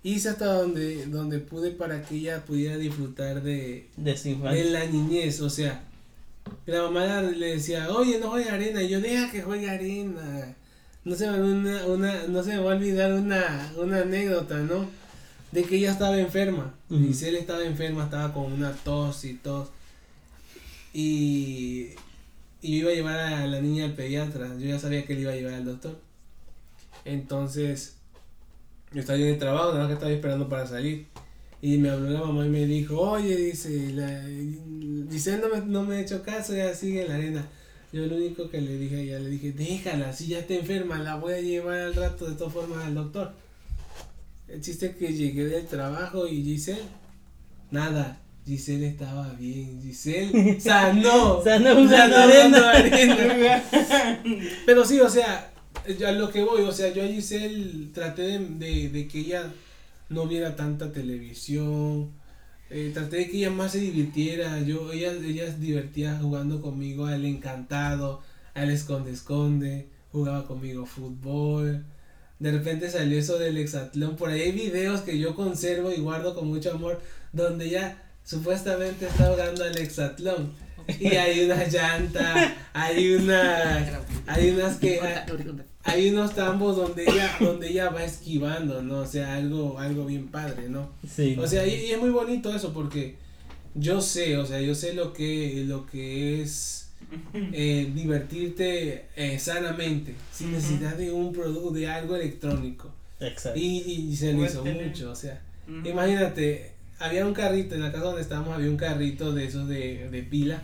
hice 0.03 0.29
hasta 0.29 0.45
donde, 0.53 1.05
donde 1.07 1.39
pude 1.39 1.71
para 1.71 2.01
que 2.03 2.15
ella 2.15 2.43
pudiera 2.45 2.77
disfrutar 2.77 3.41
de, 3.43 3.87
De 3.95 4.17
su 4.17 4.37
de 4.41 4.63
la 4.65 4.85
niñez, 4.85 5.39
o 5.41 5.49
sea, 5.49 5.81
la 6.65 6.83
mamá 6.83 7.21
le 7.21 7.55
decía, 7.55 7.89
oye, 7.91 8.19
no 8.19 8.29
juegue 8.31 8.49
arena, 8.49 8.81
y 8.83 8.89
yo 8.89 8.99
deja 9.01 9.31
que 9.31 9.41
juegue 9.41 9.69
arena. 9.69 10.53
No 11.07 11.15
se 11.15 11.31
me, 11.31 11.39
una, 11.39 11.85
una, 11.85 12.27
no 12.27 12.43
se 12.43 12.49
me 12.49 12.57
va 12.57 12.73
a 12.73 12.75
olvidar 12.75 13.13
una, 13.13 13.71
una 13.77 14.01
anécdota, 14.01 14.57
¿no? 14.57 14.89
De 15.53 15.63
que 15.63 15.77
ella 15.77 15.93
estaba 15.93 16.19
enferma. 16.19 16.73
Ujú. 16.89 17.01
Giselle 17.01 17.39
estaba 17.39 17.63
enferma, 17.63 18.03
estaba 18.03 18.33
con 18.33 18.51
una 18.51 18.73
tos 18.73 19.23
y 19.23 19.35
tos. 19.35 19.69
Y, 20.91 21.91
y 22.61 22.79
yo 22.81 22.91
iba 22.91 22.91
a 22.91 22.95
llevar 22.95 23.19
a 23.19 23.47
la 23.47 23.61
niña 23.61 23.85
al 23.85 23.93
pediatra. 23.93 24.49
Yo 24.59 24.67
ya 24.67 24.79
sabía 24.79 25.05
que 25.05 25.15
le 25.15 25.21
iba 25.21 25.31
a 25.31 25.35
llevar 25.35 25.53
al 25.53 25.63
doctor. 25.63 25.97
Entonces, 27.05 27.95
yo 28.91 28.99
estaba 28.99 29.17
en 29.17 29.27
el 29.27 29.39
trabajo, 29.39 29.67
nada 29.67 29.79
más 29.79 29.87
que 29.87 29.93
estaba 29.93 30.11
esperando 30.11 30.49
para 30.49 30.67
salir. 30.67 31.05
Y 31.61 31.77
me 31.77 31.89
habló 31.89 32.09
la 32.09 32.19
mamá 32.19 32.45
y 32.45 32.49
me 32.49 32.65
dijo, 32.65 32.99
oye, 32.99 33.33
dice, 33.37 33.93
la, 33.93 34.23
Giselle 35.09 35.41
no 35.41 35.55
me, 35.55 35.65
no 35.65 35.83
me 35.83 35.95
ha 35.95 36.01
hecho 36.01 36.21
caso, 36.21 36.53
ya 36.53 36.75
sigue 36.75 37.03
en 37.03 37.07
la 37.07 37.15
arena. 37.15 37.47
Yo 37.93 38.05
lo 38.05 38.17
único 38.17 38.49
que 38.49 38.59
le 38.59 38.77
dije 38.77 38.97
a 38.97 38.99
ella, 38.99 39.19
le 39.19 39.29
dije, 39.29 39.53
déjala, 39.53 40.11
si 40.11 40.27
ya 40.27 40.39
está 40.39 40.55
enferma, 40.55 40.97
la 40.99 41.15
voy 41.15 41.33
a 41.33 41.41
llevar 41.41 41.79
al 41.79 41.95
rato 41.95 42.29
de 42.29 42.35
todas 42.35 42.53
formas 42.53 42.85
al 42.85 42.95
doctor. 42.95 43.31
El 44.47 44.61
chiste 44.61 44.87
es 44.87 44.95
que 44.95 45.13
llegué 45.13 45.45
del 45.45 45.65
trabajo 45.67 46.27
y 46.27 46.43
Giselle, 46.43 46.81
nada, 47.71 48.19
Giselle 48.45 48.87
estaba 48.87 49.33
bien, 49.33 49.81
Giselle 49.81 50.59
sanó, 50.59 51.41
Sanó 51.43 51.87
sanó 51.89 52.15
arena. 52.17 52.71
arena. 52.71 53.63
Pero 54.65 54.85
sí, 54.85 54.99
o 54.99 55.09
sea, 55.09 55.51
yo 55.97 56.07
a 56.07 56.11
lo 56.11 56.29
que 56.29 56.43
voy, 56.43 56.63
o 56.63 56.71
sea, 56.71 56.93
yo 56.93 57.03
a 57.03 57.07
Giselle 57.07 57.89
traté 57.93 58.23
de, 58.23 58.39
de, 58.39 58.89
de 58.89 59.07
que 59.07 59.19
ella 59.19 59.51
no 60.09 60.27
viera 60.27 60.55
tanta 60.55 60.91
televisión, 60.91 62.11
eh, 62.69 62.91
traté 62.93 63.17
de 63.17 63.29
que 63.29 63.37
ella 63.37 63.51
más 63.51 63.71
se 63.71 63.79
divirtiera, 63.79 64.59
yo, 64.61 64.91
ella, 64.91 65.11
ella 65.11 65.51
se 65.51 65.57
divertía 65.57 66.17
jugando 66.21 66.61
conmigo 66.61 67.05
al 67.05 67.25
encantado, 67.25 68.21
al 68.53 68.69
esconde 68.71 69.11
esconde, 69.11 69.87
jugaba 70.11 70.45
conmigo 70.45 70.85
fútbol, 70.85 71.85
de 72.39 72.51
repente 72.51 72.89
salió 72.89 73.17
eso 73.17 73.39
del 73.39 73.57
hexatlón, 73.57 74.15
por 74.15 74.29
ahí 74.29 74.41
hay 74.41 74.51
videos 74.51 75.01
que 75.01 75.17
yo 75.17 75.35
conservo 75.35 75.91
y 75.91 75.97
guardo 75.99 76.35
con 76.35 76.47
mucho 76.47 76.71
amor, 76.71 77.01
donde 77.33 77.65
ella 77.65 78.03
supuestamente 78.23 79.07
está 79.07 79.31
jugando 79.31 79.63
al 79.63 79.77
hexatlón. 79.77 80.53
Y 80.99 81.07
hay 81.07 81.43
una 81.43 81.65
llanta, 81.67 82.55
hay 82.73 83.15
una, 83.15 84.01
hay 84.25 84.51
unas 84.51 84.77
que, 84.77 85.01
unos 85.95 86.35
tambos 86.35 86.75
donde 86.75 87.03
ella, 87.03 87.35
donde 87.39 87.69
ella 87.69 87.89
va 87.89 88.03
esquivando, 88.03 88.81
¿no? 88.81 88.99
O 88.99 89.05
sea, 89.07 89.35
algo, 89.35 89.79
algo 89.79 90.05
bien 90.05 90.27
padre, 90.27 90.69
¿no? 90.69 90.89
Sí. 91.09 91.35
O 91.39 91.47
sea, 91.47 91.65
y, 91.65 91.85
y 91.85 91.91
es 91.91 91.99
muy 91.99 92.09
bonito 92.09 92.53
eso 92.53 92.73
porque 92.73 93.15
yo 93.75 94.01
sé, 94.01 94.37
o 94.37 94.45
sea, 94.45 94.59
yo 94.61 94.75
sé 94.75 94.93
lo 94.93 95.13
que, 95.13 95.63
lo 95.67 95.85
que 95.85 96.41
es 96.41 96.89
eh, 97.33 97.91
divertirte 97.95 99.05
eh, 99.15 99.39
sanamente, 99.39 100.13
sin 100.33 100.51
necesidad 100.51 100.95
de 100.95 101.11
un 101.11 101.31
producto, 101.31 101.71
de 101.71 101.87
algo 101.87 102.15
electrónico. 102.15 102.91
Exacto. 103.19 103.59
Y, 103.59 103.77
y 104.11 104.15
se 104.15 104.33
Puedes 104.33 104.51
hizo 104.53 104.61
tener- 104.63 104.87
mucho, 104.87 105.11
o 105.11 105.15
sea, 105.15 105.41
imagínate, 105.85 106.71
había 106.99 107.25
un 107.25 107.33
carrito, 107.33 107.75
en 107.75 107.81
la 107.81 107.91
casa 107.91 108.05
donde 108.05 108.21
estábamos 108.21 108.55
había 108.55 108.69
un 108.69 108.77
carrito 108.77 109.33
de 109.33 109.45
esos 109.45 109.67
de, 109.67 110.09
de 110.09 110.23
pila, 110.23 110.61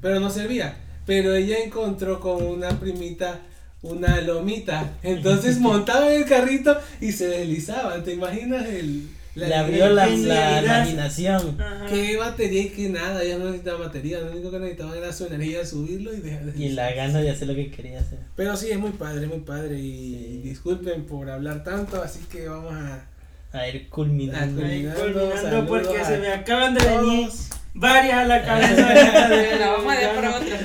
pero 0.00 0.20
no 0.20 0.30
servía. 0.30 0.76
Pero 1.06 1.34
ella 1.34 1.56
encontró 1.64 2.20
con 2.20 2.42
una 2.44 2.68
primita 2.78 3.40
una 3.82 4.20
lomita, 4.20 4.92
entonces 5.02 5.58
montaba 5.60 6.12
en 6.12 6.22
el 6.22 6.28
carrito 6.28 6.76
y 7.00 7.12
se 7.12 7.28
deslizaba, 7.28 8.02
¿te 8.02 8.14
imaginas 8.14 8.66
el... 8.66 9.08
Le 9.34 9.54
abrió 9.54 9.88
la, 9.90 10.06
la 10.08 10.62
imaginación. 10.64 11.60
Ajá. 11.60 11.86
¿Qué 11.86 12.16
batería 12.16 12.62
y 12.62 12.68
qué 12.70 12.88
nada? 12.88 13.22
Ella 13.22 13.38
no 13.38 13.44
necesitaba 13.44 13.86
batería, 13.86 14.18
lo 14.18 14.32
único 14.32 14.50
que 14.50 14.58
necesitaba 14.58 14.96
era 14.96 15.12
su 15.12 15.26
energía, 15.26 15.64
subirlo 15.64 16.12
y 16.12 16.16
dejar 16.20 16.44
de 16.44 16.64
Y 16.64 16.70
la 16.70 16.90
gana 16.92 17.20
de 17.20 17.30
hacer 17.30 17.46
lo 17.46 17.54
que 17.54 17.70
quería 17.70 18.00
hacer. 18.00 18.18
Pero 18.34 18.56
sí, 18.56 18.68
es 18.72 18.78
muy 18.80 18.90
padre, 18.90 19.28
muy 19.28 19.38
padre 19.40 19.78
y 19.78 20.12
Sí. 20.12 20.40
disculpen 20.42 21.04
por 21.04 21.30
hablar 21.30 21.62
tanto, 21.62 22.02
así 22.02 22.18
que 22.30 22.48
vamos 22.48 22.72
a... 22.72 23.04
A 23.52 23.68
ir 23.68 23.88
culminando. 23.88 24.60
A 24.60 24.64
Culminando, 24.64 25.00
culminando 25.00 25.66
porque 25.68 25.98
a 25.98 26.04
se 26.04 26.18
me 26.18 26.28
acaban 26.32 26.74
de 26.74 26.84
venir. 26.84 27.28
Varias 27.74 28.14
a 28.18 28.24
la 28.24 28.42
cabeza. 28.44 29.56
La 29.58 29.68
vamos 29.70 29.92
a 29.92 29.96
dejar 29.98 30.14
para 30.16 30.36
otro. 30.36 30.56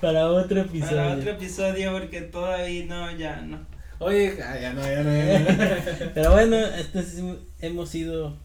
Para 0.00 0.26
otro 0.26 0.56
Para 0.56 0.60
episodio. 0.68 1.12
otro 1.12 1.30
episodio 1.32 1.92
porque 1.92 2.20
todavía 2.22 2.84
no, 2.86 3.10
ya 3.16 3.36
no. 3.42 3.66
Oye, 3.98 4.36
ah, 4.42 4.58
ya 4.60 4.72
no, 4.74 4.82
ya 4.82 5.02
no, 5.02 5.10
ya 5.16 5.38
no. 5.38 6.10
Pero 6.14 6.32
bueno, 6.32 6.56
este 6.58 6.98
es- 7.00 7.22
hemos 7.60 7.94
ido 7.94 8.36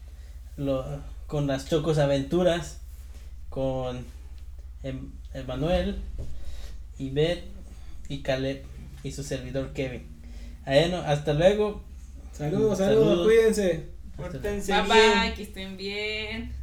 lo- 0.58 0.86
con 1.28 1.48
las 1.48 1.68
Chocos 1.70 1.98
Aventuras, 1.98 2.80
con 3.50 4.06
Em- 4.84 5.12
Emanuel, 5.34 5.98
Ivette 7.00 7.46
y 8.10 8.22
Caleb 8.22 8.64
y 9.04 9.12
su 9.12 9.24
servidor 9.24 9.74
Kevin. 9.74 10.08
Bueno, 10.66 10.98
hasta 11.06 11.34
luego. 11.34 11.84
Saludos, 12.32 12.78
saludos, 12.78 13.08
Saludos. 13.08 13.28
cuídense. 13.28 13.86
Pórtense 14.16 14.72
Bye 14.74 14.82
bien. 14.84 15.22
bye, 15.22 15.34
que 15.34 15.44
estén 15.44 15.78
bien. 15.78 16.54